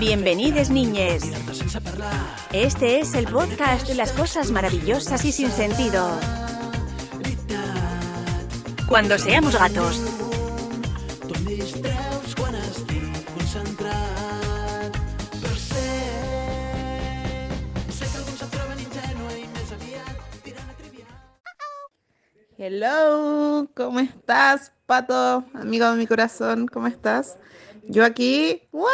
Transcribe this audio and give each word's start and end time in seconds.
Bienvenidos 0.00 0.68
niñes. 0.68 1.22
Este 2.52 2.98
es 2.98 3.14
el 3.14 3.26
podcast 3.26 3.86
de 3.86 3.94
las 3.94 4.10
cosas 4.10 4.50
maravillosas 4.50 5.24
y 5.24 5.30
sin 5.30 5.48
sentido. 5.48 6.18
Cuando 8.88 9.16
seamos 9.16 9.56
gatos. 9.56 10.02
Hello, 22.58 23.68
¿cómo 23.76 24.00
estás, 24.00 24.72
Pato? 24.86 25.44
Amigo 25.54 25.90
de 25.90 25.96
mi 25.96 26.06
corazón, 26.08 26.66
¿cómo 26.66 26.88
estás? 26.88 27.38
Yo 27.92 28.06
aquí, 28.06 28.62
¿what? 28.72 28.88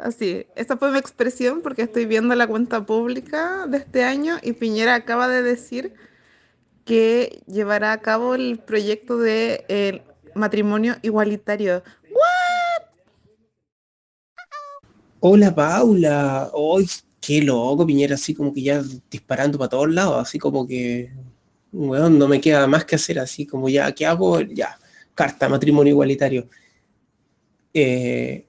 Así, 0.00 0.44
esa 0.56 0.76
fue 0.76 0.90
mi 0.90 0.98
expresión 0.98 1.60
porque 1.62 1.82
estoy 1.82 2.04
viendo 2.04 2.34
la 2.34 2.48
cuenta 2.48 2.84
pública 2.84 3.64
de 3.68 3.76
este 3.78 4.02
año 4.02 4.38
y 4.42 4.54
Piñera 4.54 4.96
acaba 4.96 5.28
de 5.28 5.40
decir 5.40 5.94
que 6.84 7.44
llevará 7.46 7.92
a 7.92 8.00
cabo 8.00 8.34
el 8.34 8.58
proyecto 8.58 9.18
de 9.18 9.64
el 9.68 10.02
matrimonio 10.34 10.96
igualitario. 11.02 11.84
¿What? 12.10 12.88
Hola 15.20 15.54
Paula, 15.54 16.50
hoy 16.54 16.88
qué 17.20 17.40
loco 17.40 17.86
Piñera, 17.86 18.16
así 18.16 18.34
como 18.34 18.52
que 18.52 18.62
ya 18.62 18.82
disparando 19.08 19.58
para 19.58 19.68
todos 19.68 19.92
lados, 19.92 20.20
así 20.20 20.40
como 20.40 20.66
que, 20.66 21.12
bueno, 21.70 22.10
no 22.10 22.26
me 22.26 22.40
queda 22.40 22.66
más 22.66 22.84
que 22.84 22.96
hacer, 22.96 23.20
así 23.20 23.46
como 23.46 23.68
ya, 23.68 23.92
¿qué 23.92 24.06
hago? 24.06 24.40
Ya, 24.40 24.76
carta, 25.14 25.48
matrimonio 25.48 25.92
igualitario. 25.92 26.48
Eh, 27.74 28.46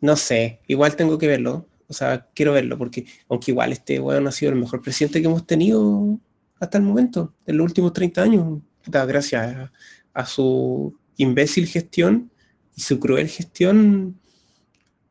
no 0.00 0.16
sé, 0.16 0.60
igual 0.66 0.96
tengo 0.96 1.18
que 1.18 1.28
verlo, 1.28 1.68
o 1.88 1.92
sea, 1.92 2.26
quiero 2.34 2.52
verlo, 2.52 2.78
porque 2.78 3.06
aunque 3.28 3.52
igual 3.52 3.72
este 3.72 4.00
weón 4.00 4.26
ha 4.26 4.32
sido 4.32 4.52
el 4.52 4.58
mejor 4.58 4.82
presidente 4.82 5.20
que 5.20 5.28
hemos 5.28 5.46
tenido 5.46 6.18
hasta 6.58 6.78
el 6.78 6.84
momento, 6.84 7.34
en 7.46 7.58
los 7.58 7.66
últimos 7.66 7.92
30 7.92 8.22
años, 8.22 8.62
gracias 8.86 9.70
a, 10.14 10.26
su 10.26 10.96
imbécil 11.16 11.66
gestión 11.66 12.30
y 12.76 12.80
su 12.80 12.98
cruel 12.98 13.28
gestión, 13.28 14.18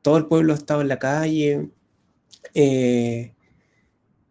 todo 0.01 0.17
el 0.17 0.25
pueblo 0.25 0.53
ha 0.53 0.57
estado 0.57 0.81
en 0.81 0.87
la 0.87 0.99
calle, 0.99 1.69
eh, 2.53 3.33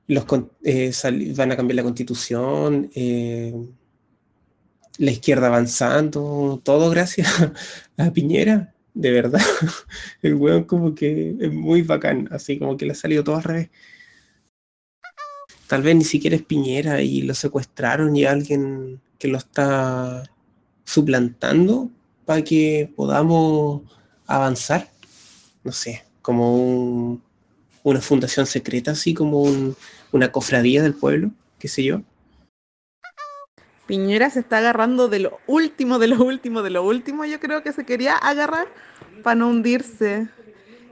los, 0.09 0.27
eh, 0.65 0.93
van 1.37 1.53
a 1.53 1.57
cambiar 1.57 1.77
la 1.77 1.83
constitución, 1.85 2.91
eh, 2.95 3.55
la 4.99 5.11
izquierda 5.11 5.47
avanzando, 5.47 6.61
todo 6.65 6.91
gracias 6.91 7.29
a 7.97 8.11
Piñera, 8.13 8.75
de 8.95 9.11
verdad. 9.11 9.41
El 10.23 10.35
weón 10.35 10.65
como 10.65 10.95
que 10.95 11.37
es 11.41 11.53
muy 11.53 11.83
bacán, 11.83 12.29
así 12.31 12.59
como 12.59 12.77
que 12.77 12.87
le 12.87 12.93
ha 12.93 12.95
salido 12.95 13.25
todo 13.25 13.37
al 13.37 13.45
revés. 13.45 13.71
Tal 15.67 15.83
vez 15.83 15.95
ni 15.95 16.05
siquiera 16.05 16.37
es 16.37 16.43
Piñera 16.43 17.01
y 17.01 17.23
lo 17.23 17.35
secuestraron 17.35 18.17
y 18.17 18.25
alguien 18.25 19.01
que 19.19 19.29
lo 19.29 19.39
está 19.39 20.25
suplantando 20.85 21.91
para 22.25 22.43
que 22.43 22.93
podamos 22.97 23.83
avanzar. 24.27 24.91
No 25.63 25.73
sé, 25.73 26.05
como 26.23 26.57
un, 26.57 27.23
una 27.83 28.01
fundación 28.01 28.47
secreta, 28.47 28.93
así 28.93 29.15
como 29.15 29.43
un, 29.43 29.77
una 30.13 30.33
cofradía 30.33 30.83
del 30.83 30.95
pueblo, 30.95 31.31
qué 31.59 31.69
sé 31.69 31.85
yo. 31.85 32.03
Piñera 33.91 34.31
se 34.31 34.39
está 34.39 34.59
agarrando 34.59 35.09
de 35.09 35.19
lo 35.19 35.41
último, 35.49 35.99
de 35.99 36.07
lo 36.07 36.23
último, 36.25 36.63
de 36.63 36.71
lo 36.71 36.87
último, 36.87 37.25
yo 37.25 37.41
creo 37.41 37.65
que 37.65 37.73
se 37.73 37.85
quería 37.85 38.15
agarrar 38.15 38.69
para 39.25 39.35
no 39.35 39.49
hundirse 39.49 40.29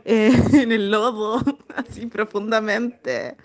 eh, 0.04 0.32
en 0.52 0.72
el 0.72 0.90
lodo, 0.90 1.40
así 1.76 2.06
profundamente. 2.06 3.36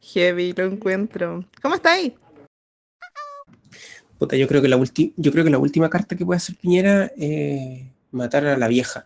Heavy, 0.00 0.54
lo 0.54 0.64
encuentro. 0.64 1.44
¿Cómo 1.60 1.74
está 1.74 1.92
ahí? 1.92 2.16
Puta, 4.18 4.36
yo 4.36 4.48
creo 4.48 4.62
que 4.62 4.68
la 4.68 4.82
yo 5.16 5.32
creo 5.32 5.44
que 5.44 5.50
la 5.50 5.58
última 5.58 5.90
carta 5.90 6.16
que 6.16 6.24
puede 6.24 6.38
hacer 6.38 6.56
Piñera 6.56 7.12
es 7.18 7.82
matar 8.10 8.46
a 8.46 8.56
la 8.56 8.68
vieja. 8.68 9.04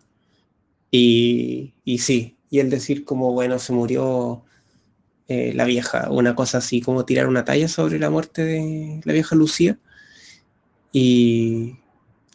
Y, 0.92 1.74
y 1.84 1.98
sí, 1.98 2.36
y 2.50 2.60
el 2.60 2.70
decir 2.70 3.04
como, 3.04 3.32
bueno, 3.32 3.58
se 3.58 3.72
murió 3.72 4.44
eh, 5.28 5.52
la 5.54 5.64
vieja, 5.64 6.10
una 6.10 6.34
cosa 6.34 6.58
así, 6.58 6.80
como 6.80 7.04
tirar 7.04 7.28
una 7.28 7.44
talla 7.44 7.68
sobre 7.68 7.98
la 7.98 8.10
muerte 8.10 8.44
de 8.44 9.00
la 9.04 9.12
vieja 9.12 9.36
Lucía. 9.36 9.78
Y 10.92 11.76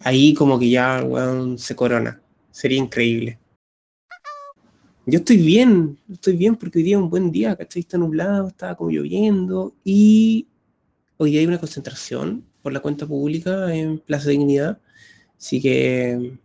ahí 0.01 0.33
como 0.33 0.59
que 0.59 0.69
ya 0.69 1.05
se 1.57 1.75
corona. 1.75 2.21
Sería 2.51 2.79
increíble. 2.79 3.39
Yo 5.05 5.19
estoy 5.19 5.37
bien, 5.37 5.97
estoy 6.11 6.35
bien 6.35 6.55
porque 6.57 6.79
hoy 6.79 6.83
día 6.83 6.97
es 6.97 7.03
un 7.03 7.09
buen 7.09 7.31
día, 7.31 7.55
¿cachai? 7.55 7.81
Está 7.81 7.97
nublado, 7.97 8.49
estaba 8.49 8.75
como 8.75 8.89
lloviendo 8.89 9.73
y 9.83 10.47
hoy 11.17 11.31
día 11.31 11.39
hay 11.39 11.47
una 11.47 11.59
concentración 11.59 12.43
por 12.61 12.73
la 12.73 12.81
cuenta 12.81 13.05
pública 13.05 13.73
en 13.73 13.99
Plaza 13.99 14.29
Dignidad. 14.29 14.79
Así 15.37 15.61
que 15.61 16.37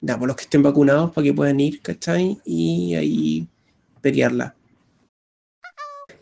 por 0.00 0.26
los 0.26 0.36
que 0.36 0.42
estén 0.42 0.62
vacunados 0.62 1.12
para 1.12 1.24
que 1.24 1.34
puedan 1.34 1.60
ir, 1.60 1.80
¿cachai? 1.82 2.38
Y 2.44 2.94
ahí 2.94 3.48
pelearla. 4.00 4.56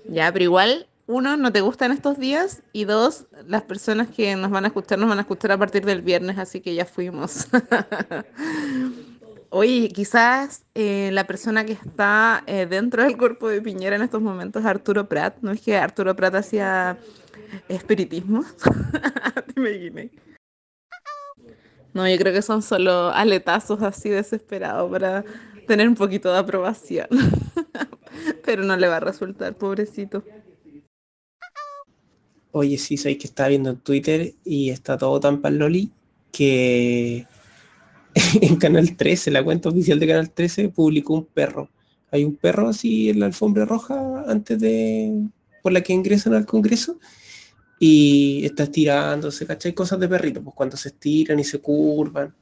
Ya, 0.09 0.33
pero 0.33 0.45
igual, 0.45 0.89
uno, 1.07 1.37
no 1.37 1.53
te 1.53 1.61
gustan 1.61 1.93
estos 1.93 2.19
días 2.19 2.63
y 2.73 2.85
dos, 2.85 3.27
las 3.47 3.63
personas 3.63 4.09
que 4.09 4.35
nos 4.37 4.51
van 4.51 4.65
a 4.65 4.69
escuchar 4.69 4.99
nos 4.99 5.09
van 5.09 5.19
a 5.19 5.23
escuchar 5.23 5.53
a 5.53 5.59
partir 5.59 5.85
del 5.85 6.03
viernes, 6.03 6.39
así 6.39 6.61
que 6.61 6.75
ya 6.75 6.85
fuimos. 6.85 7.47
Oye, 9.51 9.89
quizás 9.89 10.67
eh, 10.75 11.09
la 11.13 11.27
persona 11.27 11.65
que 11.65 11.73
está 11.73 12.43
eh, 12.47 12.67
dentro 12.67 13.03
del 13.03 13.17
cuerpo 13.17 13.49
de 13.49 13.63
Piñera 13.63 13.97
en 13.97 14.03
estos 14.03 14.21
momentos 14.21 14.61
es 14.61 14.69
Arturo 14.69 15.09
Prat. 15.09 15.37
¿No 15.41 15.53
es 15.53 15.63
que 15.63 15.77
Arturo 15.77 16.15
Prat 16.15 16.35
hacía 16.35 16.99
espiritismo? 17.69 18.45
No, 21.95 22.09
yo 22.09 22.17
creo 22.19 22.33
que 22.33 22.43
son 22.43 22.63
solo 22.63 23.11
aletazos 23.11 23.83
así 23.83 24.09
desesperados 24.09 24.89
para 24.89 25.25
tener 25.67 25.89
un 25.89 25.97
poquito 25.97 26.31
de 26.31 26.39
aprobación. 26.39 27.09
Pero 28.45 28.65
no 28.65 28.77
le 28.77 28.89
va 28.89 28.97
a 28.97 29.01
resultar, 29.01 29.57
pobrecito. 29.57 30.25
Oye, 32.53 32.79
sí, 32.79 32.97
sabéis 32.97 33.19
que 33.19 33.27
estaba 33.27 33.51
viendo 33.51 33.71
en 33.71 33.77
Twitter 33.77 34.35
y 34.45 34.71
está 34.71 34.97
todo 34.97 35.21
tan 35.21 35.41
paloli 35.41 35.93
que 36.33 37.27
en 38.41 38.57
Canal 38.57 38.97
13, 38.97 39.31
la 39.31 39.45
cuenta 39.45 39.69
oficial 39.69 39.99
de 39.99 40.07
Canal 40.07 40.31
13, 40.31 40.71
publicó 40.71 41.15
un 41.15 41.27
perro. 41.27 41.71
Hay 42.11 42.25
un 42.25 42.37
perro 42.37 42.69
así 42.69 43.11
en 43.11 43.21
la 43.21 43.27
alfombra 43.27 43.65
roja 43.67 44.25
antes 44.27 44.59
de 44.59 45.29
por 45.63 45.73
la 45.73 45.83
que 45.83 45.93
ingresan 45.93 46.35
al 46.35 46.47
Congreso 46.47 46.99
y 47.79 48.45
está 48.45 48.65
estirándose, 48.65 49.47
¿cachai? 49.47 49.75
Cosas 49.75 50.01
de 50.01 50.09
perrito, 50.09 50.43
pues 50.43 50.55
cuando 50.55 50.77
se 50.77 50.89
estiran 50.89 51.39
y 51.39 51.45
se 51.45 51.61
curvan. 51.61 52.35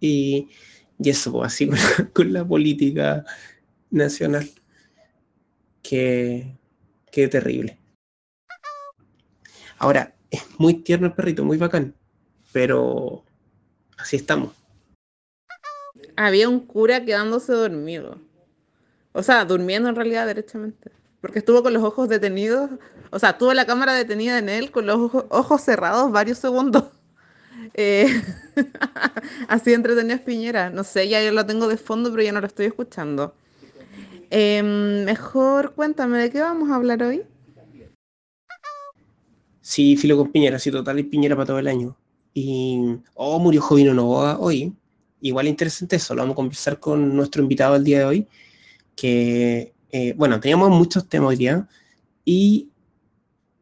Y, 0.00 0.48
y 0.98 1.10
eso, 1.10 1.32
pues 1.32 1.52
así 1.52 1.68
con 2.12 2.32
la, 2.32 2.44
política 2.44 3.24
nacional. 3.90 4.48
Qué, 5.88 6.56
terrible. 7.12 7.78
Ahora, 9.78 10.14
es 10.30 10.42
muy 10.58 10.74
tierno 10.74 11.06
el 11.06 11.12
perrito, 11.12 11.44
muy 11.44 11.56
bacán, 11.58 11.94
pero 12.52 13.22
así 13.96 14.16
estamos. 14.16 14.52
Había 16.16 16.48
un 16.48 16.60
cura 16.60 17.04
quedándose 17.04 17.52
dormido. 17.52 18.18
O 19.12 19.22
sea, 19.22 19.44
durmiendo 19.44 19.88
en 19.88 19.96
realidad 19.96 20.26
derechamente. 20.26 20.90
Porque 21.20 21.38
estuvo 21.38 21.62
con 21.62 21.72
los 21.72 21.82
ojos 21.82 22.08
detenidos 22.08 22.70
o 23.10 23.18
sea, 23.18 23.38
tuvo 23.38 23.54
la 23.54 23.66
cámara 23.66 23.94
detenida 23.94 24.38
en 24.38 24.48
él 24.48 24.70
con 24.70 24.86
los 24.86 25.10
ojos, 25.30 25.62
cerrados 25.62 26.10
varios 26.12 26.38
segundos. 26.38 26.84
Eh, 27.78 28.22
así 29.48 29.74
entretenido 29.74 30.18
Piñera. 30.24 30.70
No 30.70 30.84
sé, 30.84 31.08
ya 31.08 31.22
yo 31.22 31.32
lo 31.32 31.44
tengo 31.44 31.68
de 31.68 31.76
fondo, 31.76 32.10
pero 32.10 32.22
ya 32.22 32.32
no 32.32 32.40
lo 32.40 32.46
estoy 32.46 32.66
escuchando. 32.66 33.34
Em, 34.30 35.04
mejor 35.04 35.74
cuéntame, 35.74 36.18
¿de 36.18 36.30
qué 36.30 36.40
vamos 36.40 36.70
a 36.70 36.76
hablar 36.76 37.02
hoy? 37.02 37.22
Sí, 39.60 39.96
filo 39.96 40.16
con 40.16 40.30
Piñera, 40.30 40.58
sí, 40.58 40.70
total, 40.70 40.98
y 40.98 41.04
Piñera 41.04 41.34
para 41.34 41.46
todo 41.46 41.58
el 41.58 41.68
año. 41.68 41.96
Y, 42.34 42.98
oh, 43.14 43.38
murió 43.38 43.60
Jovino 43.60 43.94
Novoa 43.94 44.38
hoy. 44.38 44.74
Igual 45.20 45.48
interesante 45.48 45.96
eso, 45.96 46.14
lo 46.14 46.22
vamos 46.22 46.34
a 46.34 46.36
conversar 46.36 46.78
con 46.78 47.16
nuestro 47.16 47.42
invitado 47.42 47.76
el 47.76 47.84
día 47.84 48.00
de 48.00 48.04
hoy, 48.04 48.28
que, 48.94 49.74
eh, 49.90 50.14
bueno, 50.16 50.38
teníamos 50.40 50.70
muchos 50.70 51.08
temas 51.08 51.30
hoy 51.30 51.36
día, 51.36 51.68
y 52.24 52.70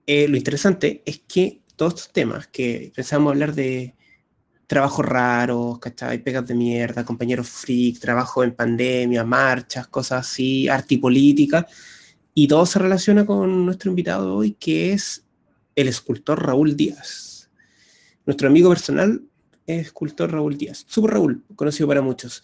eh, 0.07 0.29
lo 0.29 0.37
interesante 0.37 1.03
es 1.07 1.21
que 1.21 1.61
todos 1.77 1.95
estos 1.95 2.13
temas 2.13 2.47
que 2.49 2.93
pensamos 2.95 3.31
hablar 3.31 3.55
de 3.55 3.95
trabajos 4.75 5.07
raros, 5.07 5.79
¿cachai? 5.79 6.19
Pegas 6.19 6.47
de 6.49 6.55
mierda, 6.55 7.05
compañeros 7.05 7.49
freak, 7.49 8.01
trabajo 8.01 8.43
en 8.43 8.57
pandemia, 8.57 9.23
marchas, 9.23 9.87
cosas 9.87 10.27
así, 10.27 10.69
arte 10.69 10.97
y 10.97 10.99
política, 10.99 11.65
y 12.35 12.49
todo 12.49 12.67
se 12.67 12.81
relaciona 12.81 13.25
con 13.25 13.65
nuestro 13.65 13.91
invitado 13.91 14.27
de 14.27 14.33
hoy, 14.33 14.53
que 14.59 14.93
es 14.93 15.25
el 15.77 15.87
escultor 15.87 16.45
Raúl 16.45 16.77
Díaz. 16.77 17.51
Nuestro 18.27 18.49
amigo 18.49 18.69
personal, 18.69 19.23
escultor 19.65 20.33
Raúl 20.33 20.59
Díaz, 20.59 20.85
Super 20.89 21.13
Raúl, 21.13 21.45
conocido 21.55 21.87
para 21.87 22.03
muchos, 22.03 22.43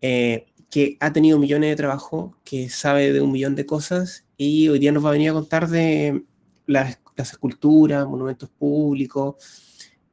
eh, 0.00 0.46
que 0.70 0.96
ha 0.98 1.12
tenido 1.12 1.38
millones 1.38 1.70
de 1.70 1.76
trabajo, 1.76 2.36
que 2.42 2.68
sabe 2.68 3.12
de 3.12 3.20
un 3.20 3.30
millón 3.30 3.54
de 3.54 3.64
cosas 3.64 4.24
y 4.36 4.68
hoy 4.68 4.80
día 4.80 4.90
nos 4.90 5.04
va 5.04 5.10
a 5.10 5.12
venir 5.12 5.30
a 5.30 5.34
contar 5.34 5.68
de 5.68 6.24
las, 6.66 6.98
esculturas, 7.16 8.08
monumentos 8.08 8.48
públicos 8.48 9.69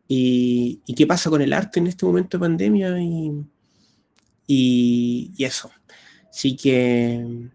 y, 0.07 0.81
qué 0.95 1.05
pasa 1.05 1.29
con 1.29 1.41
el 1.41 1.53
arte 1.53 1.79
en 1.79 1.87
este 1.87 2.05
momento 2.05 2.37
de 2.37 2.41
pandemia 2.41 2.99
y, 3.01 3.45
y, 4.47 5.43
eso. 5.43 5.71
Así 6.29 6.55
que 6.55 7.49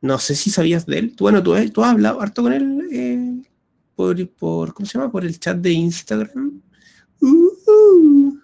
no 0.00 0.18
sé 0.18 0.34
si 0.34 0.50
sabías 0.50 0.86
de 0.86 0.98
él. 0.98 1.16
Bueno, 1.18 1.42
tú, 1.42 1.54
tú 1.70 1.82
has 1.82 1.92
hablado 1.92 2.20
harto 2.20 2.42
con 2.42 2.52
él 2.52 2.88
eh, 2.92 3.42
por, 3.94 4.28
por, 4.30 4.74
¿cómo 4.74 4.86
se 4.86 4.98
llama? 4.98 5.10
Por 5.10 5.24
el 5.24 5.38
chat 5.38 5.56
de 5.58 5.70
Instagram. 5.70 6.60
Uh-huh. 7.20 8.40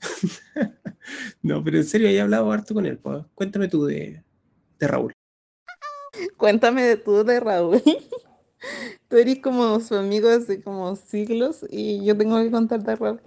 no, 1.42 1.62
pero 1.62 1.78
en 1.78 1.84
serio, 1.84 2.08
he 2.08 2.20
hablado 2.20 2.50
harto 2.50 2.74
con 2.74 2.86
él. 2.86 2.98
Cuéntame 3.34 3.68
tú 3.68 3.84
de, 3.84 4.24
de 4.78 4.88
Raúl. 4.88 5.12
Cuéntame 6.36 6.82
de 6.82 6.96
tú 6.96 7.24
de 7.24 7.40
Raúl. 7.40 7.82
Tú 9.08 9.16
eres 9.16 9.38
como 9.38 9.80
su 9.80 9.94
amigo 9.94 10.28
hace 10.28 10.60
como 10.60 10.94
siglos 10.94 11.64
y 11.70 12.04
yo 12.04 12.16
tengo 12.16 12.38
que 12.42 12.50
contarte 12.50 12.94
Raúl. 12.94 13.20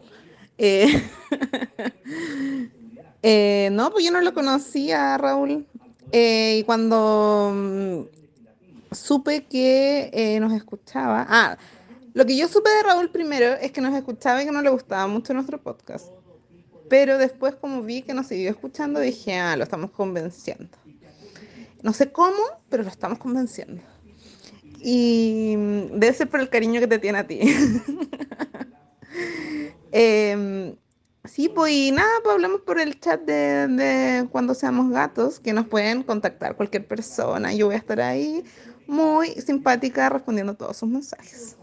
Eh, 0.60 0.88
eh, 3.24 3.70
no, 3.72 3.90
pues 3.92 4.06
yo 4.06 4.12
no 4.12 4.22
lo 4.22 4.32
conocía, 4.36 5.18
Raúl. 5.18 5.66
Eh, 6.12 6.58
y 6.60 6.64
cuando 6.66 7.52
mm, 7.56 8.02
supe 8.94 9.46
que 9.46 10.38
nos 10.40 10.54
escuchaba, 10.54 11.26
ah, 11.28 11.58
lo 12.14 12.28
que 12.28 12.38
yo 12.38 12.48
supe 12.48 12.70
de 12.70 12.84
Raúl 12.84 13.10
primero 13.10 13.54
es 13.54 13.72
que 13.72 13.82
nos 13.82 13.96
escuchaba 13.96 14.44
y 14.44 14.46
que 14.46 14.52
no 14.52 14.62
le 14.62 14.70
gustaba 14.70 15.08
mucho 15.08 15.34
nuestro 15.34 15.60
podcast. 15.60 16.10
Pero 16.90 17.18
después 17.18 17.56
como 17.56 17.82
vi 17.82 18.04
que 18.04 18.14
nos 18.14 18.28
siguió 18.28 18.52
escuchando, 18.52 19.00
dije, 19.00 19.40
ah, 19.40 19.58
lo 19.58 19.64
estamos 19.64 19.90
convenciendo. 19.90 20.78
No 21.82 21.92
sé 21.94 22.12
cómo, 22.12 22.44
pero 22.70 22.84
lo 22.84 22.90
estamos 22.90 23.18
convenciendo. 23.18 23.82
Y 24.84 25.56
mm, 25.58 26.00
debe 26.00 26.14
ser 26.14 26.30
por 26.30 26.40
el 26.40 26.50
cariño 26.50 26.80
que 26.80 26.88
te 26.88 27.00
tiene 27.00 27.20
a 27.20 27.28
ti. 27.28 27.40
Em, 29.94 30.78
sí, 31.26 31.50
pues 31.50 31.74
y 31.74 31.92
nada, 31.92 32.10
pues 32.24 32.34
hablamos 32.34 32.62
por 32.62 32.80
el 32.80 32.98
chat 32.98 33.22
de, 33.24 33.68
de, 33.68 34.30
cuando 34.32 34.54
seamos 34.54 34.90
gatos, 34.90 35.38
que 35.42 35.52
nos 35.52 35.68
pueden 35.68 36.04
contactar 36.04 36.56
cualquier 36.56 36.88
persona. 36.88 37.54
Yo 37.54 37.66
voy 37.66 37.76
a 37.76 37.80
estar 37.80 38.00
ahí 38.00 38.42
muy 38.88 39.32
simpática 39.34 40.08
respondiendo 40.08 40.54
todos 40.54 40.78
sus 40.78 40.88
mensajes. 40.88 41.58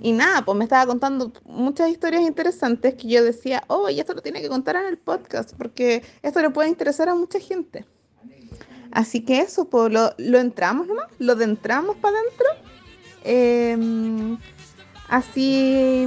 Y 0.00 0.12
nada, 0.12 0.44
pues 0.44 0.56
me 0.56 0.64
estaba 0.64 0.86
contando 0.86 1.32
muchas 1.44 1.90
historias 1.90 2.22
interesantes 2.22 2.94
que 2.94 3.08
yo 3.08 3.24
decía, 3.24 3.64
oh, 3.66 3.88
y 3.88 3.98
esto 3.98 4.14
lo 4.14 4.22
tiene 4.22 4.40
que 4.40 4.48
contar 4.48 4.76
en 4.76 4.86
el 4.86 4.98
podcast, 4.98 5.54
porque 5.56 6.02
esto 6.22 6.40
le 6.40 6.50
puede 6.50 6.68
interesar 6.68 7.08
a 7.08 7.14
mucha 7.14 7.40
gente. 7.40 7.84
Así 8.92 9.20
que 9.20 9.40
eso, 9.40 9.66
pues 9.66 9.92
lo, 9.92 10.14
lo 10.18 10.38
entramos 10.38 10.86
nomás, 10.86 11.06
lo 11.18 11.40
entramos 11.40 11.96
para 11.96 12.16
adentro. 12.18 12.46
Em, 13.24 14.38
así 15.08 16.06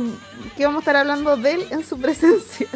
que 0.58 0.66
vamos 0.66 0.80
a 0.80 0.82
estar 0.82 0.96
hablando 0.96 1.38
de 1.38 1.52
él 1.52 1.66
en 1.72 1.86
su 1.86 1.98
presencia. 2.02 2.68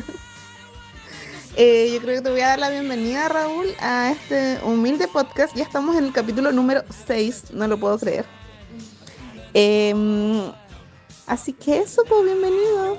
Eh, 1.57 1.89
yo 1.93 2.01
creo 2.01 2.17
que 2.17 2.21
te 2.21 2.29
voy 2.31 2.41
a 2.41 2.47
dar 2.47 2.59
la 2.59 2.69
bienvenida, 2.69 3.29
Raúl, 3.29 3.67
a 3.79 4.11
este 4.11 4.59
humilde 4.63 5.07
podcast. 5.07 5.55
Ya 5.55 5.63
estamos 5.63 5.95
en 5.95 6.05
el 6.05 6.11
capítulo 6.11 6.51
número 6.51 6.83
6, 7.07 7.53
no 7.53 7.67
lo 7.67 7.79
puedo 7.79 7.97
creer. 7.97 8.25
Em, 9.53 10.51
Así 11.27 11.53
que 11.53 11.79
eso, 11.79 12.03
pues 12.07 12.23
bienvenido. 12.23 12.97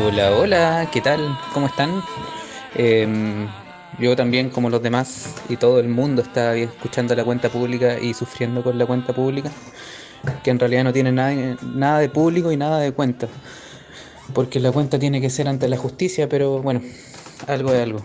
Hola, 0.00 0.32
hola, 0.32 0.88
¿qué 0.92 1.00
tal? 1.00 1.36
¿Cómo 1.52 1.66
están? 1.66 2.02
Em, 2.76 3.48
yo 3.98 4.14
también, 4.14 4.48
como 4.48 4.70
los 4.70 4.80
demás 4.80 5.34
y 5.48 5.56
todo 5.56 5.80
el 5.80 5.88
mundo, 5.88 6.22
está 6.22 6.54
escuchando 6.54 7.16
la 7.16 7.24
cuenta 7.24 7.48
pública 7.48 7.98
y 7.98 8.14
sufriendo 8.14 8.62
con 8.62 8.78
la 8.78 8.86
cuenta 8.86 9.12
pública 9.12 9.50
que 10.44 10.50
en 10.50 10.60
realidad 10.60 10.84
no 10.84 10.92
tiene 10.92 11.10
nada, 11.10 11.56
nada 11.62 11.98
de 11.98 12.08
público 12.08 12.52
y 12.52 12.56
nada 12.56 12.78
de 12.78 12.92
cuenta. 12.92 13.26
Porque 14.34 14.60
la 14.60 14.70
cuenta 14.70 15.00
tiene 15.00 15.20
que 15.20 15.30
ser 15.30 15.48
ante 15.48 15.68
la 15.68 15.76
justicia, 15.76 16.28
pero 16.28 16.62
bueno, 16.62 16.80
algo 17.48 17.72
de 17.72 17.82
algo. 17.82 18.02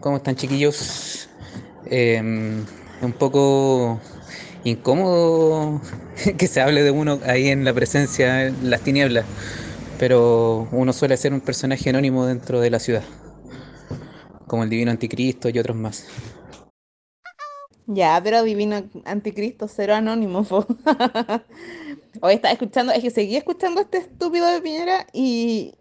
¿Cómo 0.00 0.16
están 0.16 0.34
chiquillos? 0.34 1.28
Em, 1.84 2.64
un 3.02 3.12
poco 3.12 4.00
incómodo 4.64 5.82
que 6.38 6.46
se 6.46 6.62
hable 6.62 6.82
de 6.82 6.90
uno 6.90 7.20
ahí 7.26 7.48
en 7.48 7.64
la 7.66 7.74
presencia, 7.74 8.46
en 8.46 8.70
las 8.70 8.80
tinieblas, 8.80 9.26
pero 9.98 10.68
uno 10.72 10.92
suele 10.92 11.16
ser 11.16 11.32
un 11.32 11.40
personaje 11.40 11.90
anónimo 11.90 12.26
dentro 12.26 12.60
de 12.60 12.70
la 12.70 12.78
ciudad, 12.78 13.04
como 14.46 14.64
el 14.64 14.70
divino 14.70 14.90
anticristo 14.90 15.48
y 15.48 15.58
otros 15.58 15.76
más. 15.76 16.06
Ya, 17.86 18.20
pero 18.22 18.42
divino 18.42 18.82
anticristo, 19.04 19.68
cero 19.68 19.94
anónimo. 19.94 20.46
Hoy 22.22 22.34
estaba 22.34 22.52
escuchando, 22.52 22.92
es 22.92 23.02
que 23.02 23.10
seguí 23.10 23.36
escuchando 23.36 23.80
a 23.80 23.82
este 23.84 23.98
estúpido 23.98 24.46
de 24.46 24.62
Piñera 24.62 25.06
y, 25.12 25.74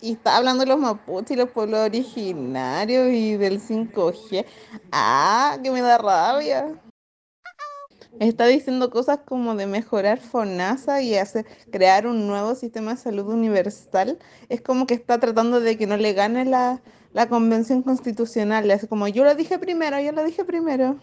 y 0.00 0.12
está 0.12 0.36
hablando 0.36 0.64
de 0.64 0.70
los 0.70 0.78
mapuches 0.78 1.30
y 1.32 1.36
los 1.36 1.50
pueblos 1.50 1.80
originarios 1.80 3.08
y 3.12 3.36
del 3.36 3.60
5G. 3.60 4.44
Ah, 4.90 5.58
que 5.62 5.70
me 5.70 5.80
da 5.80 5.98
rabia. 5.98 6.83
Está 8.20 8.46
diciendo 8.46 8.90
cosas 8.90 9.20
como 9.24 9.56
de 9.56 9.66
mejorar 9.66 10.20
FONASA 10.20 11.02
y 11.02 11.16
hacer, 11.16 11.46
crear 11.72 12.06
un 12.06 12.26
nuevo 12.28 12.54
sistema 12.54 12.92
de 12.92 13.00
salud 13.00 13.26
universal. 13.26 14.18
Es 14.48 14.60
como 14.60 14.86
que 14.86 14.94
está 14.94 15.18
tratando 15.18 15.60
de 15.60 15.76
que 15.76 15.86
no 15.86 15.96
le 15.96 16.12
gane 16.12 16.44
la, 16.44 16.80
la 17.12 17.28
convención 17.28 17.82
constitucional. 17.82 18.70
Es 18.70 18.86
como 18.86 19.08
yo 19.08 19.24
lo 19.24 19.34
dije 19.34 19.58
primero, 19.58 19.98
yo 20.00 20.12
lo 20.12 20.24
dije 20.24 20.44
primero. 20.44 21.00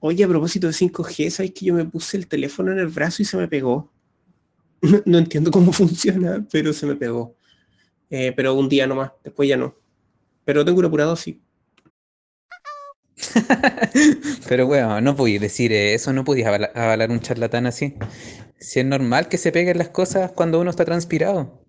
Oye, 0.00 0.24
a 0.24 0.28
propósito 0.28 0.66
de 0.66 0.72
5G, 0.72 1.30
¿sabes 1.30 1.52
que 1.52 1.66
yo 1.66 1.74
me 1.74 1.84
puse 1.84 2.16
el 2.16 2.26
teléfono 2.26 2.72
en 2.72 2.78
el 2.78 2.88
brazo 2.88 3.22
y 3.22 3.26
se 3.26 3.36
me 3.36 3.48
pegó? 3.48 3.90
No, 5.04 5.18
entiendo 5.18 5.50
cómo 5.50 5.72
funciona, 5.74 6.44
pero 6.50 6.72
se 6.72 6.86
me 6.86 6.96
pegó. 6.96 7.36
Eh, 8.08 8.32
pero 8.34 8.54
un 8.54 8.68
día 8.68 8.86
nomás, 8.86 9.12
después 9.22 9.48
ya 9.48 9.56
no. 9.56 9.76
Pero 10.44 10.64
tengo 10.64 10.78
un 10.78 10.86
apurado, 10.86 11.14
sí. 11.16 11.40
pero 14.48 14.66
bueno, 14.66 15.00
no 15.00 15.16
podías 15.16 15.40
decir 15.40 15.72
eso, 15.72 16.12
no 16.12 16.24
podías 16.24 16.48
avalar, 16.74 17.10
un 17.10 17.20
charlatán 17.20 17.66
así. 17.66 17.96
Si 18.58 18.80
es 18.80 18.86
normal 18.86 19.28
que 19.28 19.38
se 19.38 19.52
peguen 19.52 19.78
las 19.78 19.88
cosas 19.88 20.32
cuando 20.32 20.60
uno 20.60 20.70
está 20.70 20.84
transpirado. 20.84 21.64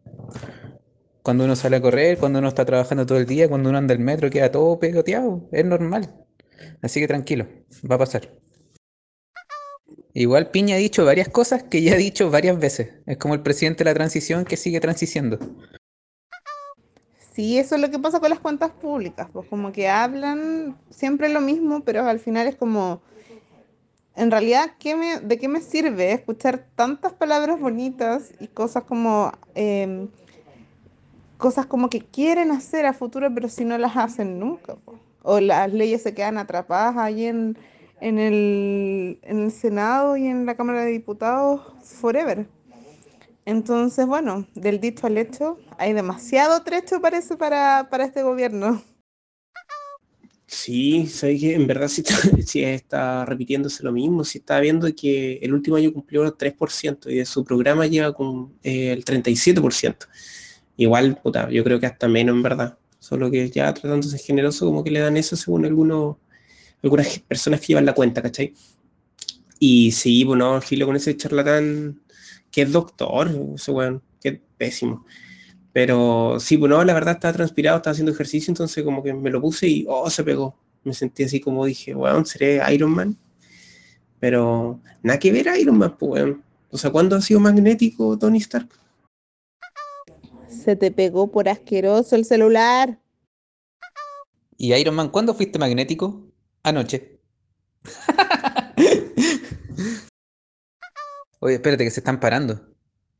Cuando 1.23 1.45
uno 1.45 1.55
sale 1.55 1.77
a 1.77 1.81
correr, 1.81 2.17
cuando 2.17 2.39
uno 2.39 2.47
está 2.47 2.65
trabajando 2.65 3.05
todo 3.05 3.19
el 3.19 3.25
día, 3.25 3.47
cuando 3.47 3.69
uno 3.69 3.77
anda 3.77 3.93
el 3.93 3.99
metro, 3.99 4.29
queda 4.29 4.51
todo 4.51 4.79
pegoteado. 4.79 5.47
Es 5.51 5.65
normal. 5.65 6.13
Así 6.81 6.99
que 6.99 7.07
tranquilo, 7.07 7.47
va 7.89 7.95
a 7.95 7.99
pasar. 7.99 8.29
Igual 10.13 10.51
Piña 10.51 10.75
ha 10.75 10.79
dicho 10.79 11.05
varias 11.05 11.29
cosas 11.29 11.63
que 11.63 11.81
ya 11.81 11.93
ha 11.93 11.97
dicho 11.97 12.29
varias 12.29 12.59
veces. 12.59 12.89
Es 13.05 13.17
como 13.17 13.33
el 13.33 13.41
presidente 13.41 13.83
de 13.83 13.89
la 13.91 13.93
transición 13.93 14.43
que 14.45 14.57
sigue 14.57 14.79
transiciendo. 14.79 15.39
Sí, 17.33 17.57
eso 17.57 17.75
es 17.75 17.81
lo 17.81 17.89
que 17.89 17.99
pasa 17.99 18.19
con 18.19 18.29
las 18.29 18.39
cuentas 18.39 18.71
públicas, 18.71 19.27
pues 19.31 19.47
como 19.47 19.71
que 19.71 19.87
hablan 19.87 20.77
siempre 20.89 21.29
lo 21.29 21.39
mismo, 21.39 21.79
pero 21.81 22.05
al 22.05 22.19
final 22.19 22.45
es 22.47 22.57
como, 22.57 23.01
en 24.15 24.31
realidad, 24.31 24.71
¿qué 24.79 24.97
me, 24.97 25.19
¿de 25.21 25.37
qué 25.37 25.47
me 25.47 25.61
sirve 25.61 26.11
escuchar 26.11 26.65
tantas 26.75 27.13
palabras 27.13 27.57
bonitas 27.57 28.33
y 28.41 28.47
cosas 28.47 28.83
como, 28.83 29.31
em, 29.55 30.09
cosas 31.37 31.65
como 31.65 31.89
que 31.89 32.01
quieren 32.01 32.51
hacer 32.51 32.85
a 32.85 32.93
futuro, 32.93 33.33
pero 33.33 33.47
si 33.47 33.63
no 33.63 33.77
las 33.77 33.95
hacen 33.95 34.37
nunca? 34.37 34.75
O 35.23 35.39
las 35.39 35.71
leyes 35.71 36.03
se 36.03 36.13
quedan 36.13 36.37
atrapadas 36.37 36.97
ahí 36.97 37.27
en, 37.27 37.55
el, 38.01 39.19
en 39.21 39.43
el 39.43 39.51
Senado 39.51 40.17
y 40.17 40.27
en 40.27 40.45
la 40.45 40.55
Cámara 40.55 40.83
de 40.83 40.91
Diputados 40.91 41.61
forever. 41.81 42.45
Entonces, 43.45 44.05
bueno, 44.05 44.47
del 44.53 44.79
dicho 44.79 45.07
al 45.07 45.17
hecho, 45.17 45.57
hay 45.77 45.93
demasiado 45.93 46.63
trecho 46.63 47.01
parece 47.01 47.37
para, 47.37 47.87
para 47.89 48.05
este 48.05 48.23
gobierno. 48.23 48.81
Sí, 50.45 51.07
sé 51.07 51.37
que 51.37 51.55
en 51.55 51.65
verdad 51.65 51.87
sí 51.87 52.03
está, 52.63 53.25
repitiéndose 53.25 53.83
lo 53.83 53.91
mismo, 53.91 54.23
si 54.23 54.39
está 54.39 54.59
viendo 54.59 54.93
que 54.93 55.39
el 55.41 55.53
último 55.53 55.77
año 55.77 55.93
cumplió 55.93 56.23
el 56.23 56.33
3% 56.33 57.09
y 57.09 57.15
de 57.15 57.25
su 57.25 57.43
programa 57.45 57.87
lleva 57.87 58.13
con 58.13 58.53
eh, 58.61 58.91
el 58.91 59.05
37%. 59.05 60.07
Igual, 60.77 61.17
puta, 61.21 61.49
yo 61.49 61.63
creo 61.63 61.79
que 61.79 61.85
hasta 61.85 62.07
menos 62.07 62.35
en 62.35 62.43
verdad 62.43 62.77
solo 63.01 63.31
que 63.31 63.49
ya 63.49 63.73
tratándose 63.73 64.17
generoso 64.19 64.67
como 64.67 64.83
que 64.83 64.91
le 64.91 64.99
dan 64.99 65.17
eso 65.17 65.35
según 65.35 65.65
algunos, 65.65 66.17
algunas 66.83 67.19
personas 67.19 67.59
que 67.59 67.67
llevan 67.67 67.85
la 67.85 67.95
cuenta, 67.95 68.21
¿cachai? 68.21 68.53
Y 69.59 69.91
sí, 69.91 70.23
bueno, 70.23 70.51
pues 70.53 70.65
filo 70.65 70.85
con 70.85 70.95
ese 70.95 71.17
charlatán 71.17 72.00
que 72.51 72.63
es 72.63 72.71
doctor, 72.71 73.31
ese 73.55 73.71
weón. 73.71 74.01
pésimo. 74.57 75.05
Pero 75.73 76.37
sí, 76.39 76.57
bueno, 76.57 76.75
pues 76.75 76.87
la 76.87 76.93
verdad 76.93 77.15
estaba 77.15 77.33
transpirado, 77.33 77.77
estaba 77.77 77.93
haciendo 77.93 78.11
ejercicio, 78.11 78.51
entonces 78.51 78.83
como 78.83 79.01
que 79.01 79.13
me 79.13 79.29
lo 79.29 79.39
puse 79.41 79.67
y, 79.67 79.85
oh, 79.87 80.09
se 80.09 80.23
pegó. 80.23 80.55
Me 80.83 80.93
sentí 80.93 81.23
así 81.23 81.39
como 81.39 81.65
dije, 81.65 81.95
weón, 81.95 82.25
seré 82.25 82.61
Iron 82.73 82.91
Man. 82.91 83.17
Pero 84.19 84.81
nada 85.01 85.19
que 85.19 85.31
ver 85.31 85.47
Iron 85.59 85.77
Man, 85.77 85.95
pues, 85.97 86.11
weón. 86.11 86.43
O 86.69 86.77
sea, 86.77 86.91
¿cuándo 86.91 87.15
ha 87.15 87.21
sido 87.21 87.39
magnético 87.39 88.17
Tony 88.17 88.39
Stark? 88.39 88.69
Se 90.47 90.75
te 90.75 90.91
pegó 90.91 91.31
por 91.31 91.49
asqueroso 91.49 92.15
el 92.15 92.25
celular. 92.25 92.99
¿Y 94.57 94.73
Iron 94.73 94.95
Man, 94.95 95.09
cuándo 95.09 95.33
fuiste 95.33 95.57
magnético? 95.57 96.27
Anoche. 96.63 97.19
Oye, 101.43 101.55
espérate, 101.55 101.83
que 101.83 101.89
se 101.91 102.01
están 102.01 102.19
parando. 102.19 102.61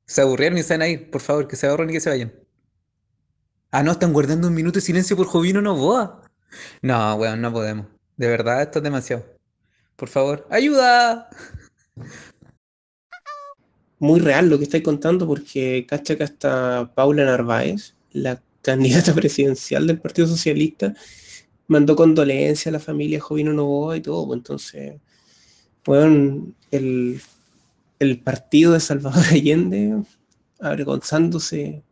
Se 0.05 0.21
aburrieron 0.21 0.57
y 0.59 0.63
se 0.63 0.77
van. 0.77 1.09
Por 1.11 1.21
favor, 1.21 1.47
que 1.47 1.55
se 1.55 1.65
ahorren 1.65 1.89
y 1.89 1.93
que 1.93 1.99
se 1.99 2.09
vayan. 2.09 2.31
Ah, 3.71 3.81
no, 3.81 3.93
están 3.93 4.13
guardando 4.13 4.47
un 4.47 4.53
minuto 4.53 4.75
de 4.75 4.81
silencio 4.81 5.17
por 5.17 5.25
Jovino 5.25 5.59
Novoa. 5.59 6.21
No, 6.83 7.15
weón, 7.15 7.41
no 7.41 7.51
podemos. 7.51 7.87
De 8.17 8.27
verdad, 8.27 8.61
esto 8.61 8.77
es 8.77 8.83
demasiado. 8.83 9.25
Por 9.95 10.07
favor, 10.07 10.47
¡ayuda! 10.51 11.29
Muy 13.97 14.19
real 14.19 14.49
lo 14.49 14.59
que 14.59 14.65
estáis 14.65 14.83
contando 14.83 15.25
porque 15.25 15.87
cacha 15.87 16.15
que 16.15 16.23
hasta 16.23 16.91
Paula 16.93 17.25
Narváez, 17.25 17.95
la 18.11 18.39
candidata 18.61 19.15
presidencial 19.15 19.87
del 19.87 19.99
Partido 19.99 20.27
Socialista, 20.27 20.93
mandó 21.65 21.95
condolencias 21.95 22.67
a 22.67 22.71
la 22.71 22.79
familia 22.79 23.19
Jovino 23.19 23.51
Novoa 23.51 23.97
y 23.97 24.01
todo. 24.01 24.27
Pues 24.27 24.37
entonces, 24.37 25.01
bueno, 25.83 26.53
el, 26.69 27.19
el 28.01 28.19
partido 28.19 28.73
de 28.73 28.79
Salvador 28.79 29.23
Allende 29.31 30.01
avergonzándose 30.59 31.83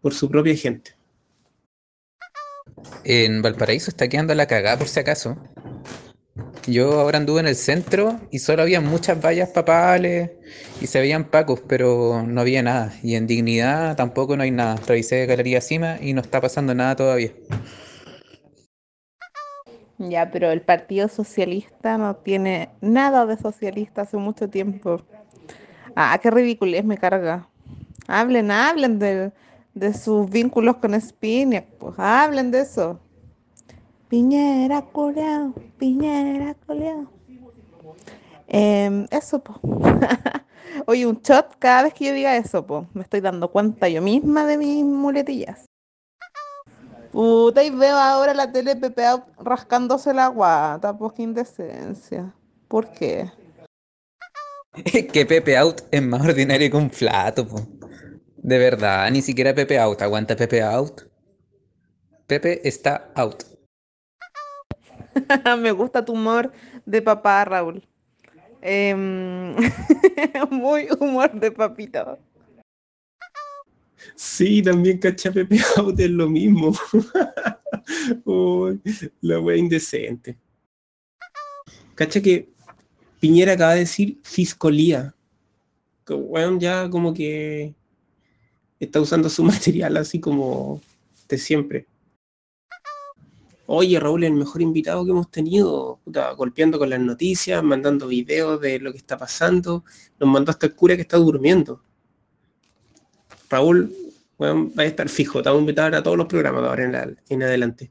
por 0.00 0.14
su 0.14 0.30
propia 0.30 0.54
gente. 0.54 0.92
En 3.04 3.42
Valparaíso 3.42 3.90
está 3.90 4.08
quedando 4.08 4.34
la 4.34 4.46
cagada 4.46 4.78
por 4.78 4.86
si 4.86 5.00
acaso. 5.00 5.36
Yo 6.66 7.00
ahora 7.00 7.18
anduve 7.18 7.40
en 7.40 7.48
el 7.48 7.56
centro 7.56 8.20
y 8.30 8.38
solo 8.38 8.62
había 8.62 8.80
muchas 8.80 9.20
vallas 9.20 9.48
papales 9.48 10.30
y 10.80 10.86
se 10.86 11.00
veían 11.00 11.24
pacos, 11.24 11.60
pero 11.66 12.24
no 12.24 12.40
había 12.40 12.62
nada. 12.62 12.92
Y 13.02 13.16
en 13.16 13.26
dignidad 13.26 13.96
tampoco 13.96 14.36
no 14.36 14.44
hay 14.44 14.52
nada. 14.52 14.76
Revisé 14.86 15.26
Galería 15.26 15.60
Cima 15.60 15.98
y 16.00 16.12
no 16.12 16.20
está 16.20 16.40
pasando 16.40 16.72
nada 16.72 16.94
todavía. 16.94 17.32
Ya, 20.08 20.30
pero 20.30 20.50
el 20.50 20.62
Partido 20.62 21.08
Socialista 21.08 21.98
no 21.98 22.16
tiene 22.16 22.70
nada 22.80 23.26
de 23.26 23.36
socialista 23.36 24.02
hace 24.02 24.16
mucho 24.16 24.48
tiempo. 24.48 25.02
Ah, 25.94 26.18
qué 26.22 26.30
ridiculez 26.30 26.86
me 26.86 26.96
carga. 26.96 27.48
Hablen, 28.08 28.50
hablen 28.50 28.98
de, 28.98 29.32
sus 29.92 30.30
vínculos 30.30 30.76
con 30.76 30.98
Spinac, 30.98 31.66
pues 31.78 31.94
hablen 31.98 32.50
de 32.50 32.60
eso. 32.60 32.98
Piñera 34.08 34.80
coleado, 34.80 35.52
Piñera 35.78 36.54
coleado. 36.66 37.06
Em, 38.48 39.06
eso, 39.10 39.40
pues. 39.40 39.58
Oye, 40.86 41.06
un 41.06 41.20
shot 41.20 41.56
cada 41.58 41.82
vez 41.82 41.92
que 41.92 42.06
yo 42.06 42.14
diga 42.14 42.34
eso, 42.38 42.66
pues. 42.66 42.86
Me 42.94 43.02
estoy 43.02 43.20
dando 43.20 43.50
cuenta 43.50 43.86
yo 43.90 44.00
misma 44.00 44.46
de 44.46 44.56
mis 44.56 44.82
muletillas. 44.82 45.69
Puta, 47.12 47.64
y 47.64 47.70
veo 47.70 47.96
ahora 47.96 48.34
la 48.34 48.52
tele 48.52 48.76
Pepe 48.76 49.02
rascándose 49.38 50.14
la 50.14 50.28
guata, 50.28 50.96
pues 50.96 51.12
qué 51.14 51.22
indecencia. 51.22 52.32
¿Por 52.68 52.90
qué? 52.92 53.30
que 55.12 55.26
Pepe 55.26 55.56
Out 55.56 55.82
es 55.90 56.02
más 56.02 56.22
ordinario 56.22 56.70
que 56.70 56.76
un 56.76 56.90
flato, 56.90 57.46
po. 57.46 57.66
De 58.36 58.58
verdad, 58.58 59.10
ni 59.10 59.22
siquiera 59.22 59.54
Pepe 59.54 59.78
Out. 59.78 60.02
Aguanta 60.02 60.36
Pepe 60.36 60.62
Out. 60.62 61.02
Pepe 62.26 62.60
está 62.66 63.10
out. 63.16 63.42
Me 65.58 65.72
gusta 65.72 66.04
tu 66.04 66.12
humor 66.12 66.52
de 66.86 67.02
papá, 67.02 67.44
Raúl. 67.44 67.82
Em, 68.62 69.56
muy 70.50 70.86
humor 71.00 71.32
de 71.32 71.50
papito. 71.50 72.18
Sí, 74.22 74.60
también 74.60 74.98
cacha 74.98 75.32
Pepe 75.32 75.56
es 75.98 76.10
lo 76.10 76.28
mismo. 76.28 76.74
la 79.22 79.40
wea 79.40 79.56
indecente. 79.56 80.36
Cacha 81.94 82.20
que 82.20 82.50
Piñera 83.18 83.54
acaba 83.54 83.72
de 83.72 83.80
decir 83.80 84.18
fiscolía. 84.22 85.14
Que 86.04 86.12
bueno, 86.12 86.58
ya 86.58 86.90
como 86.90 87.14
que 87.14 87.74
está 88.78 89.00
usando 89.00 89.30
su 89.30 89.42
material 89.52 89.96
así 89.96 90.20
como 90.20 90.82
de 91.26 91.38
siempre. 91.38 91.86
Oye, 93.64 93.98
Raúl, 93.98 94.24
el 94.24 94.34
mejor 94.34 94.60
invitado 94.60 95.02
que 95.06 95.12
hemos 95.12 95.30
tenido, 95.30 95.98
golpeando 96.36 96.78
con 96.78 96.90
las 96.90 97.00
noticias, 97.00 97.64
mandando 97.64 98.06
videos 98.06 98.60
de 98.60 98.80
lo 98.80 98.92
que 98.92 98.98
está 98.98 99.16
pasando. 99.16 99.82
Nos 100.18 100.28
mandó 100.28 100.50
hasta 100.50 100.66
el 100.66 100.74
cura 100.74 100.94
que 100.94 101.02
está 101.02 101.16
durmiendo. 101.16 101.82
Raúl, 103.50 103.92
bueno, 104.40 104.72
a 104.78 104.84
estar 104.86 105.06
fijo, 105.10 105.42
te 105.42 105.50
vamos 105.50 105.60
a 105.60 105.64
invitar 105.64 105.94
a 105.94 106.02
todos 106.02 106.16
los 106.16 106.26
programas 106.26 106.64
ahora 106.64 107.18
en, 107.28 107.42
adelante. 107.42 107.90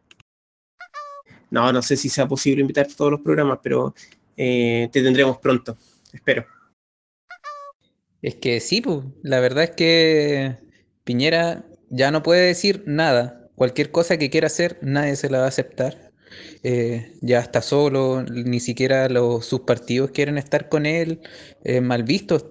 No, 1.51 1.72
no 1.72 1.84
sé 1.84 1.96
si 1.96 2.10
sea 2.10 2.27
posible 2.27 2.62
invitar 2.62 2.88
a 2.88 2.96
todos 2.96 3.12
los 3.12 3.22
programas, 3.22 3.60
pero 3.62 3.94
eh, 4.36 4.89
te 4.91 5.03
tendremos 5.03 5.38
pronto, 5.38 5.77
espero. 6.12 6.48
Es 8.24 8.34
que 8.34 8.60
sí, 8.62 8.82
pues, 8.82 9.06
la 9.22 9.39
verdad 9.39 9.65
es 9.65 9.72
que 9.72 10.58
Piñera 11.03 11.65
ya 11.91 12.10
no 12.10 12.24
puede 12.24 12.48
decir 12.48 12.82
nada. 12.88 13.48
Cualquier 13.53 13.91
cosa 13.91 14.18
que 14.18 14.32
quiera 14.32 14.48
hacer, 14.48 14.79
nadie 14.82 15.18
se 15.18 15.29
la 15.29 15.38
va 15.38 15.46
a 15.46 15.50
aceptar. 15.50 16.12
Eh, 16.63 17.13
ya 17.22 17.41
está 17.41 17.62
solo, 17.62 18.24
ni 18.24 18.60
siquiera 18.60 19.08
los, 19.08 19.46
sus 19.46 19.60
partidos 19.62 20.10
quieren 20.10 20.39
estar 20.39 20.68
con 20.68 20.88
él, 20.88 21.22
mal 21.84 22.01
visto 22.01 22.50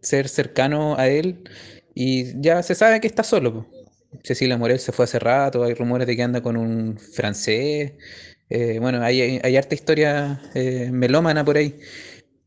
ser 0.00 0.28
cercano 0.28 0.96
a 0.96 1.08
él 1.08 1.42
y 2.00 2.40
ya 2.40 2.62
se 2.62 2.76
sabe 2.76 3.00
que 3.00 3.08
está 3.08 3.24
solo. 3.24 3.66
Cecilia 4.22 4.56
Morel 4.56 4.78
se 4.78 4.92
fue 4.92 5.04
hace 5.04 5.18
rato, 5.18 5.64
hay 5.64 5.74
rumores 5.74 6.06
de 6.06 6.14
que 6.14 6.22
anda 6.22 6.40
con 6.40 6.56
un 6.56 6.96
francés. 6.96 7.94
Eh, 8.48 8.78
bueno, 8.80 9.02
hay, 9.02 9.40
hay, 9.42 9.56
harta 9.56 9.74
historia 9.74 10.40
eh, 10.54 10.90
melómana 10.92 11.44
por 11.44 11.56
ahí. 11.56 11.80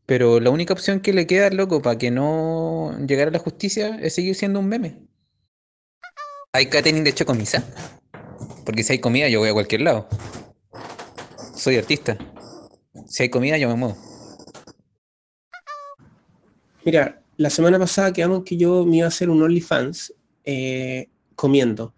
Pero 0.06 0.40
la 0.40 0.48
única 0.48 0.72
opción 0.72 1.00
que 1.00 1.12
le 1.12 1.26
queda, 1.26 1.50
loco, 1.50 1.82
para 1.82 1.98
que 1.98 2.10
no 2.10 2.96
llegara 3.06 3.28
a 3.28 3.32
la 3.32 3.38
justicia 3.40 3.98
es 4.00 4.14
seguir 4.14 4.34
siendo 4.36 4.58
un 4.58 4.68
meme. 4.68 5.02
¿Hay 6.54 6.66
catering 6.70 7.04
de 7.04 7.10
hecho 7.10 7.26
comisa? 7.26 7.62
Porque 8.64 8.82
si 8.82 8.94
hay 8.94 9.00
comida, 9.00 9.28
yo 9.28 9.40
voy 9.40 9.50
a 9.50 9.52
cualquier 9.52 9.82
lado. 9.82 10.08
Soy 11.54 11.76
artista. 11.76 12.16
Si 13.06 13.24
hay 13.24 13.28
comida, 13.28 13.58
yo 13.58 13.68
me 13.68 13.74
muevo. 13.74 13.98
Mira, 16.86 17.21
la 17.36 17.50
semana 17.50 17.78
pasada 17.78 18.12
quedamos 18.12 18.44
que 18.44 18.56
yo 18.56 18.84
me 18.84 18.98
iba 18.98 19.06
a 19.06 19.08
hacer 19.08 19.30
un 19.30 19.42
OnlyFans 19.42 20.14
eh, 20.44 21.08
comiendo. 21.34 21.94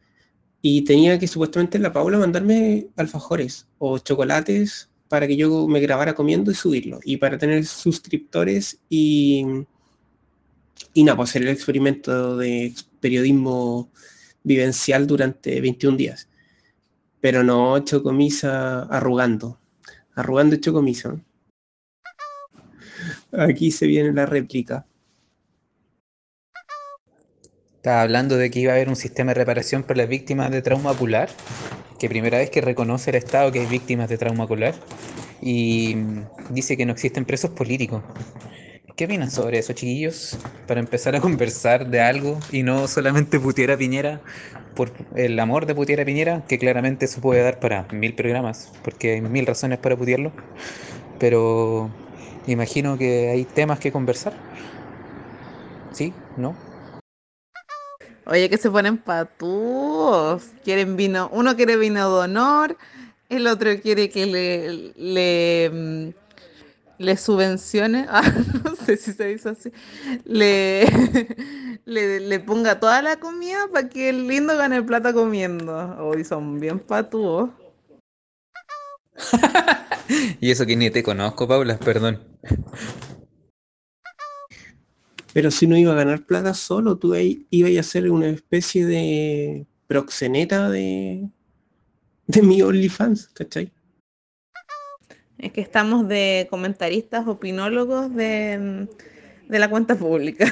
Y 0.62 0.82
tenía 0.82 1.18
que 1.18 1.28
supuestamente 1.28 1.78
la 1.78 1.92
Paula 1.92 2.18
mandarme 2.18 2.88
alfajores 2.96 3.66
o 3.78 3.98
chocolates 3.98 4.88
para 5.08 5.26
que 5.26 5.36
yo 5.36 5.68
me 5.68 5.80
grabara 5.80 6.14
comiendo 6.14 6.50
y 6.50 6.54
subirlo. 6.54 7.00
Y 7.04 7.18
para 7.18 7.36
tener 7.36 7.66
suscriptores 7.66 8.78
y, 8.88 9.44
y 10.94 11.04
nada, 11.04 11.16
pues 11.16 11.30
hacer 11.30 11.42
el 11.42 11.48
experimento 11.48 12.38
de 12.38 12.72
periodismo 13.00 13.90
vivencial 14.42 15.06
durante 15.06 15.60
21 15.60 15.96
días. 15.96 16.28
Pero 17.20 17.42
no 17.42 17.78
chocomisa 17.80 18.82
arrugando. 18.84 19.58
Arrugando 20.14 20.56
chocomisa. 20.56 21.20
Aquí 23.32 23.70
se 23.70 23.86
viene 23.86 24.12
la 24.12 24.26
réplica. 24.26 24.86
Estaba 27.84 28.00
hablando 28.00 28.38
de 28.38 28.50
que 28.50 28.60
iba 28.60 28.72
a 28.72 28.76
haber 28.76 28.88
un 28.88 28.96
sistema 28.96 29.32
de 29.32 29.40
reparación 29.40 29.82
para 29.82 29.98
las 29.98 30.08
víctimas 30.08 30.50
de 30.50 30.62
trauma 30.62 30.92
ocular, 30.92 31.28
que 31.98 32.08
primera 32.08 32.38
vez 32.38 32.48
que 32.48 32.62
reconoce 32.62 33.10
el 33.10 33.16
Estado 33.16 33.52
que 33.52 33.60
hay 33.60 33.66
víctimas 33.66 34.08
de 34.08 34.16
trauma 34.16 34.44
ocular, 34.44 34.74
y 35.42 35.94
dice 36.48 36.78
que 36.78 36.86
no 36.86 36.92
existen 36.92 37.26
presos 37.26 37.50
políticos. 37.50 38.00
¿Qué 38.96 39.04
opinan 39.04 39.30
sobre 39.30 39.58
eso, 39.58 39.74
chiquillos? 39.74 40.38
Para 40.66 40.80
empezar 40.80 41.14
a 41.14 41.20
conversar 41.20 41.86
de 41.90 42.00
algo 42.00 42.38
y 42.50 42.62
no 42.62 42.88
solamente 42.88 43.38
putear 43.38 43.76
Piñera 43.76 44.22
por 44.74 44.90
el 45.14 45.38
amor 45.38 45.66
de 45.66 45.74
putear 45.74 46.06
Piñera, 46.06 46.42
que 46.48 46.58
claramente 46.58 47.04
eso 47.04 47.20
puede 47.20 47.42
dar 47.42 47.60
para 47.60 47.86
mil 47.92 48.14
programas, 48.14 48.72
porque 48.82 49.12
hay 49.12 49.20
mil 49.20 49.44
razones 49.44 49.78
para 49.78 49.94
putearlo. 49.94 50.32
Pero 51.20 51.90
imagino 52.46 52.96
que 52.96 53.28
hay 53.28 53.44
temas 53.44 53.78
que 53.78 53.92
conversar. 53.92 54.32
¿Sí? 55.92 56.14
¿No? 56.38 56.56
Oye, 58.26 58.48
que 58.48 58.56
se 58.56 58.70
ponen 58.70 58.98
patúos. 58.98 60.50
Quieren 60.64 60.96
vino, 60.96 61.28
uno 61.32 61.56
quiere 61.56 61.76
vino 61.76 62.08
de 62.08 62.24
honor, 62.24 62.76
el 63.28 63.46
otro 63.46 63.70
quiere 63.80 64.08
que 64.08 64.26
le, 64.26 64.92
le, 64.96 66.14
mm, 66.98 67.16
subvencione, 67.16 68.06
ah, 68.08 68.22
no 68.64 68.74
sé 68.76 68.96
si 68.96 69.12
se 69.12 69.26
dice 69.26 69.50
así, 69.50 69.72
le, 70.24 70.86
le, 71.84 72.20
le 72.20 72.40
ponga 72.40 72.80
toda 72.80 73.02
la 73.02 73.16
comida 73.16 73.68
para 73.72 73.88
que 73.88 74.08
el 74.08 74.26
lindo 74.26 74.56
gane 74.56 74.82
plata 74.82 75.12
comiendo. 75.12 75.96
Hoy 75.98 76.24
son 76.24 76.60
bien 76.60 76.78
patúos. 76.78 77.50
y 80.40 80.50
eso 80.50 80.66
que 80.66 80.76
ni 80.76 80.90
te 80.90 81.02
conozco, 81.02 81.46
Paula, 81.46 81.78
perdón. 81.78 82.20
Pero 85.34 85.50
si 85.50 85.66
no 85.66 85.76
iba 85.76 85.92
a 85.92 85.96
ganar 85.96 86.24
plata 86.24 86.54
solo, 86.54 86.96
tú 86.96 87.12
ahí 87.12 87.44
ibas 87.50 87.76
a 87.76 87.82
ser 87.82 88.08
una 88.08 88.28
especie 88.28 88.86
de 88.86 89.66
proxeneta 89.88 90.70
de, 90.70 91.28
de 92.28 92.42
mi 92.42 92.62
OnlyFans, 92.62 93.26
¿cachai? 93.34 93.72
Es 95.36 95.52
que 95.52 95.60
estamos 95.60 96.06
de 96.06 96.46
comentaristas, 96.48 97.26
opinólogos 97.26 98.14
de, 98.14 98.86
de 99.48 99.58
la 99.58 99.68
cuenta 99.68 99.96
pública. 99.96 100.46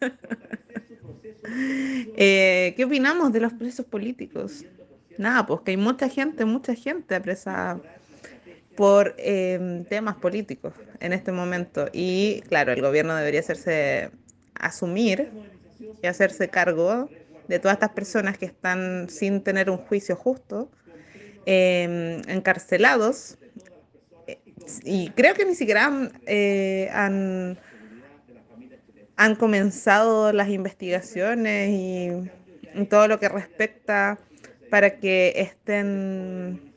eh, 2.16 2.74
¿Qué 2.76 2.84
opinamos 2.84 3.32
de 3.32 3.38
los 3.38 3.52
presos 3.52 3.86
políticos? 3.86 4.64
Nada, 5.16 5.46
pues 5.46 5.60
que 5.60 5.70
hay 5.70 5.76
mucha 5.76 6.08
gente, 6.08 6.44
mucha 6.44 6.74
gente 6.74 7.14
apresada 7.14 7.80
por 8.76 9.14
eh, 9.18 9.84
temas 9.88 10.16
políticos 10.16 10.74
en 10.98 11.12
este 11.12 11.30
momento. 11.30 11.86
Y 11.92 12.42
claro, 12.48 12.72
el 12.72 12.82
gobierno 12.82 13.14
debería 13.14 13.38
hacerse 13.38 14.10
asumir 14.64 15.30
y 16.02 16.06
hacerse 16.06 16.48
cargo 16.48 17.08
de 17.48 17.58
todas 17.58 17.76
estas 17.76 17.90
personas 17.90 18.38
que 18.38 18.46
están 18.46 19.08
sin 19.08 19.42
tener 19.42 19.70
un 19.70 19.76
juicio 19.76 20.16
justo, 20.16 20.70
eh, 21.46 22.22
encarcelados. 22.28 23.36
Y 24.82 25.10
creo 25.10 25.34
que 25.34 25.44
ni 25.44 25.54
siquiera 25.54 25.86
han, 25.86 26.12
eh, 26.26 26.88
han, 26.92 27.58
han, 29.16 29.34
comenzado 29.36 30.32
las 30.32 30.48
investigaciones 30.48 31.68
y, 31.70 32.08
y 32.74 32.84
todo 32.86 33.06
lo 33.08 33.18
que 33.18 33.28
respecta 33.28 34.18
para 34.70 34.98
que 34.98 35.34
estén, 35.36 36.72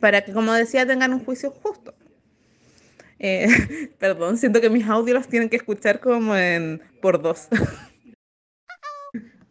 para 0.00 0.22
que, 0.22 0.32
como 0.32 0.54
decía, 0.54 0.86
tengan 0.86 1.12
un 1.12 1.22
juicio 1.22 1.50
justo. 1.50 1.94
Eh, 3.18 3.46
perdón, 3.98 4.38
siento 4.38 4.60
que 4.60 4.70
mis 4.70 4.86
audios 4.86 5.16
los 5.16 5.28
tienen 5.28 5.48
que 5.48 5.56
escuchar 5.56 6.00
como 6.00 6.36
en 6.36 6.80
por 7.00 7.20
dos. 7.20 7.48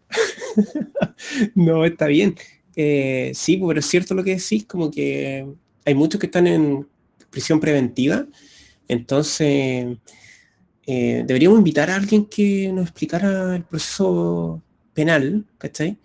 no, 1.56 1.86
está 1.86 2.08
bien. 2.08 2.36
Eh, 2.76 3.32
sí, 3.34 3.62
pero 3.66 3.80
es 3.80 3.86
cierto 3.86 4.14
lo 4.14 4.24
que 4.24 4.36
decís, 4.36 4.66
como 4.66 4.92
que 4.92 5.48
hay 5.86 5.96
muchos 5.96 6.20
que 6.20 6.28
están 6.28 6.48
en 6.48 6.88
prisión 7.30 7.60
preventiva, 7.60 8.26
entonces 8.88 9.98
eh, 10.86 11.24
deberíamos 11.26 11.60
invitar 11.60 11.90
a 11.90 11.96
alguien 11.96 12.26
que 12.26 12.72
nos 12.72 12.84
explicara 12.84 13.56
el 13.56 13.64
proceso 13.64 14.62
penal, 14.94 15.46
¿cachai? 15.58 15.98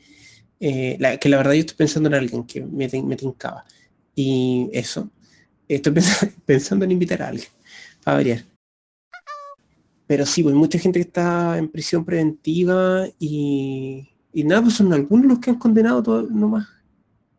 Eh, 0.61 0.97
la, 0.99 1.17
que 1.19 1.29
la 1.29 1.37
verdad 1.39 1.53
yo 1.53 1.61
estoy 1.61 1.77
pensando 1.77 2.09
en 2.09 2.15
alguien 2.15 2.45
que 2.45 2.61
me, 2.63 2.89
me. 2.89 3.17
Y 4.15 4.69
eso, 4.73 5.11
estoy 5.69 5.95
pensando 6.47 6.85
en 6.85 6.93
invitar 6.93 7.23
a 7.23 7.29
alguien, 7.29 7.49
para 8.05 8.17
variar. 8.19 8.45
Pero 10.07 10.27
sí, 10.27 10.43
pues 10.43 10.55
mucha 10.55 10.79
gente 10.79 10.99
que 10.99 11.07
está 11.07 11.57
en 11.59 11.69
prisión 11.69 12.05
preventiva 12.05 13.07
y, 13.19 14.09
y 14.33 14.45
nada, 14.45 14.63
pues 14.63 14.75
son 14.75 14.93
algunos 14.93 15.27
los 15.27 15.39
que 15.39 15.51
han 15.51 15.59
condenado 15.59 16.03
todo 16.03 16.23
nomás. 16.23 16.69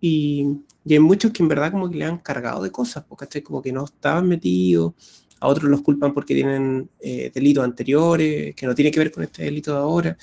Y, 0.01 0.48
y 0.86 0.94
hay 0.94 1.00
muchos 1.00 1.32
que 1.32 1.44
en 1.44 1.50
verdad 1.50 1.72
como 1.72 1.89
que 1.89 1.98
le 1.98 2.06
han 2.06 2.18
cargado 2.18 2.63
de 2.63 2.72
cosas, 2.72 3.06
porque 3.08 3.44
como 3.44 3.62
que 3.62 3.72
no 3.72 3.86
estaban 3.86 4.27
metidos, 4.27 4.94
a 5.44 5.48
otros 5.48 5.70
los 5.70 5.82
culpan 5.82 6.13
porque 6.13 6.34
tienen 6.34 6.89
eh, 7.01 7.30
delitos 7.34 7.63
anteriores, 7.63 8.56
que 8.56 8.65
no 8.65 8.74
tiene 8.74 8.92
que 8.92 9.00
ver 9.00 9.12
con 9.12 9.24
este 9.24 9.44
delito 9.44 9.74
de 9.74 9.77
ahora. 9.77 10.18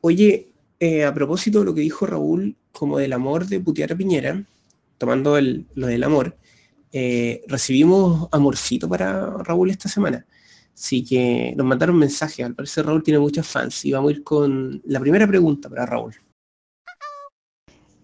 Oye, 0.00 0.48
eh, 0.80 1.04
a 1.04 1.14
propósito 1.14 1.60
de 1.60 1.66
lo 1.66 1.74
que 1.74 1.82
dijo 1.82 2.04
Raúl, 2.04 2.56
como 2.72 2.98
del 2.98 3.12
amor 3.12 3.46
de 3.46 3.60
putear 3.60 3.92
a 3.92 3.96
Piñera, 3.96 4.44
tomando 4.98 5.36
el, 5.36 5.66
lo 5.74 5.86
del 5.86 6.04
amor, 6.04 6.36
eh, 6.92 7.42
recibimos 7.48 8.28
amorcito 8.32 8.88
para 8.88 9.30
Raúl 9.38 9.70
esta 9.70 9.88
semana. 9.88 10.26
Así 10.74 11.04
que 11.04 11.54
nos 11.56 11.66
mandaron 11.66 11.96
mensajes. 11.96 12.44
Al 12.44 12.54
parecer 12.54 12.86
Raúl 12.86 13.02
tiene 13.02 13.18
muchos 13.18 13.46
fans 13.46 13.84
y 13.84 13.92
vamos 13.92 14.10
a 14.10 14.12
ir 14.12 14.24
con 14.24 14.82
la 14.84 15.00
primera 15.00 15.26
pregunta 15.26 15.68
para 15.68 15.86
Raúl. 15.86 16.14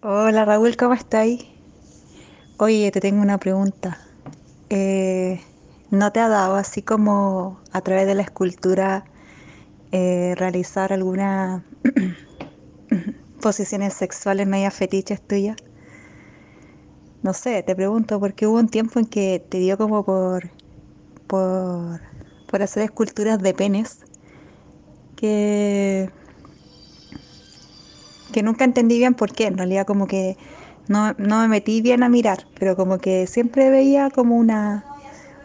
Hola 0.01 0.43
Raúl, 0.43 0.75
¿cómo 0.75 0.93
estáis? 0.93 1.45
Oye, 2.57 2.91
te 2.91 2.99
tengo 2.99 3.21
una 3.21 3.37
pregunta. 3.37 3.99
Eh, 4.69 5.39
¿No 5.91 6.11
te 6.11 6.19
ha 6.19 6.27
dado 6.27 6.55
así 6.55 6.81
como 6.81 7.61
a 7.71 7.81
través 7.81 8.07
de 8.07 8.15
la 8.15 8.23
escultura 8.23 9.05
eh, 9.91 10.33
realizar 10.37 10.91
algunas 10.91 11.63
posiciones 13.41 13.93
sexuales 13.93 14.47
media 14.47 14.71
fetiches 14.71 15.25
tuyas? 15.25 15.57
No 17.23 17.33
sé, 17.33 17.63
te 17.63 17.73
pregunto 17.73 18.19
porque 18.19 18.47
hubo 18.47 18.59
un 18.59 18.67
tiempo 18.67 18.99
en 18.99 19.05
que 19.05 19.41
te 19.49 19.57
dio 19.57 19.77
como 19.77 20.03
por, 20.03 20.49
por, 21.25 22.01
por 22.47 22.61
hacer 22.61 22.83
esculturas 22.83 23.41
de 23.41 23.53
penes 23.53 23.99
que, 25.15 26.09
que 28.33 28.43
nunca 28.43 28.65
entendí 28.65 28.97
bien 28.97 29.13
por 29.13 29.31
qué. 29.31 29.47
En 29.47 29.57
realidad 29.57 29.87
como 29.87 30.05
que 30.05 30.35
no, 30.89 31.13
no 31.13 31.39
me 31.39 31.47
metí 31.47 31.81
bien 31.81 32.03
a 32.03 32.09
mirar, 32.09 32.45
pero 32.59 32.75
como 32.75 32.97
que 32.97 33.25
siempre 33.25 33.69
veía 33.69 34.09
como 34.09 34.35
una 34.35 34.83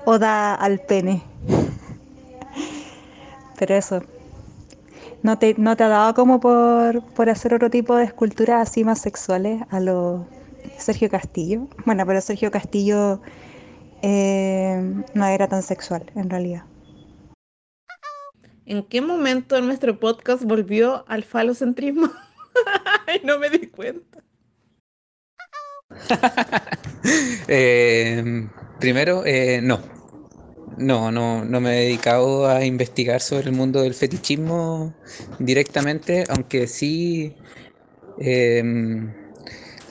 oda 0.04 0.56
al 0.56 0.80
pene. 0.80 1.22
pero 3.56 3.76
eso, 3.76 4.02
¿no 5.22 5.38
te, 5.38 5.54
no 5.56 5.76
te 5.76 5.84
ha 5.84 5.88
dado 5.88 6.12
como 6.14 6.40
por, 6.40 7.04
por 7.14 7.30
hacer 7.30 7.54
otro 7.54 7.70
tipo 7.70 7.94
de 7.94 8.02
esculturas 8.02 8.68
así 8.68 8.82
más 8.82 9.00
sexuales 9.00 9.62
a 9.70 9.78
lo 9.78 10.26
Sergio 10.78 11.10
Castillo? 11.10 11.68
Bueno, 11.84 12.06
pero 12.06 12.20
Sergio 12.20 12.50
Castillo 12.50 13.20
eh, 14.02 15.04
no 15.14 15.26
era 15.26 15.48
tan 15.48 15.62
sexual 15.62 16.10
en 16.14 16.30
realidad. 16.30 16.64
¿En 18.66 18.82
qué 18.84 19.00
momento 19.00 19.60
nuestro 19.60 19.98
podcast 19.98 20.44
volvió 20.44 21.04
al 21.08 21.24
falocentrismo? 21.24 22.10
Ay, 23.06 23.20
no 23.24 23.38
me 23.38 23.48
di 23.48 23.66
cuenta. 23.66 24.22
eh, 27.48 28.46
primero, 28.78 29.24
eh, 29.24 29.60
no. 29.62 29.80
No, 30.76 31.10
no, 31.10 31.44
no 31.44 31.60
me 31.60 31.70
he 31.70 31.84
dedicado 31.86 32.46
a 32.46 32.64
investigar 32.64 33.20
sobre 33.20 33.48
el 33.48 33.52
mundo 33.52 33.82
del 33.82 33.94
fetichismo 33.94 34.94
directamente, 35.40 36.24
aunque 36.28 36.68
sí 36.68 37.34
eh, 38.20 38.62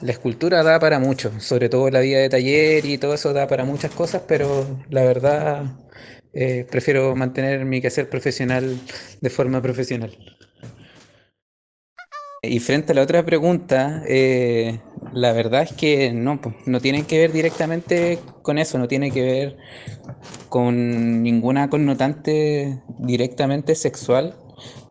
la 0.02 0.12
escultura 0.12 0.64
da 0.64 0.80
para 0.80 1.00
mucho, 1.00 1.40
sobre 1.40 1.70
todo 1.70 1.90
la 1.90 2.02
vida 2.02 2.20
de 2.20 2.30
taller 2.30 2.86
y 2.86 2.98
todo 2.98 3.14
eso 3.14 3.34
da 3.34 3.48
para 3.48 3.66
muchas 3.66 3.92
cosas, 3.92 4.24
pero 4.28 4.66
la 4.90 5.04
verdad 5.04 5.64
eh, 6.34 6.66
prefiero 6.70 7.16
mantener 7.16 7.66
mi 7.66 7.82
quehacer 7.82 8.10
profesional 8.10 8.80
de 9.22 9.30
forma 9.30 9.62
profesional. 9.62 10.16
Y 12.44 12.60
frente 12.60 12.92
a 12.92 12.96
la 12.96 13.02
otra 13.02 13.26
pregunta, 13.26 14.04
eh, 14.08 14.80
la 15.14 15.34
verdad 15.34 15.64
es 15.64 15.74
que 15.74 16.14
no, 16.14 16.40
no 16.66 16.80
tienen 16.80 17.06
que 17.06 17.18
ver 17.18 17.32
directamente 17.32 18.20
con 18.44 18.60
eso, 18.60 18.78
no 18.78 18.88
tiene 18.88 19.12
que 19.12 19.24
ver 19.24 19.58
con 20.48 21.24
ninguna 21.24 21.70
connotante 21.70 22.82
directamente 23.00 23.74
sexual, 23.76 24.36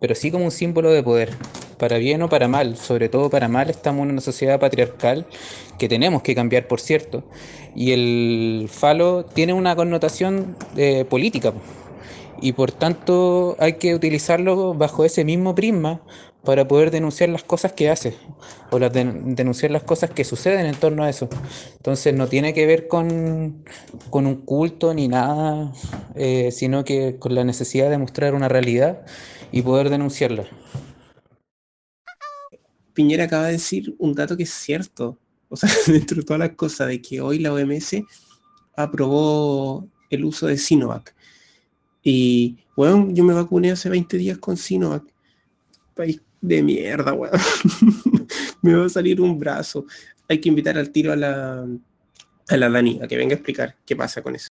pero 0.01 0.14
sí 0.14 0.31
como 0.31 0.45
un 0.45 0.51
símbolo 0.51 0.90
de 0.90 1.03
poder, 1.03 1.31
para 1.79 1.99
bien 1.99 2.23
o 2.23 2.29
para 2.29 2.49
mal, 2.49 2.77
sobre 2.77 3.09
todo 3.09 3.31
para 3.31 3.49
mal 3.49 3.71
estamos 3.71 4.05
en 4.05 4.12
una 4.12 4.21
sociedad 4.21 4.59
patriarcal 4.59 5.27
que 5.79 5.89
tenemos 5.89 6.23
que 6.23 6.35
cambiar, 6.35 6.67
por 6.69 6.81
cierto, 6.81 7.25
y 7.75 7.93
el 7.93 8.69
falo 8.71 9.25
tiene 9.25 9.53
una 9.53 9.77
connotación 9.77 10.57
eh, 10.77 11.05
política, 11.05 11.53
y 12.41 12.53
por 12.53 12.73
tanto 12.73 13.57
hay 13.59 13.75
que 13.75 13.95
utilizarlo 13.95 14.75
bajo 14.75 15.05
ese 15.05 15.25
mismo 15.25 15.55
prisma 15.55 16.01
para 16.45 16.69
poder 16.69 16.91
denunciar 16.91 17.29
las 17.29 17.43
cosas 17.43 17.73
que 17.73 17.91
hace 17.91 18.15
o 18.71 18.79
denunciar 18.79 19.73
las 19.73 19.83
cosas 19.83 20.11
que 20.11 20.25
suceden 20.25 20.67
en 20.67 20.77
torno 20.77 21.03
a 21.03 21.11
eso. 21.11 21.29
Entonces 21.77 22.15
no 22.15 22.29
tiene 22.29 22.55
que 22.55 22.67
ver 22.67 22.87
con, 22.87 23.65
con 24.11 24.27
un 24.27 24.37
culto 24.37 24.95
ni 24.95 25.09
nada, 25.09 25.73
eh, 26.15 26.51
sino 26.53 26.85
que 26.85 27.17
con 27.19 27.35
la 27.35 27.43
necesidad 27.43 27.91
de 27.91 27.99
mostrar 27.99 28.35
una 28.35 28.49
realidad 28.49 29.05
y 29.51 29.62
poder 29.62 29.91
denunciarla. 29.91 30.45
Piñera 32.97 33.25
acaba 33.25 33.47
de 33.47 33.53
decir 33.53 33.95
un 33.99 34.15
dato 34.15 34.39
que 34.39 34.45
es 34.45 34.51
cierto, 34.51 35.19
o 35.51 35.57
sea, 35.57 35.69
dentro 35.87 36.17
de 36.17 36.23
todas 36.25 36.41
las 36.41 36.53
cosas, 36.57 36.89
de 36.89 37.03
que 37.03 37.21
hoy 37.21 37.39
la 37.39 37.53
OMS 37.53 38.03
aprobó 38.75 39.87
el 40.09 40.25
uso 40.25 40.47
de 40.47 40.57
Sinovac. 40.57 41.15
Y, 42.03 42.57
bueno, 42.75 43.09
yo 43.11 43.23
me 43.23 43.35
vacuné 43.35 43.71
hace 43.71 43.91
20 43.91 44.17
días 44.17 44.39
con 44.39 44.57
Sinovac. 44.57 45.05
País 45.95 46.23
de 46.41 46.63
mierda, 46.63 47.13
weón. 47.13 47.39
me 48.63 48.75
va 48.75 48.87
a 48.87 48.89
salir 48.89 49.21
un 49.21 49.39
brazo. 49.39 49.85
Hay 50.29 50.41
que 50.41 50.49
invitar 50.49 50.79
al 50.79 50.91
tiro 50.91 51.13
a 51.13 51.17
la, 51.17 51.67
a 52.49 52.57
la 52.57 52.71
Dani 52.71 53.01
a 53.03 53.09
que 53.09 53.17
venga 53.17 53.35
a 53.35 53.37
explicar 53.37 53.77
qué 53.85 53.95
pasa 53.95 54.23
con 54.23 54.37
eso. 54.37 54.49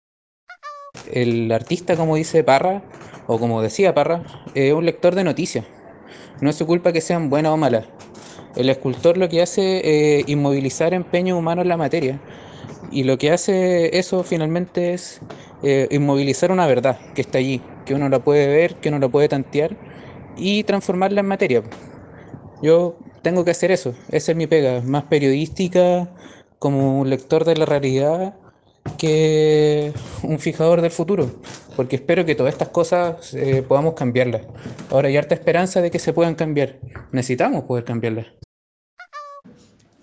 el 1.13 1.51
artista, 1.51 1.97
como 1.97 2.15
dice 2.15 2.45
Parra, 2.45 2.85
o 3.27 3.41
como 3.41 3.63
decía 3.63 3.95
Parra, 3.95 4.23
es 4.55 4.73
un 4.73 4.85
lector 4.85 5.17
de 5.17 5.25
noticias. 5.25 5.67
No 6.41 6.51
es 6.51 6.57
su 6.57 6.67
culpa 6.67 6.93
que 6.93 7.01
sean 7.01 7.31
buenas 7.31 7.53
o 7.53 7.57
malas. 7.57 7.87
El 8.57 8.69
escultor 8.71 9.17
lo 9.19 9.29
que 9.29 9.43
hace 9.43 10.21
es 10.21 10.29
inmovilizar 10.29 10.95
empeño 10.95 11.37
humano 11.39 11.63
en 11.63 11.69
la 11.69 11.77
materia. 11.77 12.21
Y 12.91 13.05
lo 13.05 13.19
que 13.19 13.31
hace 13.31 13.99
eso 13.99 14.23
finalmente 14.25 14.95
es 14.95 15.21
eh, 15.63 15.89
inmovilizar 15.91 16.53
una 16.53 16.67
verdad 16.67 16.99
que 17.15 17.21
está 17.21 17.39
allí, 17.39 17.63
que 17.85 17.95
uno 17.95 18.09
la 18.09 18.21
puede 18.21 18.47
ver, 18.47 18.77
que 18.77 18.89
uno 18.89 18.99
la 18.99 19.09
puede 19.09 19.29
tantear 19.29 19.77
y 20.37 20.65
transformarla 20.65 21.21
en 21.21 21.27
materia. 21.27 21.63
Yo 22.63 22.97
tengo 23.23 23.45
que 23.45 23.51
hacer 23.51 23.71
eso, 23.71 23.95
esa 24.11 24.33
es 24.33 24.37
mi 24.37 24.47
pega, 24.47 24.81
más 24.83 25.05
periodística, 25.05 26.09
como 26.59 27.01
un 27.01 27.11
lector 27.11 27.45
de 27.45 27.57
la 27.57 27.67
realidad 27.67 28.35
que 28.93 29.93
un 30.23 30.39
fijador 30.39 30.81
del 30.81 30.91
futuro, 30.91 31.41
porque 31.77 31.97
espero 31.97 32.25
que 32.25 32.35
todas 32.35 32.53
estas 32.53 32.69
cosas 32.69 33.35
eh, 33.35 33.63
podamos 33.67 33.95
cambiarlas. 33.95 34.43
Ahora 34.91 35.09
hay 35.09 35.17
harta 35.17 35.35
esperanza 35.35 35.81
de 35.81 35.91
que 35.91 35.99
se 35.99 36.13
puedan 36.13 36.35
cambiar, 36.35 36.79
necesitamos 37.13 37.65
poder 37.65 37.85
cambiarlas. 37.85 38.27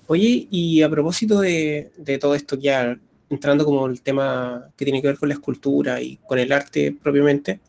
Oye, 0.08 0.48
y 0.52 0.82
a 0.84 0.90
propósito 0.90 1.40
de, 1.40 1.92
todo 2.20 2.36
esto 2.36 2.58
ya 2.58 2.98
entrando 3.30 3.66
como 3.66 3.88
el 3.88 4.02
tema 4.02 4.70
que 4.76 4.86
tiene 4.86 5.02
que 5.02 5.08
ver 5.08 5.18
con 5.18 5.30
la 5.30 5.36
escultura 5.36 6.00
y 6.00 6.18
con 6.18 6.38
el 6.38 6.52
arte 6.52 6.96
propiamente, 7.02 7.60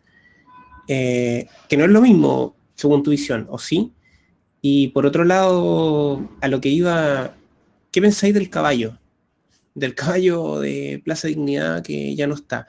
eh, 0.87 1.47
que 1.69 1.77
no 1.77 1.85
es 1.85 1.91
lo 1.91 2.03
mismo 2.03 2.55
según 2.75 3.03
tu 3.03 3.11
visión, 3.11 3.47
¿o 3.51 3.59
sí? 3.59 3.93
Y 4.61 4.89
por 4.89 5.07
otro 5.07 5.25
lado, 5.25 6.29
a 6.41 6.49
lo 6.49 6.61
que 6.61 6.69
iba, 6.69 7.35
¿qué 7.91 8.03
pensáis 8.03 8.35
del 8.35 8.51
caballo? 8.51 8.99
Del 9.77 9.95
caballo 9.95 10.59
de 10.61 11.01
Plaza 11.05 11.29
Dignidad 11.29 11.85
que 11.85 12.17
ya 12.17 12.27
no 12.27 12.35
está. 12.35 12.67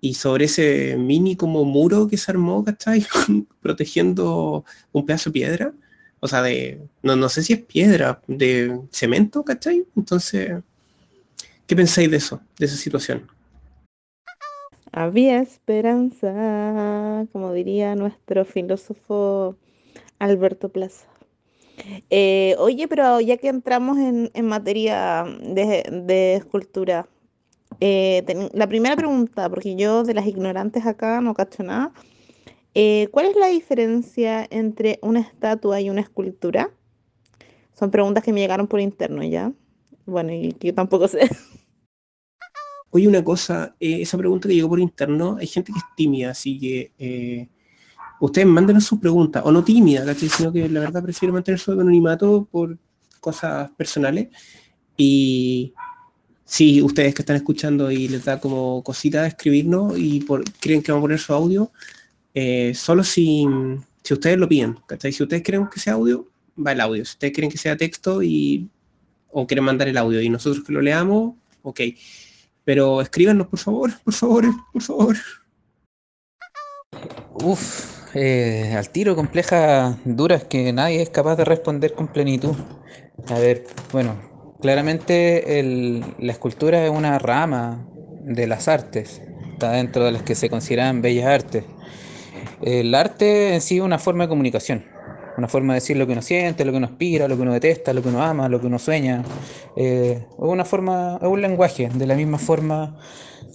Y 0.00 0.14
sobre 0.14 0.46
ese 0.46 0.96
mini 0.96 1.36
como 1.36 1.64
muro 1.64 2.08
que 2.08 2.16
se 2.16 2.32
armó, 2.32 2.64
¿cachai? 2.64 3.06
Protegiendo 3.62 4.64
un 4.92 5.06
pedazo 5.06 5.30
de 5.30 5.34
piedra. 5.34 5.72
O 6.18 6.26
sea, 6.26 6.42
de, 6.42 6.80
no, 7.02 7.14
no 7.14 7.28
sé 7.28 7.42
si 7.44 7.52
es 7.52 7.60
piedra, 7.60 8.20
de 8.26 8.80
cemento, 8.90 9.44
¿cachai? 9.44 9.86
Entonces, 9.96 10.52
¿Qué 11.70 11.76
pensáis 11.76 12.10
de 12.10 12.16
eso, 12.16 12.40
de 12.58 12.66
esa 12.66 12.74
situación? 12.74 13.28
Había 14.90 15.40
esperanza, 15.40 17.28
como 17.30 17.52
diría 17.52 17.94
nuestro 17.94 18.44
filósofo 18.44 19.54
Alberto 20.18 20.70
Plaza. 20.70 21.06
Eh, 22.10 22.54
oye, 22.58 22.88
pero 22.88 23.20
ya 23.20 23.36
que 23.36 23.48
entramos 23.48 23.98
en, 23.98 24.46
materia 24.46 25.24
de, 25.40 26.34
escultura, 26.34 27.08
eh, 27.80 28.24
la 28.52 28.66
primera 28.68 28.96
pregunta, 28.96 29.48
porque 29.48 29.76
yo 29.76 30.02
de 30.04 30.14
las 30.14 30.26
ignorantes 30.26 30.86
acá 30.86 31.20
no 31.20 31.34
cacho 31.34 31.62
nada, 31.62 31.92
eh, 32.74 33.08
¿cuál 33.10 33.26
es 33.26 33.36
la 33.36 33.48
diferencia 33.48 34.46
entre 34.50 34.98
una 35.02 35.20
estatua 35.20 35.80
y 35.80 35.90
una 35.90 36.00
escultura? 36.00 36.70
Son 37.74 37.90
preguntas 37.90 38.22
que 38.22 38.32
me 38.32 38.40
llegaron 38.40 38.66
por 38.66 38.80
interno 38.80 39.22
ya. 39.22 39.52
Bueno, 40.06 40.32
y 40.32 40.54
yo 40.60 40.74
tampoco 40.74 41.08
sé. 41.08 41.20
Oye, 42.90 43.06
una 43.06 43.22
cosa, 43.22 43.76
esa 43.78 44.18
pregunta 44.18 44.48
que 44.48 44.54
llegó 44.54 44.68
por 44.68 44.80
interno, 44.80 45.36
hay 45.38 45.46
gente 45.46 45.72
que 45.72 45.78
es 45.78 45.84
tímida, 45.96 46.30
así 46.30 46.58
que 46.58 47.48
ustedes 48.20 48.46
mándenos 48.46 48.84
sus 48.84 49.00
preguntas, 49.00 49.42
o 49.44 49.50
no 49.50 49.64
tímida. 49.64 50.14
Sino 50.14 50.52
que 50.52 50.68
la 50.68 50.80
verdad 50.80 51.02
prefiero 51.02 51.32
mantener 51.32 51.58
su 51.58 51.72
anonimato 51.72 52.46
por 52.50 52.78
cosas 53.20 53.70
personales. 53.72 54.28
Y 54.96 55.72
si 56.44 56.82
ustedes 56.82 57.14
que 57.14 57.22
están 57.22 57.36
escuchando 57.36 57.90
y 57.90 58.08
les 58.08 58.24
da 58.24 58.40
como 58.40 58.82
cosita 58.82 59.22
de 59.22 59.28
escribirnos 59.28 59.98
y 59.98 60.24
creen 60.60 60.82
que 60.82 60.92
vamos 60.92 61.02
a 61.02 61.06
poner 61.06 61.18
su 61.18 61.32
audio, 61.32 61.72
eh, 62.34 62.72
solo 62.74 63.04
si, 63.04 63.46
si 64.02 64.14
ustedes 64.14 64.38
lo 64.38 64.48
piden, 64.48 64.76
¿cachai? 64.86 65.12
Si 65.12 65.22
ustedes 65.22 65.42
quieren 65.42 65.68
que 65.68 65.80
sea 65.80 65.94
audio, 65.94 66.28
va 66.58 66.72
el 66.72 66.80
audio. 66.80 67.04
Si 67.04 67.12
ustedes 67.12 67.32
quieren 67.32 67.50
que 67.50 67.58
sea 67.58 67.76
texto 67.76 68.22
y 68.22 68.68
o 69.32 69.46
quieren 69.46 69.64
mandar 69.64 69.88
el 69.88 69.96
audio 69.96 70.20
y 70.20 70.28
nosotros 70.28 70.64
que 70.64 70.72
lo 70.72 70.80
leamos, 70.80 71.34
ok. 71.62 71.80
Pero 72.64 73.00
escríbanos, 73.00 73.46
por 73.46 73.58
favor, 73.58 73.92
por 74.02 74.14
favor, 74.14 74.44
por 74.72 74.82
favor. 74.82 75.16
Uf, 77.34 77.99
eh, 78.14 78.74
al 78.76 78.90
tiro 78.90 79.16
complejas, 79.16 79.96
duras 80.04 80.44
que 80.44 80.72
nadie 80.72 81.02
es 81.02 81.10
capaz 81.10 81.36
de 81.36 81.44
responder 81.44 81.92
con 81.92 82.08
plenitud. 82.08 82.54
A 83.28 83.38
ver, 83.38 83.64
bueno, 83.92 84.16
claramente 84.60 85.62
la 86.18 86.32
escultura 86.32 86.84
es 86.84 86.90
una 86.90 87.18
rama 87.18 87.86
de 88.22 88.46
las 88.46 88.68
artes, 88.68 89.22
está 89.52 89.72
dentro 89.72 90.04
de 90.04 90.12
las 90.12 90.22
que 90.22 90.34
se 90.34 90.48
consideran 90.48 91.02
bellas 91.02 91.26
artes. 91.26 91.64
El 92.62 92.94
arte 92.94 93.54
en 93.54 93.60
sí 93.60 93.78
es 93.78 93.82
una 93.82 93.98
forma 93.98 94.24
de 94.24 94.28
comunicación 94.28 94.84
una 95.40 95.48
forma 95.48 95.72
de 95.72 95.80
decir 95.80 95.96
lo 95.96 96.06
que 96.06 96.12
uno 96.12 96.22
siente, 96.22 96.64
lo 96.64 96.72
que 96.72 96.78
uno 96.78 96.86
aspira, 96.86 97.26
lo 97.26 97.36
que 97.36 97.42
uno 97.42 97.52
detesta, 97.52 97.92
lo 97.92 98.02
que 98.02 98.08
uno 98.08 98.22
ama, 98.22 98.48
lo 98.48 98.60
que 98.60 98.66
uno 98.66 98.78
sueña. 98.78 99.22
Eh, 99.74 100.26
es 100.28 100.34
una 100.38 100.64
forma, 100.64 101.18
es 101.20 101.26
un 101.26 101.40
lenguaje, 101.40 101.88
de 101.92 102.06
la 102.06 102.14
misma 102.14 102.38
forma 102.38 102.98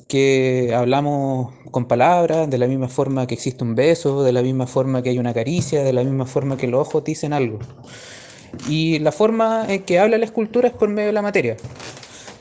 que 0.08 0.74
hablamos 0.76 1.54
con 1.72 1.86
palabras, 1.86 2.50
de 2.50 2.58
la 2.58 2.68
misma 2.68 2.88
forma 2.88 3.28
que 3.28 3.34
existe 3.34 3.64
un 3.64 3.76
beso, 3.76 4.24
de 4.24 4.32
la 4.32 4.42
misma 4.42 4.68
forma 4.68 5.02
que 5.02 5.10
hay 5.10 5.20
una 5.20 5.34
caricia, 5.34 5.84
de 5.84 5.94
la 5.94 6.04
misma 6.04 6.26
forma 6.26 6.58
que 6.58 6.68
los 6.68 6.88
ojos 6.88 7.04
dicen 7.04 7.34
algo. 7.34 7.60
Y 8.70 9.00
la 9.00 9.12
forma 9.12 9.66
en 9.68 9.84
que 9.84 10.00
habla 10.00 10.18
la 10.18 10.26
escultura 10.26 10.68
es 10.68 10.74
por 10.74 10.90
medio 10.90 11.08
de 11.08 11.14
la 11.14 11.22
materia. 11.22 11.58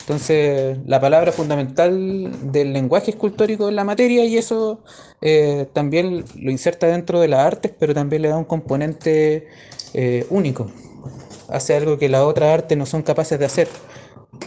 Entonces, 0.00 0.76
la 0.84 1.00
palabra 1.00 1.32
fundamental 1.32 2.52
del 2.52 2.74
lenguaje 2.74 3.10
escultórico 3.12 3.70
es 3.70 3.74
la 3.74 3.84
materia 3.84 4.26
y 4.26 4.36
eso 4.36 4.80
eh, 5.22 5.66
también 5.72 6.26
lo 6.36 6.50
inserta 6.50 6.86
dentro 6.86 7.20
de 7.20 7.28
las 7.28 7.40
artes, 7.40 7.72
pero 7.78 7.94
también 7.94 8.20
le 8.20 8.28
da 8.28 8.36
un 8.36 8.44
componente 8.44 9.48
eh, 9.94 10.26
único. 10.28 10.70
Hace 11.48 11.74
algo 11.74 11.96
que 11.96 12.10
las 12.10 12.20
otras 12.20 12.52
artes 12.52 12.76
no 12.76 12.84
son 12.84 13.02
capaces 13.02 13.38
de 13.38 13.46
hacer, 13.46 13.68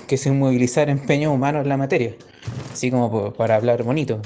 que 0.07 0.15
es 0.15 0.25
inmovilizar 0.25 0.89
empeño 0.89 1.31
humano 1.31 1.61
en 1.61 1.69
la 1.69 1.77
materia, 1.77 2.15
así 2.71 2.91
como 2.91 3.33
para 3.33 3.55
hablar 3.55 3.83
bonito. 3.83 4.21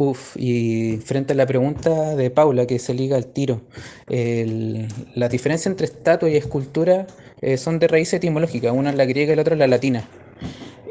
Uf, 0.00 0.36
y 0.36 0.98
frente 0.98 1.32
a 1.32 1.36
la 1.36 1.44
pregunta 1.44 2.14
de 2.14 2.30
Paula 2.30 2.66
que 2.66 2.78
se 2.78 2.94
liga 2.94 3.16
al 3.16 3.26
tiro, 3.26 3.62
la 4.06 5.28
diferencia 5.28 5.68
entre 5.68 5.86
estatua 5.86 6.30
y 6.30 6.36
escultura 6.36 7.08
eh, 7.40 7.56
son 7.56 7.80
de 7.80 7.88
raíz 7.88 8.12
etimológica, 8.12 8.72
una 8.72 8.90
es 8.90 8.96
la 8.96 9.06
griega 9.06 9.32
y 9.32 9.36
la 9.36 9.42
otra 9.42 9.54
es 9.54 9.58
la 9.58 9.66
latina. 9.66 10.08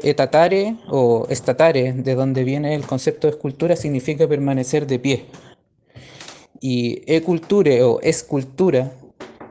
Etatare 0.02 0.76
o 0.88 1.26
estatare, 1.30 1.94
de 1.94 2.14
donde 2.14 2.44
viene 2.44 2.74
el 2.74 2.84
concepto 2.84 3.26
de 3.26 3.32
escultura, 3.32 3.76
significa 3.76 4.28
permanecer 4.28 4.86
de 4.86 4.98
pie. 4.98 5.24
Y 6.60 7.02
eculture 7.06 7.82
o 7.84 8.00
escultura 8.02 8.92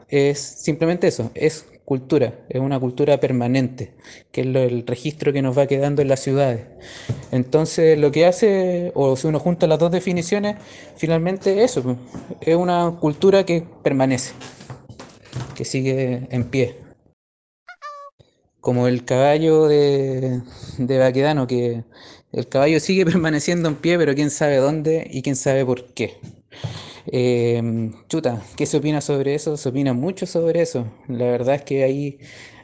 es 0.08 0.40
simplemente 0.40 1.08
eso, 1.08 1.32
es 1.34 1.66
cultura, 1.88 2.34
es 2.50 2.60
una 2.60 2.78
cultura 2.82 3.18
permanente, 3.18 3.94
que 4.34 4.42
es 4.42 4.48
el 4.48 4.86
registro 4.86 5.32
que 5.32 5.42
nos 5.42 5.58
va 5.58 5.68
quedando 5.68 6.02
en 6.02 6.10
las 6.10 6.20
ciudades. 6.20 6.66
Entonces, 7.32 7.98
lo 7.98 8.12
que 8.12 8.26
hace, 8.26 8.92
o 8.94 9.16
si 9.16 9.26
uno 9.26 9.40
junta 9.40 9.68
las 9.68 9.80
dos 9.80 9.90
definiciones, 9.90 10.58
finalmente 10.98 11.64
eso, 11.64 11.98
es 12.42 12.58
una 12.58 12.98
cultura 13.00 13.46
que 13.46 13.64
permanece, 13.84 14.34
que 15.56 15.64
sigue 15.64 16.28
en 16.30 16.44
pie 16.50 16.76
como 18.60 18.90
el 18.90 19.06
caballo 19.06 19.70
de, 19.70 20.42
de 20.78 20.98
Baquedano, 20.98 21.48
que 21.48 21.86
el 22.34 22.50
caballo 22.50 22.82
sigue 22.82 23.06
permaneciendo 23.12 23.70
en 23.70 23.76
pie, 23.76 23.98
pero 23.98 24.14
quién 24.14 24.30
sabe 24.30 24.58
dónde 24.58 25.08
y 25.10 25.22
quién 25.22 25.38
sabe 25.38 25.66
por 25.66 25.86
qué. 25.94 26.18
Eh, 27.12 27.92
chuta, 28.10 28.44
¿qué 28.56 28.66
se 28.66 28.78
opina 28.78 29.02
sobre 29.02 29.36
eso? 29.36 29.58
Se 29.58 29.70
opina 29.70 29.94
mucho 29.94 30.26
sobre 30.26 30.62
eso. 30.62 30.92
La 31.08 31.26
verdad 31.26 31.56
es 31.56 31.64
que 31.64 31.84
hay, 31.84 32.20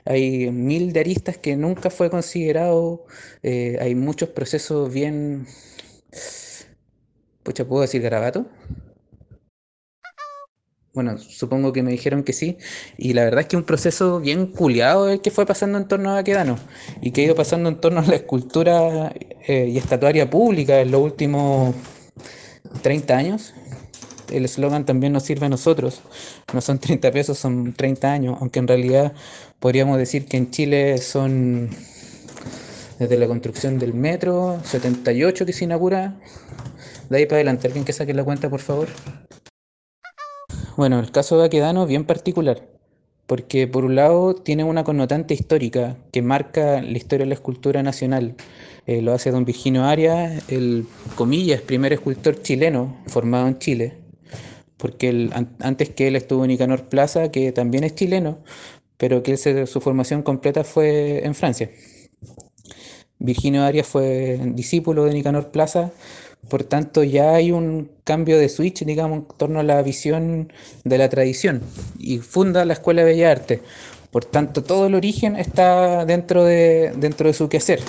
hay 0.06 0.52
mil 0.52 0.94
de 0.94 1.00
aristas 1.02 1.38
que 1.38 1.56
nunca 1.56 1.90
fue 1.90 2.10
considerado. 2.10 3.06
Eh, 3.44 3.78
hay 3.82 3.96
muchos 3.96 4.30
procesos 4.30 4.94
bien. 4.94 5.48
Pucha, 7.44 7.66
¿puedo 7.66 7.82
decir 7.82 8.02
garabato? 8.02 8.46
Bueno, 10.94 11.18
supongo 11.18 11.74
que 11.74 11.82
me 11.82 11.92
dijeron 11.92 12.24
que 12.24 12.34
sí. 12.34 12.58
Y 12.98 13.14
la 13.14 13.24
verdad 13.24 13.42
es 13.42 13.48
que 13.48 13.58
un 13.58 13.64
proceso 13.64 14.20
bien 14.20 14.48
culiado 14.48 15.10
el 15.10 15.22
que 15.22 15.32
fue 15.32 15.46
pasando 15.46 15.78
en 15.80 15.88
torno 15.88 16.12
a 16.12 16.14
Baquedano 16.16 16.58
y 17.02 17.12
que 17.12 17.22
ha 17.22 17.24
ido 17.26 17.36
pasando 17.36 17.70
en 17.70 17.82
torno 17.82 18.02
a 18.02 18.06
la 18.06 18.16
escultura 18.16 19.12
eh, 19.48 19.70
y 19.70 19.78
estatuaria 19.78 20.30
pública 20.30 20.80
en 20.82 20.92
los 20.92 21.02
últimos 21.02 21.76
30 22.84 23.18
años. 23.18 23.54
El 24.34 24.46
eslogan 24.46 24.86
también 24.86 25.14
nos 25.14 25.24
sirve 25.24 25.46
a 25.46 25.50
nosotros. 25.50 26.02
No 26.54 26.62
son 26.62 26.80
30 26.80 27.12
pesos, 27.12 27.38
son 27.38 27.74
30 27.74 28.12
años, 28.12 28.38
aunque 28.42 28.60
en 28.60 28.68
realidad 28.68 29.14
podríamos 29.60 29.98
decir 29.98 30.26
que 30.26 30.38
en 30.38 30.50
Chile 30.52 30.98
son 30.98 31.70
desde 33.00 33.18
la 33.18 33.28
construcción 33.28 33.80
del 33.80 33.94
metro, 33.94 34.60
78 34.64 35.46
que 35.46 35.54
se 35.54 35.66
inaugura. 35.66 36.20
De 37.10 37.18
ahí 37.18 37.26
para 37.26 37.38
adelante, 37.38 37.68
alguien 37.68 37.86
que 37.86 37.94
saque 37.94 38.14
la 38.14 38.24
cuenta, 38.24 38.50
por 38.50 38.60
favor. 38.60 38.88
Bueno, 40.78 41.00
el 41.00 41.12
caso 41.12 41.38
de 41.38 41.46
Aquedano 41.46 41.86
bien 41.86 42.06
particular. 42.06 42.68
porque 43.28 43.68
por 43.68 43.86
un 43.86 43.96
lado 43.96 44.36
tiene 44.36 44.64
una 44.66 44.84
connotante 44.84 45.34
histórica 45.34 45.96
que 46.12 46.22
marca 46.22 46.82
la 46.82 46.98
historia 46.98 47.24
de 47.26 47.30
la 47.30 47.36
escultura 47.36 47.82
nacional. 47.82 48.36
Eh, 48.86 49.02
lo 49.02 49.14
hace 49.14 49.32
don 49.32 49.46
Virginio 49.46 49.86
Arias, 49.86 50.44
el, 50.50 50.86
comillas, 51.16 51.62
primer 51.62 51.94
escultor 51.94 52.42
chileno 52.42 52.98
formado 53.08 53.48
en 53.48 53.58
Chile, 53.60 54.03
porque 54.84 55.30
antes 55.62 55.92
que 55.92 56.10
él 56.10 56.18
estuvo 56.18 56.46
Nicanor 56.46 56.90
Plaza, 56.90 57.32
que 57.32 57.54
también 57.54 57.86
es 57.86 57.96
chileno, 57.96 58.40
pero 58.98 59.24
que 59.24 59.38
su 59.38 59.80
formación 59.80 60.24
completa 60.24 60.66
fue 60.66 61.26
en 61.26 61.36
Francia. 61.36 61.72
Virginio 63.18 63.64
Arias 63.64 63.88
fue 63.88 64.42
discípulo 64.48 65.06
de 65.06 65.14
Nicanor 65.14 65.52
Plaza, 65.52 65.94
por 66.50 66.66
tanto 66.66 67.02
ya 67.06 67.34
hay 67.34 67.54
un 67.54 67.92
cambio 68.04 68.38
de 68.38 68.50
switch, 68.50 68.84
digamos, 68.84 69.20
en 69.20 69.26
torno 69.38 69.62
a 69.62 69.64
la 69.64 69.82
visión 69.84 70.52
de 70.84 70.98
la 70.98 71.08
tradición 71.08 71.62
y 71.98 72.18
funda 72.18 72.66
la 72.66 72.74
Escuela 72.74 73.06
de 73.06 73.14
Bellas 73.14 73.40
Artes. 73.40 73.62
Por 74.12 74.26
tanto, 74.26 74.64
todo 74.64 74.88
el 74.88 74.96
origen 74.96 75.38
está 75.38 76.04
dentro 76.06 76.44
de, 76.44 76.92
dentro 76.98 77.30
de 77.30 77.34
su 77.34 77.48
quehacer. 77.48 77.80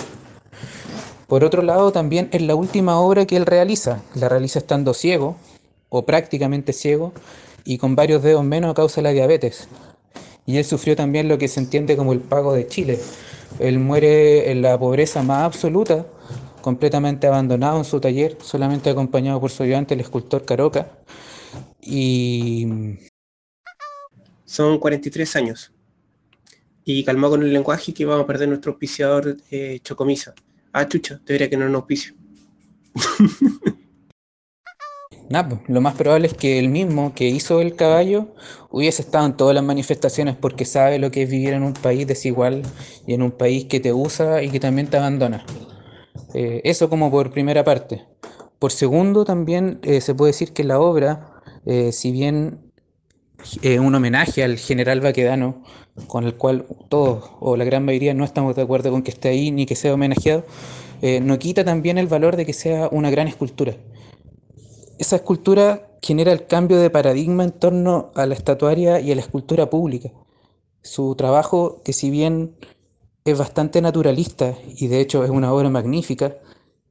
Por 1.27 1.43
otro 1.43 1.61
lado, 1.61 1.91
también 1.91 2.29
es 2.31 2.41
la 2.41 2.55
última 2.55 3.01
obra 3.01 3.25
que 3.25 3.35
él 3.35 3.45
realiza. 3.45 4.01
La 4.13 4.29
realiza 4.29 4.59
estando 4.59 4.93
ciego, 4.93 5.35
o 5.97 6.05
prácticamente 6.05 6.73
ciego, 6.73 7.13
y 7.63 7.77
con 7.77 7.95
varios 7.95 8.23
dedos 8.23 8.43
menos 8.43 8.71
a 8.71 8.73
causa 8.73 9.01
de 9.01 9.03
la 9.03 9.11
diabetes. 9.11 9.67
Y 10.45 10.57
él 10.57 10.65
sufrió 10.65 10.95
también 10.95 11.27
lo 11.27 11.37
que 11.37 11.47
se 11.47 11.59
entiende 11.59 11.97
como 11.97 12.13
el 12.13 12.19
pago 12.19 12.53
de 12.53 12.67
Chile, 12.67 12.99
él 13.59 13.79
muere 13.79 14.51
en 14.51 14.61
la 14.61 14.77
pobreza 14.77 15.23
más 15.23 15.43
absoluta, 15.43 16.05
completamente 16.61 17.27
abandonado 17.27 17.77
en 17.77 17.85
su 17.85 17.99
taller, 17.99 18.37
solamente 18.41 18.89
acompañado 18.89 19.39
por 19.39 19.51
su 19.51 19.63
ayudante, 19.63 19.93
el 19.93 20.01
escultor 20.01 20.43
Caroca. 20.45 20.91
Y. 21.81 22.67
Son 24.43 24.77
43 24.77 25.35
años. 25.37 25.71
Y 26.83 27.03
calmado 27.03 27.31
con 27.31 27.43
el 27.43 27.53
lenguaje 27.53 27.93
que 27.93 28.05
vamos 28.05 28.25
a 28.25 28.27
perder 28.27 28.49
nuestro 28.49 28.73
auspiciador 28.73 29.37
eh, 29.49 29.79
Chocomisa. 29.81 30.33
Ah, 30.71 30.87
chucha, 30.87 31.19
debería 31.25 31.49
que 31.49 31.57
no 31.57 31.65
nos 31.65 31.75
auspicio. 31.81 32.13
Lo 35.29 35.81
más 35.81 35.95
probable 35.95 36.27
es 36.27 36.33
que 36.35 36.59
el 36.59 36.69
mismo 36.69 37.13
que 37.15 37.27
hizo 37.27 37.59
el 37.59 37.75
caballo 37.75 38.27
hubiese 38.69 39.01
estado 39.01 39.25
en 39.25 39.35
todas 39.35 39.55
las 39.55 39.63
manifestaciones 39.63 40.35
porque 40.35 40.65
sabe 40.65 40.99
lo 40.99 41.09
que 41.09 41.23
es 41.23 41.29
vivir 41.29 41.53
en 41.53 41.63
un 41.63 41.73
país 41.73 42.05
desigual 42.05 42.61
y 43.07 43.15
en 43.15 43.23
un 43.23 43.31
país 43.31 43.65
que 43.65 43.79
te 43.79 43.91
usa 43.91 44.43
y 44.43 44.49
que 44.49 44.59
también 44.59 44.87
te 44.87 44.97
abandona. 44.97 45.43
Eh, 46.35 46.61
eso 46.63 46.89
como 46.89 47.09
por 47.09 47.31
primera 47.31 47.63
parte. 47.63 48.03
Por 48.59 48.71
segundo, 48.71 49.25
también 49.25 49.79
eh, 49.81 49.99
se 49.99 50.13
puede 50.13 50.31
decir 50.31 50.53
que 50.53 50.63
la 50.63 50.79
obra, 50.79 51.41
eh, 51.65 51.91
si 51.91 52.11
bien 52.11 52.71
es 53.63 53.79
un 53.79 53.95
homenaje 53.95 54.43
al 54.43 54.57
general 54.57 55.01
Baquedano, 55.01 55.63
con 56.07 56.23
el 56.23 56.35
cual 56.35 56.65
todos 56.89 57.31
o 57.39 57.57
la 57.57 57.65
gran 57.65 57.83
mayoría 57.83 58.13
no 58.13 58.25
estamos 58.25 58.55
de 58.55 58.61
acuerdo 58.61 58.91
con 58.91 59.01
que 59.01 59.11
esté 59.11 59.29
ahí 59.29 59.51
ni 59.51 59.65
que 59.65 59.75
sea 59.75 59.93
homenajeado, 59.93 60.45
no 61.21 61.37
quita 61.37 61.63
también 61.63 61.97
el 61.97 62.07
valor 62.07 62.35
de 62.35 62.45
que 62.45 62.53
sea 62.53 62.89
una 62.91 63.11
gran 63.11 63.27
escultura 63.27 63.75
esa 64.97 65.17
escultura 65.17 65.87
genera 66.01 66.31
el 66.31 66.45
cambio 66.45 66.79
de 66.79 66.89
paradigma 66.89 67.43
en 67.43 67.51
torno 67.51 68.11
a 68.15 68.25
la 68.25 68.35
estatuaria 68.35 68.99
y 68.99 69.11
a 69.11 69.15
la 69.15 69.21
escultura 69.21 69.69
pública. 69.69 70.11
Su 70.81 71.15
trabajo, 71.15 71.81
que 71.83 71.93
si 71.93 72.09
bien 72.09 72.55
es 73.25 73.37
bastante 73.37 73.81
naturalista 73.81 74.55
y 74.77 74.87
de 74.87 75.01
hecho 75.01 75.23
es 75.23 75.31
una 75.31 75.51
obra 75.51 75.69
magnífica, 75.69 76.35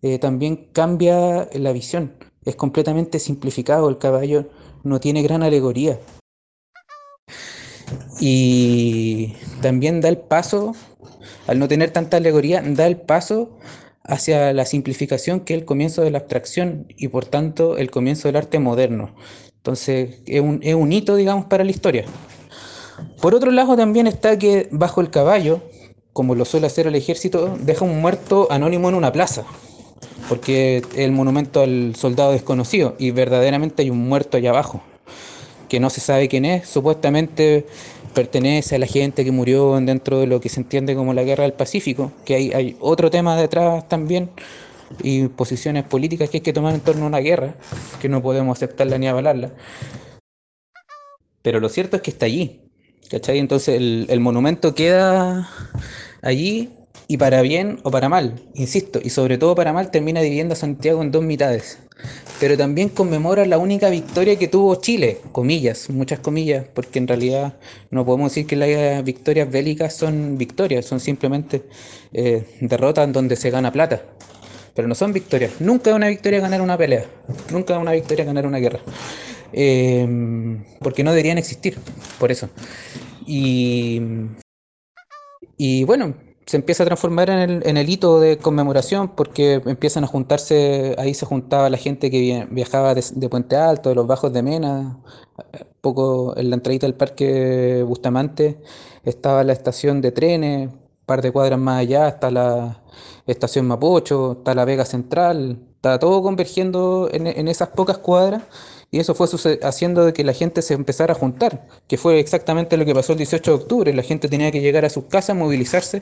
eh, 0.02 0.18
también 0.18 0.68
cambia 0.72 1.48
la 1.52 1.72
visión. 1.72 2.14
Es 2.44 2.56
completamente 2.56 3.18
simplificado, 3.18 3.88
el 3.88 3.98
caballo 3.98 4.50
no 4.82 5.00
tiene 5.00 5.22
gran 5.22 5.42
alegoría. 5.42 5.98
Y 8.20 9.34
también 9.62 10.00
da 10.00 10.08
el 10.08 10.18
paso, 10.18 10.74
al 11.46 11.58
no 11.58 11.68
tener 11.68 11.90
tanta 11.90 12.16
alegoría, 12.16 12.62
da 12.62 12.86
el 12.86 12.96
paso 12.96 13.58
hacia 14.04 14.52
la 14.52 14.66
simplificación 14.66 15.40
que 15.40 15.54
es 15.54 15.60
el 15.60 15.64
comienzo 15.64 16.02
de 16.02 16.10
la 16.10 16.18
abstracción 16.18 16.86
y 16.96 17.08
por 17.08 17.24
tanto 17.24 17.78
el 17.78 17.90
comienzo 17.90 18.28
del 18.28 18.36
arte 18.36 18.58
moderno. 18.58 19.14
Entonces 19.56 20.20
es 20.26 20.40
un, 20.40 20.60
es 20.62 20.74
un 20.74 20.92
hito, 20.92 21.16
digamos, 21.16 21.46
para 21.46 21.64
la 21.64 21.70
historia. 21.70 22.04
Por 23.20 23.34
otro 23.34 23.50
lado 23.50 23.76
también 23.76 24.06
está 24.06 24.38
que 24.38 24.68
bajo 24.70 25.00
el 25.00 25.10
caballo, 25.10 25.62
como 26.12 26.34
lo 26.34 26.44
suele 26.44 26.66
hacer 26.66 26.86
el 26.86 26.94
ejército, 26.94 27.56
deja 27.60 27.84
un 27.84 28.00
muerto 28.00 28.46
anónimo 28.50 28.88
en 28.88 28.94
una 28.94 29.10
plaza, 29.10 29.44
porque 30.28 30.76
es 30.76 30.84
el 30.96 31.12
monumento 31.12 31.62
al 31.62 31.96
soldado 31.96 32.32
desconocido 32.32 32.94
y 32.98 33.10
verdaderamente 33.10 33.82
hay 33.82 33.90
un 33.90 34.06
muerto 34.06 34.36
allá 34.36 34.50
abajo, 34.50 34.82
que 35.68 35.80
no 35.80 35.90
se 35.90 36.00
sabe 36.00 36.28
quién 36.28 36.44
es, 36.44 36.68
supuestamente 36.68 37.66
pertenece 38.14 38.76
a 38.76 38.78
la 38.78 38.86
gente 38.86 39.24
que 39.24 39.32
murió 39.32 39.78
dentro 39.80 40.20
de 40.20 40.26
lo 40.26 40.40
que 40.40 40.48
se 40.48 40.60
entiende 40.60 40.94
como 40.94 41.12
la 41.12 41.24
guerra 41.24 41.42
del 41.42 41.52
Pacífico, 41.52 42.12
que 42.24 42.34
hay, 42.34 42.76
otro 42.80 43.10
tema 43.10 43.36
detrás 43.36 43.88
también 43.88 44.30
y 45.02 45.28
posiciones 45.28 45.84
políticas 45.84 46.30
que 46.30 46.38
hay 46.38 46.42
que 46.42 46.52
tomar 46.52 46.74
en 46.74 46.80
torno 46.80 47.04
a 47.04 47.08
una 47.08 47.18
guerra, 47.18 47.54
que 48.00 48.08
no 48.08 48.22
podemos 48.22 48.56
aceptarla 48.56 48.96
ni 48.98 49.08
avalarla. 49.08 49.52
Pero 51.42 51.60
lo 51.60 51.68
cierto 51.68 51.96
es 51.96 52.02
que 52.02 52.10
está 52.10 52.26
allí, 52.26 52.62
¿cachai? 53.10 53.38
Entonces 53.38 53.78
el 54.08 54.20
monumento 54.20 54.74
queda 54.74 55.50
allí 56.22 56.70
y 57.06 57.16
para 57.18 57.42
bien 57.42 57.78
o 57.82 57.90
para 57.90 58.08
mal, 58.08 58.40
insisto, 58.54 59.00
y 59.02 59.10
sobre 59.10 59.38
todo 59.38 59.54
para 59.54 59.72
mal 59.72 59.90
termina 59.90 60.20
dividiendo 60.20 60.54
a 60.54 60.56
Santiago 60.56 61.02
en 61.02 61.10
dos 61.10 61.22
mitades. 61.22 61.78
Pero 62.40 62.56
también 62.56 62.88
conmemora 62.88 63.44
la 63.46 63.58
única 63.58 63.88
victoria 63.88 64.36
que 64.36 64.48
tuvo 64.48 64.74
Chile, 64.76 65.18
comillas, 65.32 65.90
muchas 65.90 66.18
comillas, 66.18 66.66
porque 66.74 66.98
en 66.98 67.06
realidad 67.06 67.54
no 67.90 68.04
podemos 68.04 68.32
decir 68.32 68.46
que 68.46 68.56
las 68.56 69.04
victorias 69.04 69.50
bélicas 69.50 69.94
son 69.94 70.36
victorias, 70.36 70.84
son 70.86 70.98
simplemente 71.00 71.62
eh, 72.12 72.44
derrotas 72.60 73.12
donde 73.12 73.36
se 73.36 73.50
gana 73.50 73.70
plata. 73.70 74.02
Pero 74.74 74.88
no 74.88 74.96
son 74.96 75.12
victorias. 75.12 75.52
Nunca 75.60 75.90
es 75.90 75.96
una 75.96 76.08
victoria 76.08 76.40
ganar 76.40 76.60
una 76.60 76.76
pelea. 76.76 77.04
Nunca 77.52 77.74
es 77.74 77.80
una 77.80 77.92
victoria 77.92 78.24
ganar 78.24 78.44
una 78.44 78.58
guerra. 78.58 78.80
Eh, 79.52 80.04
porque 80.80 81.04
no 81.04 81.12
deberían 81.12 81.38
existir, 81.38 81.78
por 82.18 82.32
eso. 82.32 82.48
Y, 83.24 84.02
y 85.56 85.84
bueno, 85.84 86.14
se 86.46 86.56
empieza 86.56 86.82
a 86.82 86.86
transformar 86.86 87.30
en 87.30 87.38
el, 87.38 87.66
en 87.66 87.76
el, 87.76 87.88
hito 87.88 88.20
de 88.20 88.38
conmemoración 88.38 89.08
porque 89.08 89.62
empiezan 89.64 90.04
a 90.04 90.06
juntarse, 90.06 90.94
ahí 90.98 91.14
se 91.14 91.26
juntaba 91.26 91.70
la 91.70 91.78
gente 91.78 92.10
que 92.10 92.46
viajaba 92.50 92.94
de, 92.94 93.28
Puente 93.28 93.56
Alto, 93.56 93.88
de 93.88 93.94
los 93.94 94.06
Bajos 94.06 94.32
de 94.32 94.42
Mena, 94.42 94.98
poco 95.80 96.36
en 96.36 96.50
la 96.50 96.56
entradita 96.56 96.86
del 96.86 96.94
Parque 96.94 97.82
Bustamante 97.86 98.60
estaba 99.04 99.44
la 99.44 99.52
estación 99.52 100.00
de 100.00 100.12
trenes, 100.12 100.70
par 101.06 101.22
de 101.22 101.32
cuadras 101.32 101.58
más 101.58 101.80
allá 101.80 102.08
está 102.08 102.30
la 102.30 102.82
estación 103.26 103.66
Mapocho, 103.66 104.32
está 104.38 104.54
la 104.54 104.64
Vega 104.64 104.84
Central, 104.84 105.58
está 105.76 105.98
todo 105.98 106.22
convergiendo 106.22 107.08
en, 107.12 107.26
en 107.26 107.48
esas 107.48 107.68
pocas 107.68 107.98
cuadras 107.98 108.42
y 108.94 109.00
eso 109.00 109.12
fue 109.16 109.26
haciendo 109.64 110.04
de 110.04 110.12
que 110.12 110.22
la 110.22 110.32
gente 110.32 110.62
se 110.62 110.72
empezara 110.72 111.14
a 111.14 111.16
juntar, 111.16 111.66
que 111.88 111.98
fue 111.98 112.20
exactamente 112.20 112.76
lo 112.76 112.84
que 112.84 112.94
pasó 112.94 113.10
el 113.10 113.18
18 113.18 113.50
de 113.50 113.56
octubre. 113.56 113.92
La 113.92 114.04
gente 114.04 114.28
tenía 114.28 114.52
que 114.52 114.60
llegar 114.60 114.84
a 114.84 114.88
sus 114.88 115.06
casas, 115.06 115.34
movilizarse 115.34 116.00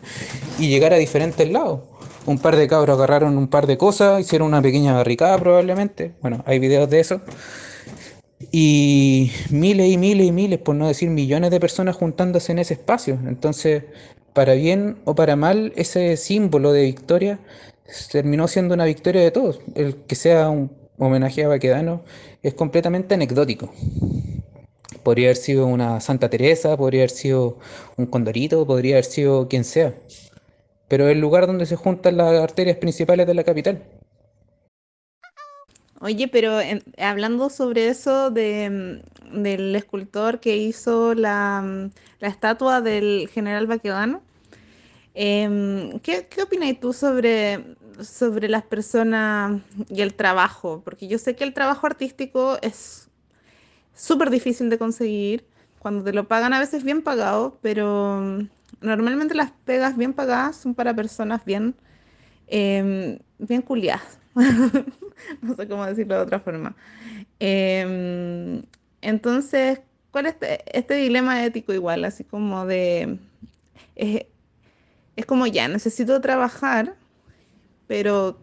y 0.59 0.69
llegar 0.69 0.93
a 0.93 0.97
diferentes 0.97 1.51
lados. 1.51 1.81
Un 2.27 2.39
par 2.39 2.55
de 2.55 2.69
cabros 2.69 2.99
agarraron 2.99 3.39
un 3.39 3.49
par 3.49 3.67
de 3.67 3.79
cosas, 3.79 4.21
hicieron 4.21 4.49
una 4.49 4.61
pequeña 4.61 4.93
barricada 4.93 5.39
probablemente. 5.39 6.13
Bueno, 6.21 6.45
hay 6.47 6.59
videos 6.59 6.91
de 6.91 7.01
eso. 7.01 7.23
Y 8.51 9.33
miles 9.49 9.91
y 9.91 9.97
miles 9.97 10.27
y 10.27 10.33
miles, 10.33 10.59
por 10.59 10.75
no 10.75 10.87
decir 10.87 11.09
millones 11.09 11.51
de 11.51 11.61
personas 11.61 11.97
juntándose 11.97 12.53
en 12.53 12.59
ese 12.59 12.75
espacio. 12.75 13.19
Entonces, 13.27 13.85
para 14.35 14.53
bien 14.53 14.99
o 15.07 15.15
para 15.15 15.35
mal, 15.35 15.73
ese 15.77 16.19
símbolo 16.19 16.73
de 16.73 16.83
victoria 16.83 17.39
terminó 18.11 18.49
siendo 18.49 18.75
una 18.75 18.85
victoria 18.85 19.23
de 19.23 19.31
todos. 19.31 19.61
El 19.75 19.97
que 19.97 20.15
sea 20.15 20.51
un 20.51 20.82
homenaje 21.07 21.45
a 21.45 21.49
Baquedano 21.49 22.03
es 22.43 22.55
completamente 22.55 23.15
anecdótico. 23.15 23.73
Podría 25.03 25.29
haber 25.29 25.37
sido 25.37 25.67
una 25.67 26.01
Santa 26.01 26.31
Teresa, 26.31 26.77
podría 26.77 27.03
haber 27.03 27.11
sido 27.11 27.59
un 27.97 28.07
Condorito, 28.07 28.67
podría 28.67 28.95
haber 28.95 29.05
sido 29.05 29.49
quien 29.49 29.65
sea. 29.65 29.95
Pero 30.89 31.07
es 31.07 31.13
el 31.13 31.21
lugar 31.21 31.47
donde 31.47 31.67
se 31.67 31.77
juntan 31.77 32.17
las 32.17 32.33
arterias 32.41 32.77
principales 32.77 33.27
de 33.27 33.35
la 33.35 33.45
capital. 33.45 33.83
Oye, 36.01 36.29
pero 36.29 36.59
hablando 36.99 37.49
sobre 37.49 37.87
eso 37.89 38.31
de, 38.31 39.03
del 39.33 39.77
escultor 39.77 40.41
que 40.41 40.57
hizo 40.57 41.15
la, 41.15 41.91
la 42.19 42.29
estatua 42.29 42.81
del 42.81 43.29
general 43.33 43.69
Baquedano, 43.69 44.21
eh, 45.15 45.93
¿qué, 46.03 46.27
¿qué 46.29 46.43
opinas 46.43 46.81
tú 46.81 46.93
sobre 46.93 47.77
sobre 48.01 48.49
las 48.49 48.63
personas 48.65 49.61
y 49.89 50.03
el 50.03 50.15
trabajo, 50.15 50.83
porque 50.85 51.09
yo 51.09 51.19
sé 51.19 51.37
que 51.37 51.45
el 51.45 51.55
trabajo 51.55 51.87
artístico 51.87 52.59
es 52.63 53.09
súper 53.95 54.31
difícil 54.31 54.71
de 54.71 54.79
conseguir, 54.79 55.47
cuando 55.79 56.05
te 56.05 56.13
lo 56.13 56.29
pagan 56.29 56.53
a 56.53 56.61
veces 56.61 56.85
bien 56.85 57.03
pagado, 57.03 57.59
pero 57.61 58.21
mm, 58.21 58.49
normalmente 58.81 59.35
las 59.35 59.53
pegas 59.65 59.97
bien 59.97 60.13
pagadas 60.13 60.57
son 60.57 60.75
para 60.75 60.95
personas 60.95 61.45
bien, 61.45 61.75
em, 62.47 63.19
bien 63.39 63.63
culiadas, 63.63 64.19
no 65.43 65.57
sé 65.57 65.69
cómo 65.69 65.85
decirlo 65.87 66.15
de 66.17 66.23
otra 66.23 66.41
forma. 66.41 66.75
Em, 67.41 68.63
entonces, 69.01 69.81
cuál 70.11 70.27
es 70.27 70.35
este, 70.35 70.79
este 70.79 70.95
dilema 70.95 71.45
ético 71.45 71.73
igual, 71.73 72.05
así 72.05 72.25
como 72.25 72.67
de, 72.67 73.19
es, 73.97 74.27
es 75.17 75.27
como 75.27 75.47
ya, 75.47 75.69
necesito 75.69 76.21
trabajar, 76.21 76.95
pero 77.93 78.39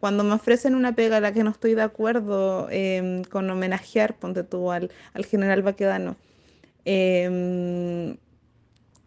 cuando 0.00 0.24
me 0.24 0.32
ofrecen 0.32 0.74
una 0.74 0.94
pega 0.94 1.18
a 1.18 1.20
la 1.20 1.30
que 1.30 1.44
no 1.44 1.50
estoy 1.50 1.74
de 1.74 1.82
acuerdo 1.82 2.66
em, 2.70 3.24
con 3.24 3.50
homenajear, 3.50 4.16
ponte 4.18 4.42
tú 4.42 4.72
al, 4.72 4.90
al 5.12 5.26
general 5.26 5.60
Baquedano, 5.60 6.16
eh, 6.86 8.16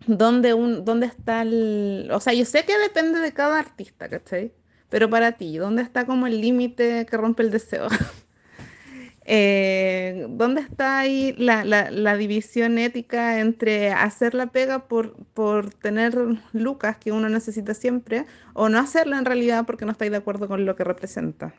¿dónde, 0.05 0.51
¿dónde 0.51 1.07
está 1.07 1.41
el...? 1.41 2.07
O 2.13 2.19
sea, 2.19 2.33
yo 2.33 2.45
sé 2.45 2.65
que 2.65 2.77
depende 2.77 3.19
de 3.19 3.33
cada 3.33 3.57
artista, 3.57 4.07
¿cachai? 4.09 4.53
Pero 4.89 5.09
para 5.09 5.31
ti, 5.31 5.57
¿dónde 5.57 5.81
está 5.81 6.05
como 6.05 6.27
el 6.27 6.39
límite 6.39 7.07
que 7.07 7.17
rompe 7.17 7.41
el 7.41 7.49
deseo? 7.49 7.87
Eh, 9.31 10.25
¿Dónde 10.27 10.61
está 10.61 10.97
ahí 10.97 11.35
la, 11.37 12.17
división 12.17 12.79
ética 12.79 13.39
entre 13.39 13.91
hacer 13.91 14.33
la 14.33 14.47
pega 14.47 14.87
por, 14.87 15.13
por 15.35 15.71
tener 15.71 16.17
lucas 16.51 16.97
que 16.97 17.11
uno 17.11 17.29
necesita 17.29 17.75
siempre 17.75 18.25
o 18.55 18.69
no 18.69 18.79
hacerla 18.79 19.19
en 19.19 19.25
realidad 19.25 19.67
porque 19.67 19.85
no 19.85 19.91
estáis 19.91 20.09
de 20.09 20.17
acuerdo 20.17 20.47
con 20.47 20.65
lo 20.65 20.75
que 20.75 20.83
representa? 20.83 21.53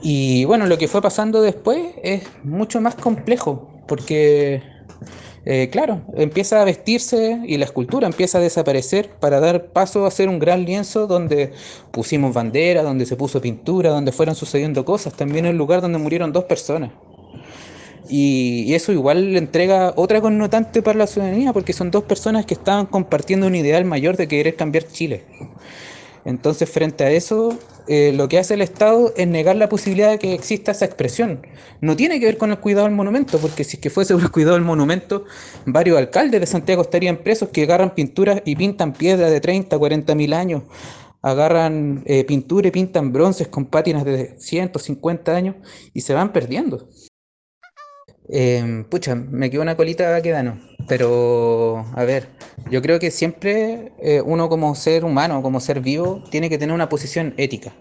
Y 0.00 0.44
bueno, 0.44 0.66
lo 0.66 0.78
que 0.78 0.86
fue 0.86 1.02
pasando 1.02 1.42
después 1.42 1.94
es 2.04 2.22
mucho 2.44 2.80
más 2.80 2.94
complejo 2.94 3.82
porque 3.88 4.62
eh, 5.48 5.68
claro, 5.70 6.02
empieza 6.16 6.60
a 6.60 6.64
vestirse 6.64 7.40
y 7.46 7.56
la 7.56 7.66
escultura 7.66 8.08
empieza 8.08 8.38
a 8.38 8.40
desaparecer 8.40 9.10
para 9.20 9.38
dar 9.38 9.66
paso 9.66 10.04
a 10.04 10.10
ser 10.10 10.28
un 10.28 10.40
gran 10.40 10.64
lienzo 10.64 11.06
donde 11.06 11.52
pusimos 11.92 12.34
bandera, 12.34 12.82
donde 12.82 13.06
se 13.06 13.14
puso 13.14 13.40
pintura, 13.40 13.90
donde 13.90 14.10
fueron 14.10 14.34
sucediendo 14.34 14.84
cosas, 14.84 15.14
también 15.14 15.46
el 15.46 15.56
lugar 15.56 15.82
donde 15.82 15.98
murieron 15.98 16.32
dos 16.32 16.44
personas. 16.44 16.90
Y, 18.08 18.64
y, 18.66 18.74
eso 18.74 18.90
igual 18.90 19.32
le 19.34 19.38
entrega 19.38 19.92
otra 19.94 20.20
connotante 20.20 20.82
para 20.82 20.98
la 20.98 21.06
ciudadanía, 21.06 21.52
porque 21.52 21.72
son 21.72 21.92
dos 21.92 22.02
personas 22.02 22.44
que 22.44 22.54
estaban 22.54 22.86
compartiendo 22.86 23.46
un 23.46 23.54
ideal 23.54 23.84
mayor 23.84 24.16
de 24.16 24.26
querer 24.26 24.56
cambiar 24.56 24.88
Chile. 24.88 25.24
Entonces, 26.26 26.68
frente 26.68 27.04
a 27.04 27.10
eso, 27.12 27.56
eh, 27.86 28.12
lo 28.12 28.28
que 28.28 28.38
hace 28.38 28.54
el 28.54 28.60
Estado 28.60 29.14
es 29.16 29.28
negar 29.28 29.54
la 29.54 29.68
posibilidad 29.68 30.10
de 30.10 30.18
que 30.18 30.34
exista 30.34 30.72
esa 30.72 30.84
expresión. 30.84 31.46
No 31.80 31.94
tiene 31.94 32.18
que 32.18 32.26
ver 32.26 32.36
con 32.36 32.50
el 32.50 32.58
cuidado 32.58 32.86
del 32.86 32.96
monumento, 32.96 33.38
porque 33.38 33.62
si 33.62 33.76
es 33.76 33.80
que 33.80 33.90
fuese 33.90 34.12
por 34.12 34.22
el 34.24 34.32
cuidado 34.32 34.54
del 34.54 34.64
monumento, 34.64 35.24
varios 35.66 35.96
alcaldes 35.96 36.40
de 36.40 36.46
Santiago 36.48 36.82
estarían 36.82 37.18
presos 37.18 37.50
que 37.50 37.62
agarran 37.62 37.94
pinturas 37.94 38.42
y 38.44 38.56
pintan 38.56 38.92
piedras 38.92 39.30
de 39.30 39.40
30, 39.40 39.78
40 39.78 40.14
mil 40.16 40.32
años, 40.32 40.64
agarran 41.22 42.02
eh, 42.06 42.24
pintura 42.24 42.66
y 42.66 42.72
pintan 42.72 43.12
bronces 43.12 43.46
con 43.46 43.66
pátinas 43.66 44.04
de 44.04 44.34
150 44.36 45.32
años 45.32 45.54
y 45.94 46.00
se 46.00 46.12
van 46.12 46.32
perdiendo. 46.32 46.88
Eh, 48.28 48.84
pucha, 48.90 49.14
me 49.14 49.48
quedó 49.48 49.62
una 49.62 49.76
colita 49.76 50.20
quedano, 50.20 50.58
pero 50.88 51.84
a 51.94 52.04
ver, 52.04 52.28
yo 52.70 52.82
creo 52.82 52.98
que 52.98 53.10
siempre 53.10 53.92
eh, 53.98 54.20
uno 54.20 54.48
como 54.48 54.74
ser 54.74 55.04
humano, 55.04 55.42
como 55.42 55.60
ser 55.60 55.80
vivo, 55.80 56.22
tiene 56.30 56.48
que 56.48 56.58
tener 56.58 56.74
una 56.74 56.88
posición 56.88 57.34
ética. 57.36 57.72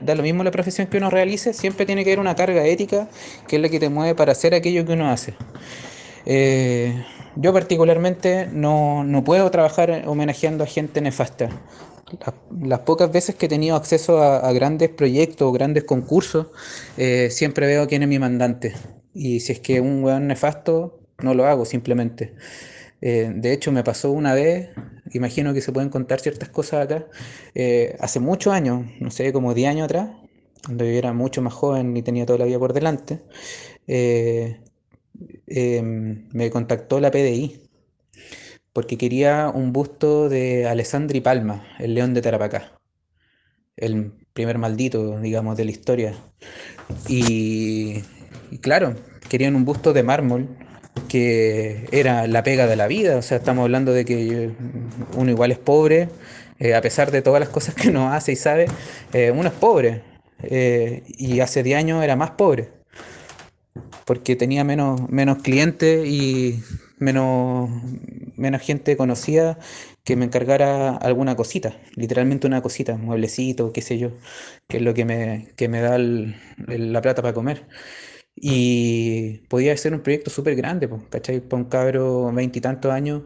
Da 0.00 0.14
lo 0.14 0.22
mismo 0.22 0.44
la 0.44 0.52
profesión 0.52 0.86
que 0.86 0.98
uno 0.98 1.10
realice, 1.10 1.52
siempre 1.52 1.84
tiene 1.84 2.04
que 2.04 2.10
haber 2.10 2.20
una 2.20 2.36
carga 2.36 2.64
ética 2.64 3.08
que 3.48 3.56
es 3.56 3.62
la 3.62 3.68
que 3.68 3.80
te 3.80 3.88
mueve 3.88 4.14
para 4.14 4.32
hacer 4.32 4.54
aquello 4.54 4.86
que 4.86 4.92
uno 4.92 5.10
hace. 5.10 5.34
Eh, 6.26 7.04
yo 7.36 7.52
particularmente 7.52 8.46
no, 8.52 9.02
no, 9.02 9.24
puedo 9.24 9.50
trabajar 9.50 10.04
homenajeando 10.06 10.62
a 10.62 10.66
gente 10.68 11.00
nefasta. 11.00 11.48
Las, 12.62 12.80
pocas 12.80 13.10
veces 13.10 13.34
que 13.34 13.46
he 13.46 13.48
tenido 13.48 13.74
acceso 13.74 14.22
a, 14.22 14.52
grandes 14.52 14.90
proyectos 14.90 15.52
grandes 15.52 15.82
concursos, 15.82 16.46
eh, 16.96 17.28
siempre 17.30 17.66
veo 17.66 17.88
quién 17.88 18.02
es 18.02 18.08
mi 18.08 18.20
mandante. 18.20 18.74
Y 19.12 19.40
si 19.40 19.52
es 19.52 19.60
que 19.60 19.80
un 19.80 20.04
weón 20.04 20.28
nefasto, 20.28 21.03
no 21.22 21.34
lo 21.34 21.46
hago 21.46 21.64
simplemente. 21.64 22.34
Eh, 23.00 23.30
de 23.34 23.52
hecho, 23.52 23.70
me 23.70 23.84
pasó 23.84 24.12
una 24.12 24.34
vez, 24.34 24.70
imagino 25.12 25.52
que 25.52 25.60
se 25.60 25.72
pueden 25.72 25.90
contar 25.90 26.20
ciertas 26.20 26.48
cosas 26.48 26.84
acá, 26.86 27.06
eh, 27.54 27.96
hace 28.00 28.18
muchos 28.20 28.52
años, 28.54 28.86
no 29.00 29.10
sé, 29.10 29.32
como 29.32 29.52
10 29.54 29.68
años 29.70 29.84
atrás, 29.84 30.08
cuando 30.64 30.84
yo 30.84 30.90
era 30.92 31.12
mucho 31.12 31.42
más 31.42 31.52
joven 31.52 31.94
y 31.96 32.02
tenía 32.02 32.24
toda 32.24 32.38
la 32.38 32.44
vida 32.46 32.58
por 32.58 32.72
delante, 32.72 33.20
eh, 33.86 34.60
me 36.32 36.50
contactó 36.50 36.98
la 37.00 37.10
PDI 37.10 37.60
porque 38.72 38.96
quería 38.98 39.52
un 39.54 39.72
busto 39.72 40.28
de 40.28 40.66
Alessandri 40.66 41.20
Palma, 41.20 41.66
el 41.78 41.94
león 41.94 42.14
de 42.14 42.22
Tarapacá, 42.22 42.80
el 43.76 44.12
primer 44.32 44.58
maldito, 44.58 45.20
digamos, 45.20 45.56
de 45.56 45.64
la 45.64 45.70
historia. 45.70 46.14
Y 47.08 48.02
claro, 48.62 48.96
querían 49.28 49.56
un 49.56 49.64
busto 49.64 49.92
de 49.92 50.02
mármol 50.02 50.48
que 51.08 51.88
era 51.92 52.26
la 52.26 52.42
pega 52.42 52.66
de 52.66 52.76
la 52.76 52.86
vida, 52.86 53.16
o 53.16 53.22
sea, 53.22 53.38
estamos 53.38 53.64
hablando 53.64 53.92
de 53.92 54.04
que 54.04 54.50
uno 55.16 55.30
igual 55.30 55.52
es 55.52 55.58
pobre, 55.58 56.08
eh, 56.58 56.74
a 56.74 56.80
pesar 56.80 57.10
de 57.10 57.22
todas 57.22 57.40
las 57.40 57.48
cosas 57.48 57.74
que 57.74 57.88
uno 57.88 58.12
hace 58.12 58.32
y 58.32 58.36
sabe, 58.36 58.66
eh, 59.12 59.32
uno 59.34 59.48
es 59.48 59.54
pobre, 59.54 60.02
eh, 60.42 61.02
y 61.06 61.40
hace 61.40 61.62
10 61.62 61.78
años 61.78 62.04
era 62.04 62.16
más 62.16 62.32
pobre, 62.32 62.70
porque 64.04 64.36
tenía 64.36 64.64
menos, 64.64 65.08
menos 65.10 65.38
clientes 65.42 66.06
y 66.06 66.62
menos, 66.98 67.70
menos 68.36 68.62
gente 68.62 68.96
conocida 68.96 69.58
que 70.04 70.16
me 70.16 70.26
encargara 70.26 70.96
alguna 70.96 71.34
cosita, 71.36 71.76
literalmente 71.96 72.46
una 72.46 72.62
cosita, 72.62 72.94
un 72.94 73.06
mueblecito, 73.06 73.72
qué 73.72 73.82
sé 73.82 73.98
yo, 73.98 74.10
que 74.68 74.76
es 74.78 74.82
lo 74.82 74.94
que 74.94 75.04
me, 75.04 75.48
que 75.56 75.68
me 75.68 75.80
da 75.80 75.98
la 75.98 77.00
plata 77.02 77.22
para 77.22 77.34
comer. 77.34 77.66
Y 78.36 79.38
podía 79.48 79.76
ser 79.76 79.94
un 79.94 80.02
proyecto 80.02 80.30
súper 80.30 80.56
grande, 80.56 80.88
¿cachai? 81.10 81.40
Para 81.40 81.62
un 81.62 81.68
cabro 81.68 82.32
veintitantos 82.32 82.92
años, 82.92 83.22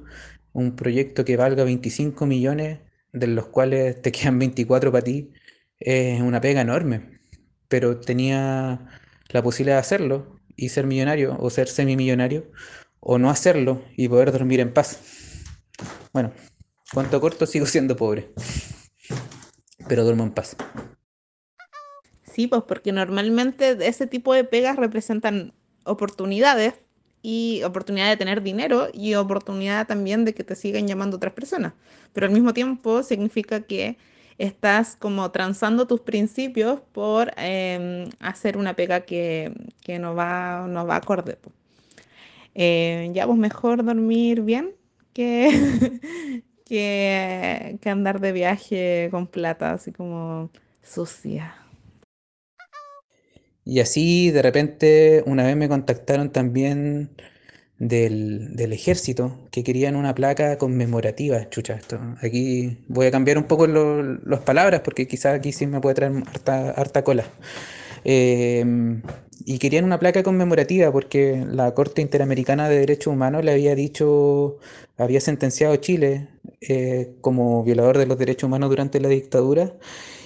un 0.53 0.77
proyecto 0.77 1.25
que 1.25 1.37
valga 1.37 1.64
25 1.64 2.27
millones, 2.27 2.81
de 3.12 3.27
los 3.27 3.47
cuales 3.47 4.01
te 4.03 4.12
quedan 4.12 4.38
24 4.38 4.92
para 4.92 5.05
ti, 5.05 5.33
es 5.81 6.21
una 6.21 6.40
pega 6.40 6.61
enorme. 6.61 7.21
Pero 7.68 8.01
tenía 8.01 8.87
la 9.31 9.42
posibilidad 9.42 9.77
de 9.77 9.81
hacerlo 9.81 10.38
y 10.57 10.71
ser 10.71 10.87
millonario 10.87 11.37
o 11.38 11.51
ser 11.51 11.68
semimillonario, 11.68 12.51
o 13.01 13.18
no 13.18 13.31
hacerlo 13.31 13.83
y 13.97 14.09
poder 14.09 14.33
dormir 14.33 14.61
en 14.61 14.73
paz. 14.73 15.01
Bueno, 16.12 16.33
cuanto 16.92 17.21
corto 17.21 17.47
sigo 17.47 17.66
siendo 17.66 17.97
pobre, 17.97 18.33
pero 19.88 20.05
duermo 20.05 20.25
en 20.25 20.33
paz. 20.33 20.57
Sí, 22.38 22.46
pues 22.46 22.62
porque 22.68 22.92
normalmente 22.92 23.77
ese 23.88 24.07
tipo 24.07 24.33
de 24.33 24.44
pegas 24.44 24.77
representan 24.77 25.53
oportunidades 25.85 26.74
y 27.20 27.62
oportunidad 27.64 28.09
de 28.11 28.16
tener 28.16 28.44
dinero 28.44 28.90
y 28.94 29.14
oportunidad 29.14 29.88
también 29.88 30.24
de 30.24 30.35
que 30.35 30.44
te 30.44 30.55
sigan 30.55 30.87
llamando 30.87 31.16
otras 31.16 31.33
personas. 31.33 31.72
Pero 32.12 32.27
al 32.27 32.33
mismo 32.33 32.55
tiempo 32.55 33.03
significa 33.03 33.62
que 33.62 33.98
estás 34.38 34.94
como 34.94 35.33
transando 35.33 35.88
tus 35.88 36.01
principios 36.03 36.81
por 36.92 37.33
eh, 37.38 38.09
hacer 38.20 38.57
una 38.57 38.74
pega 38.74 39.01
que, 39.01 39.53
que, 39.83 39.98
no, 39.98 40.14
va, 40.14 40.68
no 40.68 40.87
va 40.87 40.94
acorde. 40.94 41.38
Eh, 42.55 43.11
ya, 43.14 43.27
pues 43.27 43.37
mejor 43.37 43.85
dormir 43.85 44.42
bien 44.42 44.77
que, 45.12 45.51
que, 46.64 47.79
que 47.81 47.90
andar 47.90 48.20
de 48.20 48.31
viaje 48.31 49.09
con 49.11 49.27
plata, 49.27 49.72
así 49.72 49.90
como 49.90 50.51
sucia. 50.83 51.58
Y 53.68 53.81
así 53.81 54.31
de 54.31 54.40
repente 54.40 55.22
una 55.26 55.44
vez 55.44 55.54
me 55.54 55.68
contactaron 55.68 56.33
también 56.33 57.11
del, 57.78 58.57
del 58.57 58.72
ejército 58.72 59.46
que 59.50 59.62
querían 59.62 59.94
una 59.94 60.14
placa 60.14 60.57
conmemorativa. 60.57 61.50
Chucha, 61.50 61.74
esto. 61.74 62.00
Aquí 62.22 62.78
voy 62.88 63.07
a 63.09 63.11
cambiar 63.11 63.37
un 63.37 63.44
poco 63.44 63.66
las 63.66 64.40
palabras 64.40 64.81
porque 64.81 65.07
quizás 65.07 65.35
aquí 65.35 65.52
sí 65.52 65.66
me 65.66 65.83
puede 65.83 65.96
traer 65.96 66.12
harta, 66.26 66.70
harta 66.70 67.04
cola. 67.04 67.26
Eh, 68.04 68.64
y 69.44 69.59
querían 69.59 69.85
una 69.85 69.98
placa 69.98 70.22
conmemorativa 70.22 70.90
porque 70.90 71.44
la 71.46 71.74
Corte 71.74 72.00
Interamericana 72.00 72.70
de 72.70 72.78
Derechos 72.78 73.12
Humanos 73.12 73.44
le 73.44 73.52
había 73.52 73.74
dicho, 73.74 74.59
había 74.96 75.20
sentenciado 75.20 75.74
a 75.74 75.81
Chile 75.81 76.28
eh, 76.62 77.16
como 77.20 77.64
violador 77.64 77.98
de 77.98 78.07
los 78.07 78.18
derechos 78.18 78.48
humanos 78.48 78.70
durante 78.70 78.98
la 78.98 79.09
dictadura 79.11 79.74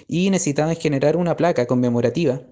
y 0.06 0.30
necesitaban 0.30 0.76
generar 0.76 1.16
una 1.16 1.36
placa 1.36 1.66
conmemorativa 1.66 2.42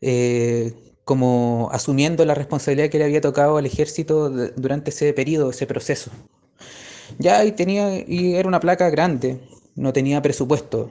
eh, 0.00 0.74
como 1.04 1.68
asumiendo 1.72 2.24
la 2.24 2.34
responsabilidad 2.34 2.90
que 2.90 2.98
le 2.98 3.04
había 3.04 3.20
tocado 3.20 3.56
al 3.58 3.66
ejército 3.66 4.30
durante 4.56 4.90
ese 4.90 5.12
periodo, 5.12 5.50
ese 5.50 5.66
proceso. 5.66 6.10
Ya 7.18 7.44
y 7.44 7.52
tenía, 7.52 7.98
y 8.06 8.34
era 8.34 8.48
una 8.48 8.60
placa 8.60 8.90
grande, 8.90 9.40
no 9.76 9.92
tenía 9.92 10.22
presupuesto. 10.22 10.90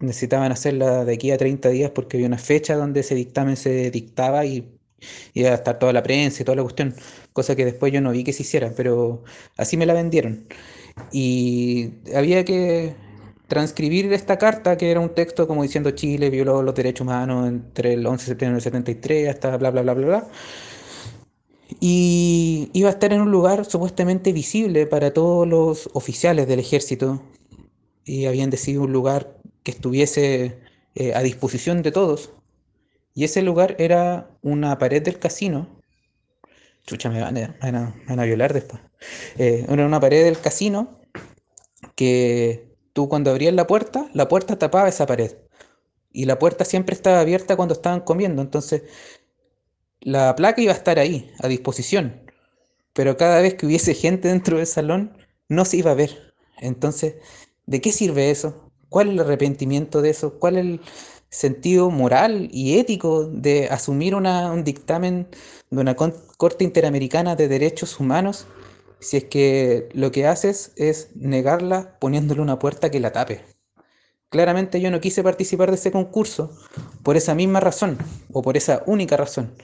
Necesitaban 0.00 0.52
hacerla 0.52 1.04
de 1.04 1.14
aquí 1.14 1.30
a 1.30 1.38
30 1.38 1.68
días 1.70 1.90
porque 1.90 2.16
había 2.16 2.28
una 2.28 2.38
fecha 2.38 2.76
donde 2.76 3.00
ese 3.00 3.14
dictamen 3.14 3.56
se 3.56 3.90
dictaba 3.90 4.44
y 4.46 4.78
iba 5.34 5.50
a 5.50 5.54
estar 5.54 5.78
toda 5.78 5.92
la 5.92 6.02
prensa 6.02 6.42
y 6.42 6.44
toda 6.44 6.56
la 6.56 6.62
cuestión, 6.62 6.94
cosa 7.32 7.56
que 7.56 7.64
después 7.64 7.92
yo 7.92 8.00
no 8.00 8.12
vi 8.12 8.24
que 8.24 8.32
se 8.32 8.42
hiciera, 8.42 8.72
pero 8.76 9.24
así 9.56 9.76
me 9.76 9.86
la 9.86 9.94
vendieron. 9.94 10.46
Y 11.12 11.94
había 12.14 12.44
que 12.44 12.96
transcribir 13.48 14.12
esta 14.12 14.38
carta, 14.38 14.76
que 14.76 14.90
era 14.90 15.00
un 15.00 15.14
texto 15.14 15.46
como 15.46 15.62
diciendo 15.62 15.90
Chile 15.92 16.30
violó 16.30 16.62
los 16.62 16.74
derechos 16.74 17.02
humanos 17.02 17.48
entre 17.48 17.94
el 17.94 18.06
11 18.06 18.24
de 18.24 18.28
septiembre 18.28 18.54
del 18.54 18.62
73 18.62 19.28
hasta 19.28 19.56
bla, 19.56 19.70
bla, 19.70 19.82
bla, 19.82 19.94
bla, 19.94 20.06
bla. 20.06 20.28
y 21.80 22.70
iba 22.72 22.88
a 22.88 22.92
estar 22.92 23.12
en 23.12 23.20
un 23.20 23.30
lugar 23.30 23.64
supuestamente 23.64 24.32
visible 24.32 24.86
para 24.86 25.12
todos 25.12 25.46
los 25.46 25.90
oficiales 25.92 26.46
del 26.48 26.60
ejército 26.60 27.22
y 28.04 28.26
habían 28.26 28.50
decidido 28.50 28.82
un 28.82 28.92
lugar 28.92 29.38
que 29.62 29.70
estuviese 29.72 30.58
eh, 30.94 31.14
a 31.14 31.22
disposición 31.22 31.82
de 31.82 31.92
todos. 31.92 32.30
Y 33.14 33.24
ese 33.24 33.42
lugar 33.42 33.76
era 33.78 34.30
una 34.42 34.78
pared 34.78 35.02
del 35.02 35.18
casino. 35.18 35.68
Chucha, 36.86 37.10
me 37.10 37.20
van 37.20 37.36
a, 37.36 38.24
violar 38.24 38.52
después. 38.52 38.82
Eh, 39.38 39.64
era 39.68 39.86
una 39.86 40.00
pared 40.00 40.24
del 40.24 40.38
casino 40.38 41.00
que 41.94 42.73
tú 42.94 43.08
cuando 43.10 43.30
abrías 43.30 43.52
la 43.52 43.66
puerta, 43.66 44.08
la 44.14 44.28
puerta 44.28 44.56
tapaba 44.58 44.88
esa 44.88 45.04
pared. 45.04 45.36
Y 46.12 46.24
la 46.24 46.38
puerta 46.38 46.64
siempre 46.64 46.94
estaba 46.94 47.20
abierta 47.20 47.56
cuando 47.56 47.74
estaban 47.74 48.00
comiendo. 48.00 48.40
Entonces, 48.40 48.84
la 50.00 50.34
placa 50.36 50.62
iba 50.62 50.72
a 50.72 50.76
estar 50.76 50.98
ahí, 50.98 51.30
a 51.40 51.48
disposición. 51.48 52.22
Pero 52.94 53.16
cada 53.16 53.40
vez 53.42 53.54
que 53.54 53.66
hubiese 53.66 53.94
gente 54.04 54.28
dentro 54.28 54.56
del 54.56 54.66
salón, 54.66 55.18
no 55.48 55.66
se 55.66 55.76
iba 55.78 55.90
a 55.90 55.94
ver. 55.94 56.34
Entonces, 56.58 57.16
¿de 57.66 57.80
qué 57.82 57.92
sirve 57.92 58.30
eso? 58.30 58.70
¿Cuál 58.88 59.08
es 59.08 59.14
el 59.14 59.20
arrepentimiento 59.20 60.00
de 60.00 60.10
eso? 60.10 60.38
¿Cuál 60.38 60.56
es 60.56 60.64
el 60.64 60.80
sentido 61.30 61.90
moral 61.90 62.48
y 62.52 62.78
ético 62.78 63.24
de 63.26 63.66
asumir 63.68 64.14
un 64.14 64.62
dictamen 64.62 65.26
de 65.70 65.80
una 65.80 65.96
Corte 65.96 66.62
Interamericana 66.62 67.34
de 67.34 67.48
Derechos 67.48 67.98
Humanos 67.98 68.46
si 69.04 69.18
es 69.18 69.24
que 69.24 69.90
lo 69.92 70.10
que 70.10 70.26
haces 70.26 70.72
es 70.76 71.10
negarla 71.14 71.98
poniéndole 72.00 72.40
una 72.40 72.58
puerta 72.58 72.90
que 72.90 73.00
la 73.00 73.12
tape? 73.12 73.44
Claramente 74.30 74.80
yo 74.80 74.90
no 74.90 74.98
quise 74.98 75.22
participar 75.22 75.68
de 75.68 75.76
ese 75.76 75.92
concurso 75.92 76.56
por 77.02 77.16
esa 77.16 77.34
misma 77.34 77.60
razón, 77.60 77.98
o 78.32 78.40
por 78.40 78.56
esa 78.56 78.82
única 78.86 79.16
razón. 79.18 79.56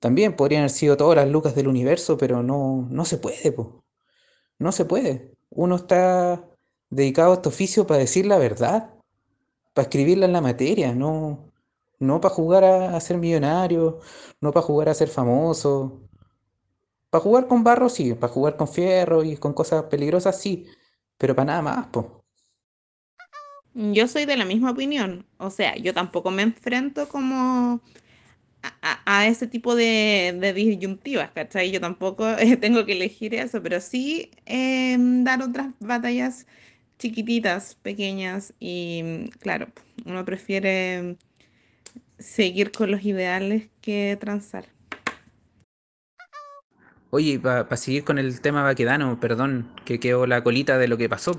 También 0.00 0.34
podrían 0.34 0.62
haber 0.62 0.70
sido 0.70 0.96
todas 0.96 1.16
las 1.16 1.28
lucas 1.28 1.54
del 1.54 1.68
universo, 1.68 2.18
pero 2.18 2.42
no, 2.42 2.88
no 2.90 3.04
se 3.04 3.18
puede, 3.18 3.54
no 4.58 4.72
se 4.72 4.84
puede. 4.84 5.32
Uno 5.48 5.76
está 5.76 6.44
dedicado 6.90 7.30
a 7.30 7.34
este 7.34 7.48
oficio 7.50 7.86
para 7.86 8.00
decir 8.00 8.26
la 8.26 8.38
verdad, 8.38 8.94
para 9.74 9.84
escribirla 9.84 10.26
en 10.26 10.32
la 10.32 10.40
materia, 10.40 10.92
no, 10.92 11.52
no 12.00 12.20
para 12.20 12.34
jugar 12.34 12.64
a, 12.64 13.00
ser 13.00 13.18
millonario, 13.18 14.00
no 14.40 14.50
para 14.52 14.66
jugar 14.66 14.88
a 14.88 14.94
ser 14.94 15.08
famoso. 15.08 16.07
Para 17.10 17.22
jugar 17.22 17.46
con 17.46 17.64
barro 17.64 17.88
sí, 17.88 18.14
para 18.14 18.32
jugar 18.32 18.56
con 18.56 18.68
fierro 18.68 19.24
y 19.24 19.36
con 19.36 19.54
cosas 19.54 19.84
peligrosas 19.84 20.40
sí, 20.40 20.66
pero 21.16 21.34
para 21.34 21.46
nada 21.46 21.62
más, 21.62 21.86
pues. 21.90 22.06
Yo 23.74 24.08
soy 24.08 24.24
de 24.24 24.36
la 24.36 24.44
misma 24.44 24.72
opinión. 24.72 25.24
O 25.38 25.50
sea, 25.50 25.76
yo 25.76 25.94
tampoco 25.94 26.30
me 26.30 26.42
enfrento 26.42 27.08
como 27.08 27.80
a, 28.82 29.26
ese 29.26 29.46
tipo 29.46 29.74
de, 29.74 30.52
disyuntivas, 30.54 31.30
¿cachai? 31.30 31.70
Yo 31.70 31.80
tampoco 31.80 32.26
tengo 32.60 32.84
que 32.84 32.92
elegir 32.92 33.34
eso, 33.34 33.62
pero 33.62 33.80
sí 33.80 34.30
em, 34.46 35.24
dar 35.24 35.42
otras 35.42 35.68
batallas 35.80 36.46
chiquititas, 36.98 37.76
pequeñas 37.76 38.54
y 38.58 39.30
claro, 39.38 39.68
uno 40.04 40.24
prefiere 40.24 41.16
seguir 42.18 42.72
con 42.72 42.90
los 42.90 43.04
ideales 43.04 43.68
que 43.80 44.16
transar. 44.20 44.77
Oye, 47.10 47.38
para 47.38 47.76
seguir 47.76 48.04
con 48.04 48.18
el 48.18 48.40
tema 48.40 48.62
vaquedano, 48.62 49.18
perdón, 49.18 49.72
que 49.84 49.98
quedó 49.98 50.26
la 50.26 50.42
colita 50.42 50.78
de 50.78 50.88
lo 50.88 50.98
que 50.98 51.08
pasó 51.08 51.36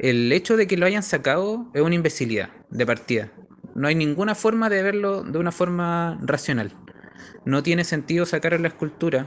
el 0.00 0.32
hecho 0.32 0.56
de 0.56 0.66
que 0.66 0.78
lo 0.78 0.86
hayan 0.86 1.02
sacado 1.02 1.66
es 1.74 1.82
una 1.82 1.94
imbecilidad 1.94 2.48
de 2.70 2.86
partida. 2.86 3.30
No 3.74 3.86
hay 3.86 3.94
ninguna 3.94 4.34
forma 4.34 4.70
de 4.70 4.82
verlo 4.82 5.22
de 5.22 5.38
una 5.38 5.52
forma 5.52 6.18
racional. 6.22 6.72
No 7.44 7.62
tiene 7.62 7.84
sentido 7.84 8.24
sacar 8.24 8.58
la 8.58 8.68
escultura, 8.68 9.26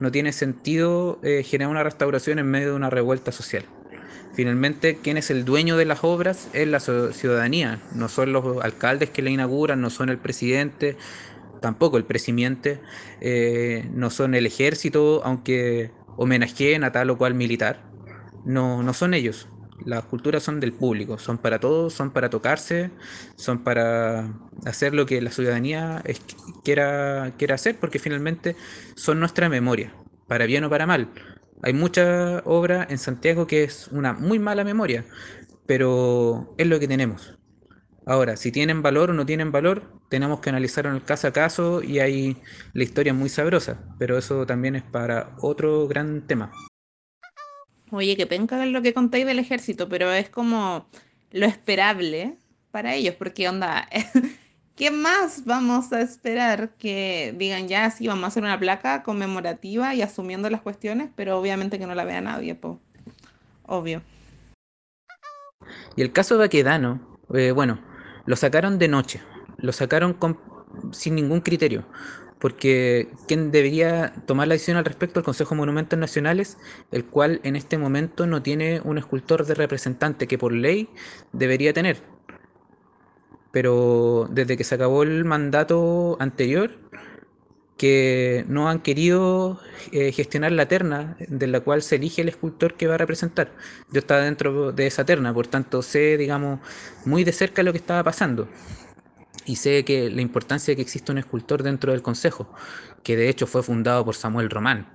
no 0.00 0.10
tiene 0.10 0.32
sentido 0.32 1.20
eh, 1.22 1.44
generar 1.44 1.70
una 1.70 1.84
restauración 1.84 2.40
en 2.40 2.46
medio 2.46 2.70
de 2.70 2.74
una 2.74 2.90
revuelta 2.90 3.30
social. 3.30 3.64
Finalmente, 4.34 4.96
quien 4.96 5.16
es 5.16 5.30
el 5.30 5.44
dueño 5.44 5.76
de 5.76 5.84
las 5.84 6.00
obras 6.02 6.48
es 6.52 6.66
la 6.66 6.80
ciudadanía, 6.80 7.80
no 7.94 8.08
son 8.08 8.32
los 8.32 8.62
alcaldes 8.64 9.10
que 9.10 9.22
la 9.22 9.30
inauguran, 9.30 9.80
no 9.80 9.90
son 9.90 10.10
el 10.10 10.18
presidente, 10.18 10.96
tampoco 11.60 11.96
el 11.96 12.04
presidente, 12.04 12.80
eh, 13.20 13.88
no 13.92 14.10
son 14.10 14.34
el 14.34 14.46
ejército, 14.46 15.22
aunque 15.24 15.92
homenajeen 16.16 16.84
a 16.84 16.92
tal 16.92 17.10
o 17.10 17.18
cual 17.18 17.34
militar, 17.34 17.82
no, 18.44 18.82
no 18.82 18.92
son 18.92 19.14
ellos. 19.14 19.48
Las 19.84 20.04
culturas 20.04 20.42
son 20.42 20.58
del 20.60 20.72
público, 20.72 21.18
son 21.18 21.38
para 21.38 21.60
todos, 21.60 21.94
son 21.94 22.10
para 22.10 22.30
tocarse, 22.30 22.90
son 23.36 23.62
para 23.62 24.34
hacer 24.66 24.92
lo 24.94 25.06
que 25.06 25.20
la 25.20 25.30
ciudadanía 25.30 26.02
quiera, 26.64 27.32
quiera 27.38 27.54
hacer, 27.54 27.78
porque 27.78 27.98
finalmente 27.98 28.56
son 28.96 29.20
nuestra 29.20 29.48
memoria, 29.48 29.94
para 30.26 30.46
bien 30.46 30.64
o 30.64 30.70
para 30.70 30.86
mal. 30.86 31.12
Hay 31.62 31.72
mucha 31.72 32.40
obra 32.44 32.86
en 32.90 32.98
Santiago 32.98 33.46
que 33.46 33.64
es 33.64 33.88
una 33.88 34.12
muy 34.12 34.38
mala 34.38 34.64
memoria, 34.64 35.06
pero 35.66 36.54
es 36.58 36.66
lo 36.66 36.80
que 36.80 36.88
tenemos. 36.88 37.38
Ahora, 38.08 38.38
si 38.38 38.50
tienen 38.50 38.80
valor 38.80 39.10
o 39.10 39.12
no 39.12 39.26
tienen 39.26 39.52
valor, 39.52 39.82
tenemos 40.08 40.40
que 40.40 40.48
analizarlo 40.48 40.90
en 40.92 40.96
el 40.96 41.04
caso 41.04 41.28
a 41.28 41.32
caso 41.34 41.82
y 41.82 41.98
hay 41.98 42.38
la 42.72 42.82
historia 42.82 43.12
muy 43.12 43.28
sabrosa, 43.28 43.84
pero 43.98 44.16
eso 44.16 44.46
también 44.46 44.76
es 44.76 44.82
para 44.82 45.36
otro 45.42 45.86
gran 45.86 46.26
tema. 46.26 46.50
Oye, 47.90 48.16
que 48.16 48.26
penca 48.26 48.64
lo 48.64 48.80
que 48.80 48.94
contáis 48.94 49.26
del 49.26 49.38
ejército, 49.38 49.90
pero 49.90 50.10
es 50.10 50.30
como 50.30 50.88
lo 51.32 51.44
esperable 51.44 52.38
para 52.70 52.94
ellos, 52.94 53.14
porque 53.14 53.46
onda, 53.46 53.86
¿qué 54.74 54.90
más 54.90 55.44
vamos 55.44 55.92
a 55.92 56.00
esperar 56.00 56.70
que 56.78 57.34
digan 57.36 57.68
ya 57.68 57.90
sí, 57.90 58.08
vamos 58.08 58.24
a 58.24 58.26
hacer 58.28 58.42
una 58.42 58.58
placa 58.58 59.02
conmemorativa 59.02 59.94
y 59.94 60.00
asumiendo 60.00 60.48
las 60.48 60.62
cuestiones, 60.62 61.10
pero 61.14 61.38
obviamente 61.38 61.78
que 61.78 61.86
no 61.86 61.94
la 61.94 62.04
vea 62.04 62.22
nadie, 62.22 62.54
po. 62.54 62.80
obvio. 63.66 64.00
Y 65.94 66.00
el 66.00 66.10
caso 66.10 66.36
de 66.36 66.38
Baquedano, 66.38 67.18
eh, 67.34 67.50
bueno, 67.50 67.86
lo 68.28 68.36
sacaron 68.36 68.78
de 68.78 68.88
noche, 68.88 69.22
lo 69.56 69.72
sacaron 69.72 70.18
sin 70.92 71.14
ningún 71.14 71.40
criterio 71.40 71.86
porque 72.38 73.08
quien 73.26 73.50
debería 73.50 74.12
tomar 74.26 74.46
la 74.46 74.54
decisión 74.54 74.76
al 74.76 74.84
respecto 74.84 75.18
el 75.18 75.24
Consejo 75.24 75.54
de 75.54 75.60
Monumentos 75.60 75.98
Nacionales, 75.98 76.58
el 76.92 77.04
cual 77.04 77.40
en 77.42 77.56
este 77.56 77.78
momento 77.78 78.26
no 78.26 78.42
tiene 78.42 78.80
un 78.84 78.98
escultor 78.98 79.44
de 79.44 79.54
representante 79.54 80.28
que 80.28 80.38
por 80.38 80.52
ley 80.52 80.88
debería 81.32 81.72
tener. 81.72 82.02
Pero 83.50 84.28
desde 84.30 84.56
que 84.56 84.62
se 84.62 84.74
acabó 84.74 85.02
el 85.02 85.24
mandato 85.24 86.16
anterior, 86.20 86.70
que 87.78 88.44
no 88.48 88.68
han 88.68 88.80
querido 88.80 89.60
eh, 89.92 90.12
gestionar 90.12 90.52
la 90.52 90.68
terna 90.68 91.16
de 91.28 91.46
la 91.46 91.60
cual 91.60 91.82
se 91.82 91.96
elige 91.96 92.22
el 92.22 92.28
escultor 92.28 92.74
que 92.74 92.86
va 92.86 92.96
a 92.96 92.98
representar. 92.98 93.52
Yo 93.90 94.00
estaba 94.00 94.20
dentro 94.20 94.72
de 94.72 94.86
esa 94.86 95.04
terna, 95.06 95.32
por 95.32 95.46
tanto 95.46 95.80
sé, 95.80 96.18
digamos, 96.18 96.60
muy 97.06 97.24
de 97.24 97.32
cerca 97.32 97.62
lo 97.62 97.72
que 97.72 97.78
estaba 97.78 98.02
pasando 98.04 98.48
y 99.48 99.56
sé 99.56 99.84
que 99.84 100.10
la 100.10 100.20
importancia 100.20 100.72
de 100.72 100.76
que 100.76 100.82
exista 100.82 101.10
un 101.12 101.18
escultor 101.18 101.62
dentro 101.62 101.92
del 101.92 102.02
Consejo, 102.02 102.52
que 103.02 103.16
de 103.16 103.28
hecho 103.30 103.46
fue 103.46 103.62
fundado 103.62 104.04
por 104.04 104.14
Samuel 104.14 104.50
Román, 104.50 104.86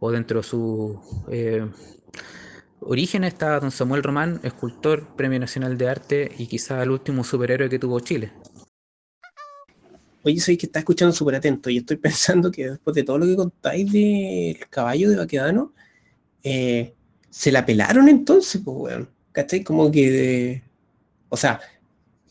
o 0.00 0.10
dentro 0.10 0.40
de 0.40 0.44
su 0.44 1.00
eh, 1.30 1.66
origen 2.80 3.24
está 3.24 3.58
don 3.58 3.70
Samuel 3.70 4.02
Román, 4.02 4.40
escultor, 4.42 5.16
Premio 5.16 5.40
Nacional 5.40 5.78
de 5.78 5.88
Arte 5.88 6.32
y 6.36 6.46
quizá 6.46 6.82
el 6.82 6.90
último 6.90 7.24
superhéroe 7.24 7.70
que 7.70 7.78
tuvo 7.78 8.00
Chile. 8.00 8.32
Oye, 10.24 10.40
soy 10.40 10.56
que 10.56 10.66
está 10.66 10.78
escuchando 10.80 11.12
súper 11.12 11.36
atento 11.36 11.70
y 11.70 11.78
estoy 11.78 11.96
pensando 11.98 12.50
que 12.50 12.70
después 12.70 12.94
de 12.94 13.02
todo 13.04 13.18
lo 13.18 13.26
que 13.26 13.36
contáis 13.36 13.92
del 13.92 14.58
caballo 14.70 15.10
de 15.10 15.16
Baquedano, 15.16 15.72
eh, 16.42 16.94
se 17.30 17.52
la 17.52 17.64
pelaron 17.66 18.08
entonces, 18.08 18.60
pues, 18.64 18.76
weón. 18.76 19.10
¿Cachai? 19.32 19.64
Como 19.64 19.90
que, 19.90 20.62
o 21.30 21.36
sea, 21.36 21.60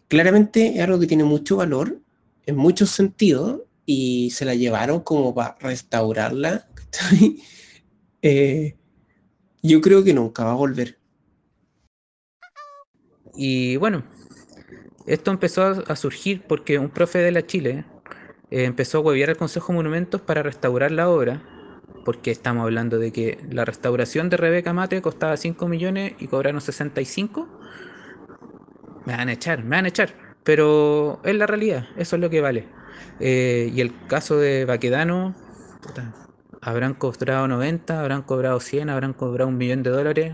claramente 0.07 0.75
es 0.75 0.81
algo 0.81 0.99
que 0.99 1.07
tiene 1.07 1.23
mucho 1.23 1.57
valor 1.57 1.99
en 2.45 2.55
muchos 2.57 2.91
sentidos 2.91 3.61
y 3.85 4.29
se 4.31 4.45
la 4.45 4.55
llevaron 4.55 5.01
como 5.01 5.33
para 5.33 5.57
restaurarla. 5.59 6.67
Eh, 8.23 8.75
yo 9.63 9.81
creo 9.81 10.03
que 10.03 10.13
nunca 10.13 10.43
va 10.43 10.51
a 10.51 10.55
volver. 10.55 10.99
Y 13.33 13.77
bueno, 13.77 14.03
esto 15.07 15.31
empezó 15.31 15.83
a 15.87 15.95
surgir 15.95 16.43
porque 16.47 16.79
un 16.79 16.89
profe 16.89 17.19
de 17.19 17.31
la 17.31 17.45
Chile 17.45 17.85
eh, 18.49 18.65
empezó 18.65 18.99
a 18.99 19.01
hueviar 19.01 19.29
al 19.29 19.37
Consejo 19.37 19.73
de 19.73 19.77
Monumentos 19.77 20.21
para 20.21 20.43
restaurar 20.43 20.91
la 20.91 21.09
obra, 21.09 21.41
porque 22.05 22.31
estamos 22.31 22.63
hablando 22.63 22.99
de 22.99 23.11
que 23.11 23.37
la 23.49 23.65
restauración 23.65 24.29
de 24.29 24.37
Rebeca 24.37 24.73
Mate 24.73 25.01
costaba 25.01 25.37
5 25.37 25.67
millones 25.67 26.13
y 26.19 26.27
cobraron 26.27 26.61
65 26.61 27.47
me 29.05 29.15
van 29.15 29.29
a 29.29 29.33
echar, 29.33 29.63
me 29.63 29.75
van 29.77 29.85
a 29.85 29.89
echar. 29.89 30.13
Pero 30.43 31.19
es 31.23 31.35
la 31.35 31.47
realidad, 31.47 31.87
eso 31.97 32.15
es 32.15 32.21
lo 32.21 32.29
que 32.29 32.41
vale. 32.41 32.67
Eh, 33.19 33.71
y 33.73 33.81
el 33.81 33.93
caso 34.07 34.37
de 34.37 34.65
Baquedano, 34.65 35.35
habrán 36.61 36.93
cobrado 36.95 37.47
90, 37.47 37.99
habrán 37.99 38.23
cobrado 38.23 38.59
100, 38.59 38.89
habrán 38.89 39.13
cobrado 39.13 39.49
un 39.49 39.57
millón 39.57 39.83
de 39.83 39.91
dólares. 39.91 40.33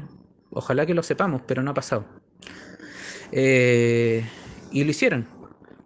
Ojalá 0.50 0.86
que 0.86 0.94
lo 0.94 1.04
sepamos, 1.04 1.42
pero 1.46 1.62
no 1.62 1.72
ha 1.72 1.74
pasado. 1.74 2.06
Eh, 3.32 4.26
y 4.72 4.84
lo 4.84 4.92
hicieron. 4.92 5.28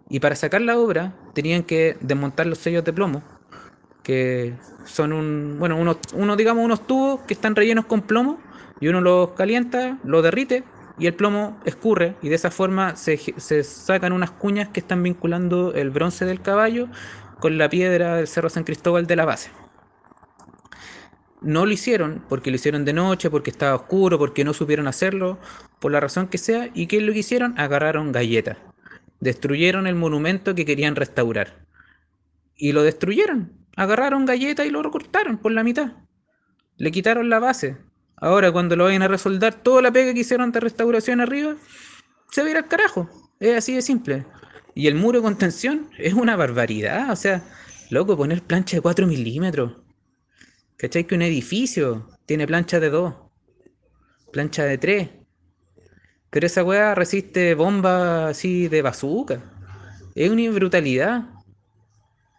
Y 0.08 0.20
para 0.20 0.36
sacar 0.36 0.60
la 0.60 0.78
obra 0.78 1.14
tenían 1.34 1.62
que 1.62 1.96
desmontar 2.00 2.46
los 2.46 2.58
sellos 2.58 2.84
de 2.84 2.92
plomo, 2.92 3.22
que 4.02 4.54
son 4.84 5.12
un, 5.12 5.56
bueno, 5.58 5.76
uno, 5.76 5.98
uno 6.14 6.36
digamos 6.36 6.64
unos 6.64 6.86
tubos 6.86 7.20
que 7.22 7.34
están 7.34 7.56
rellenos 7.56 7.86
con 7.86 8.02
plomo 8.02 8.38
y 8.80 8.88
uno 8.88 9.00
los 9.00 9.30
calienta, 9.30 9.98
lo 10.04 10.22
derrite 10.22 10.64
y 10.98 11.06
el 11.06 11.14
plomo 11.14 11.58
escurre 11.64 12.16
y 12.20 12.28
de 12.28 12.34
esa 12.34 12.50
forma 12.50 12.96
se, 12.96 13.16
se, 13.16 13.64
sacan 13.64 14.12
unas 14.12 14.30
cuñas 14.30 14.68
que 14.68 14.80
están 14.80 15.02
vinculando 15.02 15.72
el 15.74 15.90
bronce 15.90 16.24
del 16.24 16.42
caballo 16.42 16.88
con 17.40 17.58
la 17.58 17.68
piedra 17.68 18.16
del 18.16 18.28
Cerro 18.28 18.50
San 18.50 18.64
Cristóbal 18.64 19.06
de 19.06 19.16
la 19.16 19.24
base. 19.24 19.50
No 21.40 21.66
lo 21.66 21.72
hicieron 21.72 22.22
porque 22.28 22.50
lo 22.50 22.56
hicieron 22.56 22.84
de 22.84 22.92
noche, 22.92 23.30
porque 23.30 23.50
estaba 23.50 23.74
oscuro, 23.74 24.16
porque 24.18 24.44
no 24.44 24.52
supieron 24.52 24.86
hacerlo, 24.86 25.38
por 25.80 25.90
la 25.90 25.98
razón 25.98 26.28
que 26.28 26.38
sea. 26.38 26.70
¿Y 26.72 26.86
qué 26.86 26.98
es 26.98 27.02
lo 27.02 27.12
que 27.12 27.18
hicieron? 27.18 27.58
Agarraron 27.58 28.12
galletas. 28.12 28.58
Destruyeron 29.22 29.86
el 29.86 29.94
monumento 29.94 30.56
que 30.56 30.64
querían 30.64 30.96
restaurar. 30.96 31.64
Y 32.56 32.72
lo 32.72 32.82
destruyeron. 32.82 33.52
Agarraron 33.76 34.26
galletas 34.26 34.66
y 34.66 34.70
lo 34.70 34.82
recortaron 34.82 35.38
por 35.38 35.52
la 35.52 35.62
mitad. 35.62 35.92
Le 36.76 36.90
quitaron 36.90 37.30
la 37.30 37.38
base. 37.38 37.76
Ahora, 38.16 38.50
cuando 38.50 38.74
lo 38.74 38.82
vayan 38.82 39.02
a 39.02 39.06
resoldar, 39.06 39.54
toda 39.54 39.80
la 39.80 39.92
pega 39.92 40.12
que 40.12 40.18
hicieron 40.18 40.50
de 40.50 40.58
restauración 40.58 41.20
arriba, 41.20 41.54
se 42.32 42.42
va 42.42 42.50
a 42.50 42.58
al 42.58 42.66
carajo. 42.66 43.08
Es 43.38 43.56
así 43.56 43.76
de 43.76 43.82
simple. 43.82 44.26
Y 44.74 44.88
el 44.88 44.96
muro 44.96 45.20
de 45.20 45.22
contención 45.22 45.88
es 45.98 46.14
una 46.14 46.34
barbaridad. 46.34 47.12
O 47.12 47.14
sea, 47.14 47.44
loco, 47.90 48.16
poner 48.16 48.42
plancha 48.42 48.78
de 48.78 48.80
4 48.80 49.06
milímetros. 49.06 49.76
¿Cachai? 50.78 51.06
Que 51.06 51.14
un 51.14 51.22
edificio 51.22 52.08
tiene 52.26 52.48
plancha 52.48 52.80
de 52.80 52.90
2, 52.90 53.14
plancha 54.32 54.64
de 54.64 54.78
3. 54.78 55.08
Pero 56.32 56.46
esa 56.46 56.64
weá 56.64 56.94
resiste 56.94 57.54
bombas 57.54 58.30
así 58.30 58.66
de 58.66 58.80
bazooka. 58.80 59.38
Es 60.14 60.30
una 60.30 60.50
brutalidad. 60.50 61.28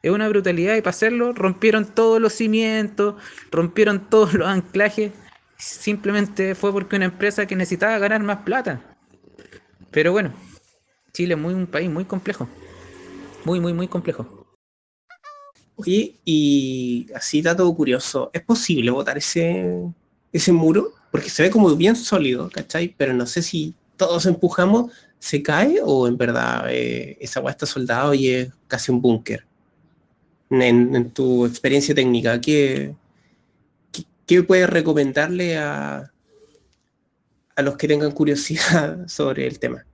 Es 0.02 0.10
una 0.10 0.28
brutalidad 0.28 0.76
y 0.76 0.82
para 0.82 0.90
hacerlo 0.90 1.32
rompieron 1.32 1.86
todos 1.86 2.20
los 2.20 2.34
cimientos, 2.34 3.22
rompieron 3.52 4.10
todos 4.10 4.34
los 4.34 4.48
anclajes. 4.48 5.12
Simplemente 5.58 6.56
fue 6.56 6.72
porque 6.72 6.96
una 6.96 7.06
empresa 7.06 7.46
que 7.46 7.56
necesitaba 7.56 8.00
ganar 8.00 8.24
más 8.24 8.38
plata. 8.38 8.82
Pero 9.92 10.12
bueno, 10.12 10.34
Chile 11.12 11.36
es 11.36 11.40
muy, 11.40 11.54
un 11.54 11.68
país 11.68 11.88
muy 11.88 12.06
complejo. 12.06 12.50
Muy, 13.46 13.60
muy, 13.60 13.74
muy 13.74 13.88
complejo. 13.88 14.48
Oye, 15.76 16.16
y 16.26 17.06
así 17.14 17.44
dato 17.44 17.72
curioso, 17.76 18.32
¿es 18.34 18.42
posible 18.42 18.90
botar 18.90 19.20
ese, 19.20 19.70
ese 20.32 20.52
muro? 20.52 20.94
Porque 21.12 21.30
se 21.30 21.44
ve 21.44 21.52
como 21.52 21.76
bien 21.76 21.96
sólido, 21.96 22.50
¿cachai? 22.50 22.96
Pero 22.98 23.14
no 23.14 23.28
sé 23.28 23.44
si 23.44 23.76
todos 23.98 24.26
empujamos, 24.26 24.92
¿se 25.20 25.42
cae 25.42 25.80
o 25.84 26.08
en 26.08 26.18
verdad 26.18 26.66
eh, 26.70 27.18
esa 27.20 27.40
agua 27.40 27.52
está 27.52 27.66
soldado 27.66 28.14
y 28.14 28.30
es 28.30 28.50
casi 28.68 28.92
un 28.92 29.02
búnker? 29.02 29.46
En, 30.50 31.10
tu 31.12 31.46
experiencia 31.46 31.96
técnica, 31.96 32.40
¿qué, 32.40 32.94
qué, 33.92 34.04
qué 34.28 34.44
puedes 34.44 34.70
recomendarle 34.70 35.58
a, 35.58 36.12
a 37.56 37.62
los 37.62 37.78
que 37.78 37.88
tengan 37.88 38.12
curiosidad 38.12 39.08
sobre 39.08 39.48
el 39.48 39.60
tema? 39.60 39.86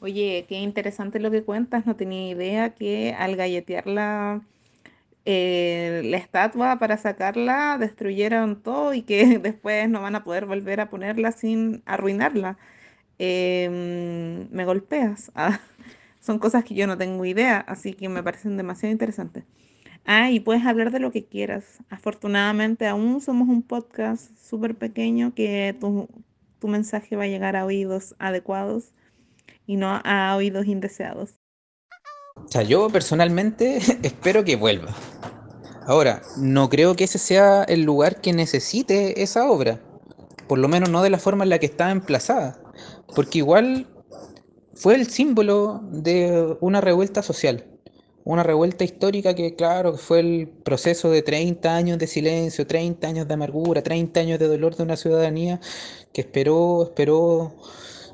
Oye, 0.00 0.46
qué 0.48 0.58
interesante 0.60 1.20
lo 1.20 1.30
que 1.30 1.42
cuentas. 1.42 1.84
No 1.86 1.94
tenía 1.94 2.30
idea 2.30 2.74
que 2.74 3.14
al 3.18 3.36
galletear 3.36 3.86
la, 3.86 4.40
eh, 5.24 6.02
la 6.04 6.16
estatua 6.18 6.78
para 6.78 6.96
sacarla 6.96 7.76
destruyeron 7.78 8.62
todo 8.62 8.94
y 8.94 9.02
que 9.02 9.38
después 9.42 9.88
no 9.88 10.00
van 10.02 10.14
a 10.16 10.24
poder 10.24 10.46
volver 10.46 10.80
a 10.80 10.90
ponerla 10.90 11.32
sin 11.32 11.82
arruinarla. 11.86 12.58
Em, 13.18 14.48
me 14.50 14.64
golpeas. 14.64 15.32
Ah, 15.36 15.60
son 16.20 16.38
cosas 16.38 16.64
que 16.64 16.74
yo 16.74 16.86
no 16.86 16.98
tengo 16.98 17.24
idea, 17.24 17.60
así 17.60 17.94
que 17.94 18.08
me 18.08 18.22
parecen 18.22 18.56
demasiado 18.56 18.92
interesantes. 18.92 19.44
Ah, 20.04 20.30
y 20.30 20.40
puedes 20.40 20.66
hablar 20.66 20.90
de 20.92 21.00
lo 21.00 21.12
que 21.12 21.26
quieras. 21.26 21.78
Afortunadamente 21.90 22.86
aún 22.88 23.20
somos 23.20 23.48
un 23.48 23.62
podcast 23.62 24.36
súper 24.38 24.76
pequeño 24.76 25.34
que 25.34 25.76
tu, 25.80 26.08
tu 26.60 26.68
mensaje 26.68 27.16
va 27.16 27.24
a 27.24 27.28
llegar 27.28 27.56
a 27.56 27.64
oídos 27.66 28.14
adecuados 28.18 28.92
y 29.66 29.76
no 29.76 30.00
a 30.04 30.36
oídos 30.36 30.66
indeseados. 30.66 31.39
O 32.44 32.48
sea, 32.50 32.62
yo 32.62 32.88
personalmente 32.90 33.78
espero 34.02 34.44
que 34.44 34.56
vuelva. 34.56 34.94
Ahora, 35.86 36.22
no 36.36 36.68
creo 36.68 36.94
que 36.94 37.04
ese 37.04 37.18
sea 37.18 37.64
el 37.64 37.82
lugar 37.82 38.20
que 38.20 38.32
necesite 38.32 39.22
esa 39.22 39.50
obra. 39.50 39.80
Por 40.46 40.58
lo 40.58 40.68
menos 40.68 40.90
no 40.90 41.02
de 41.02 41.10
la 41.10 41.18
forma 41.18 41.44
en 41.44 41.50
la 41.50 41.58
que 41.58 41.66
estaba 41.66 41.90
emplazada. 41.90 42.60
Porque 43.14 43.38
igual 43.38 43.86
fue 44.74 44.94
el 44.94 45.08
símbolo 45.08 45.80
de 45.90 46.56
una 46.60 46.80
revuelta 46.80 47.22
social. 47.22 47.66
Una 48.24 48.42
revuelta 48.42 48.84
histórica 48.84 49.34
que, 49.34 49.56
claro, 49.56 49.96
fue 49.96 50.20
el 50.20 50.48
proceso 50.48 51.10
de 51.10 51.22
30 51.22 51.74
años 51.74 51.98
de 51.98 52.06
silencio, 52.06 52.66
30 52.66 53.08
años 53.08 53.28
de 53.28 53.34
amargura, 53.34 53.82
30 53.82 54.20
años 54.20 54.38
de 54.38 54.46
dolor 54.46 54.76
de 54.76 54.82
una 54.82 54.96
ciudadanía 54.96 55.60
que 56.12 56.20
esperó, 56.20 56.84
esperó 56.84 57.54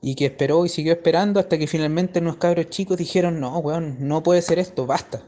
y 0.07 0.15
que 0.15 0.27
esperó 0.27 0.65
y 0.65 0.69
siguió 0.69 0.93
esperando 0.93 1.41
hasta 1.41 1.59
que 1.59 1.67
finalmente 1.67 2.21
unos 2.21 2.37
cabros 2.37 2.71
chicos 2.71 2.97
dijeron, 2.97 3.41
no, 3.41 3.59
weón, 3.59 3.97
no 3.99 4.23
puede 4.23 4.41
ser 4.41 4.61
esto, 4.61 4.87
basta. 4.87 5.21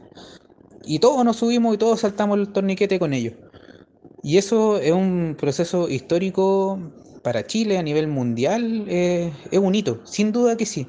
Y 0.85 0.99
todos 0.99 1.25
nos 1.25 1.35
subimos 1.35 1.75
y 1.75 1.77
todos 1.77 1.99
saltamos 1.99 2.39
el 2.39 2.47
torniquete 2.47 2.97
con 2.97 3.13
ellos. 3.13 3.33
Y 4.23 4.37
eso 4.37 4.79
es 4.79 4.93
un 4.93 5.35
proceso 5.37 5.89
histórico 5.89 6.79
para 7.23 7.45
Chile 7.45 7.77
a 7.77 7.83
nivel 7.83 8.07
mundial, 8.07 8.85
eh, 8.87 9.33
es 9.51 9.59
un 9.59 9.75
hito, 9.75 9.99
sin 10.05 10.31
duda 10.31 10.55
que 10.55 10.65
sí. 10.65 10.87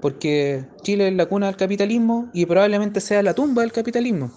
Porque 0.00 0.64
Chile 0.82 1.08
es 1.08 1.14
la 1.14 1.26
cuna 1.26 1.46
del 1.46 1.56
capitalismo 1.56 2.30
y 2.32 2.46
probablemente 2.46 3.00
sea 3.00 3.24
la 3.24 3.34
tumba 3.34 3.62
del 3.62 3.72
capitalismo. 3.72 4.30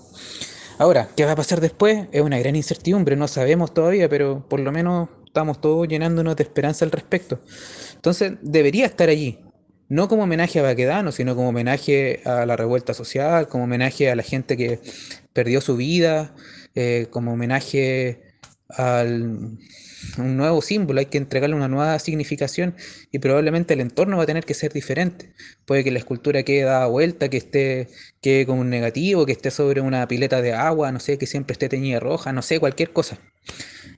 Ahora, 0.79 1.09
¿qué 1.15 1.25
va 1.25 1.33
a 1.33 1.35
pasar 1.35 1.61
después? 1.61 2.07
Es 2.11 2.23
una 2.23 2.39
gran 2.39 2.55
incertidumbre, 2.55 3.15
no 3.15 3.27
sabemos 3.27 3.71
todavía, 3.71 4.09
pero 4.09 4.47
por 4.49 4.61
lo 4.61 4.71
menos 4.71 5.09
estamos 5.25 5.61
todos 5.61 5.87
llenándonos 5.87 6.35
de 6.35 6.43
esperanza 6.43 6.85
al 6.85 6.91
respecto. 6.91 7.39
Entonces, 7.99 8.33
debería 8.41 8.85
estar 8.85 9.09
allí, 9.09 9.39
no 9.89 10.07
como 10.07 10.23
homenaje 10.23 10.59
a 10.59 10.63
Baquedano, 10.63 11.11
sino 11.11 11.35
como 11.35 11.49
homenaje 11.49 12.21
a 12.23 12.45
la 12.45 12.55
revuelta 12.55 12.93
social, 12.93 13.49
como 13.49 13.65
homenaje 13.65 14.09
a 14.09 14.15
la 14.15 14.23
gente 14.23 14.55
que 14.55 14.79
perdió 15.33 15.59
su 15.59 15.75
vida, 15.75 16.33
eh, 16.75 17.07
como 17.11 17.33
homenaje 17.33 18.21
al 18.69 19.57
un 20.17 20.37
nuevo 20.37 20.61
símbolo, 20.61 20.99
hay 20.99 21.07
que 21.07 21.17
entregarle 21.17 21.55
una 21.55 21.67
nueva 21.67 21.99
significación 21.99 22.75
y 23.11 23.19
probablemente 23.19 23.73
el 23.73 23.81
entorno 23.81 24.17
va 24.17 24.23
a 24.23 24.25
tener 24.25 24.45
que 24.45 24.53
ser 24.53 24.71
diferente. 24.71 25.33
Puede 25.65 25.83
que 25.83 25.91
la 25.91 25.99
escultura 25.99 26.43
quede 26.43 26.63
dada 26.63 26.87
vuelta, 26.87 27.29
que 27.29 27.37
esté 27.37 27.89
quede 28.21 28.45
como 28.45 28.61
un 28.61 28.69
negativo, 28.69 29.25
que 29.25 29.33
esté 29.33 29.51
sobre 29.51 29.81
una 29.81 30.07
pileta 30.07 30.41
de 30.41 30.53
agua, 30.53 30.91
no 30.91 30.99
sé, 30.99 31.17
que 31.17 31.27
siempre 31.27 31.53
esté 31.53 31.69
teñida 31.69 31.99
roja, 31.99 32.31
no 32.31 32.41
sé, 32.41 32.59
cualquier 32.59 32.91
cosa. 32.91 33.19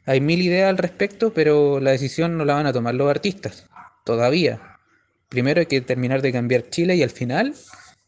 Hay 0.05 0.21
mil 0.21 0.41
ideas 0.41 0.69
al 0.69 0.77
respecto, 0.77 1.33
pero 1.33 1.79
la 1.79 1.91
decisión 1.91 2.37
no 2.37 2.45
la 2.45 2.55
van 2.55 2.65
a 2.65 2.73
tomar 2.73 2.95
los 2.95 3.09
artistas, 3.09 3.67
todavía. 4.03 4.79
Primero 5.29 5.59
hay 5.59 5.65
que 5.65 5.81
terminar 5.81 6.21
de 6.21 6.31
cambiar 6.31 6.69
Chile 6.69 6.95
y 6.95 7.03
al 7.03 7.09
final 7.09 7.55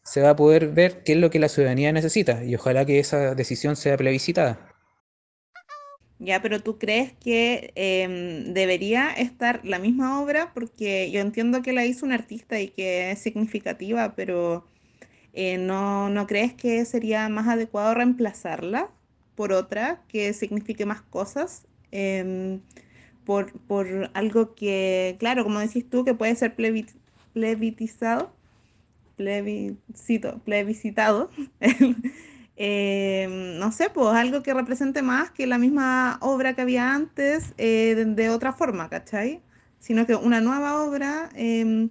se 0.02 0.20
va 0.20 0.30
a 0.30 0.36
poder 0.36 0.68
ver 0.68 1.02
qué 1.02 1.12
es 1.12 1.18
lo 1.18 1.30
que 1.30 1.38
la 1.38 1.48
ciudadanía 1.48 1.92
necesita 1.92 2.44
y 2.44 2.54
ojalá 2.54 2.84
que 2.84 2.98
esa 2.98 3.34
decisión 3.34 3.76
sea 3.76 3.96
plebiscitada. 3.96 4.74
Ya, 6.18 6.40
pero 6.40 6.60
tú 6.60 6.78
crees 6.78 7.12
que 7.12 7.72
eh, 7.74 8.44
debería 8.46 9.10
estar 9.10 9.60
la 9.64 9.78
misma 9.78 10.20
obra, 10.22 10.52
porque 10.54 11.10
yo 11.10 11.20
entiendo 11.20 11.60
que 11.62 11.72
la 11.72 11.86
hizo 11.86 12.06
un 12.06 12.12
artista 12.12 12.60
y 12.60 12.68
que 12.68 13.10
es 13.10 13.18
significativa, 13.18 14.14
pero 14.14 14.64
eh, 15.32 15.58
no, 15.58 16.08
¿no 16.10 16.26
crees 16.26 16.54
que 16.54 16.84
sería 16.84 17.28
más 17.28 17.48
adecuado 17.48 17.94
reemplazarla 17.94 18.90
por 19.34 19.52
otra 19.52 20.02
que 20.08 20.32
signifique 20.32 20.86
más 20.86 21.02
cosas? 21.02 21.66
Eh, 21.90 22.60
por, 23.24 23.52
por, 23.52 24.10
algo 24.14 24.54
que, 24.54 25.16
claro, 25.18 25.44
como 25.44 25.60
decís 25.60 25.88
tú, 25.88 26.04
que 26.04 26.14
puede 26.14 26.34
ser 26.36 26.54
plebiscitado, 26.54 28.32
plebiscito, 29.16 30.38
plebiscitado. 30.44 31.30
eh, 32.56 33.56
no 33.58 33.72
sé, 33.72 33.90
pues 33.90 34.08
algo 34.14 34.42
que 34.42 34.54
represente 34.54 35.02
más 35.02 35.30
que 35.30 35.46
la 35.46 35.58
misma 35.58 36.18
obra 36.20 36.54
que 36.54 36.62
había 36.62 36.94
antes 36.94 37.54
eh, 37.58 38.04
de, 38.06 38.30
otra 38.30 38.52
forma, 38.52 38.88
¿cachai? 38.88 39.42
Sino 39.78 40.06
que 40.06 40.14
una 40.14 40.40
nueva 40.40 40.82
obra 40.82 41.28
eh, 41.34 41.88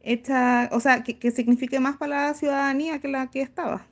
hecha, 0.00 0.68
o 0.72 0.80
sea, 0.80 1.02
que, 1.02 1.18
que, 1.18 1.30
signifique 1.30 1.80
más 1.80 1.96
para 1.96 2.28
la 2.28 2.34
ciudadanía 2.34 3.00
que 3.00 3.08
la 3.08 3.30
que 3.30 3.42
estaba. 3.42 3.86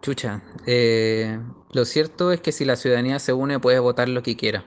Chucha, 0.00 0.42
eh, 0.66 1.40
lo 1.72 1.84
cierto 1.84 2.30
es 2.32 2.40
que 2.40 2.52
si 2.52 2.64
la 2.64 2.76
ciudadanía 2.76 3.18
se 3.18 3.32
une 3.32 3.58
puede 3.58 3.78
votar 3.78 4.08
lo 4.08 4.22
que 4.22 4.36
quiera, 4.36 4.64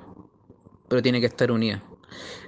pero 0.89 1.01
tiene 1.01 1.21
que 1.21 1.27
estar 1.27 1.51
unida. 1.51 1.81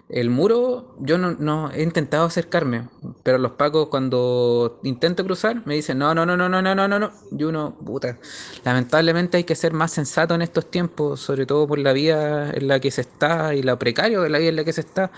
El 0.09 0.29
muro, 0.29 0.93
yo 0.99 1.17
no, 1.17 1.31
no, 1.39 1.71
he 1.71 1.83
intentado 1.83 2.25
acercarme, 2.25 2.89
pero 3.23 3.37
los 3.37 3.53
pacos 3.53 3.87
cuando 3.87 4.81
intento 4.83 5.23
cruzar 5.23 5.65
me 5.65 5.75
dicen 5.75 5.99
no, 5.99 6.13
no, 6.13 6.25
no, 6.25 6.35
no, 6.35 6.49
no, 6.49 6.61
no, 6.61 6.75
no, 6.75 6.87
no, 6.87 6.99
no. 6.99 7.11
Y 7.31 7.43
uno, 7.45 7.77
puta, 7.85 8.17
lamentablemente 8.65 9.37
hay 9.37 9.45
que 9.45 9.55
ser 9.55 9.71
más 9.71 9.93
sensato 9.93 10.35
en 10.35 10.41
estos 10.41 10.69
tiempos, 10.69 11.21
sobre 11.21 11.45
todo 11.45 11.65
por 11.65 11.79
la 11.79 11.93
vía 11.93 12.51
en 12.51 12.67
la 12.67 12.81
que 12.81 12.91
se 12.91 13.01
está 13.01 13.55
y 13.55 13.63
lo 13.63 13.79
precario 13.79 14.21
de 14.21 14.29
la 14.29 14.39
vida 14.39 14.49
en 14.49 14.57
la 14.57 14.65
que 14.65 14.73
se 14.73 14.81
está. 14.81 15.11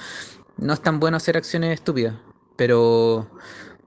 No 0.58 0.74
es 0.74 0.82
tan 0.82 1.00
bueno 1.00 1.18
hacer 1.18 1.38
acciones 1.38 1.74
estúpidas, 1.74 2.14
pero 2.56 3.28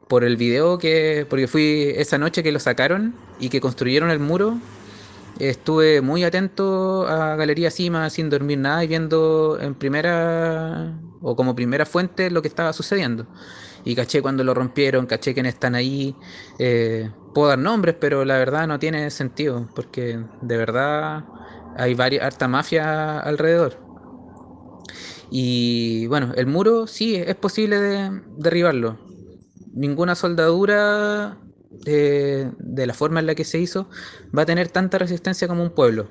por 0.08 0.24
el 0.24 0.36
video 0.36 0.78
que, 0.78 1.26
porque 1.28 1.46
fui 1.46 1.92
esa 1.96 2.18
noche 2.18 2.42
que 2.42 2.50
lo 2.50 2.58
sacaron 2.58 3.14
y 3.38 3.48
que 3.48 3.60
construyeron 3.60 4.10
el 4.10 4.18
muro, 4.18 4.58
estuve 5.38 6.00
muy 6.00 6.24
atento 6.24 7.06
a 7.06 7.36
Galería 7.36 7.70
Cima 7.70 8.10
sin 8.10 8.30
dormir 8.30 8.58
nada 8.58 8.82
y 8.84 8.88
viendo 8.88 9.58
en 9.60 9.74
primera 9.74 10.98
o 11.20 11.36
como 11.36 11.54
primera 11.54 11.86
fuente 11.86 12.30
lo 12.30 12.42
que 12.42 12.48
estaba 12.48 12.72
sucediendo. 12.72 13.26
Y 13.84 13.94
caché 13.94 14.20
cuando 14.20 14.42
lo 14.42 14.54
rompieron, 14.54 15.06
caché 15.06 15.32
quiénes 15.34 15.54
están 15.54 15.74
ahí. 15.74 16.16
Eh, 16.58 17.10
puedo 17.34 17.48
dar 17.48 17.58
nombres, 17.58 17.96
pero 18.00 18.24
la 18.24 18.36
verdad 18.38 18.66
no 18.66 18.78
tiene 18.78 19.10
sentido, 19.10 19.68
porque 19.74 20.18
de 20.42 20.56
verdad 20.56 21.24
hay 21.76 21.94
varias, 21.94 22.24
harta 22.24 22.48
mafia 22.48 23.20
alrededor. 23.20 23.78
Y 25.30 26.06
bueno, 26.06 26.32
el 26.36 26.46
muro 26.46 26.86
sí 26.86 27.16
es 27.16 27.34
posible 27.36 27.80
de, 27.80 28.22
derribarlo. 28.36 28.98
Ninguna 29.72 30.14
soldadura 30.14 31.36
de, 31.70 32.52
la 32.86 32.94
forma 32.94 33.20
en 33.20 33.26
la 33.26 33.34
que 33.34 33.44
se 33.44 33.58
hizo 33.58 33.88
va 34.36 34.42
a 34.42 34.46
tener 34.46 34.68
tanta 34.68 34.98
resistencia 34.98 35.48
como 35.48 35.62
un 35.62 35.70
pueblo. 35.70 36.10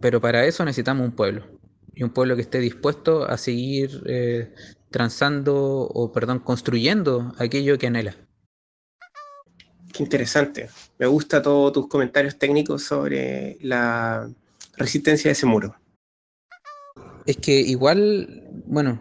Pero 0.00 0.20
para 0.20 0.46
eso 0.46 0.64
necesitamos 0.64 1.06
un 1.06 1.12
pueblo. 1.12 1.46
Y 1.94 2.02
un 2.02 2.10
pueblo 2.10 2.36
que 2.36 2.42
esté 2.42 2.58
dispuesto 2.58 3.24
a 3.24 3.36
seguir 3.36 4.02
eh, 4.06 4.54
transando 4.90 5.56
o, 5.82 6.12
perdón, 6.12 6.38
construyendo 6.38 7.34
aquello 7.38 7.78
que 7.78 7.88
anhela. 7.88 8.16
Qué 9.92 10.02
interesante. 10.02 10.70
Me 10.98 11.06
gusta 11.06 11.42
todos 11.42 11.72
tus 11.72 11.88
comentarios 11.88 12.38
técnicos 12.38 12.84
sobre 12.84 13.58
la 13.60 14.30
resistencia 14.76 15.28
de 15.28 15.32
ese 15.32 15.46
muro. 15.46 15.76
Es 17.26 17.36
que 17.36 17.60
igual, 17.60 18.48
bueno, 18.66 19.00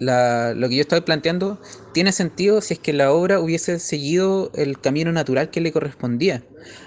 lo 0.00 0.68
que 0.68 0.76
yo 0.76 0.82
estoy 0.82 1.00
planteando 1.02 1.60
tiene 1.92 2.12
sentido 2.12 2.60
si 2.60 2.74
es 2.74 2.80
que 2.80 2.92
la 2.92 3.12
obra 3.12 3.40
hubiese 3.40 3.78
seguido 3.78 4.50
el 4.54 4.80
camino 4.80 5.12
natural 5.12 5.50
que 5.50 5.60
le 5.60 5.72
correspondía. 5.72 6.44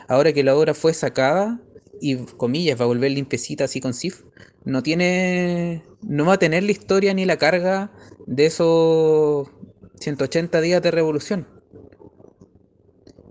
Ahora 0.08 0.34
que 0.34 0.43
la 0.43 0.55
obra 0.55 0.74
fue 0.74 0.93
sacada 0.93 1.60
y, 2.01 2.18
comillas, 2.18 2.80
va 2.80 2.86
a 2.86 2.88
volver 2.88 3.12
limpiecita 3.12 3.64
así 3.66 3.80
con 3.82 3.93
SIF, 3.93 4.24
no 4.66 4.84
tiene, 4.84 5.84
no 6.01 6.26
va 6.26 6.34
a 6.34 6.39
tener 6.39 6.64
la 6.64 6.72
historia 6.72 7.14
ni 7.14 7.26
la 7.26 7.38
carga 7.38 7.91
de 8.26 8.45
esos 8.45 9.49
180 9.99 10.62
días 10.62 10.82
de 10.82 10.91
revolución, 10.91 11.47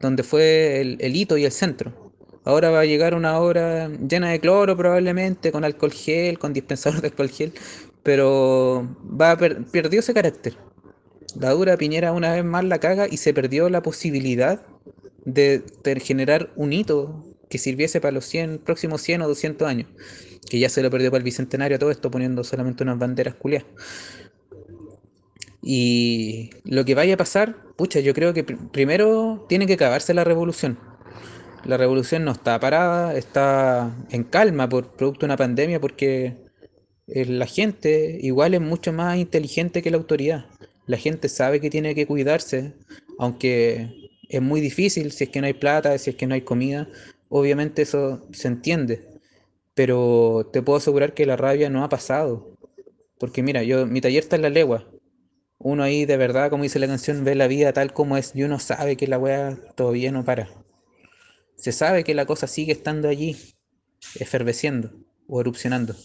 donde 0.01 0.23
fue 0.23 0.81
el 0.81 1.17
hito 1.17 1.37
y 1.37 1.45
el 1.45 1.53
centro. 1.53 2.07
Ahora 2.47 2.71
va 2.71 2.81
a 2.81 2.85
llegar 2.85 3.17
una 3.17 3.41
obra 3.41 3.89
llena 3.89 4.31
de 4.31 4.39
cloro 4.39 4.77
probablemente, 4.77 5.51
con 5.51 5.65
alcohol 5.65 5.91
gel, 5.91 6.39
con 6.39 6.53
dispensador 6.53 7.01
de 7.01 7.09
alcohol 7.09 7.29
gel, 7.29 7.53
pero 8.07 8.87
perdió 9.73 9.99
ese 9.99 10.15
carácter. 10.15 10.57
La 11.35 11.51
dura 11.51 11.77
Piñera 11.77 12.13
una 12.13 12.35
vez 12.35 12.45
más 12.45 12.63
la 12.63 12.79
caga 12.79 13.09
y 13.11 13.17
se 13.17 13.35
perdió 13.35 13.69
la 13.69 13.83
posibilidad 13.83 14.65
de, 15.25 15.65
generar 16.01 16.53
un 16.55 16.73
hito 16.73 17.25
que 17.51 17.59
sirviese 17.59 18.01
para 18.01 18.13
los 18.13 18.25
100, 18.27 18.59
próximos 18.59 19.03
100 19.03 19.23
o 19.23 19.29
200 19.29 19.67
años, 19.67 19.89
que 20.49 20.61
ya 20.61 20.69
se 20.69 20.85
lo 20.85 20.91
perdió 20.91 21.11
para 21.11 21.19
el 21.19 21.25
bicentenario 21.25 21.81
todo 21.81 21.91
esto 21.91 22.09
poniendo 22.09 22.45
solamente 22.45 22.85
unas 22.85 22.97
banderas 22.97 23.35
culiadas. 23.35 23.67
Y 25.61 26.51
lo 26.63 26.85
que 26.85 26.95
vaya 26.95 27.15
a 27.15 27.17
pasar, 27.17 27.57
pucha, 27.75 27.99
yo 27.99 28.15
creo 28.15 28.33
que 28.33 28.45
primero 28.45 29.47
tiene 29.49 29.67
que 29.67 29.73
acabarse 29.73 30.15
la 30.15 30.23
revolución 30.23 30.79
la 31.65 31.77
revolución 31.77 32.25
no 32.25 32.31
está 32.31 32.61
parada, 32.61 33.17
está 33.17 33.91
en 34.11 34.23
calma 34.23 34.69
por 34.69 34.93
producto 34.93 35.21
de 35.21 35.27
una 35.27 35.37
pandemia 35.37 35.81
porque 35.81 36.46
la 37.07 37.47
gente 37.47 38.19
igual 38.21 38.55
es 38.55 38.61
mucho 38.61 38.93
más 38.93 39.17
inteligente 39.19 39.83
que 39.83 39.91
la 39.91 39.97
autoridad. 39.97 40.47
La 40.87 40.97
gente 40.97 41.29
sabe 41.29 41.61
que 41.61 41.71
tiene 41.71 41.95
que 41.95 42.07
cuidarse, 42.07 42.75
aunque 43.19 44.11
es 44.29 44.43
muy 44.43 44.61
difícil 44.61 45.13
si 45.13 45.25
es 45.25 45.31
que 45.31 45.41
no 45.41 45.47
hay 45.47 45.55
plata, 45.55 45.97
si 45.99 46.11
es 46.11 46.17
que 46.17 46.27
no 46.27 46.35
hay 46.35 46.43
comida, 46.43 46.89
obviamente 47.29 47.83
eso 47.83 48.27
se 48.33 48.49
entiende. 48.49 49.07
Pero 49.75 50.49
te 50.53 50.63
puedo 50.63 50.79
asegurar 50.79 51.15
que 51.15 51.27
la 51.27 51.37
rabia 51.37 51.71
no 51.71 51.85
ha 51.85 51.89
pasado. 51.89 52.57
Porque 53.19 53.43
mira, 53.43 53.63
yo 53.63 53.87
mi 53.87 54.01
taller 54.01 54.23
está 54.23 54.37
en 54.37 54.43
la 54.43 54.51
legua. 54.51 54.89
Uno 55.59 55.83
ahí 55.83 56.05
de 56.05 56.17
verdad, 56.17 56.51
como 56.51 56.65
dice 56.65 56.79
la 56.79 56.87
canción, 56.87 57.25
ve 57.25 57.35
la 57.35 57.49
vida 57.49 57.73
tal 57.73 57.93
como 57.93 58.17
es 58.17 58.33
y 58.35 58.43
uno 58.45 58.59
sabe 58.59 58.97
que 58.97 59.07
la 59.07 59.19
weá 59.19 59.59
todavía 59.75 60.13
no 60.13 60.25
para 60.25 60.49
se 61.57 61.73
sabe 61.73 62.05
que 62.05 62.15
la 62.15 62.27
cosa 62.27 62.47
sigue 62.47 62.73
estando 62.73 63.09
allí, 63.09 63.37
eferveciendo 64.17 64.93
o 65.27 65.41
erupcionando. 65.41 65.97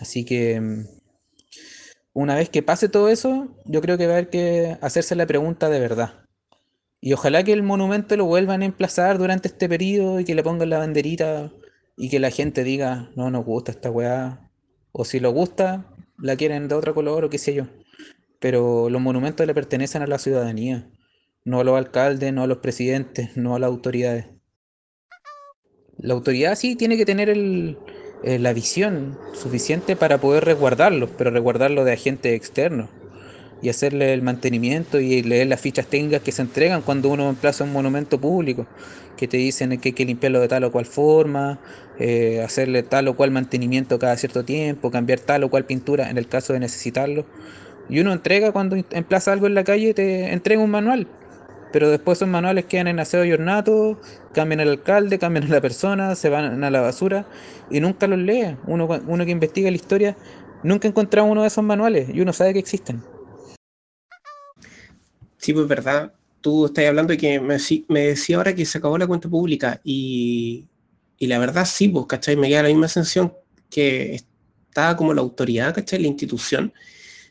Así 0.00 0.24
que 0.24 0.60
una 2.12 2.34
vez 2.34 2.50
que 2.50 2.62
pase 2.62 2.88
todo 2.88 3.08
eso, 3.08 3.56
yo 3.66 3.80
creo 3.80 3.98
que 3.98 4.06
va 4.06 4.14
a 4.14 4.16
haber 4.16 4.30
que 4.30 4.76
hacerse 4.80 5.14
la 5.14 5.26
pregunta 5.26 5.68
de 5.68 5.80
verdad. 5.80 6.24
Y 7.00 7.12
ojalá 7.12 7.44
que 7.44 7.52
el 7.52 7.62
monumento 7.62 8.16
lo 8.16 8.26
vuelvan 8.26 8.62
a 8.62 8.66
emplazar 8.66 9.18
durante 9.18 9.48
este 9.48 9.68
periodo 9.68 10.20
y 10.20 10.24
que 10.24 10.34
le 10.34 10.42
pongan 10.42 10.70
la 10.70 10.78
banderita 10.78 11.52
y 11.96 12.10
que 12.10 12.20
la 12.20 12.30
gente 12.30 12.64
diga, 12.64 13.10
no 13.16 13.30
nos 13.30 13.44
gusta 13.44 13.72
esta 13.72 13.90
weá. 13.90 14.50
O 14.92 15.04
si 15.04 15.20
lo 15.20 15.30
gusta, 15.30 15.94
la 16.18 16.36
quieren 16.36 16.68
de 16.68 16.74
otro 16.74 16.94
color 16.94 17.24
o 17.24 17.30
qué 17.30 17.38
sé 17.38 17.54
yo. 17.54 17.66
Pero 18.40 18.90
los 18.90 19.00
monumentos 19.00 19.46
le 19.46 19.54
pertenecen 19.54 20.02
a 20.02 20.06
la 20.06 20.18
ciudadanía, 20.18 20.90
no 21.44 21.60
a 21.60 21.64
los 21.64 21.76
alcaldes, 21.78 22.32
no 22.32 22.42
a 22.42 22.46
los 22.46 22.58
presidentes, 22.58 23.36
no 23.36 23.54
a 23.54 23.58
las 23.58 23.68
autoridades 23.68 24.26
la 26.02 26.14
autoridad 26.14 26.54
sí 26.54 26.76
tiene 26.76 26.96
que 26.96 27.04
tener 27.04 27.28
el, 27.28 27.78
eh, 28.22 28.38
la 28.38 28.52
visión 28.52 29.16
suficiente 29.32 29.96
para 29.96 30.18
poder 30.18 30.44
resguardarlo, 30.44 31.08
pero 31.16 31.30
resguardarlo 31.30 31.84
de 31.84 31.92
agentes 31.92 32.34
externos 32.34 32.88
y 33.62 33.68
hacerle 33.68 34.14
el 34.14 34.22
mantenimiento 34.22 35.00
y 35.00 35.22
leer 35.22 35.46
las 35.46 35.60
fichas 35.60 35.86
técnicas 35.86 36.22
que 36.22 36.32
se 36.32 36.42
entregan 36.42 36.82
cuando 36.82 37.08
uno 37.08 37.28
emplaza 37.28 37.64
un 37.64 37.72
monumento 37.72 38.20
público, 38.20 38.66
que 39.16 39.28
te 39.28 39.36
dicen 39.36 39.78
que 39.78 39.90
hay 39.90 39.92
que 39.92 40.04
limpiarlo 40.04 40.40
de 40.40 40.48
tal 40.48 40.64
o 40.64 40.72
cual 40.72 40.86
forma, 40.86 41.60
eh, 41.98 42.42
hacerle 42.42 42.82
tal 42.82 43.08
o 43.08 43.16
cual 43.16 43.30
mantenimiento 43.30 43.98
cada 43.98 44.16
cierto 44.16 44.44
tiempo, 44.44 44.90
cambiar 44.90 45.20
tal 45.20 45.44
o 45.44 45.50
cual 45.50 45.64
pintura 45.66 46.10
en 46.10 46.18
el 46.18 46.26
caso 46.26 46.52
de 46.52 46.60
necesitarlo. 46.60 47.26
Y 47.88 48.00
uno 48.00 48.12
entrega 48.12 48.52
cuando 48.52 48.76
emplaza 48.76 49.32
algo 49.32 49.46
en 49.46 49.54
la 49.54 49.64
calle, 49.64 49.94
te 49.94 50.32
entrega 50.32 50.62
un 50.62 50.70
manual 50.70 51.08
pero 51.72 51.90
después 51.90 52.18
esos 52.18 52.28
manuales 52.28 52.64
quedan 52.64 52.88
en 52.88 53.00
aseo 53.00 53.24
y 53.24 53.32
ornato, 53.32 54.00
cambian 54.32 54.60
al 54.60 54.68
alcalde, 54.68 55.18
cambian 55.18 55.44
a 55.44 55.48
la 55.48 55.60
persona, 55.60 56.14
se 56.14 56.28
van 56.28 56.62
a 56.64 56.70
la 56.70 56.80
basura 56.80 57.26
y 57.70 57.80
nunca 57.80 58.06
los 58.06 58.18
lee. 58.18 58.56
Uno, 58.66 58.88
uno 59.06 59.24
que 59.24 59.30
investiga 59.30 59.70
la 59.70 59.76
historia 59.76 60.16
nunca 60.62 60.88
ha 60.88 60.90
encontrado 60.90 61.28
uno 61.28 61.42
de 61.42 61.48
esos 61.48 61.64
manuales 61.64 62.08
y 62.12 62.20
uno 62.20 62.32
sabe 62.32 62.52
que 62.52 62.58
existen. 62.58 63.02
Sí, 65.38 65.52
pues 65.52 65.66
verdad. 65.66 66.12
Tú 66.40 66.66
estás 66.66 66.86
hablando 66.86 67.12
de 67.12 67.18
que 67.18 67.38
me, 67.38 67.56
me 67.88 68.00
decía 68.06 68.36
ahora 68.36 68.54
que 68.54 68.64
se 68.64 68.78
acabó 68.78 68.96
la 68.96 69.06
cuenta 69.06 69.28
pública 69.28 69.80
y, 69.84 70.66
y 71.18 71.26
la 71.26 71.38
verdad 71.38 71.66
sí, 71.66 71.88
pues, 71.88 72.06
¿cachai? 72.06 72.36
Me 72.36 72.48
queda 72.48 72.62
la 72.62 72.68
misma 72.68 72.88
sensación 72.88 73.34
que 73.68 74.14
está 74.14 74.96
como 74.96 75.12
la 75.12 75.20
autoridad, 75.20 75.74
¿cachai? 75.74 76.00
La 76.00 76.08
institución. 76.08 76.72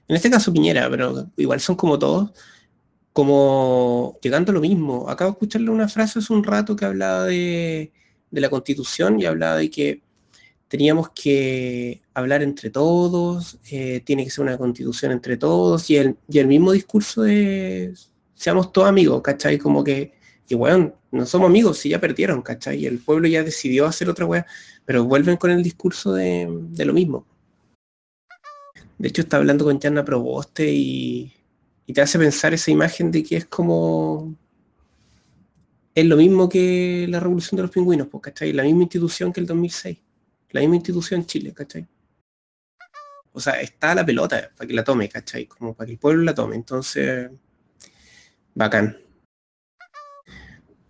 En 0.08 0.16
este 0.16 0.30
caso 0.30 0.54
Piñera, 0.54 0.90
pero 0.90 1.28
igual 1.38 1.60
son 1.60 1.76
como 1.76 1.98
todos 1.98 2.32
como 3.20 4.18
llegando 4.22 4.52
a 4.52 4.56
lo 4.56 4.62
mismo. 4.62 5.10
Acabo 5.10 5.32
de 5.32 5.34
escucharle 5.34 5.70
una 5.72 5.90
frase 5.90 6.20
hace 6.20 6.32
un 6.32 6.42
rato 6.42 6.74
que 6.78 6.86
hablaba 6.86 7.26
de, 7.26 7.92
la 8.32 8.50
constitución 8.50 9.20
y 9.20 9.26
hablaba 9.26 9.58
de 9.58 9.70
que 9.70 10.04
teníamos 10.70 11.10
que 11.10 12.02
hablar 12.14 12.44
entre 12.44 12.70
todos, 12.70 13.60
eh, 13.72 14.00
tiene 14.06 14.24
que 14.24 14.30
ser 14.30 14.46
una 14.46 14.58
constitución 14.58 15.12
entre 15.12 15.36
todos, 15.36 15.90
y 15.90 15.98
el, 15.98 16.16
y 16.30 16.40
el 16.40 16.48
mismo 16.48 16.72
discurso 16.72 17.24
de 17.24 17.94
seamos 18.36 18.72
todos 18.72 18.88
amigos, 18.88 19.22
¿cachai? 19.22 19.58
Como 19.58 19.84
que, 19.84 20.14
y 20.48 20.56
bueno, 20.56 20.94
no 21.12 21.26
somos 21.26 21.50
amigos 21.50 21.78
si 21.78 21.90
ya 21.90 22.00
perdieron, 22.00 22.42
¿cachai? 22.42 22.86
El 22.86 23.00
pueblo 23.00 23.28
ya 23.28 23.44
decidió 23.44 23.86
hacer 23.86 24.10
otra 24.10 24.26
weá, 24.26 24.46
pero 24.86 25.04
vuelven 25.04 25.36
con 25.36 25.52
el 25.52 25.62
discurso 25.62 26.14
de, 26.14 26.48
de 26.70 26.86
lo 26.86 26.94
mismo. 26.94 27.28
De 28.98 29.10
hecho, 29.10 29.24
está 29.24 29.38
hablando 29.38 29.66
con 29.66 29.78
Jana 29.80 30.06
Proboste 30.06 30.72
y, 30.72 31.34
y 31.90 31.94
te 31.94 32.02
hace 32.02 32.20
pensar 32.20 32.54
esa 32.54 32.70
imagen 32.70 33.10
de 33.10 33.24
que 33.24 33.38
es 33.38 33.46
como 33.46 34.36
es 35.96 36.06
lo 36.06 36.18
mismo 36.18 36.48
que 36.48 37.08
la 37.10 37.20
revolución 37.20 37.56
de 37.56 37.64
los 37.64 37.72
pingüinos, 37.72 38.08
pues, 38.10 38.22
¿cachai? 38.22 38.54
La 38.54 38.62
misma 38.62 38.84
institución 38.84 39.34
que 39.34 39.40
el 39.40 39.48
2006, 39.48 39.98
la 40.52 40.62
misma 40.62 40.76
institución 40.76 41.22
en 41.22 41.26
Chile, 41.26 41.52
¿cachai? 41.52 41.88
O 43.32 43.40
sea, 43.40 43.60
está 43.60 43.96
la 43.96 44.06
pelota 44.06 44.52
para 44.56 44.68
que 44.68 44.74
la 44.76 44.84
tome, 44.84 45.10
¿cachai? 45.10 45.48
Como 45.48 45.74
para 45.74 45.88
que 45.88 45.94
el 45.94 45.98
pueblo 45.98 46.22
la 46.22 46.36
tome, 46.36 46.58
entonces, 46.58 47.32
bacán. 48.54 48.96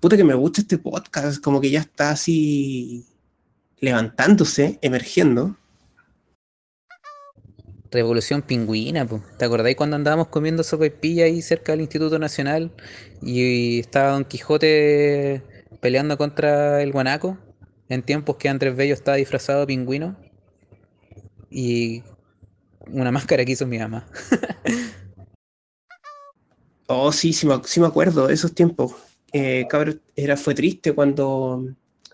Puta 0.02 0.18
que 0.18 0.26
me 0.26 0.34
gusta 0.34 0.60
este 0.60 0.80
podcast, 0.80 1.42
como 1.42 1.62
que 1.62 1.72
ya 1.72 1.80
está 1.80 2.12
así 2.12 3.06
levantándose, 3.80 4.80
emergiendo. 4.82 5.56
Revolución 7.92 8.44
Pingüina, 8.44 9.08
¿te 9.38 9.46
acordáis 9.46 9.76
cuando 9.76 9.96
andábamos 9.96 10.28
comiendo 10.28 10.64
sopa 10.64 10.86
y 10.86 10.92
pilla 10.92 11.26
ahí 11.26 11.42
cerca 11.42 11.72
del 11.72 11.82
Instituto 11.82 12.20
Nacional 12.20 12.72
y 13.22 13.80
estaba 13.80 14.12
Don 14.12 14.26
Quijote 14.26 15.42
peleando 15.82 16.18
contra 16.18 16.84
el 16.84 16.92
guanaco 16.92 17.38
en 17.90 18.04
tiempos 18.04 18.36
que 18.36 18.50
Andrés 18.50 18.76
Bello 18.76 18.94
estaba 18.94 19.18
disfrazado 19.18 19.62
de 19.62 19.68
pingüino 19.68 20.16
y 21.50 22.04
una 22.92 23.12
máscara 23.12 23.44
que 23.44 23.54
hizo 23.54 23.66
mi 23.66 23.80
mamá. 23.80 24.08
Oh, 26.92 27.12
sí, 27.12 27.34
sí 27.34 27.46
me, 27.46 27.54
sí 27.66 27.80
me 27.80 27.86
acuerdo 27.86 28.26
de 28.26 28.34
esos 28.34 28.56
tiempos. 28.56 28.96
Eh, 29.32 29.68
cabrón, 29.70 30.02
era, 30.16 30.36
fue 30.36 30.56
triste 30.56 30.92
cuando 30.94 31.64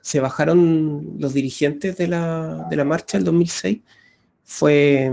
se 0.01 0.19
bajaron 0.19 1.15
los 1.17 1.33
dirigentes 1.33 1.95
de 1.95 2.09
la, 2.09 2.67
de 2.69 2.75
la 2.75 2.83
marcha 2.83 3.17
del 3.17 3.23
2006. 3.23 3.79
Fue, 4.43 5.09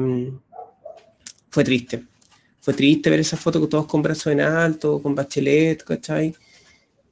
fue 1.52 1.64
triste. 1.64 2.02
Fue 2.60 2.72
triste 2.72 3.10
ver 3.10 3.20
esa 3.20 3.36
foto 3.36 3.60
con 3.60 3.68
todos 3.68 3.86
con 3.86 4.02
brazos 4.02 4.32
en 4.32 4.40
alto, 4.40 5.02
con 5.02 5.14
Bachelet. 5.14 5.84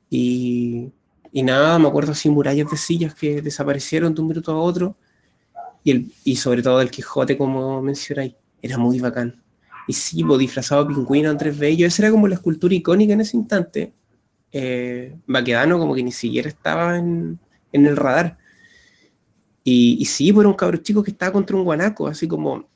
Y, 0.08 0.90
y 1.30 1.42
nada, 1.42 1.78
me 1.78 1.88
acuerdo 1.88 2.12
así 2.12 2.30
murallas 2.30 2.70
de 2.70 2.76
sillas 2.76 3.14
que 3.14 3.42
desaparecieron 3.42 4.14
de 4.14 4.20
un 4.22 4.28
minuto 4.28 4.52
a 4.52 4.58
otro. 4.58 4.96
Y, 5.84 5.90
el, 5.90 6.12
y 6.24 6.36
sobre 6.36 6.62
todo 6.62 6.80
el 6.80 6.90
Quijote, 6.90 7.36
como 7.36 7.82
mencionáis, 7.82 8.34
era 8.62 8.78
muy 8.78 8.98
bacán. 8.98 9.42
Y 9.86 9.92
sí, 9.92 10.24
pues, 10.24 10.38
disfrazado 10.38 10.88
pingüino, 10.88 11.28
Andrés 11.28 11.58
Bello, 11.58 11.86
esa 11.86 12.04
era 12.04 12.10
como 12.10 12.26
la 12.26 12.36
escultura 12.36 12.74
icónica 12.74 13.12
en 13.12 13.20
ese 13.20 13.36
instante. 13.36 13.92
Eh, 14.52 15.16
Baquedano 15.26 15.78
como 15.78 15.94
que 15.94 16.02
ni 16.02 16.12
siquiera 16.12 16.48
estaba 16.48 16.96
en, 16.96 17.38
en 17.72 17.86
el 17.86 17.96
radar. 17.96 18.38
Y, 19.64 19.98
y 20.00 20.04
sí, 20.06 20.32
pues 20.32 20.44
era 20.44 20.48
un 20.48 20.56
cabro 20.56 20.78
chico 20.78 21.02
que 21.02 21.10
estaba 21.10 21.32
contra 21.32 21.56
un 21.56 21.64
guanaco, 21.64 22.06
así 22.06 22.26
como 22.26 22.69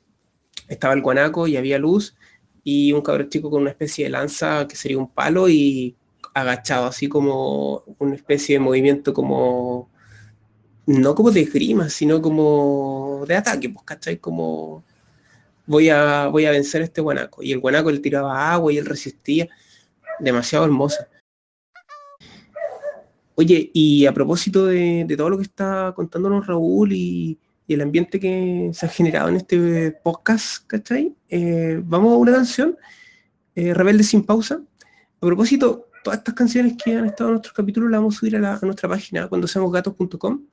estaba 0.69 0.95
el 0.95 1.03
guanaco 1.03 1.47
y 1.47 1.57
había 1.57 1.79
luz, 1.79 2.17
y 2.65 2.93
un 2.93 3.03
cabro 3.03 3.29
chico 3.29 3.51
con 3.51 3.63
una 3.63 3.71
especie 3.71 4.05
de 4.05 4.11
lanza 4.11 4.67
que 4.67 4.77
sería 4.77 4.99
un 4.99 5.11
palo 5.13 5.49
y 5.49 5.97
agachado, 6.35 6.87
así 6.87 7.09
como 7.09 7.85
una 7.99 8.15
especie 8.15 8.57
de 8.57 8.61
movimiento 8.61 9.13
como, 9.15 9.91
no 10.87 11.15
como 11.15 11.31
de 11.31 11.43
esgrima, 11.43 11.89
sino 11.91 12.21
como 12.23 13.25
de 13.29 13.37
ataque, 13.37 13.69
pues, 13.69 13.85
¿cachai? 13.85 14.19
Como 14.19 14.85
voy 15.67 15.91
a, 15.91 16.29
voy 16.29 16.47
a 16.47 16.51
vencer 16.51 16.83
a 16.83 16.85
este 16.85 17.01
guanaco. 17.01 17.43
Y 17.43 17.53
el 17.53 17.61
guanaco 17.61 17.91
le 17.91 18.01
tiraba 18.01 18.53
agua 18.53 18.73
y 18.73 18.79
él 18.79 18.87
resistía. 18.87 19.49
Demasiado 20.21 20.65
hermoso. 20.65 21.05
Oye, 23.37 23.71
y 23.75 24.07
a 24.07 24.13
propósito 24.13 24.67
de, 24.67 25.05
de 25.07 25.17
todo 25.17 25.31
lo 25.31 25.37
que 25.39 25.43
está 25.43 25.93
contándonos 25.97 26.47
Raúl 26.47 26.93
y, 26.93 27.39
y, 27.67 27.75
el 27.75 27.81
ambiente 27.81 28.21
que 28.21 28.71
se 28.73 28.87
ha 28.87 28.89
generado 28.89 29.29
en 29.29 29.37
este 29.37 29.93
podcast, 29.93 30.67
¿cachai? 30.67 31.15
Eh, 31.29 31.81
vamos 31.83 32.13
a 32.13 32.17
una 32.17 32.33
canción, 32.33 32.77
eh, 33.55 33.75
Rebelde 33.75 34.05
sin 34.05 34.25
pausa. 34.25 34.63
A 35.21 35.27
propósito, 35.27 35.89
todas 36.03 36.19
estas 36.19 36.35
canciones 36.35 36.75
que 36.83 36.97
han 36.97 37.07
estado 37.07 37.31
en 37.31 37.35
nuestros 37.35 37.55
capítulos 37.55 37.91
las 37.91 38.01
vamos 38.01 38.17
a 38.17 38.19
subir 38.21 38.37
a, 38.37 38.59
nuestra 38.63 38.89
página 38.89 39.29
cuando 39.29 39.47
seamos 39.47 39.73
gatos.com. 39.73 40.47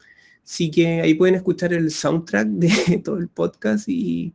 Así 0.44 0.72
que 0.72 1.02
ahí 1.02 1.14
pueden 1.14 1.36
escuchar 1.36 1.74
el 1.74 1.92
soundtrack 1.92 2.48
de 2.48 2.98
todo 3.04 3.18
el 3.18 3.28
podcast 3.28 3.88
y, 3.88 4.34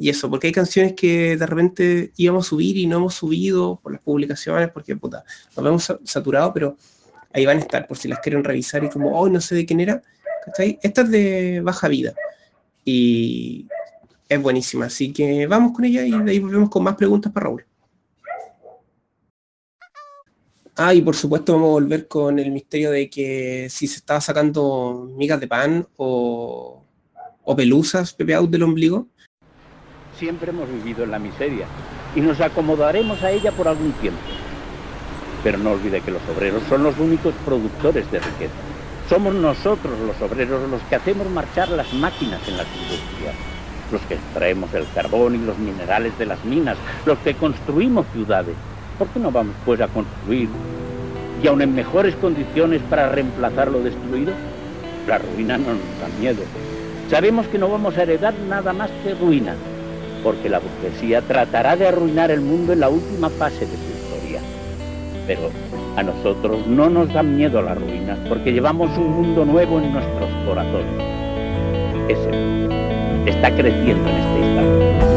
y 0.00 0.08
eso, 0.08 0.30
porque 0.30 0.46
hay 0.46 0.52
canciones 0.52 0.94
que 0.94 1.36
de 1.36 1.46
repente 1.46 2.12
íbamos 2.16 2.46
a 2.46 2.48
subir 2.48 2.76
y 2.78 2.86
no 2.86 2.96
hemos 2.96 3.14
subido 3.14 3.78
por 3.82 3.92
las 3.92 4.00
publicaciones, 4.00 4.70
porque 4.70 4.96
puta, 4.96 5.24
nos 5.54 5.64
vemos 5.64 5.94
saturados, 6.04 6.52
pero 6.54 6.76
ahí 7.34 7.44
van 7.44 7.58
a 7.58 7.60
estar 7.60 7.86
por 7.86 7.98
si 7.98 8.08
las 8.08 8.20
quieren 8.20 8.42
revisar 8.42 8.82
y 8.82 8.88
como, 8.88 9.18
oh, 9.18 9.28
no 9.28 9.40
sé 9.40 9.54
de 9.54 9.66
quién 9.66 9.80
era, 9.80 10.02
¿cachai? 10.44 10.78
Esta 10.82 11.02
es 11.02 11.10
de 11.10 11.60
Baja 11.62 11.88
Vida 11.88 12.14
y 12.84 13.66
es 14.28 14.40
buenísima, 14.40 14.86
así 14.86 15.12
que 15.12 15.46
vamos 15.46 15.72
con 15.72 15.84
ella 15.84 16.04
y 16.04 16.12
de 16.12 16.30
ahí 16.30 16.38
volvemos 16.38 16.70
con 16.70 16.84
más 16.84 16.96
preguntas 16.96 17.32
para 17.32 17.44
Raúl. 17.44 17.64
Ah, 20.76 20.94
y 20.94 21.02
por 21.02 21.14
supuesto 21.14 21.52
vamos 21.52 21.68
a 21.68 21.72
volver 21.72 22.08
con 22.08 22.38
el 22.38 22.50
misterio 22.50 22.90
de 22.90 23.10
que 23.10 23.66
si 23.68 23.86
se 23.86 23.96
estaba 23.96 24.20
sacando 24.20 25.10
migas 25.14 25.38
de 25.38 25.46
pan 25.46 25.86
o, 25.96 26.82
pelusas, 27.56 28.14
Pepe 28.14 28.34
Out 28.34 28.50
del 28.50 28.62
ombligo. 28.62 29.06
Siempre 30.18 30.50
hemos 30.50 30.72
vivido 30.72 31.04
en 31.04 31.10
la 31.10 31.18
miseria 31.18 31.66
y 32.14 32.20
nos 32.20 32.40
acomodaremos 32.40 33.22
a 33.22 33.30
ella 33.30 33.52
por 33.52 33.68
algún 33.68 33.92
tiempo. 33.94 34.20
Pero 35.42 35.58
no 35.58 35.72
olvide 35.72 36.00
que 36.00 36.12
los 36.12 36.22
obreros 36.34 36.62
son 36.68 36.82
los 36.84 36.96
únicos 36.98 37.34
productores 37.44 38.10
de 38.10 38.20
riqueza. 38.20 38.69
Somos 39.10 39.34
nosotros 39.34 39.98
los 40.06 40.22
obreros 40.22 40.70
los 40.70 40.80
que 40.82 40.94
hacemos 40.94 41.28
marchar 41.28 41.68
las 41.70 41.92
máquinas 41.94 42.46
en 42.46 42.56
las 42.56 42.66
industrias, 42.68 43.34
los 43.90 44.00
que 44.02 44.14
extraemos 44.14 44.72
el 44.72 44.86
carbón 44.94 45.34
y 45.34 45.38
los 45.38 45.58
minerales 45.58 46.16
de 46.16 46.26
las 46.26 46.44
minas, 46.44 46.76
los 47.04 47.18
que 47.18 47.34
construimos 47.34 48.06
ciudades. 48.12 48.54
¿Por 49.00 49.08
qué 49.08 49.18
no 49.18 49.32
vamos 49.32 49.56
pues 49.64 49.80
a 49.80 49.88
construir 49.88 50.48
y 51.42 51.46
aún 51.48 51.60
en 51.60 51.74
mejores 51.74 52.14
condiciones 52.14 52.82
para 52.88 53.08
reemplazar 53.08 53.72
lo 53.72 53.80
destruido? 53.80 54.32
La 55.08 55.18
ruina 55.18 55.58
no 55.58 55.70
nos 55.70 56.00
da 56.00 56.20
miedo. 56.20 56.42
Sabemos 57.10 57.48
que 57.48 57.58
no 57.58 57.68
vamos 57.68 57.98
a 57.98 58.04
heredar 58.04 58.34
nada 58.48 58.72
más 58.72 58.92
que 59.02 59.12
ruina, 59.16 59.56
porque 60.22 60.48
la 60.48 60.60
burguesía 60.60 61.20
tratará 61.22 61.74
de 61.74 61.88
arruinar 61.88 62.30
el 62.30 62.42
mundo 62.42 62.74
en 62.74 62.78
la 62.78 62.88
última 62.88 63.28
fase 63.28 63.66
de 63.66 63.76
su 63.76 63.90
historia. 63.90 64.40
Pero 65.26 65.50
a 65.96 66.02
nosotros 66.02 66.66
no 66.66 66.88
nos 66.88 67.12
dan 67.12 67.36
miedo 67.36 67.60
las 67.62 67.76
ruinas, 67.78 68.18
porque 68.28 68.52
llevamos 68.52 68.96
un 68.96 69.10
mundo 69.10 69.44
nuevo 69.44 69.78
en 69.80 69.92
nuestros 69.92 70.28
corazones. 70.46 70.86
Ese 72.08 72.32
mundo 72.32 72.74
está 73.26 73.54
creciendo 73.54 74.08
en 74.08 74.16
este 74.16 74.38
instante. 74.40 75.10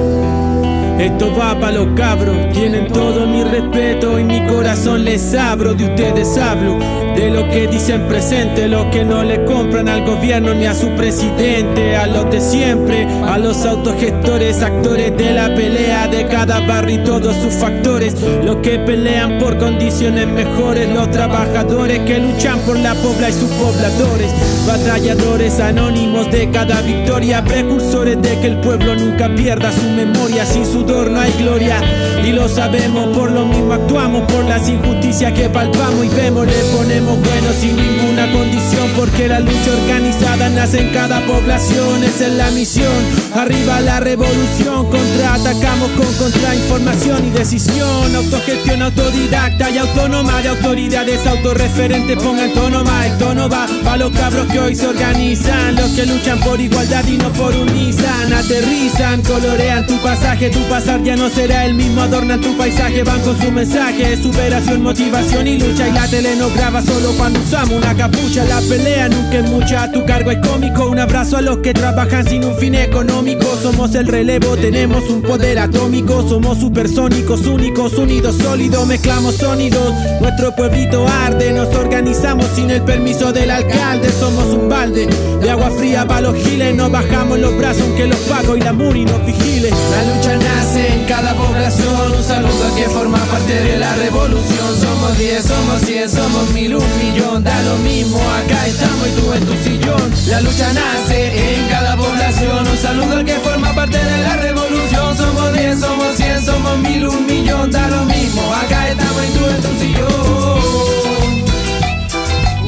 Esto 1.06 1.32
va 1.38 1.60
para 1.60 1.74
los 1.74 1.88
cabros, 1.98 2.50
tienen 2.54 2.88
todo 2.88 3.28
mi 3.28 3.44
respeto 3.44 4.20
y 4.20 4.24
mi 4.24 4.46
corazón 4.46 5.04
les 5.04 5.34
abro, 5.34 5.74
de 5.74 5.86
ustedes 5.86 6.38
hablo, 6.38 6.78
de 7.16 7.30
lo 7.30 7.48
que 7.50 7.68
dicen 7.68 8.08
presente, 8.08 8.68
lo 8.68 8.90
que 8.90 9.04
no 9.04 9.24
le 9.24 9.44
compran 9.46 9.88
al 9.88 10.06
gobierno 10.06 10.54
ni 10.54 10.66
a 10.66 10.74
su 10.74 10.90
presidente, 10.92 11.96
a 11.96 12.08
los 12.08 12.30
de 12.30 12.40
siempre, 12.40 13.08
a 13.26 13.38
los 13.38 13.66
autogestores, 13.66 14.62
actores 14.62 15.16
de 15.18 15.34
la 15.34 15.54
pelea 15.54 16.08
de 16.08 16.28
cada 16.28 16.60
barrio 16.62 17.02
y 17.02 17.04
todos 17.04 17.36
sus 17.36 17.54
factores, 17.54 18.16
los 18.44 18.58
que 18.58 18.80
pelean 18.80 19.40
por 19.40 19.58
condiciones 19.58 20.28
mejores, 20.28 20.90
los 20.90 21.10
trabajadores 21.12 22.00
que 22.00 22.20
luchan 22.20 22.60
por 22.62 22.78
la 22.78 22.94
pobla 22.96 23.30
y 23.30 23.34
sus 23.34 23.50
pobladores, 23.52 24.32
batalladores 24.68 25.60
anónimos 25.60 26.30
de 26.32 26.50
cada 26.52 26.82
victoria, 26.82 27.44
precursores 27.44 28.22
de 28.22 28.40
que 28.40 28.48
el 28.48 28.60
pueblo 28.60 28.96
nunca 28.96 29.34
pierda 29.34 29.72
su 29.72 29.90
memoria. 29.90 30.46
Sin 30.46 30.66
su 30.66 30.84
no 30.84 31.20
hay 31.20 31.32
gloria 31.40 31.78
y 32.24 32.32
lo 32.32 32.48
sabemos, 32.48 33.16
por 33.18 33.32
lo 33.32 33.46
mismo 33.46 33.74
actuamos 33.74 34.30
por 34.32 34.44
las 34.46 34.68
injusticias 34.70 35.32
que 35.34 35.50
palpamos 35.50 36.06
y 36.06 36.10
vemos, 36.10 36.46
le 36.46 36.54
ponemos 36.76 37.03
bueno 37.06 37.54
sin 37.60 37.76
ninguna 37.76 38.32
condición 38.32 38.90
porque 38.96 39.28
la 39.28 39.40
lucha 39.40 39.72
organizada 39.82 40.50
nace 40.50 40.82
en 40.82 40.94
cada 40.94 41.26
población, 41.26 42.04
esa 42.04 42.28
es 42.28 42.34
la 42.34 42.52
misión, 42.52 42.94
arriba 43.34 43.82
la 43.82 44.00
revolución, 44.00 44.90
contraatacamos 44.90 45.90
con 45.92 46.14
contrainformación 46.16 47.28
y 47.28 47.30
decisión, 47.32 48.16
autogestión 48.16 48.82
autodidacta 48.82 49.70
y 49.70 49.78
autónoma 49.78 50.42
de 50.42 50.50
autoridades 50.50 51.26
autorreferentes, 51.26 52.18
pongan 52.18 52.54
tono 52.54 52.84
más, 52.84 53.08
el 53.08 53.18
tono 53.18 53.50
va 53.50 53.68
para 53.84 53.98
los 53.98 54.12
cabros 54.12 54.48
que 54.48 54.60
hoy 54.60 54.76
se 54.76 54.88
organizan, 54.88 55.76
los 55.76 55.92
que 55.92 56.06
luchan 56.06 56.40
por 56.40 56.60
igualdad 56.60 57.06
y 57.08 57.18
no 57.18 57.32
por 57.34 57.56
unizan, 57.56 58.34
aterrizan, 58.34 59.22
colorean 59.24 59.86
tu 59.88 59.98
pasaje, 59.98 60.50
tu 60.50 60.62
pasar 60.70 61.04
ya 61.04 61.16
no 61.16 61.30
será 61.30 61.66
el 61.66 61.74
mismo, 61.74 62.02
adornan 62.02 62.42
tu 62.42 62.56
paisaje, 62.58 63.04
van 63.04 63.22
con 63.22 63.40
su 63.40 63.52
mensaje, 63.52 64.18
superación, 64.22 64.82
motivación 64.82 65.48
y 65.48 65.58
lucha. 65.58 65.88
Y 65.88 65.92
la 65.92 66.08
tele 66.08 66.36
no 66.36 66.50
graba 66.50 66.82
solo 66.94 67.14
cuando 67.18 67.40
usamos 67.40 67.74
una 67.76 67.96
capucha. 67.96 68.44
La 68.46 68.62
pelea 68.62 69.10
nunca 69.10 69.40
es 69.40 69.50
mucha, 69.50 69.92
tu 69.92 70.06
cargo 70.06 70.32
es 70.32 70.40
cómico. 70.40 70.88
Un 70.88 71.00
abrazo 71.00 71.38
a 71.38 71.42
los 71.42 71.58
que 71.58 71.74
trabajan 71.74 72.28
sin 72.28 72.44
un 72.44 72.56
fin 72.58 72.76
económico. 72.76 73.46
Somos 73.62 73.96
el 73.96 74.08
relevo, 74.08 74.56
tenemos 74.58 75.10
un 75.10 75.22
poder 75.22 75.60
atómico. 75.60 76.28
Somos 76.28 76.60
supersónicos, 76.60 77.46
únicos, 77.48 77.94
unidos, 77.94 78.36
sólidos, 78.38 78.86
mezclamos 78.88 79.36
sonidos. 79.36 79.94
Nuestro 80.22 80.56
pueblito 80.56 81.08
arde, 81.08 81.52
nos 81.54 81.74
organizamos 81.76 82.46
sin 82.56 82.70
el 82.70 82.82
permiso 82.84 83.32
del 83.32 83.52
alcalde. 83.52 84.10
Somos 84.12 84.46
un 84.46 84.70
balde 84.70 85.08
de 85.42 85.50
agua 85.50 85.72
fría 85.72 86.06
para 86.08 86.22
los 86.22 86.36
giles. 86.36 86.76
No 86.76 86.90
bajamos 86.90 87.40
los 87.40 87.58
brazos 87.58 87.84
aunque 87.84 88.08
los 88.08 88.20
pagos 88.20 88.58
y 88.58 88.62
la 88.62 88.74
muri 88.74 89.06
nos 89.06 89.26
vigile. 89.26 89.70
La 89.70 90.16
lucha 90.16 90.36
nace 90.36 90.94
en 90.94 91.06
cada 91.06 91.34
población. 91.34 92.12
Un 92.18 92.24
saludo 92.24 92.68
a 92.72 92.76
que 92.76 92.84
forma 92.84 93.20
parte 93.26 93.54
de 93.54 93.78
la 93.78 93.96
revolución. 93.96 94.73
Somos 95.14 95.28
10, 95.28 95.46
somos 95.46 95.82
100, 95.82 96.10
somos 96.10 96.50
mil, 96.54 96.76
un 96.76 96.98
millón. 96.98 97.44
Da 97.44 97.62
lo 97.62 97.78
mismo, 97.78 98.18
acá 98.18 98.66
estamos 98.66 99.08
y 99.08 99.12
tú 99.12 99.34
en 99.34 99.46
tu 99.46 99.54
sillón. 99.64 100.12
La 100.28 100.42
lucha 100.42 100.74
nace 100.74 101.56
en 101.56 101.68
cada 101.70 101.96
población. 101.96 102.68
Un 102.68 102.78
saludo 102.78 103.18
al 103.18 103.26
que 103.26 103.34
forma 103.34 103.76
parte 103.76 103.98
de 103.98 104.18
la 104.24 104.38
revolución. 104.38 105.16
Somos 105.16 105.54
10, 105.54 105.80
somos 105.80 106.16
100, 106.16 106.46
somos 106.46 106.78
mil, 106.80 107.08
un 107.08 107.28
millón. 107.28 107.70
Da 107.70 107.88
lo 107.90 108.06
mismo, 108.06 108.42
acá 108.56 108.90
estamos 108.90 109.24
y 109.24 109.38
tú 109.38 109.46
en 109.46 109.62
tu 109.62 109.80
sillón. 109.80 110.10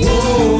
Oh. 0.08 0.55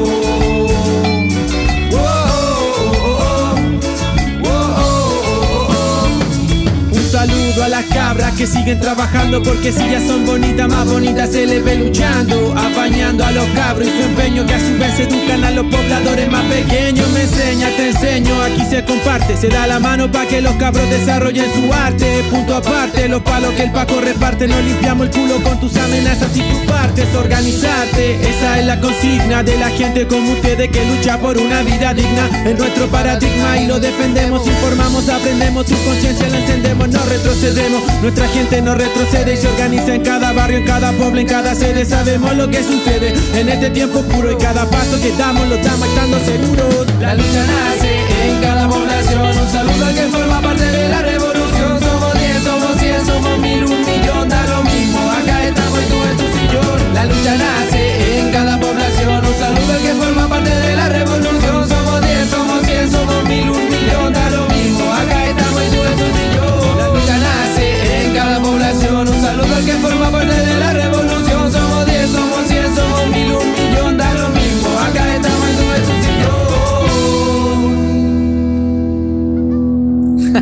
Las 7.70 7.86
cabras 7.86 8.34
que 8.34 8.46
siguen 8.46 8.80
trabajando 8.80 9.42
porque 9.42 9.72
si 9.72 9.90
ya 9.90 10.06
son 10.06 10.26
bonitas, 10.26 10.68
más 10.68 10.90
bonitas 10.90 11.32
se 11.32 11.46
les 11.46 11.64
ve 11.64 11.76
luchando, 11.78 12.45
apañando 12.76 13.26
a 13.26 13.32
los 13.32 13.46
cabros 13.50 13.88
y 13.88 13.92
su 13.92 14.04
empeño 14.04 14.46
que 14.46 14.54
a 14.54 14.60
su 14.60 14.78
vez 14.78 15.00
educan 15.00 15.44
a 15.44 15.52
los 15.52 15.66
pobladores 15.66 16.30
más 16.30 16.44
pequeños. 16.46 17.10
Me 17.12 17.22
enseña, 17.22 17.70
te 17.78 17.90
enseño, 17.90 18.42
aquí 18.42 18.64
se 18.70 18.84
comparte, 18.84 19.38
se 19.38 19.48
da 19.48 19.66
la 19.66 19.80
mano 19.80 20.12
para 20.12 20.28
que 20.28 20.42
los 20.42 20.54
cabros 20.56 20.90
desarrollen 20.90 21.46
su 21.54 21.74
arte. 21.74 22.24
Punto 22.30 22.56
aparte, 22.56 23.08
los 23.08 23.22
palos 23.22 23.54
que 23.54 23.64
el 23.64 23.72
Paco 23.72 24.02
reparte, 24.02 24.48
no 24.48 24.60
limpiamos 24.60 25.08
el 25.08 25.12
culo 25.14 25.42
con 25.42 25.60
tus 25.60 25.76
amenazas 25.78 26.36
y 26.36 26.42
tus 26.42 26.60
partes. 26.72 27.08
Organizarte, 27.16 28.16
esa 28.30 28.60
es 28.60 28.66
la 28.66 28.80
consigna 28.80 29.42
de 29.44 29.58
la 29.58 29.70
gente 29.70 30.06
como 30.08 30.34
ustedes 30.34 30.70
que 30.70 30.86
lucha 30.86 31.18
por 31.20 31.38
una 31.38 31.62
vida 31.64 31.94
digna. 31.94 32.30
En 32.46 32.58
nuestro 32.58 32.88
paradigma 32.88 33.58
y 33.58 33.68
lo 33.68 33.80
defendemos, 33.80 34.46
informamos, 34.46 35.08
aprendemos, 35.08 35.66
tu 35.66 35.76
conciencia 35.86 36.28
la 36.28 36.40
encendemos, 36.40 36.90
no 36.90 37.00
retrocedemos. 37.06 37.84
Nuestra 38.02 38.28
gente 38.28 38.62
no 38.62 38.76
retrocede 38.76 39.34
y 39.34 39.38
se 39.38 39.48
organiza 39.48 39.96
en 39.96 40.04
cada 40.04 40.34
barrio, 40.34 40.58
en 40.58 40.66
cada 40.66 40.92
pueblo, 40.92 41.22
en 41.22 41.28
cada 41.28 41.56
sede. 41.56 41.86
Sabemos 41.86 42.36
lo 42.36 42.50
que 42.50 42.65
sucede 42.66 43.14
en 43.40 43.50
este 43.50 43.70
tiempo 43.70 44.02
puro 44.04 44.32
y 44.32 44.38
cada 44.38 44.66
paso 44.70 45.00
que 45.02 45.12
damos 45.18 45.48
lo 45.48 45.58
damos 45.58 45.88
estando 45.88 46.20
seguros. 46.20 46.88
La 47.00 47.14
lucha 47.14 47.46
nace 47.46 47.92
en 48.28 48.42
cada 48.42 48.68
población. 48.68 49.22
Un 49.22 49.52
saludo 49.52 49.86
al 49.86 49.96
que 49.96 50.08
forma 50.08 50.42
parte 50.42 50.66
de 50.66 50.90
la 50.90 51.02
revolución. 51.02 51.80
Somos 51.80 52.14
10, 52.14 52.44
somos 52.44 52.78
100, 52.80 53.06
somos 53.06 53.40
mil, 53.40 53.64
un 53.66 53.82
millón, 53.86 54.30
da 54.30 54.46
lo 54.48 54.64
mismo. 54.64 55.00
Acá 55.12 55.48
estamos 55.48 55.80
y 55.80 55.90
tú 55.90 55.98
en 56.10 56.18
tu 56.18 56.38
sillón. 56.38 56.94
La 56.94 57.06
lucha 57.06 57.36
nace 57.36 57.45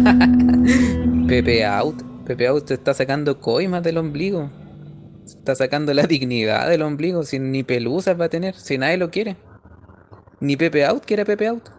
Pepe 1.28 1.66
Out. 1.66 2.02
Pepe 2.26 2.48
Out 2.48 2.66
te 2.66 2.74
está 2.74 2.94
sacando 2.94 3.40
coimas 3.40 3.84
del 3.84 3.98
ombligo. 3.98 4.50
Se 5.26 5.38
Está 5.38 5.56
sacando 5.56 5.94
la 5.94 6.04
dignidad 6.04 6.70
del 6.70 6.82
ombligo. 6.82 7.24
Sin 7.24 7.52
ni 7.52 7.64
pelusas 7.64 8.20
va 8.20 8.26
a 8.26 8.30
tener. 8.30 8.56
Si 8.56 8.78
nadie 8.78 8.98
lo 8.98 9.10
quiere. 9.10 9.38
Ni 10.40 10.58
Pepe 10.58 10.86
Out 10.86 11.06
quiere 11.06 11.26
Pepe 11.26 11.48
Out. 11.48 11.70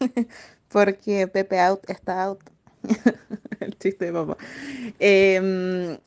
Porque 0.68 1.26
Pepe 1.26 1.60
Out 1.60 1.88
está 1.88 2.24
out. 2.24 2.40
el 3.60 3.78
chiste 3.78 4.06
de 4.06 4.12
papá. 4.12 4.36
Eh, 4.98 5.98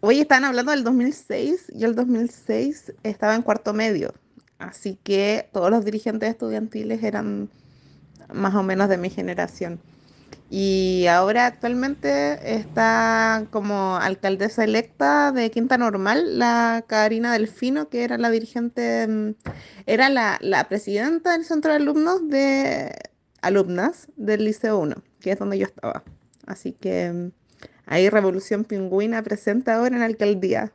hoy 0.00 0.20
estaban 0.20 0.44
hablando 0.44 0.70
del 0.72 0.84
2006. 0.84 1.72
Yo 1.74 1.88
el 1.88 1.96
2006 1.96 2.92
estaba 3.02 3.34
en 3.34 3.42
cuarto 3.42 3.72
medio. 3.72 4.14
Así 4.58 4.96
que 5.02 5.48
todos 5.52 5.70
los 5.70 5.84
dirigentes 5.84 6.30
estudiantiles 6.30 7.02
eran 7.02 7.50
más 8.34 8.54
o 8.54 8.62
menos 8.62 8.88
de 8.88 8.98
mi 8.98 9.10
generación. 9.10 9.80
Y 10.50 11.06
ahora 11.06 11.46
actualmente 11.46 12.56
está 12.56 13.46
como 13.50 13.96
alcaldesa 13.96 14.64
electa 14.64 15.32
de 15.32 15.50
Quinta 15.50 15.78
Normal 15.78 16.38
la 16.38 16.84
Karina 16.86 17.32
Delfino, 17.32 17.88
que 17.88 18.04
era 18.04 18.18
la 18.18 18.30
dirigente, 18.30 19.06
mm, 19.08 19.34
era 19.86 20.10
la, 20.10 20.38
la 20.42 20.68
presidenta 20.68 21.32
del 21.32 21.46
centro 21.46 21.70
de 21.70 21.78
alumnos 21.78 22.28
de 22.28 22.94
alumnas 23.40 24.08
del 24.16 24.44
Liceo 24.44 24.78
1, 24.78 24.96
que 25.20 25.32
es 25.32 25.38
donde 25.38 25.58
yo 25.58 25.64
estaba. 25.64 26.02
Así 26.46 26.72
que 26.72 27.10
mm, 27.10 27.30
ahí 27.86 28.10
Revolución 28.10 28.64
Pingüina 28.64 29.22
presente 29.22 29.70
ahora 29.70 29.96
en 29.96 30.02
alcaldía. 30.02 30.72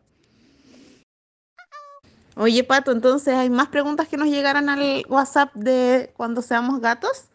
Oye, 2.36 2.64
Pato, 2.64 2.91
entonces 2.91 3.34
hay 3.34 3.49
más 3.49 3.68
preguntas 3.70 4.08
que 4.08 4.18
nos 4.18 4.28
llegaran 4.28 4.70
al 4.70 5.03
WhatsApp 5.10 5.53
de 5.55 6.14
cuando 6.16 6.43
seamos 6.43 6.82
gatos. 6.82 7.26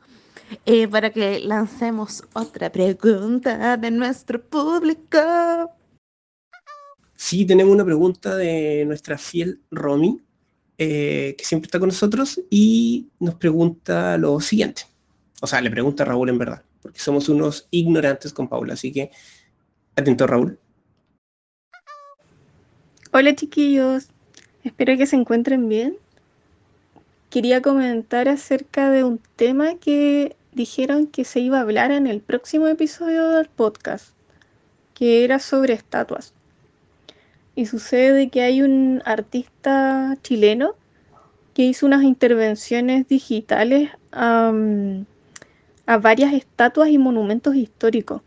Eh, 0.67 0.87
para 0.89 1.11
que 1.11 1.41
lancemos 1.41 2.25
otra 2.35 2.71
pregunta 2.71 3.77
de 3.77 3.91
nuestro 3.91 4.43
público. 4.43 5.19
Sí, 7.15 7.45
tenemos 7.47 7.73
una 7.73 7.85
pregunta 7.85 8.37
de 8.37 8.85
nuestra 8.85 9.17
fiel 9.17 9.61
Romy, 9.71 10.21
eh, 10.79 11.35
que 11.39 11.45
siempre 11.45 11.69
está 11.69 11.79
con 11.79 11.89
nosotros, 11.89 12.41
y 12.51 13.09
nos 13.21 13.37
pregunta 13.37 14.19
lo 14.19 14.41
siguiente. 14.41 14.83
O 15.41 15.47
sea, 15.47 15.61
le 15.61 15.71
pregunta 15.71 16.03
a 16.03 16.07
Raúl 16.07 16.29
en 16.29 16.39
verdad, 16.39 16.63
porque 16.83 16.99
somos 16.99 17.29
unos 17.29 17.69
ignorantes 17.71 18.33
con 18.33 18.49
Paula, 18.49 18.75
así 18.75 18.93
que 18.93 19.11
atento 19.97 20.27
Raúl. 20.27 20.59
Hola 23.13 23.35
chiquillos, 23.35 24.09
espero 24.65 24.97
que 24.97 25.07
se 25.07 25.17
encuentren 25.17 25.69
bien. 25.69 25.97
Quería 27.31 27.63
comentar 27.63 28.29
acerca 28.29 28.91
de 28.91 29.05
un 29.05 29.21
tema 29.37 29.77
que 29.77 30.37
dijeron 30.53 31.07
que 31.07 31.25
se 31.25 31.41
iba 31.41 31.59
a 31.59 31.63
hablar 31.63 31.91
en 31.91 32.07
el 32.07 32.21
próximo 32.21 32.69
episodio 32.69 33.29
del 33.31 33.49
podcast, 33.49 34.15
que 34.95 35.25
era 35.25 35.39
sobre 35.39 35.75
estatuas. 35.75 36.35
Y 37.55 37.67
sucede 37.67 38.31
que 38.31 38.43
hay 38.43 38.63
un 38.63 39.03
artista 39.05 40.17
chileno 40.23 40.75
que 41.55 41.65
hizo 41.65 41.87
unas 41.87 42.03
intervenciones 42.03 43.09
digitales 43.09 43.91
a, 44.11 44.53
varias 46.01 46.33
estatuas 46.33 46.89
y 46.89 46.99
monumentos 46.99 47.55
históricos. 47.55 48.23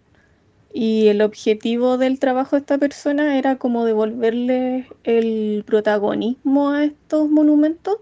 Y 0.73 1.07
el 1.07 1.21
objetivo 1.21 1.97
del 1.97 2.19
trabajo 2.19 2.55
de 2.55 2.59
esta 2.59 2.77
persona 2.77 3.37
era 3.37 3.55
como 3.57 3.85
devolverle 3.85 4.87
el 5.03 5.63
protagonismo 5.65 6.71
a 6.71 6.83
estos 6.83 7.29
monumentos 7.29 7.97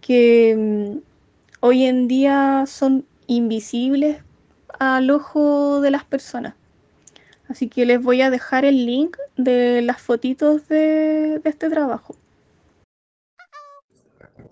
que 0.00 0.56
mm, 0.56 0.98
hoy 1.60 1.84
en 1.84 2.08
día 2.08 2.64
son 2.66 3.04
invisibles 3.28 4.18
al 4.80 5.10
ojo 5.10 5.80
de 5.80 5.92
las 5.92 6.04
personas. 6.04 6.54
Así 7.48 7.68
que 7.68 7.86
les 7.86 8.02
voy 8.02 8.20
a 8.20 8.30
dejar 8.30 8.64
el 8.64 8.84
link 8.84 9.16
de 9.36 9.80
las 9.82 10.02
fotitos 10.02 10.68
de, 10.68 11.40
este 11.44 11.70
trabajo. 11.70 12.14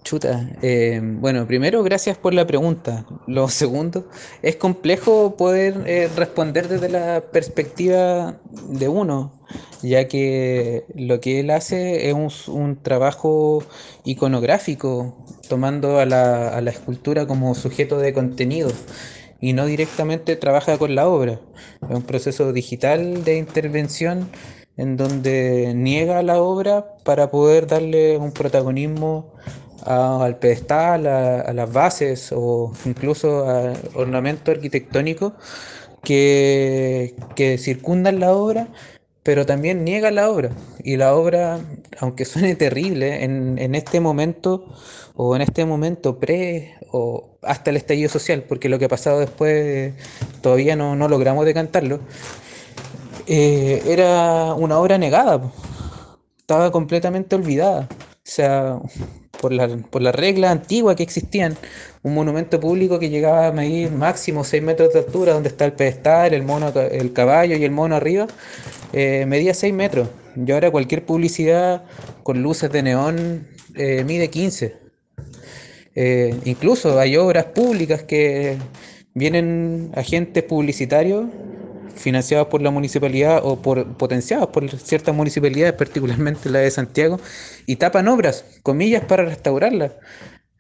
Chuta, 0.02 0.48
eh, 0.62 1.00
bueno, 1.02 1.46
primero 1.46 1.82
gracias 1.82 2.16
por 2.16 2.32
la 2.32 2.46
pregunta. 2.46 3.04
Lo 3.26 3.48
segundo, 3.50 4.08
es 4.40 4.56
complejo 4.56 5.36
poder 5.36 5.82
eh, 5.86 6.08
responder 6.16 6.68
desde 6.68 6.88
la 6.88 7.22
perspectiva 7.32 8.38
de 8.68 8.88
uno, 8.88 9.32
ya 9.82 10.08
que 10.08 10.84
lo 10.94 11.20
que 11.20 11.40
él 11.40 11.50
hace 11.50 12.08
es 12.08 12.48
un 12.48 12.82
trabajo 12.82 13.62
iconográfico, 14.04 15.16
tomando 15.48 15.98
a 15.98 16.06
la, 16.06 16.48
a 16.48 16.60
la 16.60 16.70
escultura 16.70 17.26
como 17.26 17.54
sujeto 17.54 17.98
de 17.98 18.12
contenido 18.12 18.70
y 19.40 19.52
no 19.52 19.66
directamente 19.66 20.36
trabaja 20.36 20.78
con 20.78 20.94
la 20.94 21.08
obra. 21.08 21.40
Es 21.88 21.96
un 21.96 22.02
proceso 22.02 22.52
digital 22.52 23.24
de 23.24 23.38
intervención 23.38 24.28
en 24.76 24.96
donde 24.96 25.72
niega 25.74 26.22
la 26.22 26.40
obra 26.40 26.96
para 27.04 27.30
poder 27.30 27.66
darle 27.66 28.18
un 28.18 28.32
protagonismo 28.32 29.32
al 29.84 30.38
pedestal, 30.38 31.06
a, 31.06 31.52
las 31.52 31.72
bases 31.72 32.32
o 32.34 32.72
incluso 32.84 33.48
a 33.48 33.72
ornamento 33.94 34.50
arquitectónico 34.50 35.34
que, 36.02 37.14
que 37.36 37.58
circundan 37.58 38.20
la 38.20 38.32
obra, 38.32 38.68
pero 39.22 39.46
también 39.46 39.84
niega 39.84 40.10
la 40.10 40.28
obra. 40.30 40.50
Y 40.82 40.96
la 40.96 41.14
obra, 41.14 41.60
aunque 42.00 42.24
suene 42.24 42.54
terrible, 42.56 43.24
en 43.24 43.74
este 43.74 44.00
momento 44.00 44.74
o 45.16 45.34
en 45.34 45.42
este 45.42 45.64
momento 45.64 46.18
pre 46.18 46.74
o 46.92 47.38
hasta 47.42 47.70
el 47.70 47.76
estallido 47.76 48.08
social, 48.08 48.44
porque 48.48 48.68
lo 48.68 48.78
que 48.78 48.84
ha 48.84 48.88
pasado 48.88 49.20
después 49.20 49.94
todavía 50.42 50.76
no, 50.76 50.94
no 50.94 51.08
logramos 51.08 51.44
decantarlo, 51.44 52.00
eh, 53.26 53.82
era 53.86 54.54
una 54.54 54.78
obra 54.78 54.98
negada, 54.98 55.40
estaba 56.38 56.70
completamente 56.70 57.34
olvidada. 57.34 57.88
O 57.90 58.28
sea, 58.28 58.78
por 59.40 59.52
la, 59.52 59.68
por 59.68 60.02
las 60.02 60.14
reglas 60.14 60.50
antiguas 60.50 60.96
que 60.96 61.02
existían, 61.02 61.56
un 62.02 62.14
monumento 62.14 62.60
público 62.60 62.98
que 62.98 63.10
llegaba 63.10 63.48
a 63.48 63.52
medir 63.52 63.90
máximo 63.92 64.44
6 64.44 64.62
metros 64.62 64.92
de 64.92 65.00
altura, 65.00 65.32
donde 65.32 65.48
está 65.48 65.64
el 65.64 65.72
pedestal, 65.72 66.34
el 66.34 66.42
mono, 66.42 66.72
el 66.90 67.12
caballo 67.12 67.56
y 67.56 67.64
el 67.64 67.70
mono 67.70 67.96
arriba, 67.96 68.26
eh, 68.92 69.24
medía 69.26 69.54
6 69.54 69.72
metros. 69.74 70.08
Y 70.36 70.50
ahora 70.52 70.70
cualquier 70.70 71.04
publicidad 71.04 71.84
con 72.22 72.42
luces 72.42 72.70
de 72.70 72.82
neón 72.82 73.46
eh, 73.74 74.04
mide 74.04 74.28
15. 74.28 74.85
Eh, 75.94 76.38
incluso 76.44 76.98
hay 77.00 77.16
obras 77.16 77.46
públicas 77.46 78.02
que 78.02 78.58
vienen 79.14 79.90
agentes 79.94 80.44
publicitarios 80.44 81.24
financiados 81.94 82.48
por 82.48 82.60
la 82.60 82.70
municipalidad 82.70 83.40
o 83.42 83.62
por, 83.62 83.96
potenciados 83.96 84.48
por 84.48 84.68
ciertas 84.78 85.14
municipalidades, 85.14 85.72
particularmente 85.78 86.50
la 86.50 86.60
de 86.60 86.70
Santiago, 86.70 87.18
y 87.66 87.76
tapan 87.76 88.08
obras, 88.08 88.44
comillas, 88.62 89.04
para 89.04 89.24
restaurarlas. 89.24 89.92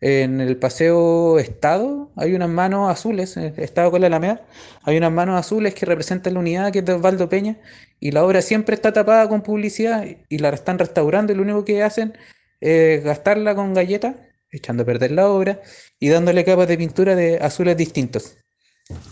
en 0.00 0.40
el 0.40 0.56
paseo 0.58 1.38
Estado 1.38 2.10
hay 2.16 2.34
unas 2.34 2.48
manos 2.48 2.90
azules, 2.90 3.36
eh, 3.36 3.54
Estado 3.58 3.90
con 3.90 4.00
la 4.00 4.06
Alameda, 4.08 4.42
hay 4.84 4.96
unas 4.96 5.12
manos 5.12 5.38
azules 5.38 5.74
que 5.74 5.86
representan 5.86 6.34
la 6.34 6.40
unidad 6.40 6.72
que 6.72 6.80
es 6.80 6.84
de 6.84 6.94
Osvaldo 6.94 7.28
Peña 7.28 7.58
y 8.00 8.10
la 8.12 8.24
obra 8.24 8.42
siempre 8.42 8.74
está 8.74 8.92
tapada 8.92 9.28
con 9.28 9.42
publicidad 9.42 10.04
y 10.28 10.38
la 10.38 10.50
están 10.50 10.78
restaurando 10.78 11.32
y 11.32 11.36
lo 11.36 11.42
único 11.42 11.64
que 11.64 11.82
hacen 11.82 12.14
es 12.60 13.04
gastarla 13.04 13.54
con 13.54 13.74
galletas, 13.74 14.16
echando 14.56 14.82
a 14.82 14.86
perder 14.86 15.12
la 15.12 15.28
obra 15.28 15.60
y 16.00 16.08
dándole 16.08 16.44
capas 16.44 16.68
de 16.68 16.78
pintura 16.78 17.14
de 17.14 17.38
azules 17.38 17.76
distintos. 17.76 18.36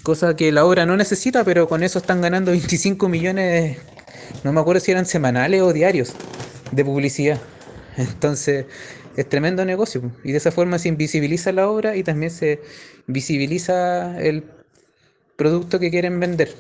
Cosa 0.02 0.36
que 0.36 0.52
la 0.52 0.64
obra 0.64 0.86
no 0.86 0.96
necesita, 0.96 1.44
pero 1.44 1.68
con 1.68 1.82
eso 1.82 1.98
están 1.98 2.20
ganando 2.20 2.50
25 2.52 3.08
millones, 3.08 3.78
no 4.42 4.52
me 4.52 4.60
acuerdo 4.60 4.80
si 4.80 4.90
eran 4.90 5.06
semanales 5.06 5.62
o 5.62 5.72
diarios, 5.72 6.14
de 6.72 6.84
publicidad. 6.84 7.40
Entonces, 7.96 8.66
es 9.16 9.28
tremendo 9.28 9.64
negocio. 9.64 10.12
Y 10.24 10.32
de 10.32 10.38
esa 10.38 10.50
forma 10.52 10.78
se 10.78 10.88
invisibiliza 10.88 11.52
la 11.52 11.68
obra 11.68 11.96
y 11.96 12.02
también 12.02 12.30
se 12.30 12.60
visibiliza 13.06 14.20
el 14.20 14.44
producto 15.36 15.78
que 15.78 15.90
quieren 15.90 16.20
vender. 16.20 16.54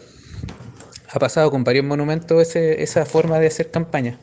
Ha 1.10 1.18
pasado 1.18 1.50
con 1.50 1.64
varios 1.64 1.84
monumentos 1.84 2.56
esa 2.56 3.06
forma 3.06 3.38
de 3.38 3.46
hacer 3.46 3.70
campaña. 3.70 4.18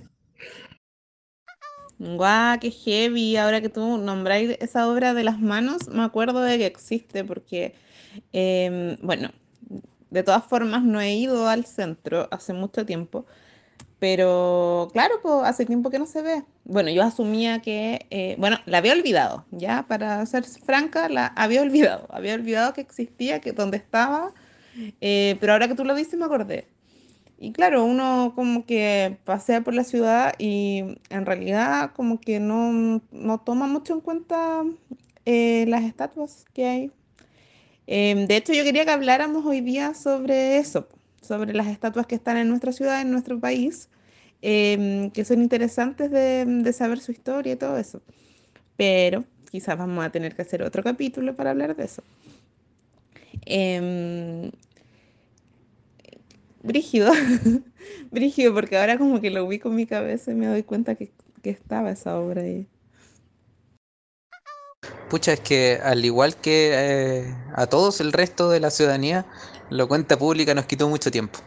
Guau, 2.01 2.59
qué 2.59 2.71
heavy. 2.71 3.37
Ahora 3.37 3.61
que 3.61 3.69
tú 3.69 3.97
nombráis 3.97 4.57
esa 4.59 4.87
obra 4.89 5.13
de 5.13 5.23
las 5.23 5.39
manos, 5.39 5.87
me 5.89 6.03
acuerdo 6.03 6.41
de 6.41 6.57
que 6.57 6.65
existe 6.65 7.23
porque, 7.23 7.75
em, 8.33 8.97
bueno, 9.01 9.29
de 10.09 10.23
todas 10.23 10.43
formas 10.43 10.83
no 10.83 10.99
he 10.99 11.13
ido 11.13 11.47
al 11.47 11.65
centro 11.65 12.27
hace 12.31 12.53
mucho 12.53 12.85
tiempo, 12.87 13.25
pero 13.99 14.89
claro, 14.93 15.15
pues 15.21 15.43
hace 15.45 15.65
tiempo 15.65 15.91
que 15.91 15.99
no 15.99 16.07
se 16.07 16.23
ve. 16.23 16.43
Bueno, 16.65 16.89
yo 16.89 17.03
asumía 17.03 17.61
que, 17.61 18.07
eh, 18.09 18.35
bueno, 18.39 18.57
la 18.65 18.79
había 18.79 18.93
olvidado, 18.93 19.45
ya, 19.51 19.85
para 19.87 20.25
ser 20.25 20.43
franca, 20.45 21.07
la 21.09 21.27
había 21.27 21.61
olvidado. 21.61 22.07
Había 22.09 22.33
olvidado 22.33 22.73
que 22.73 22.81
existía, 22.81 23.41
que 23.41 23.53
dónde 23.53 23.77
estaba, 23.77 24.33
eh, 25.01 25.37
pero 25.39 25.53
ahora 25.53 25.67
que 25.67 25.75
tú 25.75 25.85
lo 25.85 25.95
dices 25.95 26.17
me 26.19 26.25
acordé. 26.25 26.67
Y 27.43 27.53
claro, 27.53 27.83
uno 27.85 28.33
como 28.35 28.67
que 28.67 29.17
pasea 29.25 29.61
por 29.61 29.73
la 29.73 29.83
ciudad 29.83 30.35
y 30.37 30.99
en 31.09 31.25
realidad 31.25 31.91
como 31.95 32.21
que 32.21 32.39
no, 32.39 33.01
no 33.11 33.39
toma 33.39 33.65
mucho 33.65 33.95
en 33.95 34.01
cuenta 34.01 34.63
eh, 35.25 35.65
las 35.67 35.83
estatuas 35.83 36.45
que 36.53 36.67
hay. 36.67 36.91
Em, 37.87 38.27
de 38.27 38.37
hecho, 38.37 38.53
yo 38.53 38.63
quería 38.63 38.85
que 38.85 38.91
habláramos 38.91 39.43
hoy 39.43 39.61
día 39.61 39.95
sobre 39.95 40.57
eso, 40.57 40.87
sobre 41.21 41.53
las 41.55 41.65
estatuas 41.65 42.05
que 42.05 42.13
están 42.13 42.37
en 42.37 42.47
nuestra 42.47 42.73
ciudad, 42.73 43.01
en 43.01 43.09
nuestro 43.11 43.39
país, 43.39 43.89
em, 44.43 45.09
que 45.09 45.25
son 45.25 45.41
interesantes 45.41 46.11
de, 46.11 46.45
de, 46.45 46.73
saber 46.73 46.99
su 46.99 47.11
historia 47.11 47.53
y 47.53 47.55
todo 47.55 47.77
eso. 47.79 48.03
Pero 48.77 49.25
quizás 49.51 49.79
vamos 49.79 50.05
a 50.05 50.11
tener 50.11 50.35
que 50.35 50.43
hacer 50.43 50.61
otro 50.61 50.83
capítulo 50.83 51.35
para 51.35 51.51
hablar 51.51 51.75
de 51.75 51.85
eso. 51.85 52.03
Eh, 53.47 54.51
brígido, 56.63 57.11
brígido, 58.11 58.53
porque 58.53 58.77
ahora 58.77 58.97
como 58.97 59.21
que 59.21 59.29
lo 59.29 59.45
ubico 59.45 59.69
en 59.69 59.75
mi 59.75 59.85
cabeza 59.85 60.31
y 60.31 60.35
me 60.35 60.47
doy 60.47 60.63
cuenta 60.63 60.95
que, 60.95 61.11
que 61.41 61.49
estaba 61.49 61.91
esa 61.91 62.19
obra 62.19 62.41
ahí. 62.41 62.67
Pucha, 65.09 65.33
es 65.33 65.41
que 65.41 65.79
al 65.83 66.05
igual 66.05 66.35
que 66.37 66.71
eh, 66.73 67.35
a 67.53 67.67
todos 67.67 67.99
el 67.99 68.13
resto 68.13 68.49
de 68.49 68.59
la 68.59 68.71
ciudadanía, 68.71 69.25
la 69.69 69.85
cuenta 69.85 70.17
pública 70.17 70.55
nos 70.55 70.65
quitó 70.65 70.87
mucho 70.87 71.11
tiempo. 71.11 71.39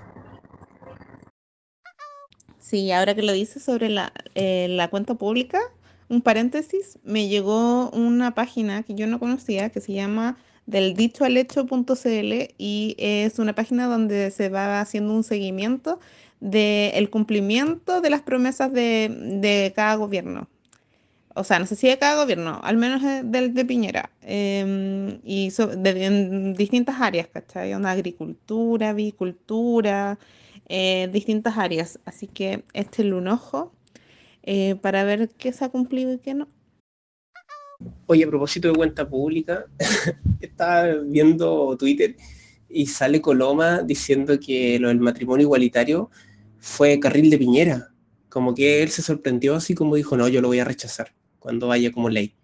Sí, 2.61 2.93
ahora 2.93 3.15
que 3.15 3.23
lo 3.23 3.33
dices 3.33 3.63
sobre 3.63 3.89
la, 3.89 4.13
eh, 4.35 4.67
la 4.69 4.89
cuenta 4.89 5.15
pública, 5.15 5.61
un 6.09 6.21
paréntesis, 6.21 6.99
me 7.05 7.29
llegó 7.29 7.91
una 7.91 8.35
página 8.35 8.83
que 8.83 8.95
yo 8.95 9.07
no 9.07 9.19
conocía 9.19 9.71
que 9.71 9.81
se 9.81 9.93
llama 9.93 10.37
del 10.67 10.95
dichoalecho.cl 10.95 12.55
y 12.59 12.97
es 12.99 13.39
una 13.39 13.55
página 13.55 13.87
donde 13.87 14.31
se 14.31 14.49
va 14.49 14.81
haciendo 14.81 15.13
un 15.13 15.25
seguimiento 15.25 16.01
del 16.41 17.11
cumplimiento 17.11 18.01
de 18.01 18.11
las 18.11 18.23
promesas 18.23 18.73
de, 18.73 19.09
de, 19.41 19.73
cada 19.75 19.95
gobierno. 19.97 20.49
O 21.35 21.43
sea, 21.43 21.59
no 21.59 21.67
sé 21.67 21.75
si 21.75 21.89
de 21.89 21.99
cada 21.99 22.23
gobierno, 22.23 22.61
al 22.63 22.77
menos 22.77 23.03
del 23.03 23.55
de 23.55 23.65
Piñera. 23.65 24.11
Eh, 24.23 25.19
y 25.25 25.51
de, 25.51 26.05
en 26.05 26.55
distintas 26.55 27.01
áreas, 27.01 27.29
¿cachai? 27.29 27.75
Una 27.75 27.91
agricultura, 27.91 28.91
avicultura, 28.91 30.19
eh, 30.69 31.09
distintas 31.13 31.59
áreas. 31.59 31.99
Así 32.05 32.27
que 32.29 32.65
este 32.73 33.03
es 33.03 33.13
un 33.13 33.29
ojo 33.29 33.73
eh, 34.43 34.77
para 34.77 35.05
ver 35.05 35.31
qué 35.31 35.53
se 35.53 35.65
ha 35.65 35.69
cumplido 35.71 36.13
y 36.13 36.19
qué 36.19 36.35
no. 36.35 36.49
Oye, 38.07 38.25
a 38.25 38.29
propósito 38.29 38.69
de 38.69 38.75
cuenta 38.75 39.09
pública, 39.09 39.67
estaba 40.41 40.87
viendo 41.05 41.77
Twitter 41.77 42.17
y 42.69 42.87
sale 42.87 43.21
Coloma 43.21 43.83
diciendo 43.83 44.39
que 44.39 44.79
lo 44.79 44.89
del 44.89 45.01
matrimonio 45.01 45.45
igualitario 45.45 46.11
fue 46.59 46.99
carril 46.99 47.31
de 47.31 47.39
Piñera. 47.39 47.89
Como 48.29 48.55
que 48.55 48.83
él 48.83 48.91
se 48.91 49.03
sorprendió 49.03 49.55
así 49.55 49.75
como 49.75 49.97
dijo, 49.97 50.17
no, 50.17 50.29
yo 50.29 50.41
lo 50.41 50.49
voy 50.49 50.59
a 50.59 50.65
rechazar 50.65 51.15
cuando 51.39 51.69
vaya 51.69 51.93
como 51.93 52.09
ley. 52.09 52.35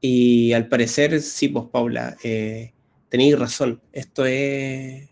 Y 0.00 0.52
al 0.52 0.68
parecer, 0.68 1.20
sí, 1.20 1.48
pues 1.48 1.66
Paula, 1.70 2.16
eh, 2.24 2.72
tenéis 3.08 3.38
razón. 3.38 3.80
Esto 3.92 4.26
es... 4.26 5.08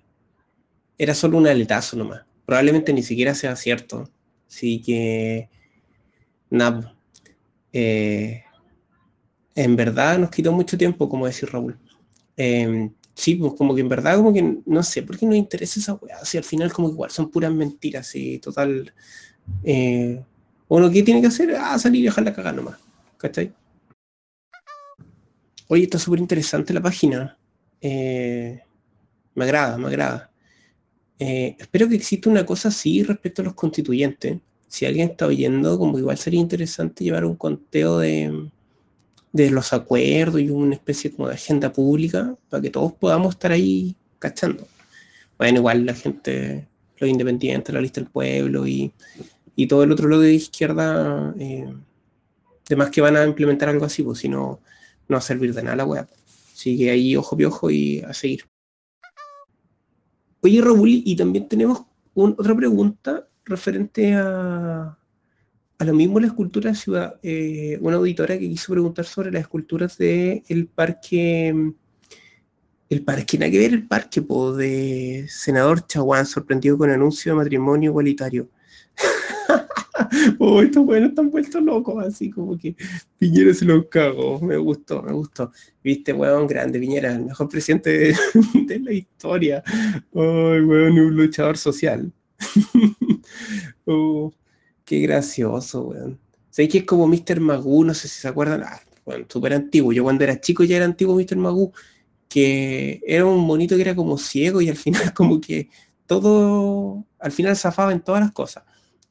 Era 0.98 1.14
solo 1.14 1.38
un 1.38 1.46
aletazo 1.46 1.96
nomás. 1.96 2.22
Probablemente 2.44 2.92
ni 2.92 3.02
siquiera 3.02 3.34
sea 3.34 3.54
cierto. 3.56 4.10
Así 4.48 4.82
que... 4.82 5.48
Nada. 6.50 6.94
Eh, 7.72 8.42
en 9.54 9.76
verdad 9.76 10.18
nos 10.18 10.30
quitó 10.30 10.52
mucho 10.52 10.78
tiempo, 10.78 11.08
como 11.08 11.26
decir 11.26 11.50
Raúl. 11.50 11.78
Eh, 12.36 12.90
sí, 13.14 13.34
pues 13.34 13.54
como 13.54 13.74
que 13.74 13.80
en 13.80 13.88
verdad, 13.88 14.16
como 14.16 14.32
que 14.32 14.58
no 14.64 14.82
sé 14.82 15.02
por 15.02 15.18
qué 15.18 15.26
nos 15.26 15.36
interesa 15.36 15.80
esa 15.80 15.94
weá. 15.94 16.24
Si 16.24 16.38
al 16.38 16.44
final, 16.44 16.72
como 16.72 16.88
igual 16.88 17.10
son 17.10 17.30
puras 17.30 17.52
mentiras 17.52 18.14
y 18.14 18.38
total. 18.38 18.92
Eh, 19.64 20.22
bueno, 20.68 20.90
¿qué 20.90 21.02
tiene 21.02 21.20
que 21.20 21.26
hacer? 21.26 21.54
Ah, 21.56 21.78
salir 21.78 22.02
y 22.02 22.04
dejarla 22.04 22.32
cagar 22.32 22.54
nomás. 22.54 22.78
¿Cachai? 23.18 23.52
Oye, 25.68 25.84
está 25.84 25.98
súper 25.98 26.20
interesante 26.20 26.72
la 26.72 26.82
página. 26.82 27.38
Eh, 27.80 28.60
me 29.34 29.44
agrada, 29.44 29.78
me 29.78 29.88
agrada. 29.88 30.30
Eh, 31.18 31.56
espero 31.58 31.88
que 31.88 31.96
exista 31.96 32.30
una 32.30 32.44
cosa 32.44 32.68
así 32.68 33.02
respecto 33.02 33.42
a 33.42 33.44
los 33.44 33.54
constituyentes. 33.54 34.38
Si 34.68 34.86
alguien 34.86 35.10
está 35.10 35.26
oyendo, 35.26 35.78
como 35.78 35.98
igual 35.98 36.18
sería 36.18 36.40
interesante 36.40 37.04
llevar 37.04 37.24
un 37.24 37.36
conteo 37.36 37.98
de 37.98 38.50
de 39.32 39.50
los 39.50 39.72
acuerdos 39.72 40.40
y 40.40 40.50
una 40.50 40.74
especie 40.74 41.10
como 41.10 41.28
de 41.28 41.34
agenda 41.34 41.72
pública 41.72 42.36
para 42.50 42.60
que 42.60 42.70
todos 42.70 42.92
podamos 42.92 43.34
estar 43.34 43.52
ahí 43.52 43.96
cachando. 44.18 44.66
Bueno, 45.38 45.58
igual 45.58 45.86
la 45.86 45.94
gente, 45.94 46.68
los 46.98 47.10
independientes, 47.10 47.74
la 47.74 47.80
lista 47.80 48.00
del 48.00 48.10
pueblo 48.10 48.66
y, 48.66 48.92
y 49.56 49.66
todo 49.66 49.82
el 49.82 49.92
otro 49.92 50.08
lado 50.08 50.22
de 50.22 50.34
izquierda, 50.34 51.34
eh, 51.38 51.72
demás 52.68 52.90
que 52.90 53.00
van 53.00 53.16
a 53.16 53.24
implementar 53.24 53.68
algo 53.68 53.86
así, 53.86 54.02
pues 54.02 54.18
si 54.18 54.28
no, 54.28 54.60
no 55.08 55.14
va 55.14 55.18
a 55.18 55.22
servir 55.22 55.54
de 55.54 55.62
nada 55.62 55.76
la 55.76 55.84
web. 55.84 56.06
Así 56.52 56.88
ahí 56.88 57.16
ojo 57.16 57.36
piojo 57.36 57.70
y 57.70 58.00
a 58.00 58.12
seguir. 58.12 58.44
Oye, 60.42 60.60
Raúl, 60.60 60.88
y 60.88 61.16
también 61.16 61.48
tenemos 61.48 61.82
otra 62.14 62.54
pregunta 62.54 63.28
referente 63.44 64.14
a, 64.14 64.98
a 65.78 65.84
lo 65.84 65.94
mismo 65.94 66.20
la 66.20 66.28
escultura 66.28 66.70
de 66.70 66.76
ciudad, 66.76 67.18
eh, 67.22 67.78
una 67.80 67.96
auditora 67.96 68.38
que 68.38 68.48
quiso 68.48 68.72
preguntar 68.72 69.04
sobre 69.04 69.32
las 69.32 69.42
esculturas 69.42 69.98
del 69.98 70.42
el 70.48 70.66
parque, 70.66 71.72
el 72.88 73.04
parque, 73.04 73.38
nada 73.38 73.50
que 73.50 73.58
ver 73.58 73.72
el 73.72 73.86
parque, 73.88 74.22
po, 74.22 74.52
de 74.54 75.26
senador 75.28 75.86
Chaguán, 75.86 76.26
sorprendido 76.26 76.78
con 76.78 76.90
anuncio 76.90 77.32
de 77.32 77.36
matrimonio 77.36 77.90
igualitario. 77.90 78.48
oh, 80.38 80.62
estos 80.62 80.84
buenos 80.84 81.10
están 81.10 81.30
vueltos 81.30 81.62
locos, 81.62 82.04
así 82.04 82.30
como 82.30 82.56
que 82.56 82.76
Piñera 83.18 83.54
se 83.54 83.64
los 83.64 83.86
cagó, 83.86 84.40
me 84.40 84.56
gustó, 84.56 85.02
me 85.02 85.12
gustó. 85.12 85.52
Viste, 85.82 86.12
weón, 86.12 86.46
grande, 86.46 86.78
Piñera, 86.78 87.12
el 87.12 87.24
mejor 87.24 87.48
presidente 87.48 87.90
de, 87.90 88.16
de 88.66 88.78
la 88.78 88.92
historia. 88.92 89.62
Ay, 89.66 90.60
weón, 90.60 90.98
un 90.98 91.16
luchador 91.16 91.56
social. 91.56 92.12
oh. 93.86 94.32
Qué 94.92 94.98
gracioso, 94.98 95.84
weón. 95.84 96.20
¿Sabéis 96.50 96.70
que 96.70 96.78
es 96.80 96.84
como 96.84 97.06
Mr. 97.06 97.40
Magoo? 97.40 97.82
No 97.82 97.94
sé 97.94 98.08
si 98.08 98.20
se 98.20 98.28
acuerdan. 98.28 98.62
Ah, 98.62 98.78
bueno, 99.06 99.24
súper 99.26 99.54
antiguo. 99.54 99.90
Yo 99.90 100.02
cuando 100.02 100.22
era 100.22 100.38
chico 100.38 100.64
ya 100.64 100.76
era 100.76 100.84
antiguo 100.84 101.16
Mr. 101.16 101.36
Magoo, 101.36 101.72
que 102.28 103.00
era 103.06 103.24
un 103.24 103.40
monito 103.40 103.74
que 103.74 103.80
era 103.80 103.94
como 103.94 104.18
ciego 104.18 104.60
y 104.60 104.68
al 104.68 104.76
final 104.76 105.14
como 105.14 105.40
que 105.40 105.70
todo, 106.06 107.06
al 107.18 107.32
final 107.32 107.56
zafaba 107.56 107.92
en 107.92 108.02
todas 108.02 108.20
las 108.20 108.32
cosas. 108.32 108.64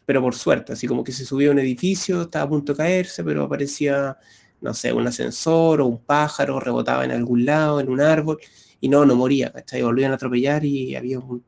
Pero 0.06 0.22
por 0.22 0.36
suerte, 0.36 0.74
así 0.74 0.86
como 0.86 1.04
que 1.04 1.12
se 1.12 1.26
subía 1.26 1.50
a 1.50 1.52
un 1.54 1.58
edificio, 1.58 2.22
estaba 2.22 2.46
a 2.46 2.50
punto 2.50 2.74
de 2.74 2.78
caerse, 2.78 3.24
pero 3.24 3.46
aparecía, 3.46 4.20
no 4.62 4.76
sé, 4.76 4.94
un 4.94 5.08
ascensor 5.08 5.82
o 5.82 5.88
un 5.88 5.98
pájaro, 5.98 6.60
rebotaba 6.60 7.06
en 7.06 7.12
algún 7.12 7.44
lado, 7.44 7.80
en 7.80 7.90
un 7.90 8.02
árbol, 8.02 8.38
y 8.80 8.88
no, 8.88 9.04
no 9.04 9.16
moría, 9.16 9.52
¿cachai? 9.52 9.82
Volvían 9.82 10.12
a 10.12 10.16
atropellar 10.16 10.64
y 10.64 10.96
había 10.96 11.18
un, 11.18 11.44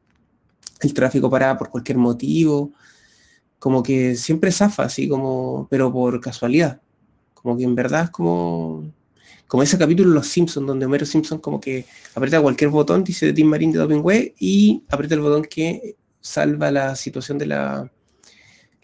el 0.82 0.92
tráfico 0.92 1.30
paraba 1.30 1.56
por 1.56 1.70
cualquier 1.70 2.00
motivo 2.00 2.74
como 3.64 3.82
que 3.82 4.18
siempre 4.18 4.52
zafa, 4.52 4.84
así 4.84 5.08
como, 5.08 5.68
pero 5.70 5.90
por 5.90 6.20
casualidad. 6.20 6.82
Como 7.34 7.56
que 7.56 7.64
en 7.64 7.76
verdad 7.76 8.04
es 8.04 8.10
como, 8.10 8.92
como 9.48 9.64
ese 9.64 9.78
capítulo 9.78 10.10
de 10.10 10.16
Los 10.16 10.28
Simpsons, 10.28 10.68
donde 10.68 10.86
Homero 10.86 11.06
Simpson 11.06 11.40
como 11.40 11.62
que 11.62 11.86
aprieta 12.14 12.42
cualquier 12.42 12.72
botón, 12.72 13.06
dice 13.06 13.32
Tim 13.32 13.48
Marín 13.48 13.72
de 13.72 13.80
Doping 13.80 14.04
y 14.38 14.84
aprieta 14.90 15.16
el 15.16 15.22
botón 15.22 15.46
que 15.46 15.96
salva 16.20 16.72
la 16.72 16.94
situación 16.98 17.38
de 17.38 17.46
la, 17.46 17.90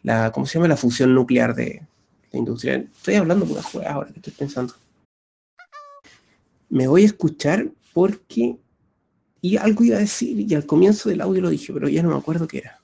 la 0.01 0.31
¿cómo 0.31 0.45
se 0.45 0.53
llama? 0.53 0.69
La 0.69 0.77
fusión 0.77 1.13
nuclear 1.13 1.53
de 1.53 1.85
la 2.31 2.39
industria. 2.39 2.75
Estoy 2.75 3.15
hablando 3.15 3.45
por 3.45 3.61
juega 3.61 3.91
ahora 3.91 4.13
que 4.13 4.19
estoy 4.19 4.31
pensando. 4.31 4.75
Me 6.69 6.87
voy 6.87 7.01
a 7.01 7.07
escuchar 7.07 7.69
porque... 7.93 8.55
Y 9.41 9.57
algo 9.57 9.83
iba 9.83 9.97
a 9.97 9.99
decir, 9.99 10.39
y 10.39 10.55
al 10.55 10.65
comienzo 10.65 11.09
del 11.09 11.19
audio 11.19 11.41
lo 11.41 11.49
dije, 11.49 11.73
pero 11.73 11.89
ya 11.89 12.01
no 12.01 12.11
me 12.11 12.15
acuerdo 12.15 12.47
qué 12.47 12.59
era. 12.59 12.79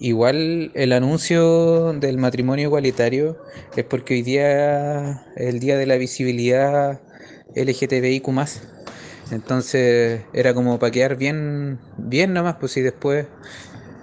Igual 0.00 0.70
el 0.74 0.92
anuncio 0.92 1.92
del 1.94 2.18
matrimonio 2.18 2.66
igualitario 2.66 3.36
es 3.76 3.84
porque 3.84 4.14
hoy 4.14 4.22
día 4.22 5.24
es 5.36 5.46
el 5.48 5.60
día 5.60 5.76
de 5.76 5.86
la 5.86 5.96
visibilidad 5.96 7.00
LGTBIQ 7.56 8.28
entonces 9.30 10.22
era 10.32 10.54
como 10.54 10.78
para 10.78 10.90
quedar 10.90 11.16
bien, 11.16 11.78
bien 11.96 12.32
nomás, 12.32 12.56
pues 12.58 12.72
si 12.72 12.80
después 12.80 13.26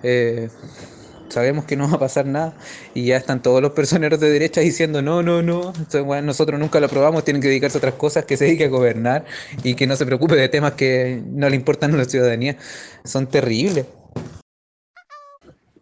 eh, 0.03 0.49
sabemos 1.29 1.65
que 1.65 1.75
no 1.75 1.89
va 1.89 1.95
a 1.95 1.99
pasar 1.99 2.25
nada 2.27 2.55
y 2.93 3.05
ya 3.05 3.17
están 3.17 3.41
todos 3.41 3.61
los 3.61 3.71
personeros 3.71 4.19
de 4.19 4.29
derecha 4.29 4.61
diciendo 4.61 5.01
no, 5.01 5.23
no, 5.23 5.41
no, 5.41 5.73
nosotros 6.21 6.59
nunca 6.59 6.79
lo 6.79 6.85
aprobamos, 6.85 7.23
tienen 7.23 7.41
que 7.41 7.47
dedicarse 7.47 7.77
a 7.77 7.79
otras 7.79 7.95
cosas, 7.95 8.25
que 8.25 8.37
se 8.37 8.45
dedique 8.45 8.65
a 8.65 8.69
gobernar 8.69 9.25
y 9.63 9.75
que 9.75 9.87
no 9.87 9.95
se 9.95 10.05
preocupe 10.05 10.35
de 10.35 10.49
temas 10.49 10.73
que 10.73 11.23
no 11.25 11.49
le 11.49 11.55
importan 11.55 11.93
a 11.93 11.97
la 11.97 12.05
ciudadanía. 12.05 12.57
Son 13.03 13.27
terribles. 13.27 13.85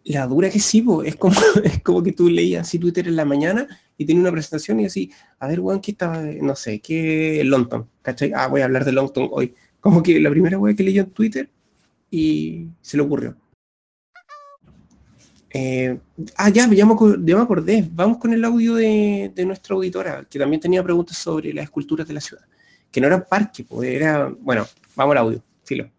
La 0.04 0.26
dura 0.26 0.50
que 0.50 0.60
sí, 0.60 0.84
es 1.04 1.16
como, 1.16 1.34
es 1.64 1.82
como 1.82 2.02
que 2.02 2.12
tú 2.12 2.28
leías 2.28 2.66
así 2.66 2.78
Twitter 2.78 3.08
en 3.08 3.16
la 3.16 3.24
mañana 3.24 3.66
y 3.96 4.04
tenía 4.04 4.22
una 4.22 4.32
presentación 4.32 4.80
y 4.80 4.86
así, 4.86 5.10
a 5.38 5.48
ver, 5.48 5.60
weón, 5.60 5.80
¿qué 5.80 5.92
estaba? 5.92 6.20
No 6.20 6.54
sé, 6.54 6.80
¿qué 6.80 7.42
Longton? 7.44 7.88
¿Cachai? 8.02 8.32
Ah, 8.34 8.48
voy 8.48 8.60
a 8.60 8.66
hablar 8.66 8.84
de 8.84 8.92
Longton 8.92 9.28
hoy. 9.32 9.54
Como 9.80 10.02
que 10.02 10.20
la 10.20 10.30
primera 10.30 10.58
weón 10.58 10.76
que 10.76 10.82
leí 10.82 10.98
en 10.98 11.10
Twitter 11.10 11.48
y 12.10 12.68
se 12.80 12.96
le 12.96 13.02
ocurrió. 13.02 13.36
Eh, 15.56 15.98
ah, 16.36 16.48
ya, 16.48 16.62
ya 16.62 16.68
me, 16.68 16.76
ya 16.76 17.36
me, 17.36 17.42
acordé. 17.42 17.88
Vamos 17.92 18.18
con 18.18 18.32
el 18.32 18.44
audio 18.44 18.74
de, 18.74 19.30
de, 19.34 19.46
nuestra 19.46 19.76
auditora, 19.76 20.26
que 20.28 20.38
también 20.38 20.60
tenía 20.60 20.82
preguntas 20.82 21.16
sobre 21.16 21.54
las 21.54 21.64
esculturas 21.64 22.08
de 22.08 22.14
la 22.14 22.20
ciudad. 22.20 22.44
Que 22.90 23.00
no 23.00 23.06
eran 23.06 23.24
parque, 23.28 23.64
pues 23.64 23.88
era. 23.88 24.34
Bueno, 24.40 24.66
vamos 24.96 25.12
al 25.12 25.18
audio. 25.18 25.42
Filo. 25.62 25.93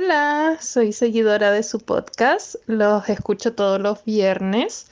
Hola, 0.00 0.58
soy 0.60 0.92
seguidora 0.92 1.50
de 1.50 1.64
su 1.64 1.80
podcast. 1.80 2.54
Los 2.66 3.08
escucho 3.08 3.54
todos 3.54 3.80
los 3.80 4.04
viernes. 4.04 4.86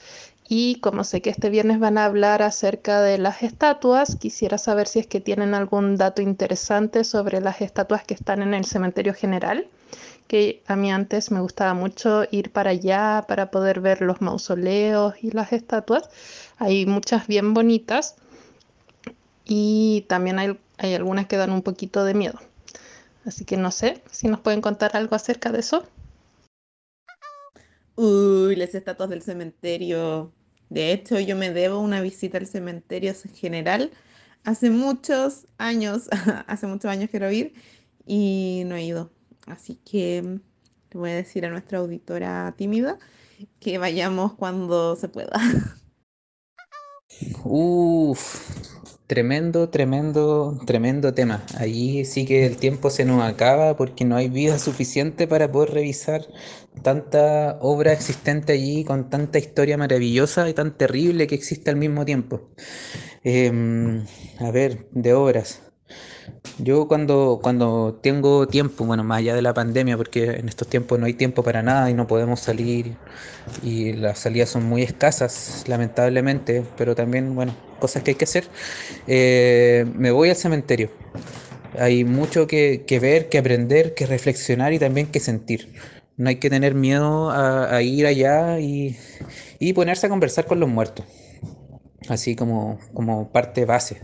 Y 0.49 0.81
como 0.81 1.05
sé 1.05 1.21
que 1.21 1.29
este 1.29 1.49
viernes 1.49 1.79
van 1.79 1.97
a 1.97 2.03
hablar 2.03 2.41
acerca 2.41 2.99
de 2.99 3.17
las 3.17 3.41
estatuas, 3.41 4.17
quisiera 4.17 4.57
saber 4.57 4.85
si 4.85 4.99
es 4.99 5.07
que 5.07 5.21
tienen 5.21 5.53
algún 5.53 5.95
dato 5.95 6.21
interesante 6.21 7.05
sobre 7.05 7.39
las 7.39 7.61
estatuas 7.61 8.03
que 8.03 8.15
están 8.15 8.41
en 8.41 8.53
el 8.53 8.65
cementerio 8.65 9.13
general, 9.13 9.69
que 10.27 10.61
a 10.67 10.75
mí 10.75 10.91
antes 10.91 11.31
me 11.31 11.39
gustaba 11.39 11.73
mucho 11.73 12.25
ir 12.29 12.51
para 12.51 12.71
allá 12.71 13.23
para 13.29 13.49
poder 13.49 13.79
ver 13.79 14.01
los 14.01 14.19
mausoleos 14.19 15.13
y 15.21 15.31
las 15.31 15.53
estatuas. 15.53 16.09
Hay 16.57 16.85
muchas 16.85 17.27
bien 17.27 17.53
bonitas 17.53 18.17
y 19.45 20.05
también 20.09 20.37
hay, 20.37 20.59
hay 20.77 20.95
algunas 20.95 21.27
que 21.27 21.37
dan 21.37 21.51
un 21.51 21.61
poquito 21.61 22.03
de 22.03 22.13
miedo. 22.13 22.39
Así 23.27 23.43
que 23.43 23.57
no 23.57 23.71
sé 23.71 24.01
si 24.09 24.29
nos 24.29 24.39
pueden 24.39 24.61
contar 24.61 24.95
algo 24.95 25.13
acerca 25.13 25.51
de 25.51 25.59
eso. 25.59 25.85
Uy, 27.97 28.55
las 28.55 28.73
estatuas 28.73 29.09
del 29.09 29.21
cementerio. 29.21 30.31
De 30.69 30.93
hecho, 30.93 31.19
yo 31.19 31.35
me 31.35 31.51
debo 31.51 31.79
una 31.79 31.99
visita 31.99 32.37
al 32.37 32.47
cementerio 32.47 33.13
general. 33.35 33.91
Hace 34.45 34.69
muchos 34.69 35.45
años, 35.57 36.07
hace 36.47 36.67
muchos 36.67 36.89
años 36.89 37.09
quiero 37.09 37.29
ir 37.29 37.53
y 38.05 38.63
no 38.65 38.77
he 38.77 38.85
ido. 38.85 39.11
Así 39.45 39.75
que 39.75 40.21
le 40.21 40.97
voy 40.97 41.09
a 41.09 41.15
decir 41.15 41.45
a 41.45 41.49
nuestra 41.49 41.79
auditora 41.79 42.53
tímida 42.55 42.97
que 43.59 43.77
vayamos 43.77 44.35
cuando 44.35 44.95
se 44.95 45.09
pueda. 45.09 45.37
Uf, 47.43 48.76
Tremendo, 49.07 49.69
tremendo, 49.69 50.59
tremendo 50.65 51.13
tema. 51.13 51.45
Allí 51.57 52.03
sí 52.03 52.25
que 52.25 52.45
el 52.45 52.57
tiempo 52.57 52.89
se 52.89 53.05
nos 53.05 53.23
acaba 53.23 53.77
porque 53.77 54.03
no 54.03 54.17
hay 54.17 54.27
vida 54.27 54.59
suficiente 54.59 55.27
para 55.27 55.49
poder 55.49 55.71
revisar 55.71 56.27
tanta 56.83 57.57
obra 57.61 57.93
existente 57.93 58.51
allí 58.51 58.83
con 58.83 59.09
tanta 59.09 59.39
historia 59.39 59.77
maravillosa 59.77 60.49
y 60.49 60.53
tan 60.53 60.77
terrible 60.77 61.25
que 61.27 61.35
existe 61.35 61.69
al 61.71 61.77
mismo 61.77 62.03
tiempo. 62.03 62.49
Em, 63.23 64.05
a 64.39 64.51
ver, 64.51 64.87
de 64.91 65.13
obras. 65.13 65.66
Yo 66.59 66.87
cuando, 66.87 67.39
cuando 67.41 67.99
tengo 68.01 68.47
tiempo, 68.47 68.83
bueno, 68.85 69.03
más 69.03 69.19
allá 69.19 69.35
de 69.35 69.43
la 69.43 69.53
pandemia, 69.53 69.95
porque 69.95 70.23
en 70.25 70.49
estos 70.49 70.67
tiempos 70.67 70.97
no 70.97 71.05
hay 71.05 71.13
tiempo 71.13 71.43
para 71.43 71.61
nada 71.61 71.89
y 71.91 71.93
no 71.93 72.07
podemos 72.07 72.39
salir 72.39 72.97
y 73.61 73.93
las 73.93 74.19
salidas 74.19 74.49
son 74.49 74.63
muy 74.63 74.81
escasas, 74.81 75.65
lamentablemente, 75.67 76.63
pero 76.75 76.95
también, 76.95 77.35
bueno, 77.35 77.55
cosas 77.79 78.01
que 78.01 78.11
hay 78.11 78.15
que 78.15 78.25
hacer, 78.25 78.47
eh, 79.05 79.85
me 79.95 80.09
voy 80.09 80.29
al 80.29 80.35
cementerio. 80.35 80.89
Hay 81.77 82.03
mucho 82.05 82.47
que, 82.47 82.83
ver, 82.99 83.29
que 83.29 83.37
aprender, 83.37 83.93
que 83.93 84.07
reflexionar 84.07 84.73
y 84.73 84.79
también 84.79 85.07
que 85.07 85.19
sentir. 85.19 85.73
No 86.15 86.29
hay 86.29 86.37
que 86.37 86.49
tener 86.49 86.73
miedo 86.73 87.29
a, 87.29 87.81
ir 87.83 88.07
allá 88.07 88.59
y, 88.59 88.97
y, 89.59 89.73
ponerse 89.73 90.07
a 90.07 90.09
conversar 90.09 90.45
con 90.45 90.59
los 90.59 90.67
muertos, 90.67 91.05
así 92.09 92.35
como, 92.35 92.79
como 92.93 93.31
parte 93.31 93.65
base. 93.65 94.01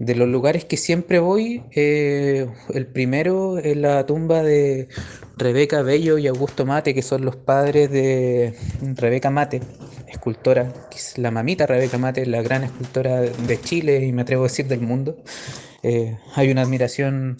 De 0.00 0.14
los 0.14 0.26
lugares 0.28 0.64
que 0.64 0.78
siempre 0.78 1.18
voy, 1.18 1.62
eh, 1.72 2.48
el 2.72 2.86
primero 2.86 3.58
es 3.58 3.76
la 3.76 4.06
tumba 4.06 4.42
de 4.42 4.88
Rebeca 5.36 5.82
Bello 5.82 6.16
y 6.16 6.26
Augusto 6.26 6.64
Mate, 6.64 6.94
que 6.94 7.02
son 7.02 7.22
los 7.22 7.36
padres 7.36 7.90
de 7.90 8.54
Rebeca 8.80 9.28
Mate, 9.28 9.60
escultora, 10.08 10.72
que 10.90 10.96
es 10.96 11.18
la 11.18 11.30
mamita 11.30 11.66
Rebeca 11.66 11.98
Mate, 11.98 12.24
la 12.24 12.40
gran 12.40 12.64
escultora 12.64 13.20
de 13.20 13.60
Chile 13.60 14.06
y 14.06 14.12
me 14.12 14.22
atrevo 14.22 14.44
a 14.44 14.48
decir 14.48 14.68
del 14.68 14.80
mundo. 14.80 15.22
Eh, 15.82 16.16
hay 16.34 16.50
una 16.50 16.62
admiración 16.62 17.36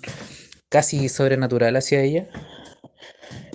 casi 0.69 1.09
sobrenatural 1.09 1.77
hacia 1.77 2.03
ella. 2.03 2.29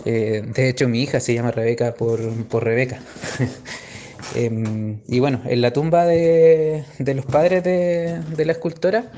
Eh, 0.04 0.42
de 0.48 0.68
hecho, 0.68 0.90
mi 0.90 1.04
hija 1.04 1.20
se 1.20 1.36
llama 1.36 1.52
Rebeca 1.52 1.94
por, 1.94 2.48
por 2.48 2.64
Rebeca. 2.64 3.00
Em, 4.34 5.02
y 5.08 5.20
bueno, 5.20 5.42
en 5.46 5.62
la 5.62 5.72
tumba 5.72 6.06
de, 6.06 6.84
los 7.00 7.26
padres 7.26 7.64
de, 7.64 8.46
la 8.46 8.52
escultora 8.52 9.12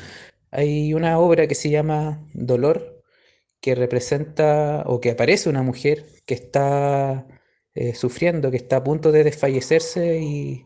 hay 0.52 0.94
una 0.94 1.20
obra 1.20 1.48
que 1.48 1.56
se 1.56 1.70
llama 1.70 2.20
Dolor, 2.34 3.04
que 3.62 3.76
representa 3.76 4.84
o 4.86 5.00
que 5.00 5.12
aparece 5.12 5.50
una 5.50 5.64
mujer 5.64 6.06
que 6.26 6.34
está 6.34 7.26
eh, 7.74 7.96
sufriendo, 7.96 8.52
que 8.52 8.58
está 8.58 8.78
a 8.78 8.84
punto 8.84 9.12
de 9.12 9.24
desfallecerse 9.24 10.20
y, 10.20 10.66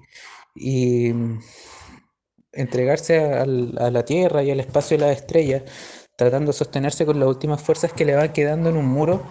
entregarse 2.53 3.19
a, 3.19 3.45
la 3.45 4.03
tierra 4.05 4.43
y 4.43 4.51
al 4.51 4.59
espacio 4.59 4.97
de 4.97 5.05
las 5.05 5.17
estrellas, 5.17 5.63
tratando 6.17 6.51
de 6.51 6.57
sostenerse 6.57 7.05
con 7.05 7.19
las 7.19 7.29
últimas 7.29 7.61
fuerzas 7.61 7.93
que 7.93 8.05
le 8.05 8.15
van 8.15 8.33
quedando 8.33 8.69
en 8.69 8.77
un 8.77 8.85
muro 8.85 9.23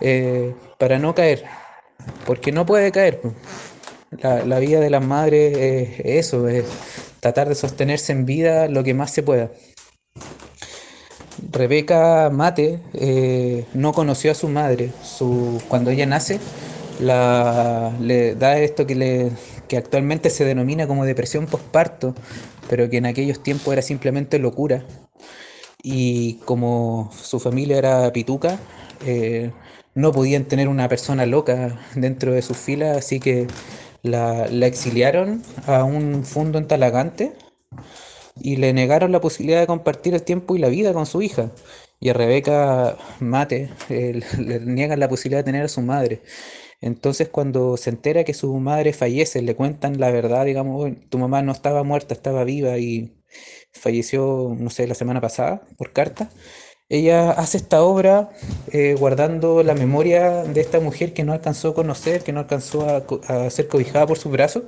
eh, 0.00 0.54
para 0.78 0.98
no 0.98 1.14
caer, 1.14 1.44
porque 2.26 2.52
no 2.52 2.64
puede 2.64 2.92
caer. 2.92 3.20
La, 4.18 4.58
vida 4.58 4.80
de 4.80 4.90
las 4.90 5.04
madres 5.04 5.56
es 5.56 6.00
eso, 6.04 6.48
es 6.48 6.64
tratar 7.20 7.48
de 7.48 7.54
sostenerse 7.54 8.12
en 8.12 8.26
vida 8.26 8.68
lo 8.68 8.82
que 8.82 8.92
más 8.92 9.12
se 9.12 9.22
pueda. 9.22 9.50
Rebeca 11.52 12.28
Mate 12.30 12.80
eh, 12.94 13.66
no 13.72 13.92
conoció 13.92 14.32
a 14.32 14.34
su 14.34 14.48
madre. 14.48 14.90
Su, 15.02 15.62
cuando 15.68 15.90
ella 15.90 16.06
nace, 16.06 16.40
la, 16.98 17.92
le 18.00 18.34
da 18.34 18.58
esto 18.58 18.86
que, 18.86 18.96
le, 18.96 19.30
que 19.68 19.76
actualmente 19.76 20.30
se 20.30 20.44
denomina 20.44 20.88
como 20.88 21.04
depresión 21.04 21.46
postparto, 21.46 22.14
pero 22.68 22.90
que 22.90 22.96
en 22.96 23.06
aquellos 23.06 23.42
tiempos 23.42 23.72
era 23.72 23.82
simplemente 23.82 24.40
locura. 24.40 24.84
Y 25.82 26.34
como 26.44 27.10
su 27.16 27.38
familia 27.38 27.78
era 27.78 28.12
pituca, 28.12 28.58
eh, 29.06 29.52
no 29.94 30.12
podían 30.12 30.44
tener 30.44 30.68
una 30.68 30.88
persona 30.88 31.26
loca 31.26 31.78
dentro 31.94 32.32
de 32.32 32.42
sus 32.42 32.56
filas, 32.56 32.98
así 32.98 33.20
que 33.20 33.46
la, 34.02 34.46
exiliaron 34.66 35.42
a 35.66 35.84
un 35.84 36.24
fondo 36.24 36.58
en 36.58 36.66
Talagante 36.68 37.32
y 38.40 38.56
le 38.56 38.72
negaron 38.72 39.12
la 39.12 39.20
posibilidad 39.20 39.60
de 39.60 39.66
compartir 39.66 40.14
el 40.14 40.22
tiempo 40.22 40.56
y 40.56 40.58
la 40.58 40.68
vida 40.68 40.92
con 40.92 41.06
su 41.06 41.22
hija. 41.22 41.50
Y 42.00 42.08
a 42.08 42.14
Rebeca 42.14 42.96
Mate 43.20 43.70
le 43.88 44.60
niegan 44.60 45.00
la 45.00 45.08
posibilidad 45.08 45.40
de 45.40 45.44
tener 45.44 45.64
a 45.64 45.68
su 45.68 45.82
madre. 45.82 46.22
Entonces 46.80 47.28
cuando 47.28 47.76
se 47.76 47.90
entera 47.90 48.24
que 48.24 48.34
su 48.34 48.54
madre 48.58 48.92
fallece, 48.92 49.42
le 49.42 49.54
cuentan 49.56 50.00
la 50.00 50.10
verdad, 50.10 50.46
digamos, 50.46 50.90
tu 51.10 51.18
mamá 51.18 51.42
no 51.42 51.52
estaba 51.52 51.82
muerta, 51.84 52.14
estaba 52.14 52.44
viva 52.44 52.78
y 52.78 53.20
falleció, 53.72 54.54
no 54.58 54.70
sé, 54.70 54.86
la 54.86 54.94
semana 54.94 55.20
pasada 55.20 55.62
por 55.76 55.92
carta. 55.92 56.30
Ella 56.90 57.30
hace 57.30 57.56
esta 57.56 57.84
obra 57.84 58.30
eh, 58.72 58.96
guardando 58.98 59.62
la 59.62 59.74
memoria 59.74 60.42
de 60.42 60.60
esta 60.60 60.80
mujer 60.80 61.14
que 61.14 61.22
no 61.22 61.32
alcanzó 61.32 61.68
a 61.68 61.74
conocer, 61.74 62.24
que 62.24 62.32
no 62.32 62.40
alcanzó 62.40 62.84
a, 63.28 63.48
ser 63.48 63.68
cobijada 63.68 64.08
por 64.08 64.18
sus 64.18 64.32
brazos. 64.32 64.64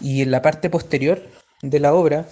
Y 0.00 0.20
en 0.20 0.30
la 0.30 0.42
parte 0.42 0.68
posterior 0.68 1.22
de 1.62 1.80
la 1.80 1.94
obra, 1.94 2.28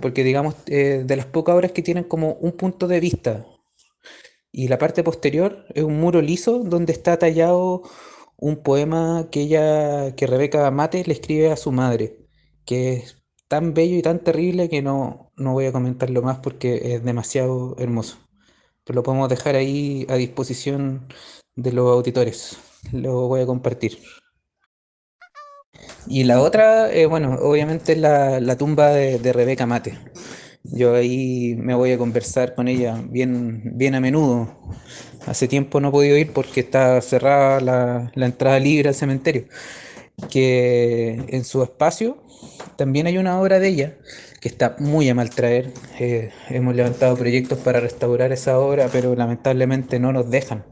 porque 0.00 0.24
digamos, 0.24 0.54
eh, 0.66 1.02
de 1.04 1.16
las 1.16 1.26
pocas 1.26 1.54
obras 1.54 1.72
que 1.72 1.82
tienen 1.82 2.04
como 2.04 2.34
un 2.40 2.52
punto 2.52 2.88
de 2.88 3.00
vista, 3.00 3.44
y 4.50 4.68
la 4.68 4.78
parte 4.78 5.04
posterior 5.04 5.66
es 5.74 5.84
un 5.84 6.00
muro 6.00 6.22
liso 6.22 6.60
donde 6.60 6.92
está 6.92 7.18
tallado 7.18 7.82
un 8.38 8.62
poema 8.62 9.28
que 9.30 9.42
ella, 9.42 10.14
que 10.16 10.26
Rebeca 10.26 10.70
Mate 10.70 11.04
le 11.06 11.12
escribe 11.12 11.52
a 11.52 11.56
su 11.56 11.70
madre, 11.72 12.16
que 12.64 12.94
es 12.94 13.19
tan 13.50 13.74
bello 13.74 13.96
y 13.96 14.02
tan 14.02 14.20
terrible 14.20 14.68
que 14.68 14.80
no, 14.80 15.32
no 15.36 15.52
voy 15.54 15.66
a 15.66 15.72
comentarlo 15.72 16.22
más 16.22 16.38
porque 16.38 16.94
es 16.94 17.04
demasiado 17.04 17.74
hermoso. 17.80 18.18
Pero 18.84 18.98
lo 18.98 19.02
podemos 19.02 19.28
dejar 19.28 19.56
ahí 19.56 20.06
a 20.08 20.14
disposición 20.14 21.08
de 21.56 21.72
los 21.72 21.90
auditores. 21.90 22.58
Lo 22.92 23.26
voy 23.26 23.40
a 23.40 23.46
compartir. 23.46 23.98
Y 26.06 26.22
la 26.24 26.40
otra, 26.40 26.92
eh, 26.92 27.06
bueno, 27.06 27.34
obviamente 27.40 27.92
es 27.92 27.98
la, 27.98 28.38
la 28.38 28.56
tumba 28.56 28.90
de, 28.90 29.18
de, 29.18 29.32
Rebeca 29.32 29.66
Mate. 29.66 29.98
Yo 30.62 30.94
ahí 30.94 31.56
me 31.58 31.74
voy 31.74 31.90
a 31.92 31.98
conversar 31.98 32.54
con 32.54 32.68
ella 32.68 33.02
bien, 33.10 33.62
bien 33.76 33.96
a 33.96 34.00
menudo. 34.00 34.60
Hace 35.26 35.48
tiempo 35.48 35.80
no 35.80 35.88
he 35.88 35.92
podido 35.92 36.16
ir 36.16 36.32
porque 36.32 36.60
está 36.60 37.00
cerrada 37.00 37.60
la, 37.60 38.12
la 38.14 38.26
entrada 38.26 38.60
libre 38.60 38.90
al 38.90 38.94
cementerio. 38.94 39.46
Que 40.30 41.24
en 41.28 41.44
su 41.44 41.62
espacio 41.64 42.22
también 42.76 43.06
hay 43.06 43.18
una 43.18 43.40
obra 43.40 43.58
de 43.58 43.68
ella 43.68 43.94
que 44.40 44.48
está 44.48 44.76
muy 44.78 45.08
a 45.08 45.14
mal 45.14 45.30
traer. 45.30 45.72
Eh, 45.98 46.30
hemos 46.48 46.74
levantado 46.74 47.16
proyectos 47.16 47.58
para 47.58 47.80
restaurar 47.80 48.32
esa 48.32 48.58
obra, 48.58 48.88
pero 48.90 49.14
lamentablemente 49.14 50.00
no 50.00 50.12
nos 50.12 50.30
dejan. 50.30 50.64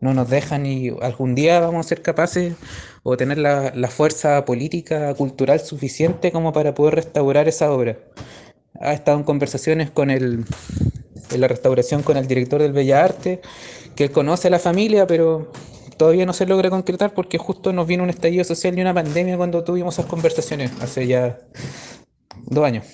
No 0.00 0.14
nos 0.14 0.28
dejan 0.28 0.66
y 0.66 0.90
algún 1.02 1.34
día 1.34 1.60
vamos 1.60 1.86
a 1.86 1.88
ser 1.88 2.02
capaces 2.02 2.54
o 3.02 3.16
tener 3.16 3.38
la, 3.38 3.88
fuerza 3.88 4.44
política, 4.44 5.14
cultural 5.14 5.60
suficiente 5.60 6.32
como 6.32 6.52
para 6.52 6.74
poder 6.74 6.96
restaurar 6.96 7.48
esa 7.48 7.72
obra. 7.72 7.98
Ha 8.80 8.92
estado 8.92 9.18
en 9.18 9.24
conversaciones 9.24 9.90
con 9.90 10.10
el, 10.10 10.44
en 11.30 11.40
la 11.40 11.48
restauración 11.48 12.02
con 12.02 12.16
el 12.16 12.26
director 12.26 12.60
del 12.62 12.72
Bella 12.72 13.04
Arte, 13.04 13.40
que 13.94 14.04
él 14.04 14.10
conoce 14.10 14.48
a 14.48 14.50
la 14.50 14.58
familia, 14.58 15.06
pero 15.06 15.50
todavía 16.00 16.24
no 16.24 16.32
se 16.32 16.46
logra 16.46 16.70
concretar 16.70 17.12
porque 17.12 17.36
justo 17.36 17.74
nos 17.74 17.86
vino 17.86 18.02
un 18.02 18.08
estallido 18.08 18.42
social 18.42 18.76
y 18.78 18.80
una 18.80 18.94
pandemia 18.94 19.36
cuando 19.36 19.64
tuvimos 19.64 19.98
esas 19.98 20.06
conversaciones, 20.06 20.72
hace 20.80 21.06
ya 21.06 21.38
dos 22.46 22.64
años. 22.64 22.86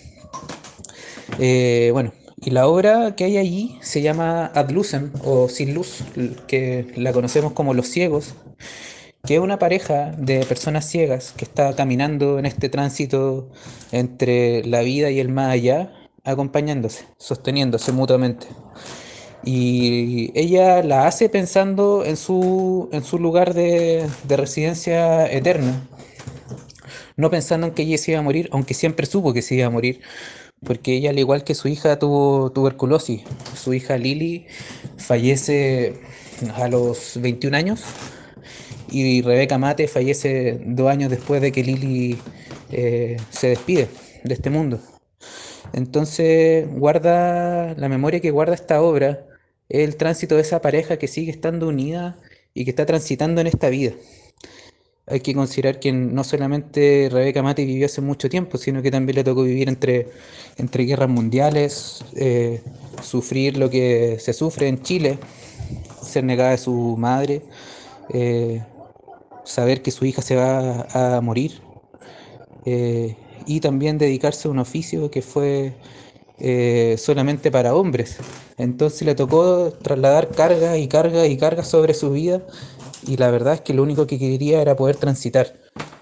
Eh, 1.38 1.90
bueno, 1.92 2.12
y 2.36 2.50
la 2.50 2.66
obra 2.66 3.14
que 3.14 3.22
hay 3.22 3.36
allí 3.36 3.78
se 3.80 4.02
llama 4.02 4.46
Ad 4.46 4.70
Lucem 4.70 5.12
o 5.22 5.48
Sin 5.48 5.72
Luz, 5.72 6.02
que 6.48 6.92
la 6.96 7.12
conocemos 7.12 7.52
como 7.52 7.74
Los 7.74 7.86
Ciegos, 7.86 8.34
que 9.24 9.36
es 9.36 9.40
una 9.40 9.60
pareja 9.60 10.10
de 10.18 10.44
personas 10.44 10.84
ciegas 10.84 11.32
que 11.36 11.44
está 11.44 11.76
caminando 11.76 12.40
en 12.40 12.46
este 12.46 12.68
tránsito 12.68 13.52
entre 13.92 14.64
la 14.64 14.80
vida 14.80 15.12
y 15.12 15.20
el 15.20 15.28
más 15.28 15.52
allá, 15.52 15.92
acompañándose, 16.24 17.04
sosteniéndose 17.18 17.92
mutuamente. 17.92 18.48
Y 19.46 20.32
ella 20.34 20.82
la 20.82 21.06
hace 21.06 21.28
pensando 21.28 22.04
en 22.04 22.16
su, 22.16 22.88
en 22.92 23.04
su 23.04 23.18
lugar 23.18 23.54
de, 23.54 24.06
de 24.28 24.36
residencia 24.36 25.30
eterna, 25.32 25.88
no 27.16 27.30
pensando 27.30 27.68
en 27.68 27.72
que 27.72 27.82
ella 27.82 27.96
se 27.96 28.10
iba 28.10 28.20
a 28.20 28.22
morir, 28.24 28.48
aunque 28.52 28.74
siempre 28.74 29.06
supo 29.06 29.32
que 29.32 29.42
se 29.42 29.54
iba 29.54 29.66
a 29.66 29.70
morir, 29.70 30.00
porque 30.64 30.94
ella, 30.94 31.10
al 31.10 31.18
igual 31.18 31.44
que 31.44 31.54
su 31.54 31.68
hija, 31.68 31.98
tuvo 31.98 32.50
tuberculosis. 32.50 33.22
Su 33.54 33.72
hija 33.72 33.96
Lily 33.96 34.46
fallece 34.98 35.94
a 36.56 36.68
los 36.68 37.18
21 37.20 37.56
años 37.56 37.84
y 38.90 39.22
Rebeca 39.22 39.58
Mate 39.58 39.88
fallece 39.88 40.60
dos 40.64 40.90
años 40.90 41.10
después 41.10 41.40
de 41.40 41.52
que 41.52 41.62
Lily 41.62 42.18
eh, 42.70 43.16
se 43.30 43.48
despide 43.50 43.88
de 44.24 44.34
este 44.34 44.50
mundo. 44.50 44.80
Entonces, 45.72 46.68
guarda 46.70 47.74
la 47.74 47.88
memoria 47.88 48.20
que 48.20 48.30
guarda 48.30 48.54
esta 48.54 48.80
obra, 48.82 49.26
el 49.68 49.96
tránsito 49.96 50.36
de 50.36 50.42
esa 50.42 50.60
pareja 50.60 50.98
que 50.98 51.08
sigue 51.08 51.30
estando 51.30 51.68
unida 51.68 52.18
y 52.54 52.64
que 52.64 52.70
está 52.70 52.86
transitando 52.86 53.40
en 53.40 53.46
esta 53.48 53.68
vida 53.68 53.94
hay 55.08 55.20
que 55.20 55.34
considerar 55.34 55.78
que 55.78 55.92
no 55.92 56.24
solamente 56.24 57.08
Rebeca 57.10 57.42
Mate 57.42 57.64
vivió 57.64 57.86
hace 57.86 58.00
mucho 58.00 58.28
tiempo, 58.28 58.58
sino 58.58 58.82
que 58.82 58.90
también 58.90 59.16
le 59.16 59.24
tocó 59.24 59.44
vivir 59.44 59.68
entre, 59.68 60.08
entre 60.56 60.84
guerras 60.84 61.08
mundiales, 61.08 62.04
eh, 62.16 62.60
sufrir 63.02 63.56
lo 63.56 63.70
que 63.70 64.16
se 64.18 64.32
sufre 64.32 64.66
en 64.66 64.82
Chile, 64.82 65.18
ser 66.02 66.24
negada 66.24 66.50
de 66.50 66.58
su 66.58 66.96
madre, 66.98 67.42
eh, 68.12 68.64
saber 69.44 69.80
que 69.82 69.92
su 69.92 70.04
hija 70.06 70.22
se 70.22 70.34
va 70.34 70.86
a 70.92 71.20
morir 71.20 71.60
eh, 72.64 73.16
y 73.46 73.60
también 73.60 73.98
dedicarse 73.98 74.48
a 74.48 74.50
un 74.50 74.58
oficio 74.58 75.10
que 75.10 75.22
fue 75.22 75.74
solamente 76.98 77.50
para 77.50 77.74
hombres. 77.74 78.18
Entonces 78.58 79.02
le 79.02 79.14
tocó 79.14 79.70
trasladar 79.70 80.28
carga 80.30 80.78
y 80.78 80.88
carga 80.88 81.26
y 81.26 81.36
carga 81.36 81.62
sobre 81.62 81.94
su 81.94 82.10
vida 82.10 82.42
y 83.06 83.16
la 83.16 83.30
verdad 83.30 83.54
es 83.54 83.60
que 83.60 83.74
lo 83.74 83.82
único 83.82 84.06
que 84.06 84.18
quería 84.18 84.62
era 84.62 84.76
poder 84.76 84.96
transitar, 84.96 85.54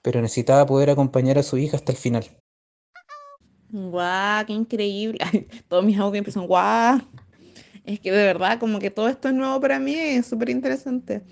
pero 0.03 0.21
necesitaba 0.23 0.65
poder 0.65 0.91
acompañar 0.91 1.39
a 1.39 1.43
su 1.43 1.59
hija 1.59 1.77
hasta 1.77 1.93
el 1.93 1.99
final. 1.99 2.25
¡Guau! 3.71 4.47
¡Qué 4.47 4.53
increíble! 4.53 5.19
Todos 5.69 5.85
mis 5.85 5.99
audios 5.99 6.19
empiezan 6.19 6.47
¡guau! 6.47 7.01
Es 7.85 8.01
que 8.01 8.11
de 8.13 8.25
verdad, 8.25 8.59
como 8.59 8.79
que 8.79 8.91
todo 8.91 9.09
esto 9.09 9.29
es 9.29 9.35
nuevo 9.35 9.61
para 9.61 9.79
mí, 9.79 9.95
es 9.95 10.27
súper 10.27 10.49
interesante. 10.49 11.23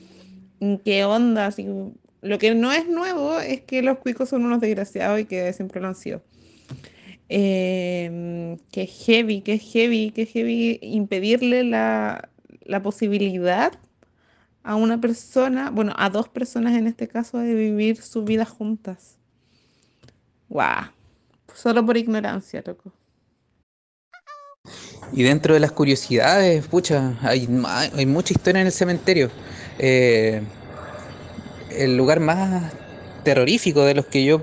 ¿Qué 0.84 1.04
onda? 1.04 1.50
Lo 2.20 2.38
que 2.38 2.54
no 2.54 2.72
es 2.72 2.86
nuevo 2.88 3.38
es 3.40 3.62
que 3.62 3.80
los 3.82 3.98
cuicos 3.98 4.28
son 4.28 4.44
unos 4.44 4.60
desgraciados 4.60 5.20
y 5.20 5.24
que 5.24 5.52
siempre 5.52 5.80
lo 5.80 5.88
han 5.88 5.94
sido. 5.94 6.22
Eh, 7.34 8.58
que 8.70 8.86
heavy, 8.86 9.40
que 9.40 9.58
heavy, 9.58 10.10
que 10.10 10.26
heavy 10.26 10.78
impedirle 10.82 11.64
la, 11.64 12.28
la 12.60 12.82
posibilidad 12.82 13.72
a 14.62 14.76
una 14.76 15.00
persona, 15.00 15.70
bueno, 15.70 15.94
a 15.96 16.10
dos 16.10 16.28
personas 16.28 16.76
en 16.76 16.86
este 16.86 17.08
caso, 17.08 17.38
de 17.38 17.54
vivir 17.54 18.02
su 18.02 18.22
vida 18.24 18.44
juntas. 18.44 19.16
¡Guau! 20.50 20.90
Solo 21.54 21.86
por 21.86 21.96
ignorancia, 21.96 22.62
loco. 22.66 22.92
Y 25.14 25.22
dentro 25.22 25.54
de 25.54 25.60
las 25.60 25.72
curiosidades, 25.72 26.66
pucha, 26.66 27.18
hay, 27.22 27.48
hay 27.94 28.04
mucha 28.04 28.34
historia 28.34 28.60
en 28.60 28.66
el 28.66 28.74
cementerio. 28.74 29.30
Eh, 29.78 30.42
el 31.70 31.96
lugar 31.96 32.20
más 32.20 32.74
terrorífico 33.24 33.84
de 33.84 33.94
los 33.94 34.04
que 34.04 34.22
yo 34.22 34.42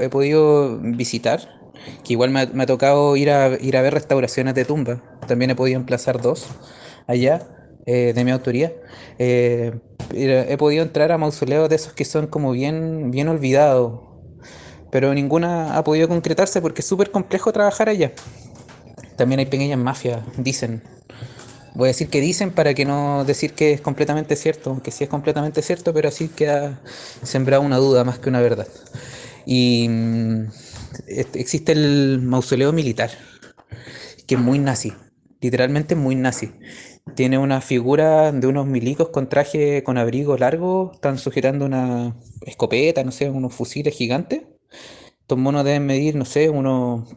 he 0.00 0.08
podido 0.08 0.78
visitar, 0.78 1.61
que 2.04 2.12
igual 2.12 2.30
me 2.30 2.40
ha, 2.40 2.66
tocado 2.66 3.16
ir 3.16 3.30
a, 3.30 3.56
ir 3.60 3.76
a 3.76 3.82
ver 3.82 3.94
restauraciones 3.94 4.54
de 4.54 4.64
tumba, 4.64 5.02
también 5.26 5.50
he 5.50 5.54
podido 5.54 5.78
emplazar 5.78 6.20
dos 6.20 6.48
allá, 7.06 7.46
eh, 7.86 8.12
de 8.14 8.24
mi 8.24 8.30
autoría, 8.30 8.72
eh, 9.18 9.72
he 10.14 10.56
podido 10.56 10.82
entrar 10.82 11.10
a 11.12 11.18
mausoleos 11.18 11.68
de 11.68 11.76
esos 11.76 11.92
que 11.92 12.04
son 12.04 12.26
como 12.26 12.52
bien, 12.52 13.10
bien 13.10 13.28
olvidados, 13.28 14.00
pero 14.90 15.14
ninguna 15.14 15.76
ha 15.76 15.84
podido 15.84 16.06
concretarse 16.08 16.60
porque 16.60 16.82
es 16.82 16.86
súper 16.86 17.10
complejo 17.10 17.52
trabajar 17.52 17.88
allá. 17.88 18.12
También 19.16 19.38
hay 19.38 19.46
pequeñas 19.46 19.78
mafias, 19.78 20.20
dicen. 20.36 20.82
Voy 21.74 21.86
a 21.86 21.88
decir 21.88 22.08
que 22.08 22.20
dicen 22.20 22.50
para 22.50 22.74
que 22.74 22.84
no 22.84 23.24
decir 23.24 23.54
que 23.54 23.72
es 23.72 23.80
completamente 23.80 24.36
cierto, 24.36 24.82
que 24.82 24.90
sí 24.90 25.04
es 25.04 25.10
completamente 25.10 25.62
cierto, 25.62 25.94
pero 25.94 26.08
así 26.08 26.28
queda 26.28 26.78
sembrada 27.22 27.60
una 27.60 27.78
duda 27.78 28.04
más 28.04 28.18
que 28.18 28.28
una 28.28 28.42
verdad. 28.42 28.68
Y 29.46 29.88
mm, 29.88 30.46
existe 31.06 31.72
el 31.72 32.20
mausoleo 32.22 32.72
militar, 32.72 33.10
que 34.26 34.34
es 34.34 34.40
muy 34.40 34.58
nazi, 34.58 34.92
literalmente 35.40 35.94
muy 35.94 36.14
nazi. 36.14 36.52
Tiene 37.14 37.38
una 37.38 37.60
figura 37.60 38.30
de 38.32 38.46
unos 38.46 38.66
milicos 38.66 39.08
con 39.08 39.28
traje 39.28 39.82
con 39.82 39.98
abrigo 39.98 40.36
largo, 40.36 40.92
están 40.94 41.18
sujetando 41.18 41.64
una 41.66 42.16
escopeta, 42.46 43.02
no 43.04 43.10
sé, 43.10 43.28
unos 43.28 43.54
fusiles 43.54 43.94
gigantes. 43.94 44.42
Estos 45.20 45.38
monos 45.38 45.64
deben 45.64 45.86
medir, 45.86 46.14
no 46.14 46.24
sé, 46.24 46.48
unos 46.48 47.08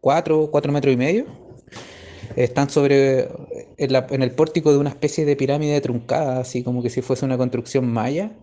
4, 0.00 0.50
4 0.50 0.72
metros 0.72 0.94
y 0.94 0.96
medio. 0.96 1.26
Están 2.36 2.68
sobre 2.70 3.28
en, 3.78 3.92
la, 3.92 4.06
en, 4.10 4.22
el 4.22 4.32
pórtico 4.32 4.72
de 4.72 4.78
una 4.78 4.90
especie 4.90 5.24
de 5.24 5.36
pirámide 5.36 5.80
truncada, 5.80 6.40
así 6.40 6.62
como 6.62 6.82
que 6.82 6.90
si 6.90 7.00
fuese 7.02 7.24
una 7.24 7.38
construcción 7.38 7.90
maya, 7.90 8.36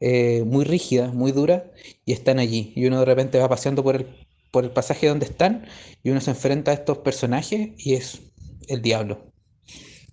eh, 0.00 0.42
muy 0.46 0.64
rígida, 0.64 1.08
muy 1.08 1.32
dura, 1.32 1.70
y 2.04 2.12
están 2.12 2.38
allí. 2.38 2.72
Y 2.76 2.86
uno 2.86 3.00
de 3.00 3.06
repente 3.06 3.38
va 3.38 3.48
paseando 3.48 3.82
por 3.82 3.96
el, 3.96 4.06
por 4.50 4.64
el 4.64 4.70
pasaje 4.70 5.08
donde 5.08 5.26
están, 5.26 5.66
y 6.02 6.10
uno 6.10 6.20
se 6.20 6.30
enfrenta 6.30 6.70
a 6.72 6.74
estos 6.74 6.98
personajes 6.98 7.70
y 7.78 7.94
es 7.94 8.20
el 8.68 8.82
diablo 8.82 9.30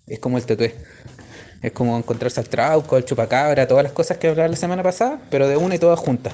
es 0.08 0.18
como 0.18 0.38
el 0.38 0.44
tetué. 0.44 0.74
Es 1.62 1.72
como 1.72 1.96
encontrarse 1.98 2.38
al 2.40 2.48
trauco, 2.48 2.96
al 2.96 3.04
chupacabra, 3.04 3.66
todas 3.66 3.82
las 3.82 3.92
cosas 3.92 4.18
que 4.18 4.28
hablaba 4.28 4.48
la 4.48 4.56
semana 4.56 4.82
pasada, 4.82 5.20
pero 5.30 5.48
de 5.48 5.56
una 5.56 5.74
y 5.74 5.78
todas 5.78 5.98
juntas. 5.98 6.32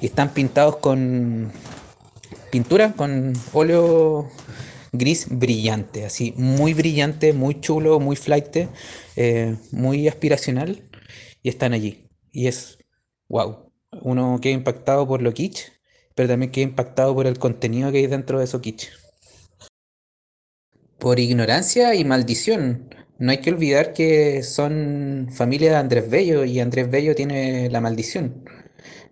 Y 0.00 0.06
están 0.06 0.34
pintados 0.34 0.76
con 0.76 1.50
pintura, 2.50 2.92
con 2.92 3.32
óleo 3.52 4.28
gris 4.92 5.26
brillante, 5.30 6.04
así, 6.04 6.34
muy 6.36 6.74
brillante, 6.74 7.32
muy 7.32 7.60
chulo, 7.60 8.00
muy 8.00 8.16
flight, 8.16 8.68
eh, 9.16 9.56
muy 9.72 10.08
aspiracional, 10.08 10.82
y 11.42 11.48
están 11.48 11.72
allí. 11.72 12.08
Y 12.32 12.48
es, 12.48 12.78
wow, 13.28 13.70
uno 14.02 14.38
queda 14.40 14.54
impactado 14.54 15.06
por 15.06 15.22
lo 15.22 15.32
kitsch 15.32 15.76
pero 16.16 16.30
también 16.30 16.50
quedé 16.50 16.64
impactado 16.64 17.14
por 17.14 17.26
el 17.28 17.38
contenido 17.38 17.92
que 17.92 17.98
hay 17.98 18.06
dentro 18.06 18.40
de 18.40 18.46
Sokichi. 18.48 18.88
Por 20.98 21.20
ignorancia 21.20 21.94
y 21.94 22.04
maldición. 22.04 22.88
No 23.18 23.30
hay 23.30 23.38
que 23.38 23.50
olvidar 23.50 23.92
que 23.92 24.42
son 24.42 25.28
familia 25.30 25.70
de 25.72 25.76
Andrés 25.76 26.08
Bello 26.10 26.44
y 26.44 26.58
Andrés 26.58 26.90
Bello 26.90 27.14
tiene 27.14 27.68
la 27.70 27.82
maldición. 27.82 28.44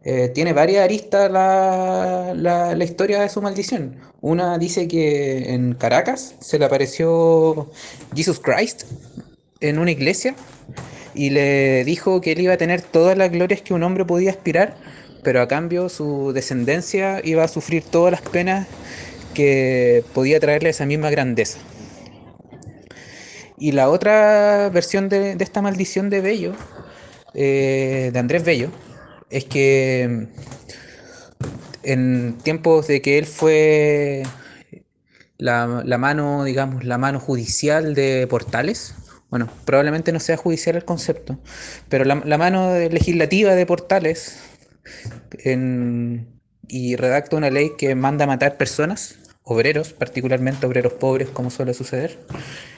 Eh, 0.02 0.30
tiene 0.30 0.54
varias 0.54 0.84
aristas 0.84 1.30
la, 1.30 2.32
la, 2.34 2.74
la, 2.74 2.84
historia 2.84 3.20
de 3.20 3.28
su 3.28 3.42
maldición. 3.42 4.00
Una 4.22 4.56
dice 4.58 4.88
que 4.88 5.52
en 5.52 5.74
Caracas 5.74 6.36
se 6.40 6.58
le 6.58 6.64
apareció 6.64 7.70
Jesus 8.14 8.40
Christ 8.40 8.84
en 9.60 9.78
una 9.78 9.90
iglesia 9.90 10.34
y 11.14 11.30
le 11.30 11.84
dijo 11.84 12.20
que 12.20 12.32
él 12.32 12.40
iba 12.40 12.54
a 12.54 12.56
tener 12.56 12.82
todas 12.82 13.16
las 13.16 13.30
glorias 13.30 13.62
que 13.62 13.74
un 13.74 13.82
hombre 13.82 14.04
podía 14.04 14.30
aspirar, 14.30 14.76
pero 15.22 15.40
a 15.40 15.48
cambio 15.48 15.88
su 15.88 16.32
descendencia 16.32 17.20
iba 17.24 17.44
a 17.44 17.48
sufrir 17.48 17.84
todas 17.84 18.12
las 18.12 18.22
penas 18.22 18.66
que 19.34 20.04
podía 20.12 20.40
traerle 20.40 20.70
esa 20.70 20.86
misma 20.86 21.10
grandeza. 21.10 21.58
Y 23.56 23.72
la 23.72 23.88
otra 23.88 24.68
versión 24.70 25.08
de, 25.08 25.36
esta 25.38 25.62
maldición 25.62 26.10
de 26.10 26.20
Bello, 26.20 26.52
eh, 27.34 28.10
de 28.12 28.18
Andrés 28.18 28.44
Bello, 28.44 28.70
es 29.30 29.44
que 29.44 30.28
en 31.82 32.38
tiempos 32.42 32.86
de 32.86 33.00
que 33.00 33.18
él 33.18 33.26
fue 33.26 34.24
la, 35.38 35.98
mano, 35.98 36.44
digamos, 36.44 36.84
la 36.84 36.98
mano 36.98 37.20
judicial 37.20 37.94
de 37.94 38.26
Portales, 38.28 38.94
bueno, 39.34 39.48
probablemente 39.64 40.12
no 40.12 40.20
sea 40.20 40.36
judicial 40.36 40.76
el 40.76 40.84
concepto, 40.84 41.36
pero 41.88 42.04
la, 42.04 42.38
mano 42.38 42.78
legislativa 42.78 43.56
de 43.56 43.66
Portales 43.66 44.38
y 46.68 46.94
redacta 46.94 47.34
una 47.34 47.50
ley 47.50 47.72
que 47.76 47.96
manda 47.96 48.26
a 48.26 48.28
matar 48.28 48.56
personas, 48.56 49.18
obreros, 49.42 49.92
particularmente 49.92 50.66
obreros 50.66 50.92
pobres, 50.92 51.30
como 51.30 51.50
suele 51.50 51.74
suceder, 51.74 52.16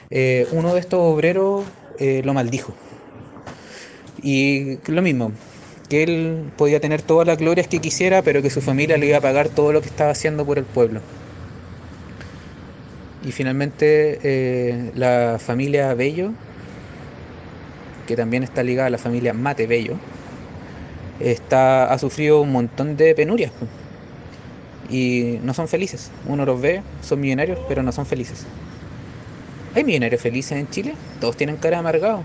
eh, 0.09 0.47
uno 0.51 0.73
de 0.73 0.79
estos 0.79 0.99
obreros 0.99 1.63
eh, 1.99 2.23
lo 2.25 2.33
maldijo. 2.33 2.73
Y 4.23 4.79
lo 4.87 5.03
mismo, 5.03 5.33
que 5.89 6.01
él 6.01 6.51
podía 6.57 6.79
tener 6.79 7.03
todas 7.03 7.27
las 7.27 7.37
glorias 7.37 7.67
que 7.67 7.77
quisiera, 7.77 8.23
pero 8.23 8.41
que 8.41 8.49
su 8.49 8.61
familia 8.61 8.97
le 8.97 9.05
iba 9.05 9.17
a 9.17 9.21
pagar 9.21 9.49
todo 9.49 9.73
lo 9.73 9.81
que 9.81 9.89
estaba 9.89 10.09
haciendo 10.09 10.43
por 10.43 10.57
el 10.57 10.65
pueblo. 10.65 11.01
Y 13.27 13.33
finalmente 13.33 14.19
eh, 14.23 14.91
la 14.95 15.37
familia 15.37 15.93
Bello, 15.95 16.31
que 18.07 18.15
también 18.15 18.41
está 18.41 18.63
ligada 18.63 18.87
a 18.87 18.89
la 18.89 18.97
familia 18.97 19.33
Mate 19.33 19.67
Bello, 19.67 19.97
está, 21.19 21.91
ha 21.91 21.99
sufrido 21.99 22.39
un 22.39 22.53
montón 22.53 22.95
de 22.95 23.13
penurias. 23.15 23.51
Y 24.89 25.39
no 25.43 25.53
son 25.53 25.67
felices. 25.67 26.09
Uno 26.25 26.45
los 26.45 26.61
ve, 26.61 26.83
son 27.01 27.19
millonarios, 27.19 27.59
pero 27.67 27.83
no 27.83 27.91
son 27.91 28.05
felices. 28.05 28.45
¿Hay 29.75 29.83
millonarios 29.83 30.21
felices 30.21 30.53
en 30.53 30.69
Chile? 30.69 30.95
Todos 31.19 31.35
tienen 31.35 31.57
cara 31.57 31.79
amargado. 31.79 32.23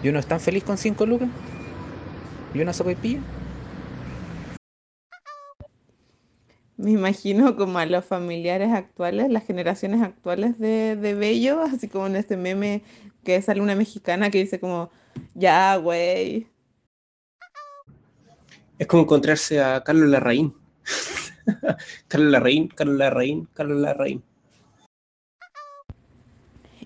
¿Y 0.00 0.10
uno 0.10 0.20
es 0.20 0.26
tan 0.26 0.38
feliz 0.38 0.62
con 0.62 0.78
5 0.78 1.06
lucas? 1.06 1.28
¿Y 2.54 2.60
una 2.60 2.72
sopa 2.72 2.92
y 2.92 2.94
pilla? 2.94 3.18
Me 6.80 6.92
imagino 6.92 7.56
como 7.56 7.78
a 7.78 7.84
los 7.84 8.06
familiares 8.06 8.72
actuales, 8.72 9.30
las 9.30 9.44
generaciones 9.44 10.00
actuales 10.00 10.58
de, 10.58 10.96
de 10.96 11.12
Bello, 11.12 11.60
así 11.74 11.88
como 11.88 12.06
en 12.06 12.16
este 12.16 12.38
meme 12.38 12.82
que 13.22 13.42
sale 13.42 13.60
una 13.60 13.74
mexicana 13.74 14.30
que 14.30 14.38
dice 14.38 14.58
como, 14.58 14.90
ya, 15.34 15.76
güey. 15.76 16.46
Es 18.78 18.86
como 18.86 19.02
encontrarse 19.02 19.62
a 19.62 19.84
Carlos 19.84 20.08
Larraín. 20.08 20.54
Carlos 22.08 22.32
Larraín, 22.32 22.68
Carlos 22.68 22.96
Larraín, 22.96 23.46
Carlos 23.52 23.78
Larraín. 23.78 24.22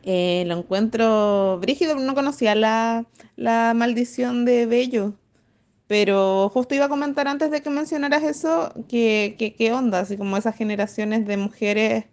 Eh, 0.02 0.42
lo 0.48 0.58
encuentro 0.58 1.60
brígido, 1.60 1.94
no 1.94 2.16
conocía 2.16 2.56
la, 2.56 3.06
la 3.36 3.74
maldición 3.76 4.44
de 4.44 4.66
Bello. 4.66 5.14
Pero 5.86 6.48
justo 6.48 6.74
iba 6.74 6.86
a 6.86 6.88
comentar 6.88 7.28
antes 7.28 7.50
de 7.50 7.62
que 7.62 7.70
mencionaras 7.70 8.22
eso, 8.22 8.72
que, 8.88 9.54
qué 9.58 9.72
onda, 9.72 10.00
así 10.00 10.16
como 10.16 10.36
esas 10.36 10.56
generaciones 10.56 11.26
de 11.26 11.36
mujeres, 11.36 12.04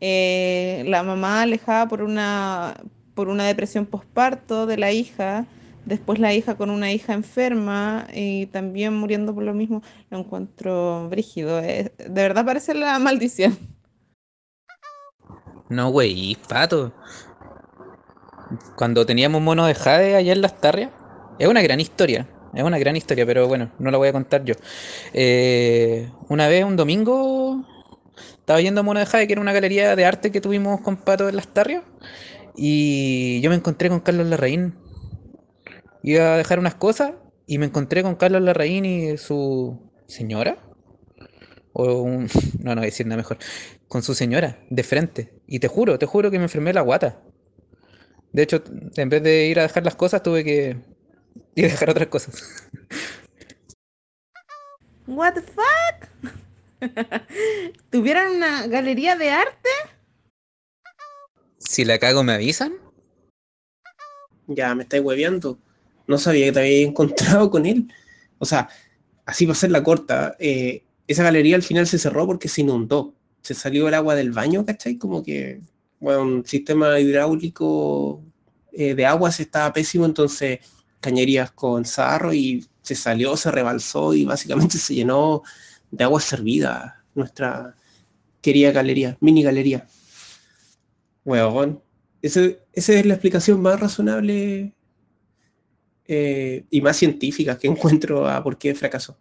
eh, 0.00 0.84
la 0.86 1.02
mamá 1.02 1.42
alejada 1.42 1.86
por 1.88 2.02
una, 2.02 2.74
por 3.14 3.28
una 3.28 3.44
depresión 3.44 3.86
postparto 3.86 4.66
de 4.66 4.78
la 4.78 4.90
hija, 4.90 5.46
después 5.84 6.18
la 6.18 6.34
hija 6.34 6.56
con 6.56 6.70
una 6.70 6.90
hija 6.92 7.12
enferma 7.12 8.08
y 8.12 8.46
también 8.46 8.94
muriendo 8.96 9.34
por 9.34 9.44
lo 9.44 9.54
mismo, 9.54 9.82
lo 10.10 10.18
encuentro 10.18 11.08
brígido. 11.08 11.60
de 11.60 11.92
verdad 12.08 12.44
parece 12.44 12.74
la 12.74 12.98
maldición. 12.98 13.56
No, 15.68 15.90
güey, 15.90 16.36
pato. 16.48 16.92
Cuando 18.76 19.06
teníamos 19.06 19.40
mono 19.40 19.66
de 19.66 19.74
Jade 19.74 20.16
allá 20.16 20.32
en 20.32 20.42
las 20.42 20.60
Tarrias, 20.60 20.90
es 21.38 21.48
una 21.48 21.62
gran 21.62 21.80
historia. 21.80 22.28
Es 22.54 22.62
una 22.62 22.78
gran 22.78 22.96
historia, 22.96 23.26
pero 23.26 23.48
bueno, 23.48 23.72
no 23.78 23.90
la 23.90 23.98
voy 23.98 24.08
a 24.08 24.12
contar 24.12 24.44
yo. 24.44 24.54
Eh, 25.12 26.08
una 26.28 26.48
vez, 26.48 26.64
un 26.64 26.76
domingo, 26.76 27.64
estaba 28.38 28.60
yendo 28.60 28.80
a 28.80 28.84
Mono 28.84 29.00
de 29.00 29.06
Jade, 29.06 29.26
que 29.26 29.32
era 29.32 29.42
una 29.42 29.52
galería 29.52 29.96
de 29.96 30.04
arte 30.04 30.30
que 30.30 30.40
tuvimos 30.40 30.80
con 30.80 30.96
Pato 30.96 31.28
en 31.28 31.36
las 31.36 31.48
Tarrias, 31.48 31.82
y 32.56 33.40
yo 33.40 33.50
me 33.50 33.56
encontré 33.56 33.88
con 33.88 34.00
Carlos 34.00 34.26
Larraín. 34.26 34.74
Iba 36.02 36.34
a 36.34 36.36
dejar 36.36 36.58
unas 36.58 36.74
cosas 36.74 37.14
y 37.46 37.58
me 37.58 37.66
encontré 37.66 38.02
con 38.02 38.14
Carlos 38.14 38.42
Larraín 38.42 38.84
y 38.84 39.16
su 39.18 39.90
señora. 40.06 40.58
O 41.72 42.02
un... 42.02 42.28
No, 42.60 42.74
no 42.74 42.82
decir 42.82 43.06
nada 43.06 43.16
mejor. 43.16 43.38
Con 43.88 44.02
su 44.02 44.14
señora, 44.14 44.58
de 44.70 44.82
frente. 44.82 45.34
Y 45.46 45.58
te 45.58 45.68
juro, 45.68 45.98
te 45.98 46.06
juro 46.06 46.30
que 46.30 46.38
me 46.38 46.44
enfermé 46.44 46.72
la 46.72 46.80
guata. 46.82 47.20
De 48.32 48.42
hecho, 48.42 48.62
en 48.96 49.08
vez 49.08 49.22
de 49.22 49.46
ir 49.46 49.58
a 49.58 49.62
dejar 49.62 49.84
las 49.84 49.96
cosas, 49.96 50.22
tuve 50.22 50.44
que 50.44 50.76
a 51.56 51.62
dejar 51.62 51.90
otras 51.90 52.08
cosas. 52.08 52.68
What 55.06 55.34
the 55.34 55.42
fuck? 55.42 56.08
¿Tuvieron 57.90 58.36
una 58.36 58.66
galería 58.66 59.16
de 59.16 59.30
arte? 59.30 59.68
Si 61.58 61.84
la 61.84 61.98
cago, 61.98 62.22
¿me 62.22 62.32
avisan? 62.34 62.74
Ya, 64.46 64.74
me 64.74 64.82
estáis 64.82 65.02
hueveando. 65.02 65.58
No 66.06 66.18
sabía 66.18 66.46
que 66.46 66.52
te 66.52 66.60
había 66.60 66.86
encontrado 66.86 67.50
con 67.50 67.66
él. 67.66 67.92
O 68.38 68.44
sea, 68.44 68.68
así 69.26 69.46
va 69.46 69.52
a 69.52 69.56
ser 69.56 69.70
la 69.70 69.82
corta. 69.82 70.36
Eh, 70.38 70.84
esa 71.06 71.22
galería 71.22 71.56
al 71.56 71.62
final 71.62 71.86
se 71.86 71.98
cerró 71.98 72.26
porque 72.26 72.48
se 72.48 72.62
inundó. 72.62 73.14
Se 73.42 73.54
salió 73.54 73.88
el 73.88 73.94
agua 73.94 74.14
del 74.14 74.32
baño, 74.32 74.64
¿cachai? 74.64 74.96
Como 74.96 75.22
que, 75.22 75.60
bueno, 76.00 76.22
un 76.22 76.46
sistema 76.46 76.98
hidráulico 76.98 78.22
eh, 78.72 78.94
de 78.94 79.06
aguas 79.06 79.40
estaba 79.40 79.72
pésimo, 79.72 80.04
entonces 80.06 80.60
cañerías 81.04 81.50
con 81.50 81.84
sarro 81.84 82.32
y 82.32 82.66
se 82.80 82.94
salió, 82.94 83.36
se 83.36 83.50
rebalsó 83.50 84.14
y 84.14 84.24
básicamente 84.24 84.78
se 84.78 84.94
llenó 84.94 85.42
de 85.90 86.02
agua 86.02 86.18
servida 86.18 87.04
nuestra 87.14 87.74
querida 88.40 88.72
galería, 88.72 89.18
mini 89.20 89.42
galería. 89.42 89.86
Esa, 92.22 92.40
esa 92.72 92.92
es 92.94 93.04
la 93.04 93.14
explicación 93.14 93.60
más 93.60 93.78
razonable 93.78 94.72
eh, 96.06 96.64
y 96.70 96.80
más 96.80 96.96
científica 96.96 97.58
que 97.58 97.68
encuentro 97.74 98.26
a 98.26 98.42
por 98.42 98.56
qué 98.56 98.74
fracasó. 98.74 99.18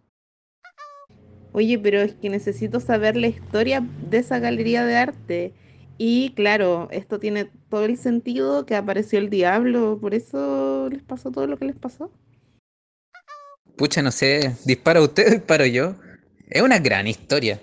Oye, 1.52 1.78
pero 1.78 2.02
es 2.02 2.14
que 2.14 2.30
necesito 2.30 2.80
saber 2.80 3.18
la 3.18 3.28
historia 3.28 3.86
de 4.10 4.20
esa 4.20 4.40
galería 4.40 4.86
de 4.86 4.96
arte. 4.96 5.54
Y 5.98 6.34
claro, 6.36 6.88
esto 6.92 7.20
tiene 7.20 7.50
todo 7.70 7.86
el 7.86 7.98
sentido 7.98 8.66
que 8.66 8.76
apareció 8.76 9.20
el 9.20 9.30
diablo, 9.30 10.00
por 10.02 10.14
eso 10.14 10.90
les 10.92 11.04
pasó 11.04 11.32
todo 11.32 11.48
lo 11.48 11.58
que 11.58 11.66
les 11.66 11.76
pasó. 11.76 12.12
Pucha, 13.78 14.02
no 14.02 14.12
sé, 14.12 14.56
dispara 14.66 15.02
usted, 15.02 15.32
disparo 15.32 15.66
yo. 15.66 15.96
Es 16.50 16.62
una 16.62 16.80
gran 16.80 17.08
historia. 17.08 17.60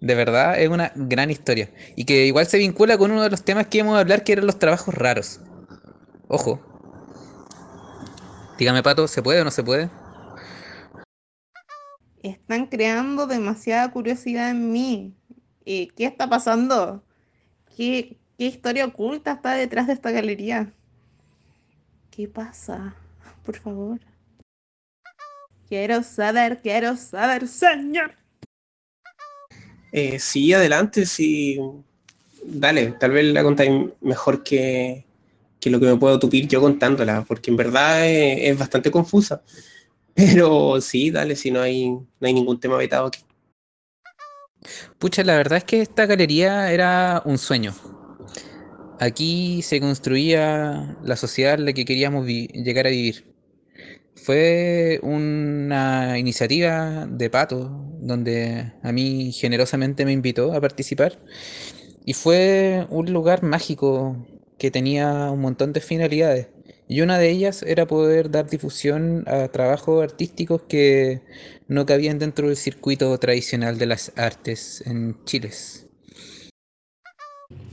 De 0.00 0.14
verdad, 0.14 0.60
es 0.60 0.68
una 0.68 0.92
gran 0.94 1.30
historia. 1.30 1.70
Y 1.96 2.04
que 2.04 2.26
igual 2.26 2.46
se 2.46 2.58
vincula 2.58 2.98
con 2.98 3.10
uno 3.10 3.22
de 3.22 3.30
los 3.30 3.42
temas 3.42 3.68
que 3.68 3.78
íbamos 3.78 3.96
a 3.96 4.00
hablar, 4.00 4.22
que 4.22 4.32
eran 4.32 4.46
los 4.46 4.58
trabajos 4.58 4.94
raros. 4.94 5.40
Ojo. 6.28 6.60
Dígame, 8.58 8.82
Pato, 8.82 9.08
¿se 9.08 9.22
puede 9.22 9.40
o 9.40 9.44
no 9.44 9.50
se 9.50 9.62
puede? 9.62 9.88
Están 12.22 12.66
creando 12.66 13.26
demasiada 13.26 13.90
curiosidad 13.90 14.50
en 14.50 14.72
mí. 14.72 15.14
¿Y 15.64 15.88
¿Qué 15.88 16.04
está 16.04 16.28
pasando? 16.28 17.02
¿Qué, 17.76 18.16
¿Qué 18.38 18.46
historia 18.46 18.86
oculta 18.86 19.32
está 19.32 19.54
detrás 19.54 19.86
de 19.86 19.92
esta 19.94 20.10
galería? 20.10 20.72
¿Qué 22.10 22.28
pasa? 22.28 22.94
Por 23.44 23.56
favor. 23.56 24.00
Quiero 25.68 26.02
saber, 26.02 26.60
quiero 26.60 26.96
saber, 26.96 27.48
señor. 27.48 28.14
Eh, 29.92 30.18
sí, 30.18 30.52
adelante, 30.52 31.06
sí. 31.06 31.58
Dale, 32.44 32.92
tal 32.98 33.12
vez 33.12 33.24
la 33.32 33.42
contáis 33.42 33.70
mejor 34.00 34.42
que, 34.42 35.04
que, 35.60 35.70
lo 35.70 35.80
que 35.80 35.86
me 35.86 35.96
puedo 35.96 36.18
tupir 36.18 36.46
yo 36.46 36.60
contándola, 36.60 37.24
porque 37.26 37.50
en 37.50 37.56
verdad 37.56 38.06
es, 38.08 38.50
es, 38.50 38.58
bastante 38.58 38.90
confusa. 38.90 39.42
Pero 40.14 40.80
sí, 40.80 41.10
dale, 41.10 41.34
si 41.34 41.50
no 41.50 41.60
hay, 41.60 41.90
no 41.90 42.06
hay 42.20 42.32
ningún 42.32 42.60
tema 42.60 42.76
vetado 42.76 43.06
aquí. 43.06 43.20
Pucha, 44.98 45.22
la 45.24 45.36
verdad 45.36 45.58
es 45.58 45.64
que 45.64 45.80
esta 45.82 46.06
galería 46.06 46.72
era 46.72 47.22
un 47.24 47.38
sueño. 47.38 47.74
Aquí 49.00 49.62
se 49.62 49.80
construía 49.80 50.96
la 51.02 51.16
sociedad 51.16 51.54
en 51.54 51.66
la 51.66 51.72
que 51.72 51.84
queríamos 51.84 52.26
llegar 52.26 52.86
a 52.86 52.90
vivir. 52.90 53.34
Fue 54.14 55.00
una 55.02 56.18
iniciativa 56.18 57.06
de 57.06 57.28
Pato, 57.28 57.68
donde 58.00 58.72
a 58.82 58.92
mí 58.92 59.32
generosamente 59.32 60.04
me 60.04 60.12
invitó 60.12 60.54
a 60.54 60.60
participar. 60.60 61.18
Y 62.06 62.14
fue 62.14 62.86
un 62.90 63.12
lugar 63.12 63.42
mágico 63.42 64.26
que 64.58 64.70
tenía 64.70 65.30
un 65.30 65.40
montón 65.40 65.72
de 65.72 65.80
finalidades. 65.80 66.48
Y 66.94 67.00
una 67.00 67.18
de 67.18 67.28
ellas 67.28 67.64
era 67.64 67.88
poder 67.88 68.30
dar 68.30 68.48
difusión 68.48 69.24
a 69.26 69.48
trabajos 69.48 70.00
artísticos 70.00 70.62
que 70.68 71.22
no 71.66 71.86
cabían 71.86 72.20
dentro 72.20 72.46
del 72.46 72.56
circuito 72.56 73.18
tradicional 73.18 73.78
de 73.78 73.86
las 73.86 74.12
artes 74.16 74.80
en 74.86 75.16
Chile. 75.24 75.50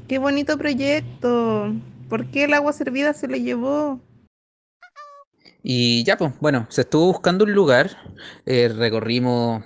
¡Qué 0.08 0.18
bonito 0.18 0.58
proyecto! 0.58 1.72
¿Por 2.10 2.32
qué 2.32 2.46
el 2.46 2.54
agua 2.56 2.74
servida 2.74 3.14
se 3.14 3.28
lo 3.28 3.38
llevó? 3.38 4.02
Y 5.62 6.04
ya, 6.04 6.18
pues, 6.18 6.34
bueno, 6.40 6.66
se 6.72 6.82
estuvo 6.82 7.06
buscando 7.06 7.46
un 7.46 7.54
lugar, 7.54 7.96
eh, 8.48 8.70
recorrimos 8.76 9.64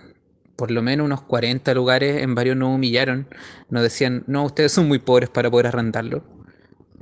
por 0.58 0.70
lo 0.70 0.82
menos 0.82 1.06
unos 1.06 1.22
40 1.22 1.74
lugares, 1.74 2.22
en 2.22 2.36
varios 2.36 2.58
nos 2.58 2.76
humillaron, 2.76 3.30
nos 3.70 3.84
decían, 3.84 4.26
no, 4.28 4.44
ustedes 4.44 4.74
son 4.74 4.90
muy 4.90 5.00
pobres 5.00 5.30
para 5.30 5.50
poder 5.50 5.68
arrendarlo, 5.68 6.26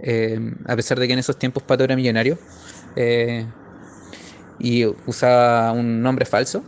eh, 0.03 0.39
a 0.67 0.75
pesar 0.75 0.99
de 0.99 1.07
que 1.07 1.13
en 1.13 1.19
esos 1.19 1.37
tiempos 1.37 1.63
Pato 1.63 1.83
era 1.83 1.95
millonario, 1.95 2.37
eh, 2.95 3.45
y 4.59 4.85
usaba 4.85 5.71
un 5.71 6.01
nombre 6.03 6.25
falso, 6.25 6.63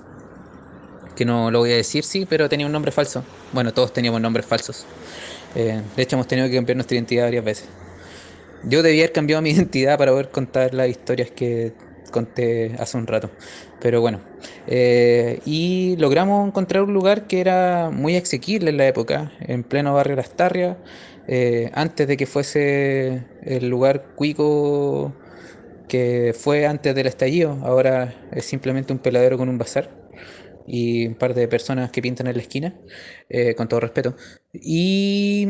que 1.16 1.26
no 1.26 1.52
lo 1.52 1.60
voy 1.60 1.72
a 1.72 1.76
decir, 1.76 2.04
sí, 2.04 2.26
pero 2.28 2.50
tenía 2.50 2.66
un 2.66 2.72
nombre 2.72 2.92
falso. 2.92 3.24
Bueno, 3.54 3.74
todos 3.74 3.94
teníamos 3.94 4.20
nombres 4.20 4.46
falsos. 4.46 4.86
de 5.54 5.84
hecho, 5.98 6.16
hemos 6.16 6.28
tenido 6.28 6.50
que 6.50 6.56
cambiar 6.56 6.76
nuestra 6.76 6.96
identidad 6.96 7.26
varias 7.26 7.46
veces. 7.46 7.70
Yo 8.64 8.82
debía 8.82 9.04
haber 9.04 9.14
cambiado 9.14 9.42
mi 9.42 9.50
identidad 9.52 9.98
para 9.98 10.12
poder 10.12 10.30
contar 10.30 10.74
las 10.74 10.90
historias 10.90 11.32
que 11.32 11.74
conté 12.12 12.76
hace 12.80 12.98
un 12.98 13.08
rato. 13.08 13.30
Pero 13.82 14.02
bueno, 14.02 14.22
eh, 14.68 15.42
y 15.46 15.96
logramos 15.98 16.48
encontrar 16.48 16.84
un 16.84 16.94
lugar 16.94 17.28
que 17.28 17.42
era 17.42 17.90
muy 17.92 18.16
asequible 18.16 18.70
en 18.70 18.78
la 18.78 18.88
época, 18.88 19.32
en 19.42 19.64
pleno 19.64 19.94
barrio 19.94 20.16
Las 20.16 20.32
Tarrias, 20.36 20.78
eh, 21.28 21.72
antes 21.74 22.08
de 22.08 22.18
que 22.18 22.26
fuese 22.26 23.24
el 23.44 23.68
lugar 23.70 24.16
cuico 24.16 25.14
que 25.88 26.34
fue 26.38 26.66
antes 26.66 26.96
del 26.96 27.08
estallido. 27.08 27.60
Ahora 27.64 28.28
es 28.32 28.46
simplemente 28.46 28.94
un 28.94 29.00
peladero 29.00 29.38
con 29.38 29.50
un 29.50 29.58
bazar 29.58 29.90
y 30.68 31.08
un 31.08 31.16
par 31.16 31.34
de 31.34 31.48
personas 31.48 31.92
que 31.92 32.02
pintan 32.02 32.28
en 32.28 32.36
la 32.36 32.42
esquina, 32.42 32.76
eh, 33.30 33.56
con 33.56 33.68
todo 33.68 33.80
respeto. 33.80 34.16
Y, 34.54 35.48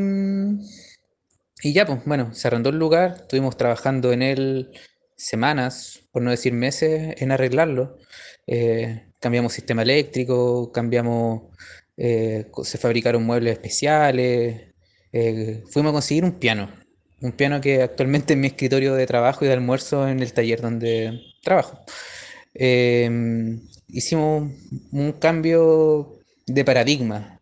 y 1.61 1.73
ya, 1.73 1.85
pues 1.85 1.99
bueno, 2.05 2.33
se 2.33 2.47
arrendó 2.47 2.69
el 2.69 2.77
lugar, 2.77 3.17
estuvimos 3.21 3.57
trabajando 3.57 4.11
en 4.11 4.21
él 4.21 4.71
semanas, 5.15 6.01
por 6.11 6.21
no 6.21 6.31
decir 6.31 6.53
meses, 6.53 7.15
en 7.21 7.31
arreglarlo. 7.31 7.97
Eh, 8.47 9.07
cambiamos 9.19 9.53
sistema 9.53 9.81
eléctrico, 9.83 10.71
cambiamos, 10.71 11.43
eh, 11.97 12.51
se 12.63 12.77
fabricaron 12.77 13.23
muebles 13.23 13.53
especiales, 13.53 14.74
eh, 15.15 15.63
fuimos 15.71 15.91
a 15.91 15.93
conseguir 15.93 16.25
un 16.25 16.33
piano, 16.33 16.69
un 17.21 17.31
piano 17.31 17.61
que 17.61 17.81
actualmente 17.81 18.33
es 18.33 18.39
mi 18.39 18.47
escritorio 18.47 18.95
de 18.95 19.07
trabajo 19.07 19.45
y 19.45 19.47
de 19.47 19.53
almuerzo 19.53 20.07
en 20.07 20.19
el 20.19 20.33
taller 20.33 20.61
donde 20.61 21.21
trabajo. 21.41 21.79
hicimos 23.87 24.51
un 24.91 25.11
cambio 25.13 26.19
de 26.45 26.65
paradigma 26.65 27.35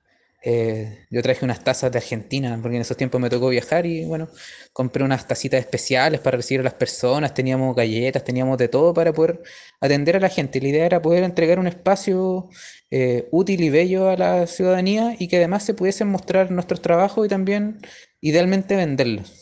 eh, 0.45 1.05
yo 1.09 1.21
traje 1.21 1.45
unas 1.45 1.63
tazas 1.63 1.89
de 1.91 1.99
Argentina, 1.99 2.59
porque 2.61 2.75
en 2.75 2.81
esos 2.81 2.97
tiempos 2.97 3.21
me 3.21 3.29
tocó 3.29 3.47
viajar 3.47 3.85
y 3.85 4.03
bueno, 4.03 4.27
compré 4.73 5.03
unas 5.05 5.25
tacitas 5.25 5.61
especiales 5.61 6.19
para 6.19 6.35
recibir 6.35 6.59
a 6.59 6.63
las 6.63 6.73
personas, 6.73 7.33
teníamos 7.33 7.73
galletas, 7.73 8.25
teníamos 8.25 8.57
de 8.57 8.67
todo 8.67 8.93
para 8.93 9.13
poder 9.13 9.41
atender 9.79 10.17
a 10.17 10.19
la 10.19 10.27
gente. 10.27 10.59
La 10.59 10.67
idea 10.67 10.85
era 10.85 11.01
poder 11.01 11.23
entregar 11.23 11.59
un 11.59 11.67
espacio 11.67 12.49
eh, 12.95 13.27
útil 13.31 13.63
y 13.63 13.71
bello 13.71 14.07
a 14.07 14.15
la 14.15 14.45
ciudadanía 14.45 15.15
y 15.17 15.27
que 15.27 15.37
además 15.37 15.63
se 15.63 15.73
pudiesen 15.73 16.09
mostrar 16.09 16.51
nuestros 16.51 16.79
trabajos 16.79 17.25
y 17.25 17.29
también 17.29 17.79
idealmente 18.21 18.75
venderlos. 18.75 19.33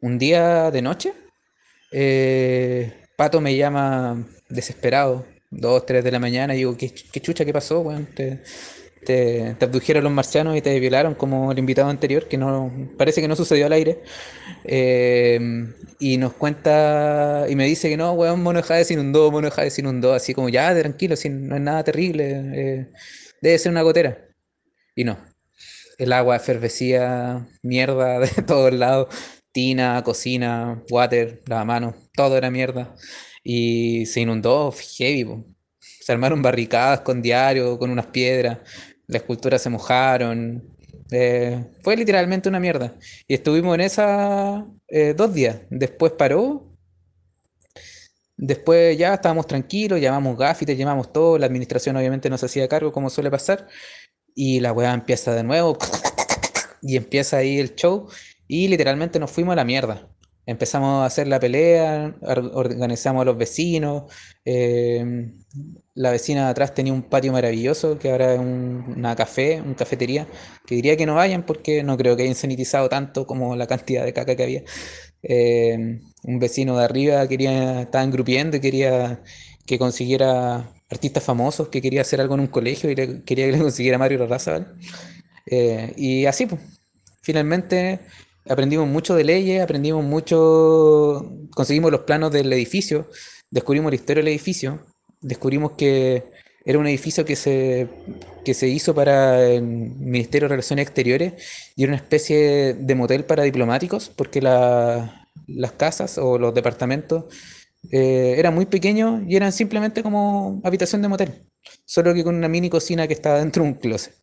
Un 0.00 0.18
día 0.18 0.70
de 0.70 0.80
noche, 0.80 1.12
eh, 1.92 2.90
Pato 3.18 3.42
me 3.42 3.54
llama 3.54 4.26
desesperado, 4.48 5.26
dos, 5.50 5.84
tres 5.84 6.02
de 6.02 6.10
la 6.10 6.18
mañana, 6.18 6.54
y 6.54 6.58
digo, 6.58 6.74
¿qué, 6.74 6.90
chucha, 7.20 7.44
qué 7.44 7.52
pasó? 7.52 7.82
Bueno, 7.82 8.06
abdujeron 9.60 10.04
los 10.04 10.12
marcianos 10.12 10.56
y 10.56 10.60
te 10.60 10.78
violaron 10.78 11.14
como 11.14 11.52
el 11.52 11.58
invitado 11.58 11.88
anterior, 11.88 12.28
que 12.28 12.36
no 12.36 12.70
parece 12.98 13.20
que 13.20 13.28
no 13.28 13.36
sucedió 13.36 13.66
al 13.66 13.72
aire. 13.72 14.02
Eh, 14.64 15.38
y 15.98 16.16
nos 16.18 16.34
cuenta 16.34 17.46
y 17.48 17.56
me 17.56 17.66
dice 17.66 17.88
que 17.88 17.96
no, 17.96 18.12
weón, 18.12 18.42
Mono 18.42 18.62
Jade 18.62 18.84
se 18.84 18.94
inundó, 18.94 19.30
Mono 19.30 19.50
Jade 19.50 19.70
se 19.70 19.80
inundó, 19.80 20.14
así 20.14 20.34
como 20.34 20.48
ya, 20.48 20.74
tranquilo, 20.78 21.14
no 21.30 21.56
es 21.56 21.62
nada 21.62 21.84
terrible, 21.84 22.30
eh, 22.54 22.88
debe 23.40 23.58
ser 23.58 23.72
una 23.72 23.82
gotera. 23.82 24.18
Y 24.94 25.04
no, 25.04 25.18
el 25.98 26.12
agua 26.12 26.36
efervescía, 26.36 27.46
mierda 27.62 28.18
de 28.20 28.42
todos 28.42 28.72
lados, 28.72 29.14
tina, 29.52 30.02
cocina, 30.04 30.82
water, 30.90 31.42
lavamanos, 31.46 31.94
todo 32.14 32.36
era 32.36 32.50
mierda. 32.50 32.94
Y 33.42 34.06
se 34.06 34.20
inundó 34.20 34.72
heavy, 34.72 35.44
se 35.78 36.12
armaron 36.12 36.42
barricadas 36.42 37.00
con 37.00 37.22
diario, 37.22 37.78
con 37.78 37.90
unas 37.90 38.06
piedras 38.06 38.58
las 39.10 39.22
esculturas 39.22 39.60
se 39.62 39.70
mojaron. 39.70 40.62
Eh, 41.10 41.64
fue 41.82 41.96
literalmente 41.96 42.48
una 42.48 42.60
mierda. 42.60 42.94
Y 43.26 43.34
estuvimos 43.34 43.74
en 43.74 43.80
esa 43.82 44.66
eh, 44.88 45.14
dos 45.16 45.34
días. 45.34 45.58
Después 45.70 46.12
paró. 46.12 46.66
Después 48.36 48.96
ya 48.96 49.14
estábamos 49.14 49.46
tranquilos, 49.46 50.00
llamamos 50.00 50.38
gafites, 50.38 50.78
llamamos 50.78 51.12
todo. 51.12 51.38
La 51.38 51.46
administración 51.46 51.96
obviamente 51.96 52.30
nos 52.30 52.42
hacía 52.42 52.68
cargo, 52.68 52.92
como 52.92 53.10
suele 53.10 53.30
pasar. 53.30 53.66
Y 54.34 54.60
la 54.60 54.72
weá 54.72 54.94
empieza 54.94 55.34
de 55.34 55.42
nuevo. 55.42 55.76
Y 56.82 56.96
empieza 56.96 57.38
ahí 57.38 57.58
el 57.58 57.74
show. 57.74 58.08
Y 58.46 58.68
literalmente 58.68 59.18
nos 59.18 59.30
fuimos 59.30 59.52
a 59.52 59.56
la 59.56 59.64
mierda. 59.64 60.08
Empezamos 60.46 61.02
a 61.02 61.06
hacer 61.06 61.28
la 61.28 61.38
pelea, 61.38 62.16
organizamos 62.22 63.22
a 63.22 63.24
los 63.24 63.36
vecinos. 63.36 64.04
Eh, 64.44 65.32
la 66.00 66.10
vecina 66.10 66.46
de 66.46 66.50
atrás 66.52 66.72
tenía 66.72 66.94
un 66.94 67.02
patio 67.02 67.30
maravilloso, 67.30 67.98
que 67.98 68.10
ahora 68.10 68.32
es 68.34 68.40
una 68.40 69.14
café, 69.14 69.60
una 69.60 69.76
cafetería, 69.76 70.26
que 70.66 70.74
diría 70.74 70.96
que 70.96 71.04
no 71.04 71.14
vayan 71.14 71.44
porque 71.44 71.82
no 71.82 71.98
creo 71.98 72.16
que 72.16 72.22
hayan 72.22 72.34
sanitizado 72.34 72.88
tanto 72.88 73.26
como 73.26 73.54
la 73.54 73.66
cantidad 73.66 74.04
de 74.06 74.14
caca 74.14 74.34
que 74.34 74.42
había. 74.42 74.62
Eh, 75.22 76.00
un 76.22 76.38
vecino 76.38 76.78
de 76.78 76.84
arriba 76.84 77.28
quería, 77.28 77.82
estaba 77.82 78.02
engrupiendo 78.02 78.56
y 78.56 78.60
quería 78.60 79.22
que 79.66 79.78
consiguiera 79.78 80.72
artistas 80.90 81.22
famosos, 81.22 81.68
que 81.68 81.82
quería 81.82 82.00
hacer 82.00 82.20
algo 82.22 82.34
en 82.34 82.40
un 82.40 82.46
colegio 82.46 82.90
y 82.90 82.94
quería 82.94 83.46
que 83.46 83.52
le 83.52 83.58
consiguiera 83.58 83.98
Mario 83.98 84.20
Larraza, 84.20 84.74
eh, 85.46 85.92
y 85.96 86.24
así, 86.24 86.46
pues, 86.46 86.62
finalmente 87.22 88.00
aprendimos 88.48 88.88
mucho 88.88 89.14
de 89.14 89.24
leyes, 89.24 89.62
aprendimos 89.62 90.02
mucho, 90.04 91.30
conseguimos 91.54 91.92
los 91.92 92.02
planos 92.02 92.32
del 92.32 92.50
edificio, 92.54 93.10
descubrimos 93.50 93.90
la 93.92 93.96
historia 93.96 94.22
del 94.22 94.32
edificio, 94.32 94.86
descubrimos 95.20 95.72
que 95.72 96.24
era 96.64 96.78
un 96.78 96.86
edificio 96.86 97.24
que 97.24 97.36
se, 97.36 97.88
que 98.44 98.54
se 98.54 98.68
hizo 98.68 98.94
para 98.94 99.46
el 99.46 99.62
Ministerio 99.62 100.46
de 100.46 100.54
Relaciones 100.54 100.86
Exteriores 100.86 101.34
y 101.76 101.84
era 101.84 101.90
una 101.90 102.02
especie 102.02 102.74
de 102.74 102.94
motel 102.94 103.24
para 103.24 103.42
diplomáticos, 103.44 104.10
porque 104.14 104.40
las 104.42 105.72
casas 105.76 106.18
o 106.18 106.38
los 106.38 106.54
departamentos 106.54 107.24
eh, 107.90 108.34
eran 108.36 108.54
muy 108.54 108.66
pequeños 108.66 109.22
y 109.26 109.36
eran 109.36 109.52
simplemente 109.52 110.02
como 110.02 110.60
habitación 110.64 111.02
de 111.02 111.08
motel, 111.08 111.42
solo 111.84 112.12
que 112.12 112.24
con 112.24 112.34
una 112.34 112.48
mini 112.48 112.68
cocina 112.68 113.06
que 113.06 113.14
estaba 113.14 113.38
dentro 113.38 113.62
de 113.62 113.70
un 113.70 113.74
closet. 113.76 114.14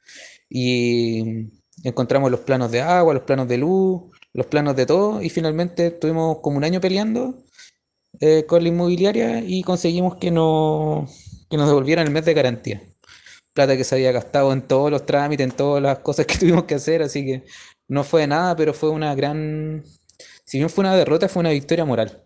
Y 0.49 1.49
encontramos 1.83 2.31
los 2.31 2.41
planos 2.41 2.71
de 2.71 2.81
agua, 2.81 3.13
los 3.13 3.23
planos 3.23 3.47
de 3.47 3.57
luz, 3.57 4.03
los 4.33 4.45
planos 4.45 4.75
de 4.75 4.85
todo 4.85 5.21
y 5.21 5.29
finalmente 5.29 5.87
estuvimos 5.87 6.39
como 6.39 6.57
un 6.57 6.63
año 6.63 6.79
peleando 6.79 7.43
eh, 8.19 8.45
con 8.47 8.63
la 8.63 8.69
inmobiliaria 8.69 9.43
y 9.45 9.63
conseguimos 9.63 10.15
que, 10.17 10.31
no, 10.31 11.07
que 11.49 11.57
nos 11.57 11.67
devolvieran 11.67 12.07
el 12.07 12.13
mes 12.13 12.25
de 12.25 12.33
garantía. 12.33 12.81
Plata 13.53 13.77
que 13.77 13.83
se 13.83 13.95
había 13.95 14.11
gastado 14.11 14.53
en 14.53 14.61
todos 14.67 14.91
los 14.91 15.05
trámites, 15.05 15.45
en 15.45 15.51
todas 15.55 15.81
las 15.83 15.99
cosas 15.99 16.25
que 16.25 16.37
tuvimos 16.39 16.65
que 16.65 16.75
hacer, 16.75 17.01
así 17.01 17.25
que 17.25 17.43
no 17.87 18.03
fue 18.03 18.27
nada, 18.27 18.55
pero 18.55 18.73
fue 18.73 18.89
una 18.89 19.15
gran... 19.15 19.83
Si 20.45 20.57
bien 20.57 20.69
fue 20.69 20.83
una 20.83 20.95
derrota, 20.95 21.29
fue 21.29 21.41
una 21.41 21.51
victoria 21.51 21.85
moral. 21.85 22.23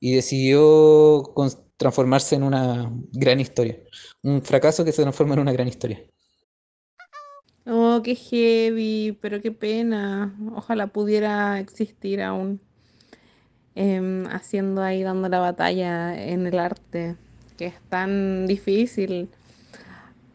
Y 0.00 0.14
decidió 0.14 1.34
transformarse 1.76 2.36
en 2.36 2.44
una 2.44 2.92
gran 3.12 3.40
historia. 3.40 3.78
Un 4.22 4.42
fracaso 4.42 4.84
que 4.84 4.92
se 4.92 5.02
transforma 5.02 5.34
en 5.34 5.40
una 5.40 5.52
gran 5.52 5.68
historia. 5.68 6.02
Oh, 7.66 8.00
qué 8.02 8.14
heavy, 8.14 9.18
pero 9.20 9.42
qué 9.42 9.52
pena. 9.52 10.36
Ojalá 10.54 10.86
pudiera 10.86 11.58
existir 11.60 12.22
aún. 12.22 12.60
Em, 13.80 14.26
haciendo 14.26 14.82
ahí, 14.82 15.04
dando 15.04 15.28
la 15.28 15.38
batalla 15.38 16.20
en 16.20 16.48
el 16.48 16.58
arte, 16.58 17.14
que 17.56 17.66
es 17.66 17.80
tan 17.88 18.48
difícil. 18.48 19.28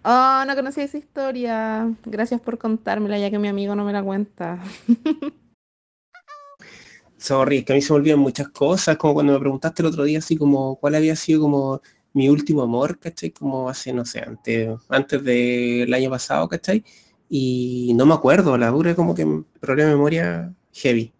Oh, 0.01 0.43
no 0.47 0.55
conocía 0.55 0.85
esa 0.85 0.97
historia. 0.97 1.93
Gracias 2.05 2.39
por 2.39 2.57
contármela, 2.57 3.19
ya 3.19 3.29
que 3.29 3.39
mi 3.39 3.49
amigo 3.49 3.75
no 3.75 3.83
me 3.83 3.91
la 3.91 4.01
cuenta. 4.01 4.63
Sorry, 7.17 7.65
que 7.65 7.73
a 7.73 7.75
mí 7.75 7.81
se 7.81 7.91
me 7.91 7.99
olvidan 7.99 8.19
muchas 8.19 8.47
cosas, 8.47 8.95
como 8.95 9.15
cuando 9.15 9.33
me 9.33 9.39
preguntaste 9.39 9.81
el 9.81 9.87
otro 9.87 10.05
día, 10.05 10.19
así 10.19 10.37
como 10.37 10.77
cuál 10.77 10.95
había 10.95 11.17
sido 11.17 11.41
como 11.41 11.81
mi 12.13 12.29
último 12.29 12.61
amor, 12.61 12.97
¿cachai? 12.97 13.31
Como 13.31 13.67
hace, 13.67 13.91
no 13.91 14.05
sé, 14.05 14.21
antes, 14.21 14.69
antes 14.87 15.21
del 15.21 15.93
año 15.93 16.09
pasado, 16.09 16.47
¿cachai? 16.47 16.85
Y 17.27 17.91
no 17.95 18.05
me 18.05 18.13
acuerdo, 18.13 18.57
la 18.57 18.69
dura 18.69 18.95
como 18.95 19.13
que 19.13 19.27
problema 19.59 19.89
de 19.89 19.95
memoria 19.95 20.53
heavy. 20.71 21.11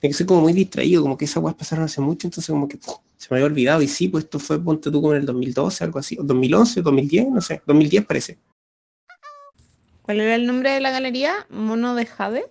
Es 0.00 0.10
que 0.10 0.12
soy 0.12 0.26
como 0.26 0.42
muy 0.42 0.52
distraído, 0.52 1.02
como 1.02 1.18
que 1.18 1.24
esas 1.24 1.42
cosas 1.42 1.56
pasaron 1.56 1.84
hace 1.84 2.00
mucho, 2.00 2.28
entonces 2.28 2.50
como 2.50 2.68
que 2.68 2.78
se 3.16 3.28
me 3.30 3.36
había 3.36 3.46
olvidado. 3.46 3.82
Y 3.82 3.88
sí, 3.88 4.08
pues 4.08 4.24
esto 4.24 4.38
fue, 4.38 4.62
ponte 4.62 4.90
tú 4.90 5.00
como 5.00 5.14
en 5.14 5.20
el 5.20 5.26
2012, 5.26 5.84
algo 5.84 5.98
así, 5.98 6.16
o 6.18 6.22
2011, 6.22 6.82
2010, 6.82 7.28
no 7.28 7.40
sé, 7.40 7.60
2010 7.66 8.04
parece. 8.06 8.38
¿Cuál 10.02 10.20
era 10.20 10.36
el 10.36 10.46
nombre 10.46 10.70
de 10.70 10.80
la 10.80 10.90
galería? 10.90 11.46
Mono 11.50 11.94
de 11.94 12.06
Jade. 12.06 12.44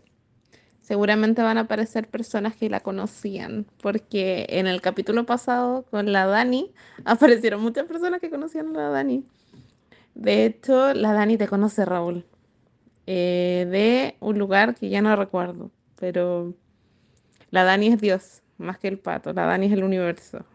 Seguramente 0.81 1.41
van 1.41 1.57
a 1.57 1.61
aparecer 1.61 2.07
personas 2.07 2.55
que 2.55 2.69
la 2.69 2.81
conocían, 2.81 3.65
porque 3.81 4.45
en 4.49 4.67
el 4.67 4.81
capítulo 4.81 5.25
pasado 5.25 5.83
con 5.89 6.11
la 6.11 6.25
Dani 6.25 6.73
aparecieron 7.05 7.61
muchas 7.61 7.85
personas 7.85 8.19
que 8.19 8.29
conocían 8.29 8.75
a 8.75 8.79
la 8.79 8.89
Dani. 8.89 9.25
De 10.15 10.45
hecho, 10.45 10.93
la 10.93 11.13
Dani 11.13 11.37
te 11.37 11.47
conoce, 11.47 11.85
Raúl, 11.85 12.25
eh, 13.05 13.67
de 13.69 14.15
un 14.19 14.37
lugar 14.37 14.75
que 14.75 14.89
ya 14.89 15.01
no 15.01 15.15
recuerdo, 15.15 15.71
pero 15.99 16.53
la 17.51 17.63
Dani 17.63 17.87
es 17.87 18.01
Dios, 18.01 18.41
más 18.57 18.77
que 18.79 18.87
el 18.87 18.99
pato, 18.99 19.33
la 19.33 19.45
Dani 19.45 19.67
es 19.67 19.73
el 19.73 19.83
universo. 19.83 20.45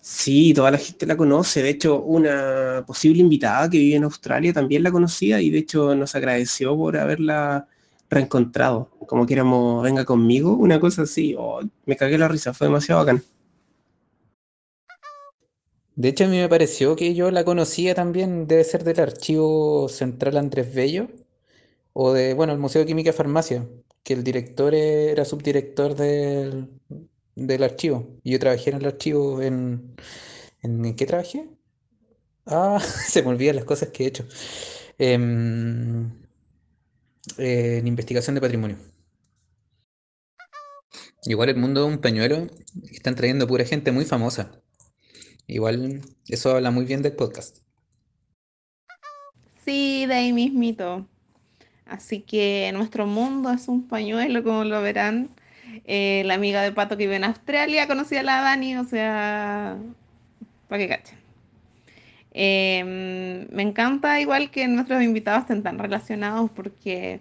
Sí, 0.00 0.54
toda 0.54 0.70
la 0.70 0.78
gente 0.78 1.06
la 1.06 1.16
conoce. 1.16 1.62
De 1.62 1.70
hecho, 1.70 2.02
una 2.02 2.84
posible 2.86 3.20
invitada 3.20 3.68
que 3.68 3.78
vive 3.78 3.96
en 3.96 4.04
Australia 4.04 4.52
también 4.52 4.82
la 4.82 4.90
conocía 4.92 5.40
y 5.40 5.50
de 5.50 5.58
hecho 5.58 5.94
nos 5.94 6.14
agradeció 6.14 6.76
por 6.76 6.96
haberla 6.96 7.68
reencontrado. 8.08 8.90
Como 9.06 9.26
que 9.26 9.34
éramos, 9.34 9.82
venga 9.82 10.04
conmigo, 10.04 10.54
una 10.54 10.80
cosa 10.80 11.02
así. 11.02 11.34
Oh, 11.38 11.60
me 11.86 11.96
cagué 11.96 12.18
la 12.18 12.28
risa, 12.28 12.54
fue 12.54 12.68
demasiado 12.68 13.00
bacán. 13.04 13.22
De 15.96 16.08
hecho, 16.08 16.24
a 16.24 16.28
mí 16.28 16.36
me 16.38 16.48
pareció 16.48 16.94
que 16.96 17.14
yo 17.14 17.30
la 17.30 17.44
conocía 17.44 17.94
también, 17.94 18.46
debe 18.46 18.62
ser 18.64 18.84
del 18.84 19.00
Archivo 19.00 19.88
Central 19.88 20.36
Andrés 20.36 20.72
Bello, 20.72 21.08
o 21.92 22.12
de, 22.12 22.34
bueno, 22.34 22.52
el 22.52 22.60
Museo 22.60 22.82
de 22.82 22.86
Química 22.86 23.10
y 23.10 23.12
Farmacia, 23.12 23.66
que 24.08 24.14
el 24.14 24.24
director 24.24 24.74
era 24.74 25.26
subdirector 25.26 25.94
del, 25.94 26.70
del 27.36 27.62
archivo. 27.62 28.08
Y 28.24 28.32
yo 28.32 28.38
trabajé 28.38 28.70
en 28.70 28.76
el 28.76 28.86
archivo 28.86 29.42
en... 29.42 29.96
¿En 30.62 30.96
qué 30.96 31.04
trabajé? 31.04 31.46
Ah, 32.46 32.80
se 33.06 33.22
me 33.22 33.28
olvidan 33.28 33.56
las 33.56 33.66
cosas 33.66 33.90
que 33.90 34.04
he 34.04 34.06
hecho. 34.06 34.26
Em, 34.96 36.10
en 37.36 37.86
investigación 37.86 38.34
de 38.34 38.40
patrimonio. 38.40 38.78
Igual 41.24 41.50
el 41.50 41.56
mundo 41.56 41.86
es 41.86 41.92
un 41.92 42.00
pañuelo, 42.00 42.46
están 42.90 43.14
trayendo 43.14 43.46
pura 43.46 43.66
gente 43.66 43.92
muy 43.92 44.06
famosa. 44.06 44.62
Igual 45.46 46.00
eso 46.28 46.52
habla 46.52 46.70
muy 46.70 46.86
bien 46.86 47.02
del 47.02 47.12
podcast. 47.12 47.58
Sí, 49.66 50.06
de 50.06 50.14
ahí 50.14 50.32
mismito. 50.32 51.06
Así 51.88 52.20
que 52.20 52.70
nuestro 52.74 53.06
mundo 53.06 53.50
es 53.50 53.66
un 53.66 53.88
pañuelo, 53.88 54.44
como 54.44 54.64
lo 54.64 54.82
verán. 54.82 55.30
Eh, 55.84 56.22
la 56.26 56.34
amiga 56.34 56.62
de 56.62 56.72
Pato 56.72 56.96
que 56.96 57.04
vive 57.04 57.16
en 57.16 57.24
Australia 57.24 57.86
conocía 57.86 58.20
a 58.20 58.22
la 58.22 58.42
Dani, 58.42 58.76
o 58.76 58.84
sea, 58.84 59.78
para 60.68 60.78
que 60.78 60.88
cachen. 60.88 61.18
Em, 62.32 63.48
me 63.50 63.62
encanta 63.62 64.20
igual 64.20 64.50
que 64.50 64.68
nuestros 64.68 65.02
invitados 65.02 65.42
estén 65.42 65.62
tan 65.62 65.78
relacionados 65.78 66.50
porque 66.50 67.20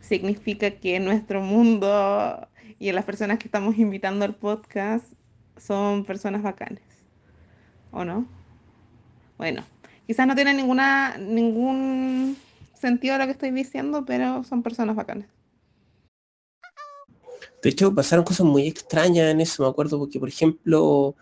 significa 0.00 0.70
que 0.72 1.00
nuestro 1.00 1.40
mundo 1.42 2.48
y 2.78 2.92
las 2.92 3.04
personas 3.04 3.38
que 3.38 3.48
estamos 3.48 3.78
invitando 3.78 4.24
al 4.24 4.34
podcast 4.34 5.06
son 5.56 6.04
personas 6.04 6.42
bacanes. 6.42 6.82
¿O 7.92 8.04
no? 8.04 8.26
Bueno, 9.38 9.64
quizás 10.06 10.26
no 10.26 10.34
tiene 10.34 10.54
ninguna, 10.54 11.16
ningún 11.18 12.36
sentido 12.82 13.16
lo 13.16 13.24
que 13.24 13.32
estoy 13.32 13.50
diciendo, 13.50 14.04
pero 14.04 14.44
son 14.44 14.62
personas 14.62 14.94
bacanes. 14.94 15.28
De 17.62 17.70
hecho, 17.70 17.94
pasaron 17.94 18.24
cosas 18.24 18.44
muy 18.44 18.66
extrañas 18.66 19.30
en 19.30 19.40
eso, 19.40 19.62
me 19.62 19.68
acuerdo, 19.68 19.98
porque, 19.98 20.18
por 20.18 20.28
ejemplo, 20.28 21.14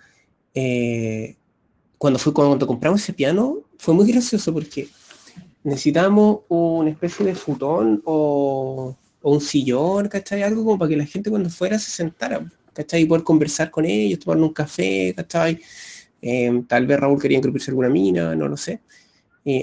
eh, 0.55 1.37
cuando, 1.99 2.19
fue, 2.19 2.33
cuando 2.33 2.67
compramos 2.67 3.03
ese 3.03 3.13
piano, 3.13 3.59
fue 3.79 3.93
muy 3.93 4.11
gracioso 4.11 4.53
porque 4.53 4.89
necesitamos 5.63 6.41
una 6.49 6.91
especie 6.91 7.27
de 7.27 7.35
futón 7.35 8.03
o, 8.07 8.97
un 9.23 9.41
sillón, 9.41 10.09
¿cachai? 10.09 10.43
Algo 10.43 10.65
como 10.65 10.79
para 10.79 10.89
que 10.89 10.97
la 10.97 11.05
gente 11.05 11.29
cuando 11.29 11.51
fuera 11.51 11.79
se 11.79 11.91
sentara, 11.91 12.43
¿cachai? 12.73 13.03
Y 13.03 13.05
poder 13.05 13.23
conversar 13.23 13.71
con 13.71 13.85
ellos, 13.85 14.19
tomar 14.21 14.39
un 14.39 14.55
café, 14.55 15.13
¿cachai? 15.15 15.61
Eh, 16.23 16.63
tal 16.67 16.87
vez 16.87 16.99
Raúl 16.99 17.21
quería 17.21 17.37
incluirse 17.37 17.71
alguna 17.71 17.91
mina, 17.91 18.35
no 18.35 18.49
lo 18.49 18.57
sé. 18.57 18.81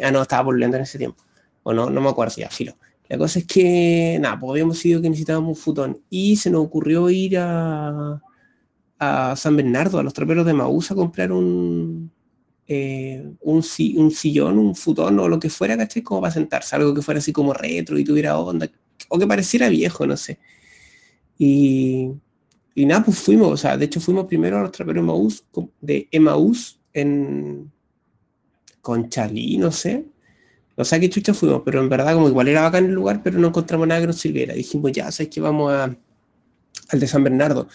ah, 0.04 0.12
no, 0.12 0.22
estaba 0.22 0.44
volviendo 0.44 0.78
en 0.78 0.84
ese 0.84 1.00
tiempo. 1.00 1.27
O 1.68 1.74
no, 1.74 1.90
no 1.90 2.00
me 2.00 2.08
acuerdo, 2.08 2.36
ya, 2.38 2.50
filo. 2.50 2.78
La 3.10 3.18
cosa 3.18 3.40
es 3.40 3.46
que, 3.46 4.18
nada, 4.22 4.40
pues 4.40 4.52
habíamos 4.52 4.78
sido 4.78 5.02
que 5.02 5.10
necesitábamos 5.10 5.50
un 5.50 5.62
futón. 5.62 6.02
Y 6.10 6.38
se 6.38 6.50
nos 6.50 6.64
ocurrió 6.64 7.10
ir 7.10 7.38
a, 7.40 8.22
a 8.98 9.36
San 9.36 9.58
Bernardo, 9.58 10.00
a 10.00 10.04
los 10.04 10.14
traperos 10.14 10.46
de 10.46 10.54
Maús, 10.54 10.92
a 10.92 10.96
comprar 10.96 11.30
un, 11.34 12.10
eh, 12.70 13.22
un, 13.42 13.64
un, 13.98 14.12
sillón, 14.12 14.58
un 14.58 14.76
futón 14.76 15.20
o 15.20 15.28
lo 15.28 15.42
que 15.42 15.50
fuera, 15.50 15.76
¿cachai? 15.76 16.04
Como 16.04 16.22
para 16.22 16.34
sentarse, 16.34 16.74
algo 16.74 16.94
que 16.94 17.02
fuera 17.02 17.18
así 17.18 17.34
como 17.34 17.54
retro 17.54 18.00
y 18.00 18.06
tuviera 18.06 18.40
onda, 18.40 18.70
o 19.10 19.20
que 19.20 19.28
pareciera 19.28 19.68
viejo, 19.68 20.08
no 20.08 20.16
sé. 20.16 20.40
Y, 21.38 22.12
y 22.76 22.86
nada, 22.86 23.04
pues 23.04 23.20
fuimos, 23.20 23.52
o 23.52 23.58
sea, 23.58 23.76
de 23.76 23.84
hecho 23.84 24.00
fuimos 24.00 24.26
primero 24.28 24.58
a 24.58 24.62
los 24.62 24.72
traperos 24.72 25.04
de 25.04 25.08
Maús, 25.08 25.44
de 25.82 26.08
Emaús 26.12 26.80
en 26.94 27.70
Conchalí, 28.82 29.58
no 29.58 29.70
sé, 29.70 30.06
no 30.78 30.86
sé 30.86 30.96
a 30.96 31.00
qué 31.00 31.10
chucha 31.10 31.34
fuimos, 31.34 31.64
pero 31.66 31.82
en 31.82 31.90
verdad 31.90 32.14
como 32.14 32.30
igual 32.30 32.48
era 32.48 32.62
bacán 32.62 32.86
el 32.86 32.92
lugar, 32.92 33.22
pero 33.24 33.40
no 33.40 33.48
encontramos 33.48 33.88
nada 33.88 34.00
que 34.00 34.08
nos 34.08 34.18
sirviera. 34.18 34.54
Dijimos, 34.54 34.92
ya, 34.92 35.12
sabes 35.12 35.34
que 35.34 35.42
vamos 35.42 35.74
a, 35.74 35.86
al 36.90 37.00
de 37.00 37.08
San 37.08 37.24
Bernardo. 37.24 37.68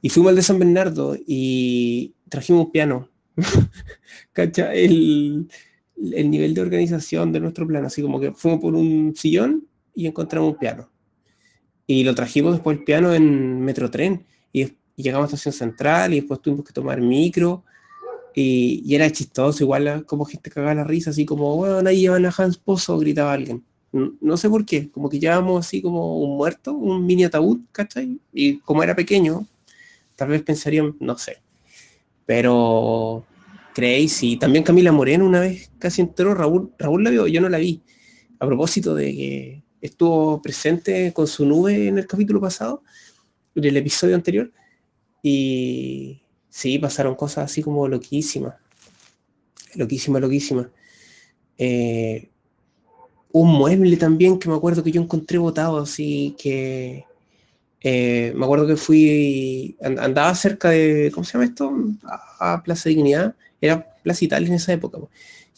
Y 0.00 0.10
fuimos 0.10 0.30
al 0.30 0.36
de 0.36 0.42
San 0.42 0.58
Bernardo 0.60 1.16
y 1.26 2.14
trajimos 2.28 2.66
un 2.66 2.72
piano. 2.72 3.10
¿Cacha? 4.32 4.72
El, 4.72 5.48
el 5.96 6.30
nivel 6.30 6.54
de 6.54 6.60
organización 6.60 7.32
de 7.32 7.40
nuestro 7.40 7.66
plan, 7.66 7.84
así 7.84 8.00
como 8.00 8.20
que 8.20 8.32
fuimos 8.32 8.60
por 8.60 8.76
un 8.76 9.14
sillón 9.16 9.66
y 9.92 10.06
encontramos 10.06 10.52
un 10.52 10.58
piano. 10.58 10.88
Y 11.84 12.04
lo 12.04 12.14
trajimos 12.14 12.52
después 12.52 12.78
el 12.78 12.84
piano 12.84 13.12
en 13.12 13.60
Metrotren 13.60 14.24
y, 14.52 14.62
y 14.62 15.02
llegamos 15.02 15.24
a 15.24 15.34
Estación 15.34 15.52
Central 15.52 16.12
y 16.12 16.20
después 16.20 16.40
tuvimos 16.40 16.64
que 16.64 16.72
tomar 16.72 17.00
micro 17.00 17.64
y, 18.38 18.94
era 18.94 19.10
chistoso, 19.10 19.64
igual 19.64 20.04
como 20.04 20.26
gente 20.26 20.50
cagaba 20.50 20.74
la 20.74 20.84
risa, 20.84 21.08
así 21.08 21.24
como, 21.24 21.56
bueno, 21.56 21.88
ahí 21.88 22.00
llevan 22.00 22.26
a 22.26 22.34
Hans 22.36 22.58
Pozo, 22.58 22.98
gritaba 22.98 23.32
alguien. 23.32 23.64
No, 23.92 24.36
sé 24.36 24.50
por 24.50 24.66
qué, 24.66 24.90
como 24.90 25.08
que 25.08 25.18
llevábamos 25.18 25.66
así 25.66 25.80
como 25.80 26.20
un 26.20 26.36
muerto, 26.36 26.74
un 26.74 27.06
mini 27.06 27.24
ataúd, 27.24 27.60
¿cachai? 27.72 28.20
Y 28.34 28.58
como 28.58 28.82
era 28.82 28.94
pequeño, 28.94 29.46
tal 30.16 30.28
vez 30.28 30.42
pensarían, 30.42 30.94
no 31.00 31.16
sé. 31.16 31.38
Pero 32.26 33.24
crazy. 33.74 34.36
También 34.36 34.64
Camila 34.64 34.92
Moreno 34.92 35.24
una 35.24 35.40
vez 35.40 35.70
casi 35.78 36.02
entró, 36.02 36.34
Raúl, 36.34 36.72
Raúl 36.78 37.04
la 37.04 37.10
vio, 37.10 37.26
yo 37.26 37.40
no 37.40 37.48
la 37.48 37.56
vi. 37.56 37.80
A 38.38 38.46
propósito 38.46 38.94
de 38.94 39.14
que 39.14 39.62
estuvo 39.80 40.42
presente 40.42 41.10
con 41.14 41.26
su 41.26 41.46
nube 41.46 41.88
en 41.88 41.96
el 41.96 42.06
capítulo 42.06 42.38
pasado, 42.38 42.82
en 43.54 43.64
el 43.64 43.78
episodio 43.78 44.14
anterior, 44.14 44.52
y, 45.22 46.20
Sí, 46.56 46.78
pasaron 46.78 47.14
cosas 47.16 47.44
así 47.50 47.62
como 47.62 47.86
loquísimas. 47.86 48.54
Loquísimas, 49.74 50.22
loquísimas. 50.22 50.68
Eh, 51.58 52.30
un 53.30 53.52
mueble 53.52 53.94
también 53.98 54.38
que 54.38 54.48
me 54.48 54.54
acuerdo 54.54 54.82
que 54.82 54.90
yo 54.90 55.02
encontré 55.02 55.36
botado, 55.36 55.76
así 55.80 56.34
que 56.38 57.04
eh, 57.82 58.32
me 58.34 58.46
acuerdo 58.46 58.66
que 58.66 58.76
fui, 58.76 59.76
andaba 59.82 60.34
cerca 60.34 60.70
de, 60.70 61.10
¿cómo 61.12 61.24
se 61.24 61.34
llama 61.34 61.44
esto? 61.44 61.70
A, 62.40 62.62
Plaza 62.62 62.88
Dignidad, 62.88 63.36
era 63.60 63.94
Plaza 64.02 64.24
Italia 64.24 64.48
en 64.48 64.54
esa 64.54 64.72
época, 64.72 64.98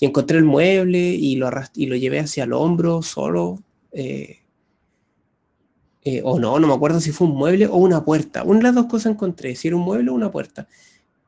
y 0.00 0.04
encontré 0.04 0.38
el 0.38 0.44
mueble 0.44 0.98
y 0.98 1.36
lo, 1.36 1.48
y 1.76 1.86
lo 1.86 1.94
llevé 1.94 2.18
hacia 2.18 2.42
el 2.42 2.52
hombro 2.52 3.02
solo, 3.02 3.62
eh, 3.92 4.38
eh, 6.10 6.22
o 6.24 6.38
no, 6.38 6.58
no 6.58 6.66
me 6.66 6.72
acuerdo 6.72 7.02
si 7.02 7.12
fue 7.12 7.26
un 7.26 7.34
mueble 7.34 7.66
o 7.66 7.76
una 7.76 8.02
puerta. 8.02 8.42
Una 8.42 8.60
de 8.60 8.62
las 8.62 8.74
dos 8.74 8.86
cosas 8.86 9.12
encontré, 9.12 9.54
si 9.54 9.68
era 9.68 9.76
un 9.76 9.82
mueble 9.82 10.10
o 10.10 10.14
una 10.14 10.30
puerta. 10.30 10.66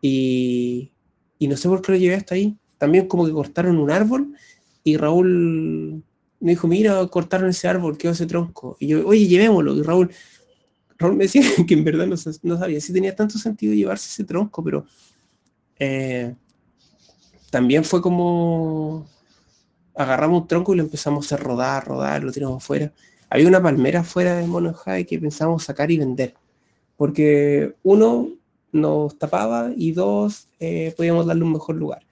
Y, 0.01 0.91
no 1.39 1.55
sé 1.59 1.69
por 1.69 1.83
qué 1.83 1.93
lo 1.93 1.99
llevé 1.99 2.15
hasta 2.15 2.35
ahí. 2.35 2.57
También 2.79 3.07
como 3.07 3.27
que 3.27 3.33
cortaron 3.33 3.77
un 3.77 3.91
árbol 3.91 4.35
y 4.83 4.97
Raúl 4.97 6.03
me 6.41 6.53
dijo, 6.53 6.67
mira, 6.67 7.07
cortaron 7.09 7.51
ese 7.51 7.69
árbol, 7.69 7.99
quedó 7.99 8.13
ese 8.13 8.25
tronco. 8.25 8.79
Y 8.81 8.87
yo, 8.87 9.07
oye, 9.07 9.27
llevémoslo. 9.27 9.77
Y 9.77 9.83
Raúl, 9.83 10.11
Raúl 10.97 11.17
me 11.17 11.25
decía 11.25 11.43
que 11.69 11.75
en 11.75 11.85
verdad 11.85 12.07
no, 12.07 12.57
sabía 12.57 12.81
si 12.81 12.95
tenía 12.95 13.15
tanto 13.15 13.37
sentido 13.37 13.75
llevarse 13.75 14.09
ese 14.09 14.25
tronco, 14.25 14.65
pero 14.65 14.87
eh, 15.79 16.35
también 17.51 17.85
fue 17.85 18.01
como 18.01 19.07
agarramos 19.95 20.41
un 20.41 20.49
tronco 20.49 20.73
y 20.73 20.79
lo 20.79 20.85
empezamos 20.85 21.31
a 21.35 21.37
rodar, 21.37 21.87
rodar, 21.87 22.25
lo 22.25 22.33
tiramos 22.33 22.65
fuera. 22.65 22.91
Había 23.31 23.47
una 23.47 23.63
palmera 23.63 24.03
fuera 24.03 24.37
del 24.37 24.49
mono 24.49 24.75
Jade 24.75 25.07
que 25.07 25.19
pensábamos 25.19 25.63
sacar 25.63 25.91
y 25.93 25.99
vender. 25.99 26.35
Porque 26.97 27.75
uno 27.85 28.29
nos 28.73 29.17
tapaba 29.19 29.71
y 29.77 29.93
dos 29.93 30.49
eh, 30.59 30.93
podíamos 30.97 31.27
darle 31.27 31.45
un 31.45 31.53
mejor 31.53 31.77
lugar. 31.77 32.03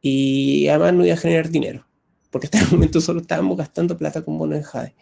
Y 0.00 0.68
además 0.68 0.94
no 0.94 1.04
iba 1.04 1.14
a 1.14 1.18
generar 1.18 1.50
dinero. 1.50 1.84
Porque 2.30 2.46
hasta 2.46 2.60
el 2.60 2.66
momento 2.70 3.00
solo 3.00 3.20
estábamos 3.20 3.58
gastando 3.58 3.98
plata 3.98 4.22
con 4.24 4.36
mono 4.36 4.54
de 4.54 4.62
Jade. 4.62 4.94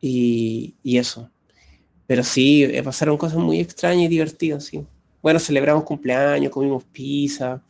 Y, 0.00 0.74
y 0.82 0.98
eso. 0.98 1.30
Pero 2.06 2.22
sí, 2.22 2.64
eh, 2.64 2.82
pasaron 2.82 3.16
cosas 3.16 3.38
muy 3.38 3.60
extrañas 3.60 4.04
y 4.04 4.08
divertidas, 4.08 4.64
sí. 4.64 4.84
Bueno, 5.22 5.38
celebramos 5.38 5.84
cumpleaños, 5.84 6.52
comimos 6.52 6.84
pizza. 6.84 7.62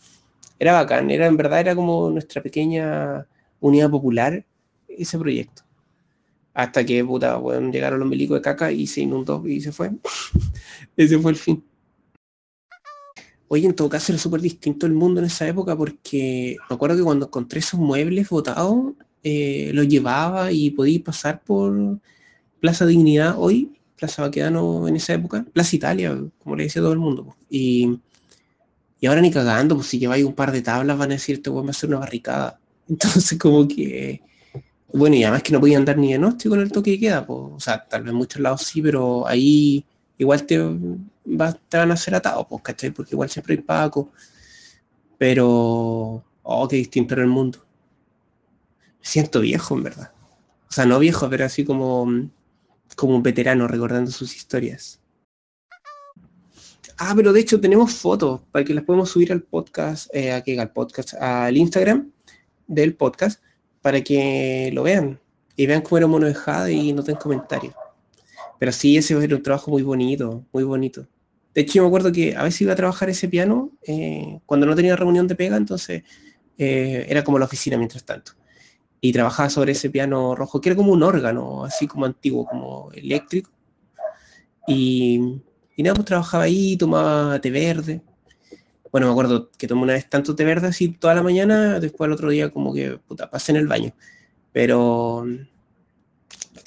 Era 0.58 0.72
bacán, 0.72 1.10
era 1.10 1.26
en 1.26 1.36
verdad 1.36 1.60
era 1.60 1.74
como 1.76 2.10
nuestra 2.10 2.42
pequeña 2.42 3.26
unidad 3.60 3.90
popular 3.90 4.44
ese 4.88 5.18
proyecto. 5.18 5.62
Hasta 6.54 6.84
que, 6.84 7.04
puta, 7.04 7.36
bueno, 7.36 7.70
llegaron 7.70 8.00
los 8.00 8.08
milicos 8.08 8.38
de 8.38 8.42
caca 8.42 8.72
y 8.72 8.86
se 8.86 9.02
inundó 9.02 9.46
y 9.46 9.60
se 9.60 9.72
fue. 9.72 9.90
ese 10.96 11.18
fue 11.18 11.32
el 11.32 11.36
fin. 11.36 11.64
Oye, 13.48 13.66
en 13.66 13.74
todo 13.74 13.88
caso 13.88 14.12
era 14.12 14.20
súper 14.20 14.40
distinto 14.40 14.86
el 14.86 14.92
mundo 14.92 15.20
en 15.20 15.26
esa 15.26 15.46
época 15.48 15.76
porque 15.76 16.56
me 16.68 16.74
acuerdo 16.76 16.96
que 16.96 17.02
cuando 17.02 17.26
encontré 17.26 17.58
esos 17.58 17.80
muebles 17.80 18.28
botados, 18.28 18.94
eh, 19.24 19.72
los 19.74 19.88
llevaba 19.88 20.52
y 20.52 20.70
podía 20.70 21.02
pasar 21.02 21.42
por 21.42 21.98
Plaza 22.60 22.86
Dignidad 22.86 23.34
hoy, 23.36 23.72
Plaza 23.96 24.22
Baquedano 24.22 24.86
en 24.86 24.96
esa 24.96 25.14
época, 25.14 25.44
Plaza 25.52 25.76
Italia, 25.76 26.16
como 26.42 26.56
le 26.56 26.64
decía 26.64 26.80
todo 26.80 26.92
el 26.92 27.00
mundo. 27.00 27.36
Y, 27.50 27.98
y 29.00 29.06
ahora 29.06 29.20
ni 29.20 29.30
cagando, 29.30 29.74
pues 29.74 29.88
si 29.88 29.98
lleváis 29.98 30.24
un 30.24 30.34
par 30.34 30.52
de 30.52 30.62
tablas 30.62 30.96
van 30.96 31.10
a 31.10 31.14
decirte, 31.14 31.50
voy 31.50 31.66
a 31.66 31.70
hacer 31.70 31.90
una 31.90 31.98
barricada. 31.98 32.60
Entonces 32.88 33.38
como 33.38 33.66
que, 33.66 34.22
bueno, 34.92 35.16
y 35.16 35.24
además 35.24 35.42
que 35.42 35.52
no 35.52 35.60
podía 35.60 35.78
andar 35.78 35.98
ni 35.98 36.16
noche 36.18 36.48
con 36.48 36.60
el 36.60 36.72
toque 36.72 36.92
de 36.92 36.98
queda, 37.00 37.26
pues, 37.26 37.38
o 37.40 37.60
sea, 37.60 37.86
tal 37.88 38.02
vez 38.02 38.10
en 38.10 38.16
muchos 38.16 38.40
lados 38.40 38.62
sí, 38.62 38.82
pero 38.82 39.26
ahí 39.26 39.84
igual 40.18 40.44
te, 40.46 40.58
van 41.24 41.90
a 41.90 41.94
hacer 41.94 42.14
atados, 42.14 42.46
pues, 42.48 42.62
¿cachai? 42.62 42.90
Porque 42.90 43.14
igual 43.14 43.30
siempre 43.30 43.54
hay 43.54 43.62
Paco. 43.62 44.10
Pero, 45.18 46.24
oh, 46.42 46.68
qué 46.68 46.76
distinto 46.76 47.14
era 47.14 47.22
el 47.22 47.28
mundo. 47.28 47.64
Me 49.00 49.06
siento 49.06 49.40
viejo, 49.40 49.76
en 49.76 49.82
verdad. 49.82 50.12
O 50.68 50.72
sea, 50.72 50.86
no 50.86 50.98
viejo, 50.98 51.28
pero 51.28 51.44
así 51.44 51.64
como, 51.64 52.06
como 52.96 53.16
un 53.16 53.22
veterano 53.22 53.68
recordando 53.68 54.10
sus 54.10 54.34
historias. 54.36 55.00
Ah, 56.98 57.14
pero 57.16 57.32
de 57.32 57.40
hecho 57.40 57.60
tenemos 57.60 57.94
fotos 57.94 58.42
para 58.52 58.64
que 58.64 58.74
las 58.74 58.84
podemos 58.84 59.10
subir 59.10 59.32
al 59.32 59.42
podcast, 59.42 60.14
eh, 60.14 60.32
aquí 60.32 60.58
al 60.58 60.70
podcast, 60.70 61.14
al 61.14 61.56
Instagram 61.56 62.12
del 62.66 62.94
podcast, 62.94 63.42
para 63.82 64.00
que 64.02 64.70
lo 64.72 64.82
vean 64.82 65.20
y 65.56 65.66
vean 65.66 65.82
cómo 65.82 65.98
era 65.98 66.06
mono 66.06 66.26
de 66.26 66.34
Jade 66.34 66.72
y 66.72 66.92
noten 66.92 67.16
comentarios. 67.16 67.74
Pero 68.58 68.72
sí, 68.72 68.96
ese 68.96 69.22
era 69.22 69.36
un 69.36 69.42
trabajo 69.42 69.70
muy 69.70 69.82
bonito, 69.82 70.44
muy 70.52 70.64
bonito. 70.64 71.06
De 71.54 71.62
hecho, 71.62 71.82
me 71.82 71.88
acuerdo 71.88 72.12
que 72.12 72.36
a 72.36 72.44
veces 72.44 72.60
iba 72.62 72.72
a 72.72 72.76
trabajar 72.76 73.10
ese 73.10 73.28
piano 73.28 73.72
eh, 73.86 74.40
cuando 74.46 74.66
no 74.66 74.76
tenía 74.76 74.96
reunión 74.96 75.26
de 75.26 75.34
pega, 75.34 75.56
entonces 75.56 76.02
eh, 76.58 77.06
era 77.08 77.24
como 77.24 77.38
la 77.38 77.46
oficina 77.46 77.76
mientras 77.76 78.04
tanto. 78.04 78.32
Y 79.00 79.12
trabajaba 79.12 79.48
sobre 79.48 79.72
ese 79.72 79.90
piano 79.90 80.34
rojo, 80.34 80.60
que 80.60 80.68
era 80.68 80.76
como 80.76 80.92
un 80.92 81.02
órgano, 81.02 81.64
así 81.64 81.86
como 81.86 82.04
antiguo, 82.04 82.46
como 82.46 82.92
eléctrico. 82.92 83.50
Y, 84.66 85.40
y 85.74 85.82
nada, 85.82 85.94
pues 85.94 86.06
trabajaba 86.06 86.44
ahí, 86.44 86.76
tomaba 86.76 87.40
té 87.40 87.50
verde. 87.50 88.02
Bueno, 88.92 89.06
me 89.06 89.12
acuerdo 89.12 89.50
que 89.56 89.68
tomé 89.68 89.82
una 89.82 89.92
vez 89.94 90.08
tanto 90.08 90.34
té 90.34 90.44
verde 90.44 90.68
así 90.68 90.88
toda 90.88 91.14
la 91.14 91.22
mañana, 91.22 91.78
después 91.80 92.06
al 92.08 92.12
otro 92.12 92.30
día 92.30 92.50
como 92.50 92.74
que, 92.74 92.98
puta, 92.98 93.30
pasé 93.30 93.52
en 93.52 93.58
el 93.58 93.68
baño. 93.68 93.92
Pero 94.52 95.24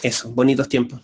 eso, 0.01 0.31
bonitos 0.31 0.69
tiempos. 0.69 1.01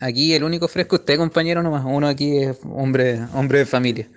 Aquí 0.00 0.34
el 0.34 0.44
único 0.44 0.68
fresco 0.68 0.96
usted, 0.96 1.16
compañero, 1.16 1.62
nomás. 1.62 1.84
Uno 1.86 2.06
aquí 2.06 2.38
es 2.38 2.58
hombre, 2.64 3.20
hombre 3.34 3.60
de 3.60 3.66
familia. 3.66 4.08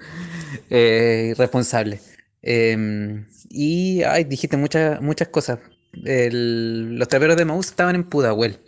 Eh, 0.69 1.33
responsable. 1.37 2.01
Em, 2.41 3.25
y 3.49 4.03
ay, 4.03 4.23
dijiste 4.25 4.57
muchas, 4.57 5.01
muchas 5.01 5.29
cosas. 5.29 5.59
los 5.91 7.07
traperos 7.07 7.35
de 7.37 7.45
Maús 7.45 7.67
estaban 7.67 7.95
en 7.95 8.03
Pudahuel. 8.03 8.59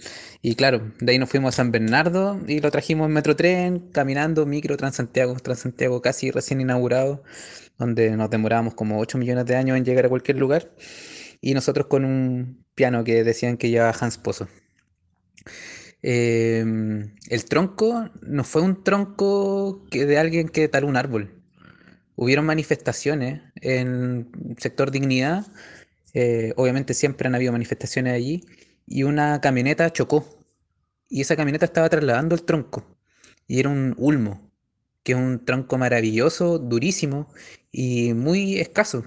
Y 0.43 0.55
claro, 0.55 0.91
de 0.99 1.11
ahí 1.11 1.19
nos 1.19 1.29
fuimos 1.29 1.53
a 1.53 1.57
San 1.57 1.71
Bernardo 1.71 2.39
y 2.47 2.59
lo 2.59 2.71
trajimos 2.71 3.07
en 3.07 3.13
Metrotren, 3.13 3.79
caminando, 3.91 4.45
micro, 4.47 4.75
Transantiago, 4.75 5.35
Transantiago 5.35 6.01
casi 6.01 6.31
recién 6.31 6.61
inaugurado, 6.61 7.23
donde 7.77 8.11
nos 8.17 8.29
demorábamos 8.29 8.73
como 8.73 8.99
8 8.99 9.19
millones 9.19 9.45
de 9.45 9.55
años 9.55 9.77
en 9.77 9.85
llegar 9.85 10.05
a 10.05 10.09
cualquier 10.09 10.37
lugar. 10.37 10.71
Y 11.41 11.53
nosotros 11.53 11.87
con 11.87 12.05
un 12.05 12.65
piano 12.75 13.03
que 13.03 13.23
decían 13.23 13.57
que 13.57 13.69
llevaba 13.69 13.95
Hans 13.99 14.17
Pozo. 14.17 14.47
Em, 16.03 17.15
el 17.29 17.45
tronco 17.45 18.09
no 18.21 18.43
fue 18.43 18.63
un 18.63 18.83
tronco 18.83 19.85
que 19.91 20.05
de 20.05 20.17
alguien 20.17 20.49
que 20.49 20.67
taló 20.67 20.87
un 20.87 20.97
árbol. 20.97 21.31
Hubieron 22.15 22.45
manifestaciones 22.45 23.41
en 23.61 24.31
sector 24.57 24.91
dignidad, 24.91 25.45
eh, 26.13 26.53
obviamente 26.57 26.93
siempre 26.93 27.27
han 27.27 27.35
habido 27.35 27.51
manifestaciones 27.51 28.13
allí, 28.13 28.43
y 28.91 29.03
una 29.03 29.39
camioneta 29.41 29.91
chocó. 29.91 30.25
Y 31.09 31.21
esa 31.21 31.35
camioneta 31.35 31.65
estaba 31.65 31.89
trasladando 31.89 32.35
el 32.35 32.43
tronco. 32.43 32.85
Y 33.47 33.59
era 33.59 33.69
un 33.69 33.95
ulmo, 33.97 34.51
que 35.03 35.13
es 35.13 35.17
un 35.17 35.45
tronco 35.45 35.77
maravilloso, 35.77 36.59
durísimo 36.59 37.27
y 37.71 38.13
muy 38.13 38.59
escaso. 38.59 39.05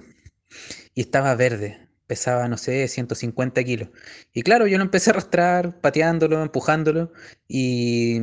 Y 0.95 1.01
estaba 1.01 1.35
verde, 1.35 1.87
pesaba, 2.07 2.47
no 2.47 2.57
sé, 2.57 2.87
150 2.87 3.63
kilos. 3.63 3.89
Y 4.33 4.41
claro, 4.43 4.67
yo 4.67 4.77
lo 4.77 4.83
empecé 4.83 5.09
a 5.11 5.13
arrastrar, 5.13 5.79
pateándolo, 5.81 6.41
empujándolo, 6.41 7.11
y 7.47 8.17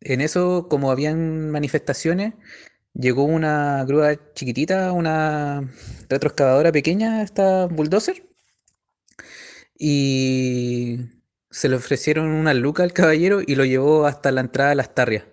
en 0.00 0.20
eso, 0.20 0.68
como 0.68 0.90
habían 0.90 1.50
manifestaciones, 1.50 2.34
llegó 2.94 3.24
una 3.24 3.84
grúa 3.84 4.16
chiquitita, 4.34 4.92
una 4.92 5.70
retroexcavadora 6.08 6.72
pequeña, 6.72 7.22
esta 7.22 7.66
bulldozer, 7.66 8.31
y 9.84 11.00
se 11.50 11.68
le 11.68 11.74
ofrecieron 11.74 12.28
una 12.28 12.54
luca 12.54 12.84
al 12.84 12.92
caballero 12.92 13.40
y 13.44 13.56
lo 13.56 13.64
llevó 13.64 14.06
hasta 14.06 14.30
la 14.30 14.40
entrada 14.42 14.70
de 14.70 14.76
las 14.76 14.94
tarrias. 14.94 15.24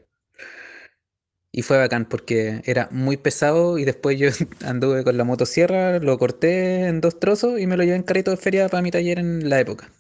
Y 1.52 1.62
fue 1.62 1.78
bacán 1.78 2.06
porque 2.06 2.62
era 2.66 2.88
muy 2.92 3.18
pesado 3.18 3.78
y 3.78 3.86
después 3.86 4.18
yo 4.18 4.30
anduve 4.66 5.04
con 5.04 5.18
la 5.18 5.24
motosierra, 5.24 6.00
lo 6.00 6.18
corté 6.18 6.88
en 6.88 7.00
dos 7.00 7.20
trozos 7.20 7.60
y 7.60 7.68
me 7.68 7.78
lo 7.78 7.84
llevé 7.84 7.98
en 7.98 8.04
carrito 8.04 8.32
de 8.32 8.38
feria 8.38 8.70
para 8.70 8.82
mi 8.82 8.90
taller 8.90 9.20
en 9.20 9.50
la 9.50 9.60
época. 9.60 9.92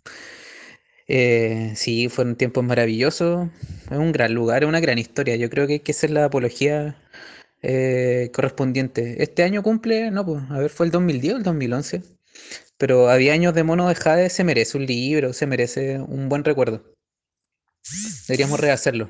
Eh, 1.08 1.74
sí, 1.76 2.10
fueron 2.10 2.36
tiempos 2.36 2.64
maravillosos. 2.64 3.50
Es 3.92 3.98
un 3.98 4.12
gran 4.12 4.34
lugar, 4.34 4.64
es 4.64 4.70
una 4.70 4.80
gran 4.80 4.98
historia. 4.98 5.36
Yo 5.36 5.50
creo 5.52 5.68
que 5.68 5.74
hay 5.74 5.80
que 5.82 5.92
hacer 5.92 6.10
la 6.12 6.26
apología 6.26 6.96
eh, 7.62 8.32
correspondiente. 8.34 9.22
Este 9.24 9.44
año 9.44 9.64
cumple, 9.64 10.12
no, 10.12 10.26
pues, 10.26 10.44
a 10.50 10.60
ver, 10.60 10.70
fue 10.72 10.88
el 10.88 10.92
2010 10.92 11.34
o 11.36 11.38
el 11.38 11.44
2011. 11.44 12.19
Pero 12.80 13.10
había 13.10 13.34
años 13.34 13.54
de 13.54 13.64
mono 13.64 13.90
de 13.90 13.96
Jade, 13.96 14.30
se 14.30 14.46
merece 14.46 14.78
un 14.78 14.86
libro, 14.86 15.34
se 15.34 15.46
merece 15.46 16.00
un 16.00 16.30
buen 16.30 16.46
recuerdo. 16.46 16.82
Deberíamos 18.26 18.58
rehacerlo. 18.58 19.10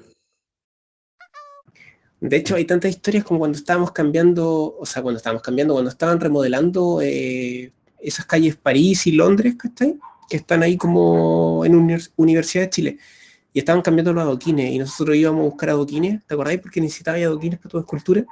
De 2.20 2.36
hecho, 2.36 2.56
hay 2.56 2.66
tantas 2.66 2.90
historias 2.90 3.24
como 3.24 3.40
cuando 3.40 3.60
estábamos 3.60 3.92
cambiando, 3.92 4.76
o 4.76 4.86
sea, 4.88 5.04
cuando 5.04 5.18
estábamos 5.18 5.44
cambiando, 5.44 5.76
cuando 5.76 5.92
estaban 5.92 6.20
remodelando 6.20 7.00
eh, 7.04 7.72
esas 8.02 8.26
calles 8.26 8.56
París 8.56 9.06
y 9.06 9.12
Londres. 9.12 9.56
Que 10.28 10.38
están 10.38 10.64
ahí 10.64 10.76
como 10.76 11.64
en 11.64 11.76
Universidad 12.16 12.64
de 12.64 12.70
Chile. 12.72 12.98
Y 13.54 13.60
estaban 13.60 13.84
cambiando 13.84 14.14
los 14.14 14.24
adoquines 14.24 14.72
y 14.72 14.80
nosotros 14.80 15.16
íbamos 15.16 15.42
a 15.42 15.50
buscar 15.50 15.70
adoquines, 15.70 16.26
¿te 16.26 16.34
acordáis? 16.34 16.60
Porque 16.60 16.82
necesitaba 16.82 17.18
adoquines 17.18 17.60
para 17.60 17.70
tu 17.70 17.80
escultura. 17.80 18.26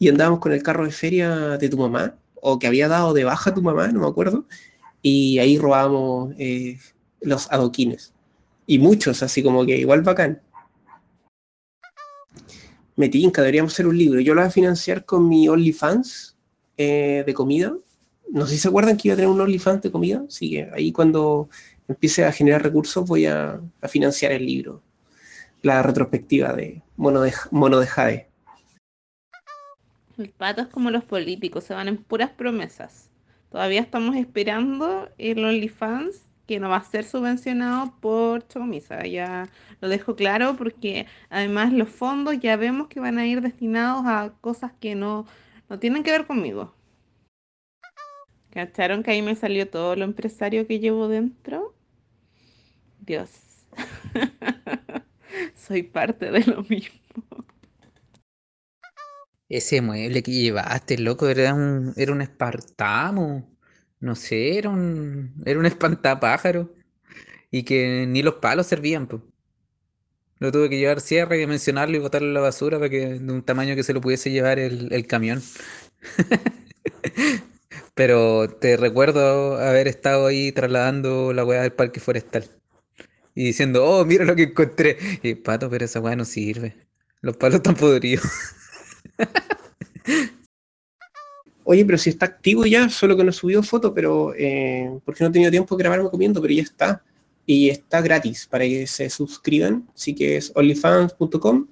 Y 0.00 0.08
andábamos 0.08 0.40
con 0.40 0.52
el 0.52 0.62
carro 0.62 0.84
de 0.84 0.90
feria 0.90 1.56
de 1.56 1.68
tu 1.68 1.78
mamá, 1.78 2.16
o 2.34 2.58
que 2.58 2.66
había 2.66 2.88
dado 2.88 3.14
de 3.14 3.22
baja 3.22 3.54
tu 3.54 3.62
mamá, 3.62 3.86
no 3.88 4.00
me 4.00 4.08
acuerdo. 4.08 4.46
Y 5.02 5.38
ahí 5.38 5.58
robábamos 5.58 6.34
eh, 6.38 6.78
los 7.20 7.50
adoquines. 7.50 8.14
Y 8.66 8.78
muchos, 8.78 9.22
así 9.22 9.42
como 9.42 9.66
que 9.66 9.76
igual 9.76 10.02
bacán 10.02 10.40
me 12.96 13.08
tinca, 13.08 13.42
deberíamos 13.42 13.72
hacer 13.72 13.86
un 13.86 13.96
libro. 13.96 14.20
Yo 14.20 14.34
lo 14.34 14.40
voy 14.40 14.48
a 14.48 14.52
financiar 14.52 15.04
con 15.04 15.28
mi 15.28 15.48
OnlyFans 15.48 16.36
eh, 16.76 17.24
de 17.26 17.34
comida. 17.34 17.74
No 18.30 18.46
sé 18.46 18.54
si 18.54 18.60
se 18.60 18.68
acuerdan 18.68 18.96
que 18.96 19.08
iba 19.08 19.14
a 19.14 19.16
tener 19.16 19.30
un 19.30 19.40
OnlyFans 19.40 19.82
de 19.82 19.90
comida. 19.90 20.24
Así 20.28 20.50
que 20.50 20.70
ahí 20.72 20.92
cuando 20.92 21.48
empiece 21.88 22.24
a 22.24 22.32
generar 22.32 22.62
recursos 22.62 23.06
voy 23.06 23.26
a, 23.26 23.60
financiar 23.88 24.32
el 24.32 24.46
libro. 24.46 24.82
La 25.62 25.82
retrospectiva 25.82 26.52
de 26.52 26.82
Mono 26.96 27.22
de, 27.22 27.32
Mono 27.50 27.78
de 27.78 27.86
Jade. 27.86 28.28
El 30.18 30.28
pato 30.30 30.62
es 30.62 30.68
como 30.68 30.90
los 30.90 31.04
políticos, 31.04 31.64
se 31.64 31.74
van 31.74 31.88
en 31.88 31.96
puras 31.96 32.30
promesas. 32.30 33.08
Todavía 33.52 33.82
estamos 33.82 34.16
esperando 34.16 35.10
el 35.18 35.44
OnlyFans 35.44 36.26
que 36.46 36.58
no 36.58 36.70
va 36.70 36.76
a 36.76 36.84
ser 36.84 37.04
subvencionado 37.04 37.92
por 38.00 38.48
Chocomisa. 38.48 39.06
Ya 39.06 39.46
lo 39.82 39.90
dejo 39.90 40.16
claro 40.16 40.56
porque 40.56 41.06
además 41.28 41.70
los 41.70 41.90
fondos 41.90 42.40
ya 42.40 42.56
vemos 42.56 42.88
que 42.88 42.98
van 42.98 43.18
a 43.18 43.26
ir 43.26 43.42
destinados 43.42 44.06
a 44.06 44.32
cosas 44.40 44.72
que 44.80 44.94
no, 44.94 45.26
no 45.68 45.78
tienen 45.78 46.02
que 46.02 46.12
ver 46.12 46.26
conmigo. 46.26 46.74
¿Cacharon 48.48 49.02
que 49.02 49.10
ahí 49.10 49.20
me 49.20 49.34
salió 49.34 49.68
todo 49.68 49.96
lo 49.96 50.04
empresario 50.04 50.66
que 50.66 50.78
llevo 50.78 51.08
dentro? 51.08 51.74
Dios. 53.00 53.66
Soy 55.54 55.82
parte 55.82 56.30
de 56.30 56.40
lo 56.46 56.62
mismo. 56.62 57.02
Ese 59.52 59.82
mueble 59.82 60.22
que 60.22 60.32
llevaste, 60.32 60.98
loco, 60.98 61.28
era 61.28 61.54
un, 61.54 61.92
era 61.96 62.12
un 62.12 62.22
espartamo. 62.22 63.56
No 64.00 64.16
sé, 64.16 64.58
era 64.58 64.70
un, 64.70 65.34
era 65.46 65.58
un 65.60 65.66
espantapájaro. 65.72 66.74
Y 67.50 67.64
que 67.64 68.06
ni 68.08 68.22
los 68.22 68.36
palos 68.36 68.66
servían, 68.68 69.06
pues. 69.08 69.22
Lo 70.38 70.50
tuve 70.52 70.68
que 70.68 70.78
llevar 70.78 71.00
cierre 71.00 71.40
y 71.40 71.46
mencionarlo 71.46 71.96
y 71.96 72.00
botarlo 72.00 72.28
en 72.28 72.34
la 72.34 72.40
basura 72.40 72.78
para 72.78 72.90
que 72.90 73.18
de 73.20 73.32
un 73.32 73.42
tamaño 73.44 73.76
que 73.76 73.84
se 73.84 73.92
lo 73.94 74.00
pudiese 74.00 74.30
llevar 74.30 74.58
el, 74.58 74.92
el 74.92 75.06
camión. 75.06 75.40
Pero 77.94 78.48
te 78.48 78.76
recuerdo 78.76 79.58
haber 79.58 79.88
estado 79.88 80.26
ahí 80.26 80.52
trasladando 80.52 81.32
la 81.32 81.44
weá 81.44 81.62
del 81.62 81.72
parque 81.72 82.00
forestal. 82.00 82.44
Y 83.34 83.44
diciendo, 83.46 83.84
oh, 83.84 84.04
mira 84.04 84.24
lo 84.24 84.36
que 84.36 84.44
encontré. 84.44 84.98
Y 85.22 85.34
pato, 85.36 85.70
pero 85.70 85.84
esa 85.84 86.00
weá 86.00 86.16
no 86.16 86.24
sirve. 86.24 86.76
Los 87.22 87.36
palos 87.36 87.56
están 87.56 87.76
podridos. 87.76 88.24
Oye, 91.64 91.84
pero 91.84 91.96
si 91.96 92.10
está 92.10 92.26
activo 92.26 92.66
ya, 92.66 92.88
solo 92.88 93.16
que 93.16 93.24
no 93.24 93.32
subió 93.32 93.62
foto, 93.62 93.94
pero 93.94 94.34
eh, 94.36 94.98
porque 95.04 95.22
no 95.22 95.30
he 95.30 95.32
tenido 95.32 95.50
tiempo 95.50 95.76
de 95.76 95.82
grabarme 95.82 96.10
comiendo, 96.10 96.42
pero 96.42 96.52
ya 96.52 96.62
está. 96.62 97.04
Y 97.46 97.68
está 97.70 98.00
gratis 98.00 98.46
para 98.46 98.64
que 98.64 98.86
se 98.86 99.08
suscriban. 99.10 99.88
Así 99.94 100.14
que 100.14 100.36
es 100.36 100.52
onlyfans.com 100.54 101.66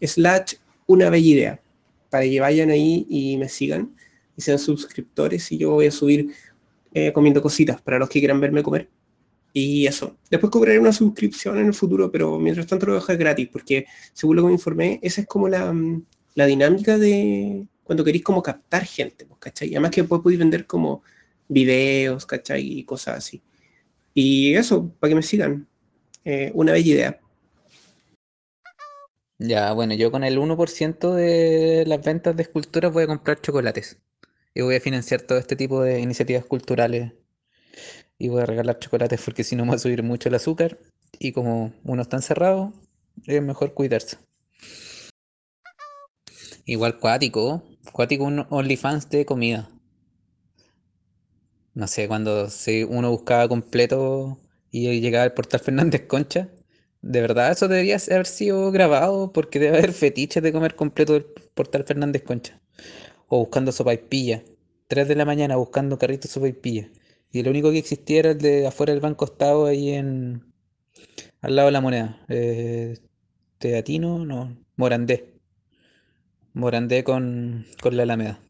slash 0.00 0.54
una 0.86 1.10
bella 1.10 1.28
idea. 1.28 1.60
Para 2.10 2.24
que 2.24 2.40
vayan 2.40 2.70
ahí 2.70 3.06
y 3.08 3.36
me 3.36 3.48
sigan 3.48 3.94
y 4.36 4.42
sean 4.42 4.58
suscriptores. 4.58 5.52
Y 5.52 5.58
yo 5.58 5.72
voy 5.72 5.86
a 5.86 5.90
subir 5.90 6.30
eh, 6.92 7.12
comiendo 7.12 7.42
cositas 7.42 7.80
para 7.82 7.98
los 7.98 8.08
que 8.08 8.20
quieran 8.20 8.40
verme 8.40 8.62
comer. 8.62 8.88
Y 9.52 9.86
eso. 9.86 10.16
Después 10.30 10.50
cobraré 10.50 10.78
una 10.78 10.92
suscripción 10.92 11.58
en 11.58 11.66
el 11.66 11.74
futuro, 11.74 12.10
pero 12.10 12.38
mientras 12.38 12.66
tanto 12.66 12.86
lo 12.86 12.92
voy 12.92 12.98
a 12.98 13.02
dejar 13.02 13.16
gratis, 13.18 13.48
porque 13.52 13.86
según 14.12 14.36
lo 14.36 14.42
que 14.42 14.46
me 14.48 14.54
informé, 14.54 14.98
esa 15.02 15.20
es 15.20 15.26
como 15.26 15.48
la, 15.48 15.72
la 16.34 16.46
dinámica 16.46 16.98
de 16.98 17.66
cuando 17.84 18.04
queréis 18.04 18.24
como 18.24 18.42
captar 18.42 18.84
gente, 18.84 19.26
pues, 19.26 19.38
¿cachai? 19.40 19.68
Y 19.68 19.74
además 19.74 19.90
que 19.92 20.02
después 20.02 20.22
podéis 20.22 20.40
vender 20.40 20.66
como 20.66 21.02
videos, 21.48 22.26
¿cachai? 22.26 22.78
Y 22.80 22.84
cosas 22.84 23.18
así. 23.18 23.42
Y 24.14 24.54
eso, 24.54 24.90
para 25.00 25.10
que 25.10 25.14
me 25.16 25.22
sigan. 25.22 25.68
Eh, 26.24 26.50
una 26.54 26.72
bella 26.72 26.92
idea. 26.92 27.20
Ya, 29.38 29.72
bueno, 29.72 29.94
yo 29.94 30.10
con 30.10 30.24
el 30.24 30.38
1% 30.38 31.12
de 31.14 31.84
las 31.86 32.02
ventas 32.02 32.36
de 32.36 32.44
esculturas 32.44 32.92
voy 32.92 33.04
a 33.04 33.06
comprar 33.06 33.40
chocolates. 33.40 33.98
Y 34.54 34.62
voy 34.62 34.76
a 34.76 34.80
financiar 34.80 35.22
todo 35.22 35.38
este 35.38 35.56
tipo 35.56 35.82
de 35.82 36.00
iniciativas 36.00 36.44
culturales. 36.46 37.12
Y 38.18 38.28
voy 38.28 38.42
a 38.42 38.46
regalar 38.46 38.78
chocolates 38.78 39.20
porque 39.22 39.44
si 39.44 39.56
no 39.56 39.64
me 39.64 39.70
va 39.70 39.76
a 39.76 39.78
subir 39.78 40.02
mucho 40.02 40.28
el 40.28 40.36
azúcar. 40.36 40.78
Y 41.18 41.32
como 41.32 41.74
uno 41.84 42.02
está 42.02 42.16
encerrado, 42.16 42.72
es 43.26 43.42
mejor 43.42 43.74
cuidarse. 43.74 44.18
Igual 46.66 46.98
cuático, 46.98 47.62
cuático 47.92 48.24
un 48.24 48.46
OnlyFans 48.50 49.08
de 49.08 49.24
comida. 49.24 49.70
No 51.74 51.86
sé, 51.88 52.08
cuando 52.08 52.48
se, 52.50 52.84
uno 52.84 53.10
buscaba 53.10 53.48
completo 53.48 54.38
y 54.70 55.00
llegaba 55.00 55.24
al 55.24 55.34
portal 55.34 55.60
Fernández 55.64 56.06
Concha, 56.06 56.48
de 57.02 57.20
verdad 57.20 57.52
eso 57.52 57.68
debería 57.68 57.98
haber 58.10 58.26
sido 58.26 58.70
grabado 58.72 59.32
porque 59.32 59.58
debe 59.58 59.78
haber 59.78 59.92
fetiches 59.92 60.42
de 60.42 60.52
comer 60.52 60.74
completo 60.76 61.12
del 61.14 61.24
portal 61.54 61.84
Fernández 61.84 62.22
Concha. 62.22 62.60
O 63.28 63.38
buscando 63.40 63.72
sopa 63.72 63.94
y 63.94 63.98
pilla. 63.98 64.44
3 64.88 65.08
de 65.08 65.16
la 65.16 65.24
mañana 65.24 65.56
buscando 65.56 65.98
carritos 65.98 66.30
sopa 66.30 66.48
y 66.48 66.52
pilla. 66.54 66.90
Y 67.32 67.42
lo 67.42 67.50
único 67.50 67.70
que 67.72 67.78
existía 67.78 68.20
era 68.20 68.30
el 68.32 68.38
de 68.38 68.66
afuera 68.66 68.92
del 68.92 69.00
Banco 69.02 69.24
Estado 69.26 69.66
ahí 69.66 69.90
en... 69.90 70.52
al 71.42 71.56
lado 71.56 71.66
de 71.66 71.72
la 71.72 71.80
moneda. 71.80 72.24
Eh, 72.28 72.98
Teatino, 73.58 74.24
no, 74.24 74.56
Morandé. 74.76 75.33
Morandé 76.54 77.02
con, 77.02 77.66
con 77.82 77.96
la 77.96 78.04
Alameda. 78.04 78.40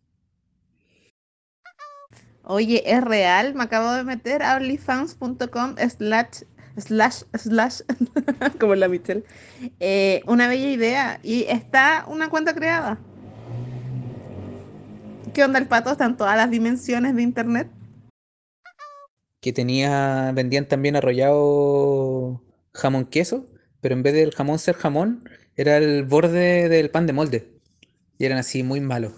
Oye, 2.44 2.82
es 2.84 3.02
real, 3.02 3.54
me 3.54 3.64
acabo 3.64 3.92
de 3.92 4.04
meter 4.04 4.42
a 4.42 4.56
onlyfans.com 4.56 5.76
slash 5.88 6.44
slash 6.76 7.22
slash 7.34 7.80
como 8.60 8.74
la 8.74 8.88
Michelle. 8.88 9.24
Eh, 9.80 10.22
una 10.26 10.46
bella 10.48 10.70
idea. 10.70 11.20
Y 11.22 11.44
está 11.44 12.04
una 12.06 12.28
cuenta 12.28 12.54
creada. 12.54 12.98
¿Qué 15.32 15.42
onda 15.42 15.58
el 15.58 15.66
pato? 15.66 15.90
Están 15.90 16.18
todas 16.18 16.36
las 16.36 16.50
dimensiones 16.50 17.16
de 17.16 17.22
internet. 17.22 17.70
Que 19.40 19.52
tenía, 19.52 20.32
vendían 20.34 20.68
también 20.68 20.96
arrollado 20.96 22.42
jamón 22.72 23.06
queso, 23.06 23.46
pero 23.80 23.94
en 23.94 24.02
vez 24.02 24.12
del 24.12 24.34
jamón 24.34 24.58
ser 24.58 24.74
jamón, 24.74 25.28
era 25.56 25.78
el 25.78 26.04
borde 26.04 26.68
del 26.68 26.90
pan 26.90 27.06
de 27.06 27.12
molde. 27.14 27.53
Y 28.18 28.24
eran 28.24 28.38
así 28.38 28.62
muy 28.62 28.80
malos. 28.80 29.12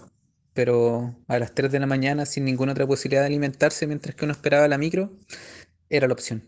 Pero 0.53 1.15
a 1.27 1.39
las 1.39 1.53
3 1.53 1.71
de 1.71 1.79
la 1.79 1.85
mañana, 1.85 2.25
sin 2.25 2.45
ninguna 2.45 2.71
otra 2.71 2.87
posibilidad 2.87 3.21
de 3.21 3.27
alimentarse 3.27 3.85
mientras 3.87 4.15
que 4.15 4.25
uno 4.25 4.33
esperaba 4.33 4.67
la 4.67 4.77
micro, 4.77 5.11
era 5.89 6.07
la 6.07 6.13
opción. 6.13 6.43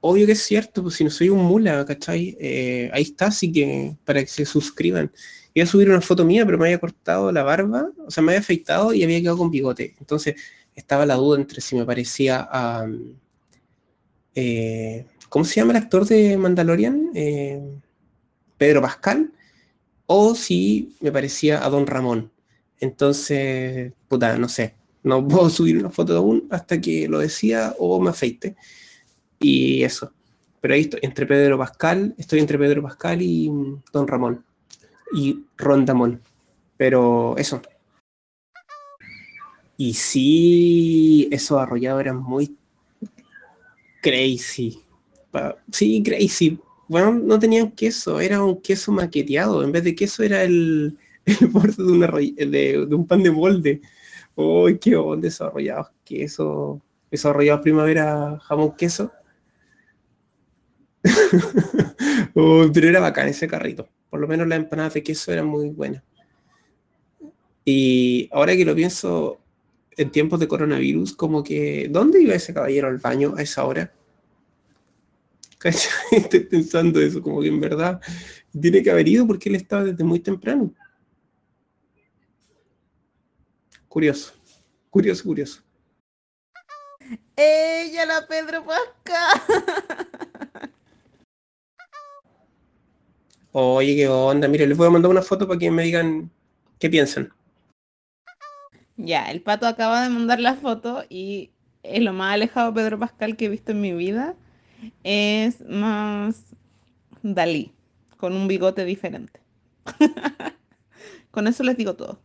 Obvio 0.00 0.26
que 0.26 0.32
es 0.32 0.42
cierto, 0.42 0.82
pues 0.82 0.96
si 0.96 1.04
no 1.04 1.08
soy 1.10 1.30
un 1.30 1.42
mula, 1.42 1.82
¿cachai? 1.86 2.36
Eh, 2.38 2.90
ahí 2.92 3.04
está, 3.04 3.26
así 3.26 3.50
que 3.50 3.96
para 4.04 4.20
que 4.20 4.26
se 4.26 4.44
suscriban. 4.44 5.10
Iba 5.54 5.64
a 5.64 5.66
subir 5.66 5.88
una 5.88 6.02
foto 6.02 6.24
mía, 6.26 6.44
pero 6.44 6.58
me 6.58 6.66
había 6.66 6.78
cortado 6.78 7.32
la 7.32 7.42
barba, 7.42 7.88
o 8.06 8.10
sea, 8.10 8.22
me 8.22 8.32
había 8.32 8.40
afeitado 8.40 8.92
y 8.92 9.02
había 9.02 9.20
quedado 9.20 9.38
con 9.38 9.50
bigote. 9.50 9.94
Entonces 9.98 10.34
estaba 10.74 11.06
la 11.06 11.14
duda 11.14 11.40
entre 11.40 11.60
si 11.62 11.76
me 11.76 11.86
parecía 11.86 12.46
a... 12.50 12.86
Eh, 14.34 15.06
¿Cómo 15.30 15.44
se 15.44 15.56
llama 15.56 15.72
el 15.72 15.78
actor 15.78 16.06
de 16.06 16.36
Mandalorian? 16.36 17.10
Eh, 17.14 17.62
Pedro 18.58 18.82
Pascal 18.82 19.32
o 20.06 20.34
si 20.34 20.94
me 21.00 21.12
parecía 21.12 21.64
a 21.64 21.70
Don 21.70 21.86
Ramón. 21.86 22.30
Entonces, 22.80 23.92
puta, 24.08 24.36
no 24.38 24.48
sé, 24.48 24.74
no 25.02 25.26
puedo 25.28 25.48
subir 25.50 25.78
una 25.78 25.90
foto 25.90 26.16
aún 26.16 26.46
hasta 26.50 26.80
que 26.80 27.08
lo 27.08 27.18
decía 27.18 27.74
o 27.78 28.00
me 28.00 28.10
afeite. 28.10 28.56
Y 29.38 29.82
eso. 29.82 30.12
Pero 30.60 30.74
ahí 30.74 30.82
estoy 30.82 31.00
entre 31.02 31.26
Pedro 31.26 31.58
Pascal, 31.58 32.14
estoy 32.16 32.40
entre 32.40 32.58
Pedro 32.58 32.82
Pascal 32.82 33.20
y 33.20 33.50
mm, 33.50 33.82
Don 33.92 34.08
Ramón. 34.08 34.44
Y 35.12 35.44
Rondamón. 35.56 36.20
Pero 36.76 37.36
eso. 37.36 37.60
Y 39.76 39.94
sí, 39.94 41.28
esos 41.30 41.58
arrollados 41.58 42.00
eran 42.00 42.16
muy 42.16 42.56
crazy. 44.00 44.80
Sí, 45.70 46.02
crazy 46.02 46.58
bueno, 46.88 47.12
no 47.12 47.38
tenían 47.38 47.70
queso, 47.72 48.20
era 48.20 48.42
un 48.44 48.60
queso 48.60 48.92
maqueteado. 48.92 49.62
En 49.62 49.72
vez 49.72 49.84
de 49.84 49.94
queso 49.94 50.22
era 50.22 50.42
el, 50.42 50.98
borde 51.50 52.34
de, 52.46 52.86
de, 52.86 52.94
un 52.94 53.06
pan 53.06 53.22
de 53.22 53.30
molde. 53.30 53.80
¡Uy, 54.34 54.78
qué 54.78 54.96
onda 54.96 55.28
esos 55.28 55.48
arrollados! 55.48 55.88
Queso, 56.04 56.82
esos 57.10 57.30
arrollados 57.30 57.62
primavera, 57.62 58.38
jamón, 58.40 58.74
queso. 58.76 59.12
pero 62.34 62.88
era 62.88 63.00
bacán 63.00 63.28
ese 63.28 63.46
carrito. 63.46 63.88
Por 64.10 64.20
lo 64.20 64.28
menos 64.28 64.46
las 64.46 64.58
empanadas 64.58 64.94
de 64.94 65.02
queso 65.02 65.32
eran 65.32 65.46
muy 65.46 65.70
buenas. 65.70 66.02
Y 67.64 68.28
ahora 68.32 68.54
que 68.56 68.64
lo 68.64 68.74
pienso, 68.74 69.40
en 69.96 70.10
tiempos 70.10 70.40
de 70.40 70.48
coronavirus, 70.48 71.14
como 71.14 71.42
que, 71.42 71.88
¿dónde 71.90 72.22
iba 72.22 72.34
ese 72.34 72.52
caballero 72.52 72.88
al 72.88 72.98
baño 72.98 73.34
a 73.36 73.42
esa 73.42 73.64
hora? 73.64 73.92
Estoy 76.10 76.40
pensando 76.40 77.00
eso, 77.00 77.22
como 77.22 77.40
que 77.40 77.48
en 77.48 77.60
verdad 77.60 78.00
tiene 78.60 78.82
que 78.82 78.90
haber 78.90 79.08
ido 79.08 79.26
porque 79.26 79.48
él 79.48 79.54
estaba 79.54 79.84
desde 79.84 80.04
muy 80.04 80.20
temprano. 80.20 80.72
Curioso, 83.88 84.34
curioso, 84.90 85.24
curioso. 85.24 85.62
Ella, 87.36 88.06
la 88.06 88.26
Pedro 88.26 88.64
Pascal. 88.64 89.40
Oye, 93.52 93.94
qué 93.94 94.08
onda. 94.08 94.48
Mire, 94.48 94.66
les 94.66 94.76
voy 94.76 94.88
a 94.88 94.90
mandar 94.90 95.10
una 95.10 95.22
foto 95.22 95.46
para 95.46 95.58
que 95.58 95.70
me 95.70 95.84
digan 95.84 96.30
qué 96.78 96.90
piensan. 96.90 97.32
Ya, 98.96 99.30
el 99.30 99.42
pato 99.42 99.66
acaba 99.66 100.02
de 100.02 100.10
mandar 100.10 100.40
la 100.40 100.54
foto 100.54 101.04
y 101.08 101.50
es 101.82 102.02
lo 102.02 102.12
más 102.12 102.34
alejado 102.34 102.74
Pedro 102.74 102.98
Pascal 102.98 103.36
que 103.36 103.46
he 103.46 103.48
visto 103.48 103.72
en 103.72 103.80
mi 103.80 103.92
vida 103.92 104.34
es 105.02 105.60
más 105.68 106.54
Dalí, 107.22 107.72
con 108.18 108.34
un 108.34 108.48
bigote 108.48 108.84
diferente. 108.84 109.40
con 111.30 111.46
eso 111.46 111.62
les 111.62 111.76
digo 111.76 111.94
todo. 111.94 112.20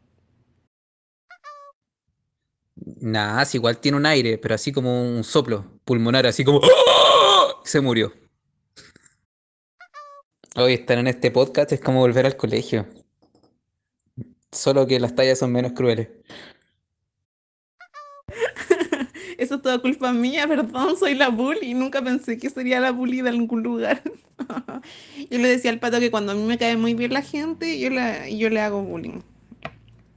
Nada, 3.01 3.45
si 3.45 3.57
igual 3.57 3.77
tiene 3.77 3.97
un 3.97 4.05
aire, 4.05 4.37
pero 4.37 4.55
así 4.55 4.71
como 4.71 5.01
un 5.01 5.23
soplo 5.23 5.65
pulmonar, 5.85 6.27
así 6.27 6.43
como 6.43 6.59
¡Ah! 6.63 7.61
se 7.63 7.79
murió. 7.81 8.11
Hoy 10.55 10.73
estar 10.73 10.97
en 10.97 11.07
este 11.07 11.31
podcast 11.31 11.71
es 11.71 11.79
como 11.79 11.99
volver 11.99 12.25
al 12.25 12.35
colegio. 12.35 12.87
Solo 14.51 14.87
que 14.87 14.99
las 14.99 15.15
tallas 15.15 15.39
son 15.39 15.51
menos 15.51 15.73
crueles. 15.73 16.09
Eso 19.49 19.55
es 19.55 19.63
toda 19.63 19.79
culpa 19.79 20.13
mía, 20.13 20.47
perdón, 20.47 20.95
soy 20.95 21.15
la 21.15 21.29
bully. 21.29 21.73
Nunca 21.73 22.03
pensé 22.03 22.37
que 22.37 22.51
sería 22.51 22.79
la 22.79 22.91
bully 22.91 23.23
de 23.23 23.29
algún 23.29 23.63
lugar. 23.63 23.99
yo 25.31 25.39
le 25.39 25.47
decía 25.47 25.71
al 25.71 25.79
pato 25.79 25.99
que 25.99 26.11
cuando 26.11 26.33
a 26.33 26.35
mí 26.35 26.43
me 26.43 26.59
cae 26.59 26.77
muy 26.77 26.93
bien 26.93 27.13
la 27.13 27.23
gente, 27.23 27.79
yo, 27.79 27.89
la, 27.89 28.29
yo 28.29 28.51
le 28.51 28.61
hago 28.61 28.83
bullying. 28.83 29.21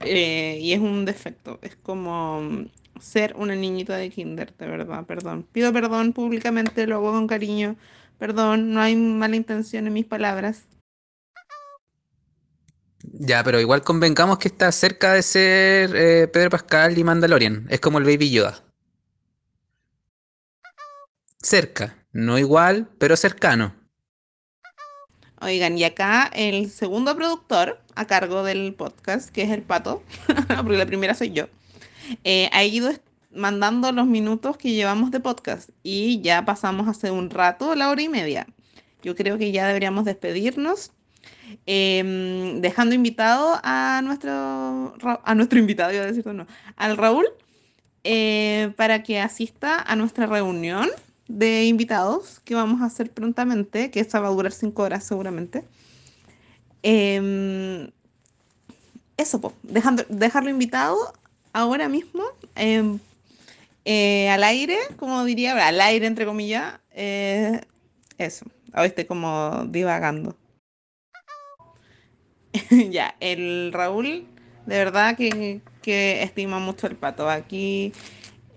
Eh, 0.01 0.59
y 0.61 0.73
es 0.73 0.79
un 0.79 1.05
defecto. 1.05 1.57
Es 1.63 1.75
como 1.75 2.67
ser 3.01 3.33
una 3.35 3.55
niñita 3.55 3.97
de 3.97 4.11
kinder, 4.11 4.53
de 4.55 4.67
verdad, 4.67 5.03
perdón. 5.07 5.47
Pido 5.51 5.73
perdón 5.73 6.13
públicamente, 6.13 6.85
lo 6.85 6.97
hago 6.97 7.13
con 7.13 7.25
cariño. 7.25 7.75
Perdón, 8.19 8.71
no 8.71 8.81
hay 8.81 8.95
mala 8.95 9.35
intención 9.35 9.87
en 9.87 9.93
mis 9.93 10.05
palabras. 10.05 10.65
Ya, 13.01 13.43
pero 13.43 13.59
igual 13.59 13.81
convengamos 13.81 14.37
que 14.37 14.49
está 14.49 14.71
cerca 14.71 15.13
de 15.13 15.23
ser 15.23 15.95
eh, 15.95 16.27
Pedro 16.27 16.51
Pascal 16.51 16.95
y 16.95 17.03
Mandalorian. 17.03 17.65
Es 17.71 17.79
como 17.79 17.97
el 17.97 18.03
Baby 18.03 18.29
Yoda. 18.29 18.63
Cerca, 21.43 21.97
no 22.13 22.39
igual, 22.39 22.87
pero 22.97 23.17
cercano. 23.17 23.75
Oigan, 25.41 25.77
y 25.77 25.83
acá 25.83 26.31
el 26.33 26.71
segundo 26.71 27.13
productor 27.17 27.81
a 27.95 28.07
cargo 28.07 28.43
del 28.43 28.73
podcast, 28.75 29.29
que 29.29 29.41
es 29.41 29.51
el 29.51 29.61
pato, 29.61 30.03
porque 30.63 30.77
la 30.77 30.85
primera 30.85 31.13
soy 31.13 31.31
yo, 31.31 31.49
eh, 32.23 32.49
ha 32.53 32.63
ido 32.63 32.91
mandando 33.29 33.91
los 33.91 34.07
minutos 34.07 34.55
que 34.55 34.71
llevamos 34.71 35.11
de 35.11 35.19
podcast 35.19 35.69
y 35.83 36.21
ya 36.21 36.45
pasamos 36.45 36.87
hace 36.87 37.11
un 37.11 37.29
rato, 37.29 37.75
la 37.75 37.89
hora 37.89 38.01
y 38.01 38.07
media. 38.07 38.47
Yo 39.01 39.13
creo 39.13 39.37
que 39.37 39.51
ya 39.51 39.67
deberíamos 39.67 40.05
despedirnos. 40.05 40.93
Em, 41.65 42.61
dejando 42.61 42.95
invitado 42.95 43.59
a 43.63 44.01
nuestro 44.03 44.95
a 45.23 45.35
nuestro 45.35 45.59
invitado, 45.59 45.93
iba 45.93 46.03
a 46.03 46.07
decir 46.07 46.25
no, 46.25 46.47
al 46.77 46.97
Raúl, 46.97 47.25
eh, 48.05 48.73
para 48.77 49.03
que 49.03 49.19
asista 49.19 49.79
a 49.79 49.95
nuestra 49.95 50.25
reunión 50.25 50.89
de 51.27 51.65
invitados 51.65 52.41
que 52.43 52.55
vamos 52.55 52.81
a 52.81 52.85
hacer 52.85 53.11
prontamente, 53.11 53.91
que 53.91 53.99
esta 53.99 54.19
va 54.19 54.27
a 54.27 54.31
durar 54.31 54.51
cinco 54.51 54.83
horas 54.83 55.03
seguramente. 55.03 55.63
Em, 56.83 57.89
eso, 59.17 59.39
pues, 59.39 59.53
dejando, 59.63 60.03
dejarlo 60.09 60.49
invitado 60.49 61.13
ahora 61.53 61.87
mismo 61.87 62.23
em, 62.55 62.99
eh, 63.85 64.29
al 64.29 64.43
aire, 64.43 64.77
como 64.97 65.23
diría, 65.25 65.67
al 65.67 65.79
aire 65.81 66.07
entre 66.07 66.25
comillas, 66.25 66.79
eh, 66.91 67.61
eso, 68.17 68.45
ahora 68.73 68.87
estoy 68.87 69.05
como 69.05 69.65
divagando. 69.69 70.35
ya, 72.91 73.15
el 73.19 73.71
Raúl, 73.73 74.27
de 74.65 74.77
verdad 74.77 75.17
que, 75.17 75.61
que 75.81 76.23
estima 76.23 76.59
mucho 76.59 76.87
el 76.87 76.95
pato. 76.95 77.29
Aquí 77.29 77.93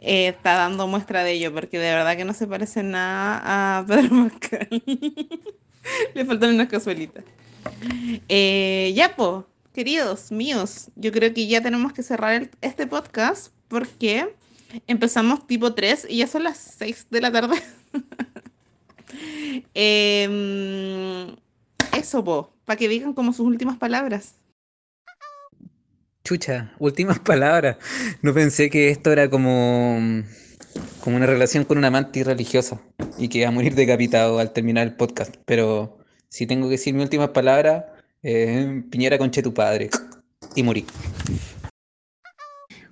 está 0.01 0.55
dando 0.55 0.87
muestra 0.87 1.25
de 1.25 1.33
ello, 1.33 1.53
porque 1.53 1.79
de 1.79 1.91
verdad 1.91 2.17
que 2.17 2.25
no 2.25 2.35
se 2.35 2.47
parece 2.47 2.83
nada 2.83 3.79
a 3.79 3.85
Pedro 3.87 4.29
Pascal. 4.29 4.83
Le 6.15 6.25
faltan 6.25 6.55
unas 6.55 6.69
casuelitas. 6.69 7.25
Eh, 8.29 8.93
ya, 8.95 9.15
pues, 9.17 9.45
queridos 9.73 10.33
míos, 10.33 10.91
yo 10.97 11.13
creo 11.13 11.33
que 11.35 11.47
ya 11.47 11.61
tenemos 11.61 11.93
que 11.93 12.03
cerrar 12.03 12.51
este 12.61 12.87
podcast 12.87 13.53
porque 13.69 14.35
empezamos 14.87 15.47
tipo 15.47 15.75
3 15.75 16.07
y 16.09 16.19
ya 16.19 16.27
son 16.27 16.45
las 16.45 16.59
6 16.79 17.07
de 17.11 17.21
la 17.21 17.33
tarde. 17.33 17.57
Em, 19.73 21.37
eso, 21.97 22.23
po, 22.23 22.53
para 22.65 22.77
que 22.77 22.89
digan 22.89 23.15
como 23.15 23.33
sus 23.33 23.47
últimas 23.47 23.79
palabras. 23.79 24.35
Chucha, 26.27 26.73
últimas 26.81 27.21
palabras. 27.31 27.77
No 28.21 28.35
pensé 28.35 28.69
que 28.69 28.91
esto 28.91 29.13
era 29.13 29.31
como, 29.31 30.25
como 31.01 31.17
una 31.17 31.27
relación 31.27 31.63
con 31.63 31.79
una 31.79 31.87
amante 31.87 32.25
religiosa 32.25 32.81
y 33.17 33.29
que 33.29 33.39
iba 33.39 33.49
a 33.49 33.53
morir 33.53 33.77
decapitado 33.77 34.41
al 34.41 34.53
terminar 34.53 34.89
el 34.89 34.97
podcast. 34.97 35.37
Pero 35.45 35.99
si 36.29 36.49
tengo 36.49 36.67
que 36.67 36.73
decir 36.73 36.95
mi 36.95 37.05
últimas 37.05 37.29
palabras, 37.29 37.85
eh, 38.25 38.83
Piñera 38.91 39.19
conche 39.19 39.41
tu 39.41 39.55
padre. 39.55 39.89
Y 40.57 40.65
morí. 40.65 40.85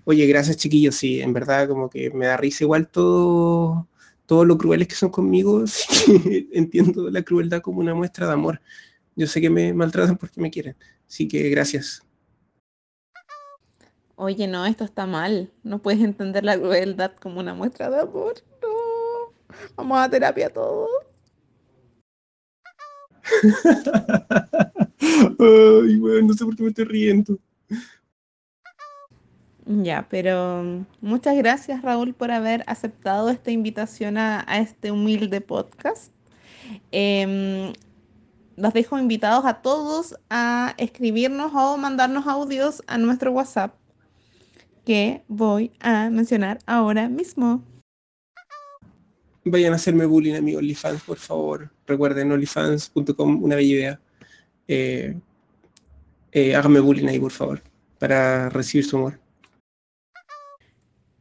Oye, 0.05 0.29
gracias 0.29 0.57
chiquillos, 0.57 0.95
sí, 0.95 1.21
en 1.21 1.33
verdad 1.33 1.67
como 1.67 1.91
que 1.91 2.11
me 2.11 2.27
da 2.27 2.37
risa 2.37 2.63
igual 2.63 2.87
todo, 2.87 3.89
todo 4.27 4.45
lo 4.45 4.57
crueles 4.59 4.87
que 4.87 4.95
son 4.95 5.11
conmigo, 5.11 5.65
entiendo 6.53 7.11
la 7.11 7.23
crueldad 7.23 7.63
como 7.63 7.81
una 7.81 7.95
muestra 7.97 8.29
de 8.29 8.35
amor. 8.35 8.61
Yo 9.17 9.27
sé 9.27 9.41
que 9.41 9.51
me 9.51 9.75
maltratan 9.75 10.19
porque 10.19 10.41
me 10.41 10.53
quieren, 10.53 10.77
así 11.09 11.27
que 11.27 11.49
gracias. 11.49 12.04
Oye, 14.17 14.47
no, 14.47 14.65
esto 14.65 14.85
está 14.85 15.07
mal. 15.07 15.51
No 15.63 15.81
puedes 15.81 16.01
entender 16.01 16.45
la 16.45 16.57
crueldad 16.57 17.13
como 17.21 17.41
una 17.41 17.55
muestra 17.55 17.91
de 17.91 18.01
amor. 18.01 18.35
No. 18.63 18.69
Vamos 19.77 19.99
a 19.99 20.09
terapia 20.09 20.53
todos. 20.53 20.89
Ay, 25.01 25.97
bueno, 25.97 26.29
no 26.29 26.35
sé 26.35 26.45
por 26.45 26.55
qué 26.57 26.63
me 26.63 26.69
estoy 26.69 26.85
riendo. 26.85 27.39
Ya, 29.67 30.07
pero 30.11 30.85
muchas 31.01 31.37
gracias 31.37 31.81
Raúl 31.83 32.13
por 32.13 32.31
haber 32.31 32.65
aceptado 32.67 33.31
esta 33.31 33.51
invitación 33.51 34.19
a, 34.19 34.45
a 34.47 34.59
este 34.59 34.93
humilde 34.93 35.41
podcast. 35.41 36.13
Eh, 36.93 37.73
los 38.57 38.73
dejo 38.73 38.99
invitados 38.99 39.45
a 39.47 39.63
todos 39.63 40.17
a 40.31 40.75
escribirnos 40.77 41.53
o 41.55 41.77
mandarnos 41.77 42.27
audios 42.27 42.83
a 42.87 42.99
nuestro 42.99 43.33
WhatsApp 43.33 43.75
que 44.85 45.23
voy 45.29 45.73
a 45.81 46.11
mencionar 46.11 46.59
ahora 46.67 47.09
mismo. 47.09 47.63
Vayan 49.45 49.73
a 49.73 49.77
hacerme 49.77 50.07
bullying 50.07 50.35
a 50.35 50.41
mi 50.41 50.55
OnlyFans, 50.55 51.03
por 51.03 51.19
favor. 51.19 51.71
Recuerden 51.87 52.33
onlyfans.com, 52.33 53.43
una 53.43 53.57
bella 53.57 53.75
idea. 53.75 54.01
Eh, 54.69 55.17
eh, 56.33 56.57
háganme 56.57 56.81
bullying 56.81 57.09
ahí, 57.09 57.19
por 57.19 57.33
favor, 57.33 57.63
para 57.99 58.49
recibir 58.49 58.85
su 58.85 58.97
amor. 58.97 59.21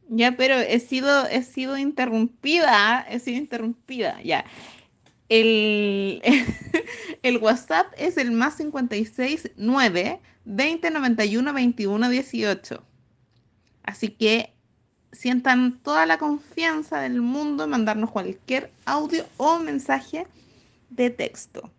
Ya, 0.08 0.36
pero 0.36 0.54
he 0.54 0.80
sido, 0.80 1.26
he 1.26 1.42
sido 1.42 1.76
interrumpida, 1.76 3.06
he 3.08 3.18
sido 3.18 3.38
interrumpida, 3.38 4.22
ya. 4.22 4.44
El, 5.28 6.22
el 7.22 7.38
WhatsApp 7.38 7.86
es 7.96 8.16
el 8.16 8.32
más 8.32 8.56
56 8.56 9.52
9 9.56 10.20
20 10.44 10.90
91 10.90 11.52
21 11.52 12.08
18. 12.08 12.84
Así 13.84 14.08
que 14.08 14.54
sientan 15.12 15.78
toda 15.78 16.06
la 16.06 16.18
confianza 16.18 17.00
del 17.00 17.20
mundo 17.20 17.64
en 17.64 17.70
mandarnos 17.70 18.10
cualquier 18.10 18.72
audio 18.84 19.24
o 19.36 19.58
mensaje 19.58 20.26
de 20.90 21.10
texto 21.10 21.70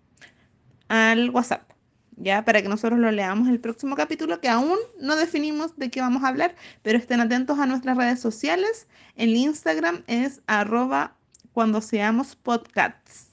al 0.88 1.32
WhatsApp, 1.32 1.70
ya 2.16 2.46
para 2.46 2.62
que 2.62 2.70
nosotros 2.70 3.00
lo 3.00 3.12
leamos 3.12 3.50
el 3.50 3.60
próximo 3.60 3.96
capítulo, 3.96 4.40
que 4.40 4.50
aún 4.50 4.78
no 5.00 5.16
definimos 5.16 5.76
de 5.78 5.90
qué 5.90 6.00
vamos 6.00 6.24
a 6.24 6.28
hablar, 6.28 6.56
pero 6.82 6.98
estén 6.98 7.20
atentos 7.20 7.60
a 7.60 7.66
nuestras 7.66 7.98
redes 7.98 8.20
sociales. 8.20 8.88
El 9.16 9.36
Instagram 9.36 10.04
es 10.08 10.42
arroba 10.48 11.16
cuando 11.54 11.82
seamos 11.82 12.36
podcasts, 12.36 13.30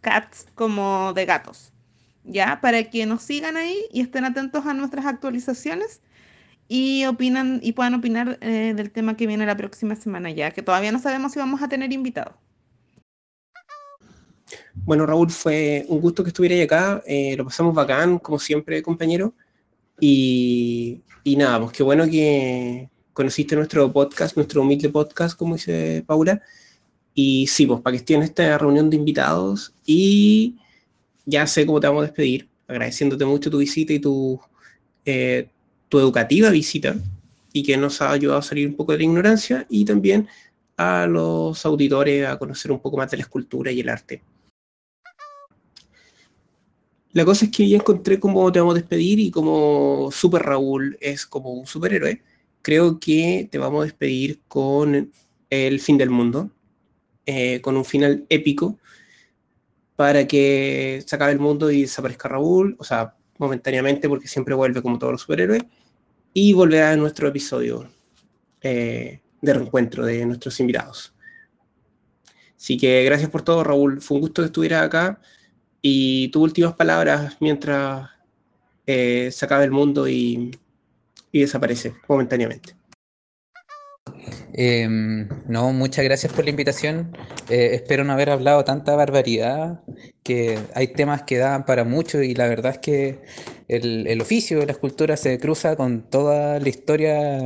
cats 0.00 0.46
como 0.54 1.12
de 1.14 1.26
gatos, 1.26 1.72
ya 2.24 2.60
para 2.60 2.82
que 2.90 3.06
nos 3.06 3.22
sigan 3.22 3.56
ahí 3.56 3.78
y 3.92 4.00
estén 4.00 4.24
atentos 4.24 4.66
a 4.66 4.74
nuestras 4.74 5.06
actualizaciones 5.06 6.00
y 6.68 7.04
opinan 7.06 7.60
y 7.62 7.72
puedan 7.72 7.94
opinar 7.94 8.38
eh, 8.40 8.74
del 8.74 8.90
tema 8.90 9.16
que 9.16 9.26
viene 9.26 9.46
la 9.46 9.56
próxima 9.56 9.96
semana 9.96 10.30
ya, 10.30 10.50
que 10.50 10.62
todavía 10.62 10.92
no 10.92 10.98
sabemos 10.98 11.32
si 11.32 11.38
vamos 11.38 11.62
a 11.62 11.68
tener 11.68 11.92
invitados. 11.92 12.34
Bueno, 14.74 15.06
Raúl, 15.06 15.30
fue 15.30 15.84
un 15.88 16.00
gusto 16.00 16.22
que 16.22 16.28
estuvieras 16.28 16.64
acá. 16.64 17.02
Eh, 17.06 17.36
lo 17.36 17.44
pasamos 17.44 17.74
bacán, 17.74 18.18
como 18.18 18.38
siempre, 18.38 18.82
compañero. 18.82 19.34
Y, 20.00 21.02
y 21.22 21.36
nada, 21.36 21.60
pues 21.60 21.72
qué 21.72 21.82
bueno 21.82 22.04
que 22.06 22.88
conociste 23.12 23.56
nuestro 23.56 23.92
podcast, 23.92 24.36
nuestro 24.36 24.62
humilde 24.62 24.88
podcast, 24.90 25.38
como 25.38 25.54
dice 25.54 26.04
Paula. 26.06 26.42
Y 27.14 27.46
sí, 27.46 27.66
pues 27.66 27.80
para 27.80 27.92
que 27.92 27.98
estés 27.98 28.16
en 28.16 28.22
esta 28.24 28.58
reunión 28.58 28.90
de 28.90 28.96
invitados. 28.96 29.74
Y 29.86 30.56
ya 31.24 31.46
sé 31.46 31.64
cómo 31.64 31.80
te 31.80 31.86
vamos 31.86 32.02
a 32.02 32.06
despedir, 32.06 32.48
agradeciéndote 32.66 33.24
mucho 33.24 33.50
tu 33.50 33.58
visita 33.58 33.92
y 33.92 34.00
tu, 34.00 34.40
eh, 35.04 35.48
tu 35.88 35.98
educativa 35.98 36.50
visita 36.50 36.96
y 37.52 37.62
que 37.62 37.76
nos 37.76 38.02
ha 38.02 38.10
ayudado 38.10 38.38
a 38.38 38.42
salir 38.42 38.66
un 38.66 38.74
poco 38.74 38.92
de 38.92 38.98
la 38.98 39.04
ignorancia 39.04 39.66
y 39.68 39.84
también 39.84 40.28
a 40.76 41.06
los 41.06 41.64
auditores 41.64 42.26
a 42.26 42.38
conocer 42.38 42.72
un 42.72 42.80
poco 42.80 42.96
más 42.96 43.10
de 43.10 43.18
la 43.18 43.22
escultura 43.22 43.70
y 43.70 43.80
el 43.80 43.88
arte. 43.88 44.22
La 47.12 47.24
cosa 47.24 47.44
es 47.44 47.52
que 47.52 47.68
ya 47.68 47.76
encontré 47.76 48.18
cómo 48.18 48.50
te 48.50 48.58
vamos 48.58 48.74
a 48.74 48.80
despedir 48.80 49.20
y 49.20 49.30
como 49.30 50.10
Super 50.10 50.42
Raúl 50.42 50.98
es 51.00 51.26
como 51.26 51.52
un 51.52 51.64
superhéroe, 51.64 52.20
creo 52.60 52.98
que 52.98 53.48
te 53.52 53.58
vamos 53.58 53.82
a 53.82 53.84
despedir 53.84 54.40
con 54.48 55.12
el 55.48 55.80
fin 55.80 55.96
del 55.96 56.10
mundo, 56.10 56.50
eh, 57.24 57.60
con 57.60 57.76
un 57.76 57.84
final 57.84 58.26
épico 58.28 58.78
para 59.94 60.26
que 60.26 61.04
se 61.06 61.14
acabe 61.14 61.32
el 61.32 61.38
mundo 61.38 61.70
y 61.70 61.82
desaparezca 61.82 62.28
Raúl, 62.28 62.74
o 62.80 62.84
sea, 62.84 63.14
momentáneamente 63.38 64.08
porque 64.08 64.28
siempre 64.28 64.54
vuelve 64.54 64.82
como 64.82 64.98
todos 64.98 65.12
los 65.12 65.22
superhéroes, 65.22 65.62
y 66.32 66.52
volverá 66.52 66.92
a 66.92 66.96
nuestro 66.96 67.28
episodio 67.28 67.88
eh, 68.60 69.20
de 69.40 69.54
reencuentro 69.54 70.04
de 70.04 70.26
nuestros 70.26 70.58
invitados. 70.60 71.14
Así 72.56 72.76
que 72.76 73.04
gracias 73.04 73.30
por 73.30 73.42
todo, 73.42 73.62
Raúl. 73.62 74.00
Fue 74.00 74.16
un 74.16 74.22
gusto 74.22 74.42
que 74.42 74.46
estuvieras 74.46 74.84
acá. 74.84 75.20
Y 75.82 76.28
tus 76.28 76.42
últimas 76.42 76.74
palabras 76.74 77.36
mientras 77.40 78.08
eh, 78.86 79.28
se 79.30 79.44
acabe 79.44 79.64
el 79.64 79.70
mundo 79.70 80.08
y 80.08 80.50
desaparece 81.30 81.94
momentáneamente. 82.08 82.74
Em, 84.56 85.28
no, 85.48 85.72
muchas 85.72 86.04
gracias 86.04 86.32
por 86.32 86.44
la 86.44 86.50
invitación. 86.50 87.16
Eh, 87.50 87.70
espero 87.72 88.04
no 88.04 88.12
haber 88.12 88.30
hablado 88.30 88.64
tanta 88.64 88.94
barbaridad, 88.94 89.80
que 90.22 90.58
hay 90.74 90.88
temas 90.88 91.22
que 91.24 91.38
dan 91.38 91.64
para 91.66 91.84
mucho 91.84 92.22
y 92.22 92.34
la 92.34 92.46
verdad 92.46 92.72
es 92.72 92.78
que 92.78 93.20
el, 93.68 94.20
oficio 94.20 94.60
de 94.60 94.66
la 94.66 94.72
escultura 94.72 95.16
se 95.16 95.38
cruza 95.38 95.76
con 95.76 96.08
toda 96.08 96.60
la 96.60 96.68
historia 96.68 97.44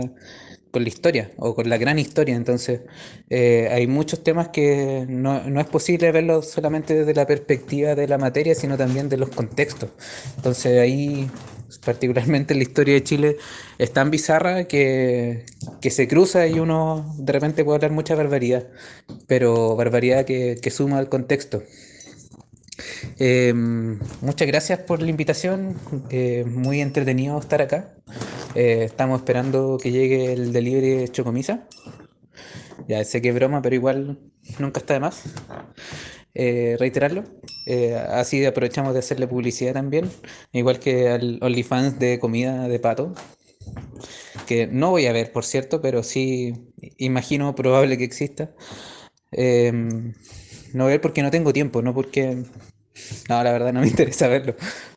con 0.70 0.82
la 0.82 0.88
historia 0.90 1.30
o 1.38 1.54
con 1.54 1.70
la 1.70 1.78
gran 1.78 1.98
historia. 1.98 2.36
Entonces, 2.36 2.82
eh, 3.30 3.68
hay 3.72 3.86
muchos 3.86 4.22
temas 4.22 4.48
que 4.48 5.06
no, 5.08 5.42
no, 5.44 5.60
es 5.60 5.66
posible 5.66 6.12
verlos 6.12 6.50
solamente 6.50 6.94
desde 6.94 7.14
la 7.14 7.26
perspectiva 7.26 7.94
de 7.94 8.06
la 8.06 8.18
materia, 8.18 8.54
sino 8.54 8.76
también 8.76 9.08
de 9.08 9.16
los 9.16 9.30
contextos. 9.30 9.90
Entonces, 10.36 10.78
ahí, 10.78 11.30
particularmente 11.84 12.54
en 12.54 12.58
la 12.58 12.64
historia 12.64 12.94
de 12.94 13.02
Chile, 13.04 13.36
es 13.78 13.92
tan 13.92 14.10
bizarra 14.10 14.64
que, 14.64 15.44
que 15.80 15.90
se 15.90 16.08
cruza 16.08 16.46
y 16.46 16.58
uno 16.58 17.14
de 17.18 17.32
repente 17.32 17.64
puede 17.64 17.76
hablar 17.76 17.92
mucha 17.92 18.14
barbaridad, 18.14 18.68
pero 19.26 19.76
barbaridad 19.76 20.24
que, 20.24 20.58
que 20.60 20.70
suma 20.70 20.98
al 20.98 21.08
contexto. 21.08 21.62
Eh, 23.18 23.52
muchas 24.20 24.48
gracias 24.48 24.80
por 24.80 25.02
la 25.02 25.10
invitación, 25.10 25.76
eh, 26.10 26.44
muy 26.46 26.80
entretenido 26.80 27.38
estar 27.38 27.60
acá. 27.62 27.94
Eh, 28.54 28.84
estamos 28.84 29.20
esperando 29.20 29.78
que 29.82 29.90
llegue 29.90 30.32
el 30.32 30.52
delivery 30.52 31.08
Chocomisa. 31.08 31.66
Ya 32.88 33.04
sé 33.04 33.20
que 33.20 33.28
es 33.30 33.34
broma, 33.34 33.60
pero 33.60 33.74
igual 33.74 34.18
nunca 34.58 34.80
está 34.80 34.94
de 34.94 35.00
más 35.00 35.24
eh, 36.34 36.76
reiterarlo. 36.78 37.24
Eh, 37.66 37.94
así 37.94 38.44
aprovechamos 38.44 38.92
de 38.94 39.00
hacerle 39.00 39.28
publicidad 39.28 39.74
también, 39.74 40.10
igual 40.52 40.78
que 40.78 41.08
al 41.08 41.38
OnlyFans 41.42 41.98
de 41.98 42.18
comida 42.18 42.68
de 42.68 42.78
pato, 42.80 43.14
que 44.46 44.66
no 44.66 44.90
voy 44.90 45.06
a 45.06 45.12
ver, 45.12 45.32
por 45.32 45.44
cierto, 45.44 45.80
pero 45.80 46.02
sí 46.02 46.54
imagino 46.98 47.54
probable 47.54 47.98
que 47.98 48.04
exista. 48.04 48.50
Em, 49.32 50.14
no 50.74 50.86
ver 50.86 51.00
porque 51.00 51.22
no 51.22 51.30
tengo 51.30 51.52
tiempo, 51.52 51.82
no 51.82 51.94
porque 51.94 52.44
no, 53.28 53.42
la 53.44 53.52
verdad 53.52 53.72
no 53.72 53.80
me 53.80 53.88
interesa 53.94 54.28
verlo. 54.28 54.54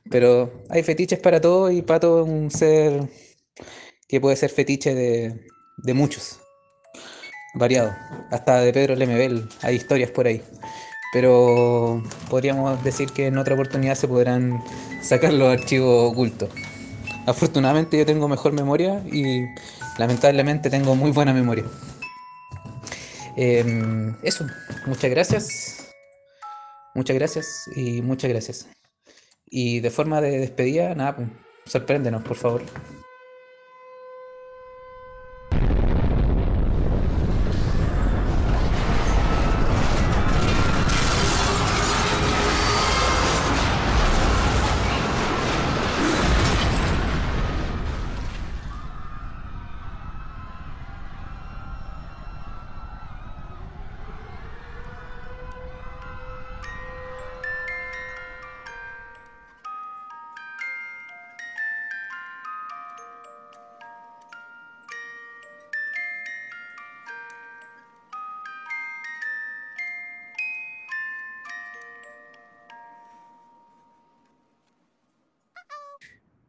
Pero 0.10 0.64
hay 0.70 0.84
fetiches 0.84 1.20
para 1.20 1.42
todo 1.42 1.72
y 1.72 1.82
Pato 1.82 2.24
es 2.24 2.30
un 2.30 2.52
ser 2.52 3.10
que 4.08 4.22
puede 4.22 4.36
ser 4.36 4.50
fetiche 4.52 4.94
de, 4.96 5.48
de 5.78 5.94
muchos. 5.94 6.40
Variado. 7.54 7.94
Hasta 8.32 8.62
de 8.62 8.72
Pedro 8.74 8.96
Lemebel 8.96 9.48
hay 9.62 9.76
historias 9.76 10.12
por 10.12 10.28
ahí. 10.28 10.42
Pero 11.12 12.02
podríamos 12.30 12.82
decir 12.84 13.12
que 13.12 13.28
en 13.28 13.38
otra 13.38 13.56
oportunidad 13.56 13.96
se 13.96 14.08
podrán 14.08 14.64
sacar 15.02 15.34
los 15.34 15.52
archivos 15.52 16.12
ocultos. 16.12 16.50
Afortunadamente 17.28 17.98
yo 17.98 18.06
tengo 18.06 18.28
mejor 18.28 18.54
memoria 18.54 19.04
y 19.12 19.46
lamentablemente 19.98 20.70
tengo 20.70 20.96
muy 20.96 21.12
buena 21.12 21.34
memoria. 21.34 21.66
Eh, 23.36 24.14
eso, 24.24 24.46
muchas 24.86 25.12
gracias. 25.12 25.82
Muchas 26.94 27.16
gracias 27.16 27.70
y 27.76 28.02
muchas 28.02 28.30
gracias. 28.30 28.68
Y 29.46 29.80
de 29.80 29.90
forma 29.90 30.22
de 30.22 30.40
despedida, 30.40 30.96
nada, 30.96 31.16
pues, 31.16 31.28
sorpréndenos, 31.66 32.24
por 32.24 32.38
favor. 32.38 32.64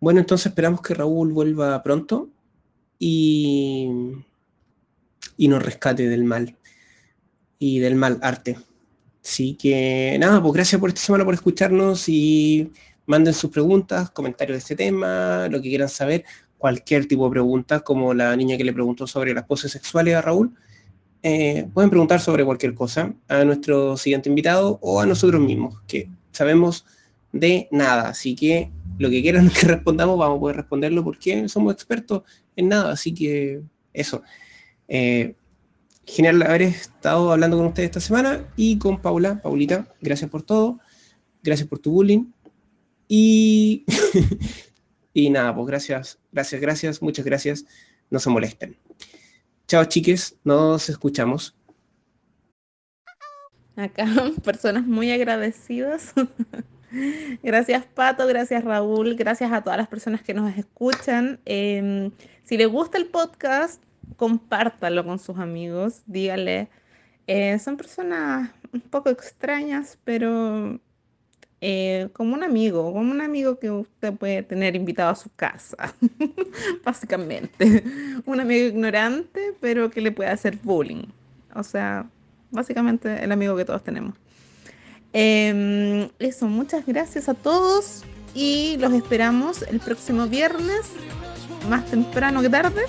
Bueno, 0.03 0.19
entonces 0.19 0.47
esperamos 0.47 0.83
que 0.83 0.95
Raúl 0.95 1.33
vuelva 1.33 1.81
pronto 1.81 2.29
y, 2.99 3.89
y 5.37 5.47
nos 5.47 5.63
rescate 5.63 6.09
del 6.09 6.25
mal 6.25 6.57
y 7.61 7.79
del 7.79 7.95
mal 7.95 8.19
arte. 8.21 8.59
Así 9.25 9.55
que 9.55 10.17
nada, 10.19 10.43
pues 10.43 10.55
gracias 10.55 10.81
por 10.81 10.89
esta 10.89 11.03
semana 11.03 11.25
por 11.25 11.35
escucharnos 11.35 12.09
y 12.09 12.73
manden 13.07 13.33
sus 13.33 13.53
preguntas, 13.53 14.11
comentarios 14.11 14.57
de 14.57 14.59
este 14.59 14.75
tema, 14.75 15.47
lo 15.49 15.63
que 15.63 15.69
quieran 15.69 15.89
saber, 15.89 16.25
cualquier 16.59 17.07
tipo 17.07 17.27
de 17.27 17.31
pregunta, 17.31 17.79
como 17.79 18.13
la 18.13 18.35
niña 18.35 18.57
que 18.57 18.65
le 18.65 18.73
preguntó 18.73 19.07
sobre 19.07 19.33
las 19.33 19.45
poses 19.45 19.71
sexuales 19.71 20.17
a 20.17 20.23
Raúl. 20.23 20.53
Eh, 21.23 21.69
pueden 21.73 21.91
preguntar 21.91 22.21
sobre 22.21 22.45
cualquier 22.45 22.75
cosa 22.75 23.15
a 23.29 23.45
nuestro 23.45 23.97
siguiente 23.97 24.29
invitado 24.29 24.81
o 24.83 25.01
a 25.01 25.07
nosotros 25.07 25.41
mismos, 25.41 25.81
que 25.87 26.11
sabemos 26.33 26.85
de 27.33 27.69
nada. 27.71 28.09
Así 28.09 28.35
que 28.35 28.71
lo 28.99 29.11
que 29.11 29.23
quieran 29.23 29.51
que 29.61 29.67
respondamos, 29.67 30.19
vamos 30.19 30.37
a 30.37 30.41
poder 30.41 30.57
responderlo 30.57 31.05
porque 31.05 31.49
somos 31.49 31.75
expertos 31.75 32.23
en 32.57 32.69
nada. 32.69 32.93
Así 32.93 33.13
que 33.15 33.63
eso. 33.93 34.23
Eh, 34.89 35.35
genial 36.07 36.43
haber 36.43 36.63
estado 36.63 37.33
hablando 37.33 37.57
con 37.57 37.67
ustedes 37.67 37.91
esta 37.91 38.01
semana 38.01 38.47
y 38.57 38.79
con 38.79 39.01
Paula. 39.01 39.41
Paulita, 39.43 39.93
gracias 40.01 40.31
por 40.31 40.43
todo. 40.43 40.79
Gracias 41.43 41.69
por 41.69 41.79
tu 41.79 41.93
bullying. 41.93 42.27
Y, 43.09 43.85
y 45.15 45.31
nada, 45.31 45.55
pues 45.55 45.67
gracias, 45.67 46.19
gracias, 46.31 46.61
gracias, 46.61 47.03
muchas 47.03 47.25
gracias. 47.25 47.65
No 48.11 48.19
se 48.19 48.31
molesten. 48.31 48.77
Chao, 49.67 49.85
chiques. 49.85 50.37
Nos 50.45 50.89
escuchamos. 50.89 51.57
Acá, 53.77 54.07
personas 54.45 54.87
muy 54.87 55.11
agradecidas. 55.11 56.13
Gracias 57.43 57.85
Pato, 57.87 58.27
gracias 58.27 58.65
Raúl, 58.65 59.15
gracias 59.15 59.51
a 59.53 59.63
todas 59.63 59.79
las 59.79 59.89
personas 59.89 60.23
que 60.23 60.35
nos 60.35 60.57
escuchan. 60.57 61.41
Eh, 61.47 62.11
si 62.45 62.57
les 62.57 62.69
gusta 62.69 62.99
el 62.99 63.07
podcast, 63.07 63.83
compártalo 64.17 65.05
con 65.05 65.19
sus 65.19 65.39
amigos, 65.39 66.03
dígale. 66.07 66.69
Eh, 67.27 67.59
son 67.59 67.77
personas 67.77 68.51
un 68.73 68.81
poco 68.81 69.11
extrañas, 69.11 69.99
pero 70.05 70.81
eh, 71.61 72.09
como 72.13 72.35
un 72.35 72.43
amigo, 72.43 72.93
como 72.93 73.11
un 73.11 73.21
amigo 73.21 73.59
que 73.59 73.71
usted 73.71 74.13
puede 74.15 74.43
tener 74.43 74.75
invitado 74.75 75.11
a 75.11 75.15
su 75.15 75.31
casa, 75.35 75.95
básicamente. 76.85 77.85
Un 78.27 78.41
amigo 78.41 78.67
ignorante, 78.67 79.55
pero 79.61 79.91
que 79.91 80.01
le 80.01 80.13
puede 80.13 80.31
hacer 80.31 80.59
bullying. 80.63 81.05
O 81.55 81.63
sea, 81.63 82.07
básicamente 82.51 83.23
el 83.23 83.31
amigo 83.31 83.57
que 83.57 83.65
todos 83.65 83.85
tenemos. 83.85 84.15
Eh, 85.13 86.11
eso, 86.19 86.47
muchas 86.47 86.87
gracias 86.87 87.29
a 87.29 87.35
todos 87.35 88.03
y 88.35 88.77
los 88.79 88.93
esperamos 88.93 89.63
el 89.63 89.81
próximo 89.81 90.27
viernes, 90.27 90.87
más 91.69 91.85
temprano 91.87 92.41
que 92.41 92.49
tarde, 92.49 92.83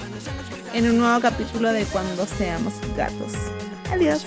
en 0.73 0.89
un 0.89 0.97
nuevo 0.99 1.19
capítulo 1.19 1.71
de 1.73 1.83
Cuando 1.85 2.25
Seamos 2.25 2.73
Gatos. 2.95 3.33
Adiós. 3.91 4.25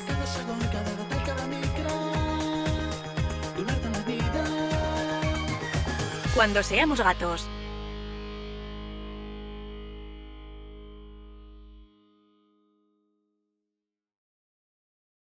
Cuando 6.35 6.63
seamos 6.63 7.01
gatos. 7.01 7.47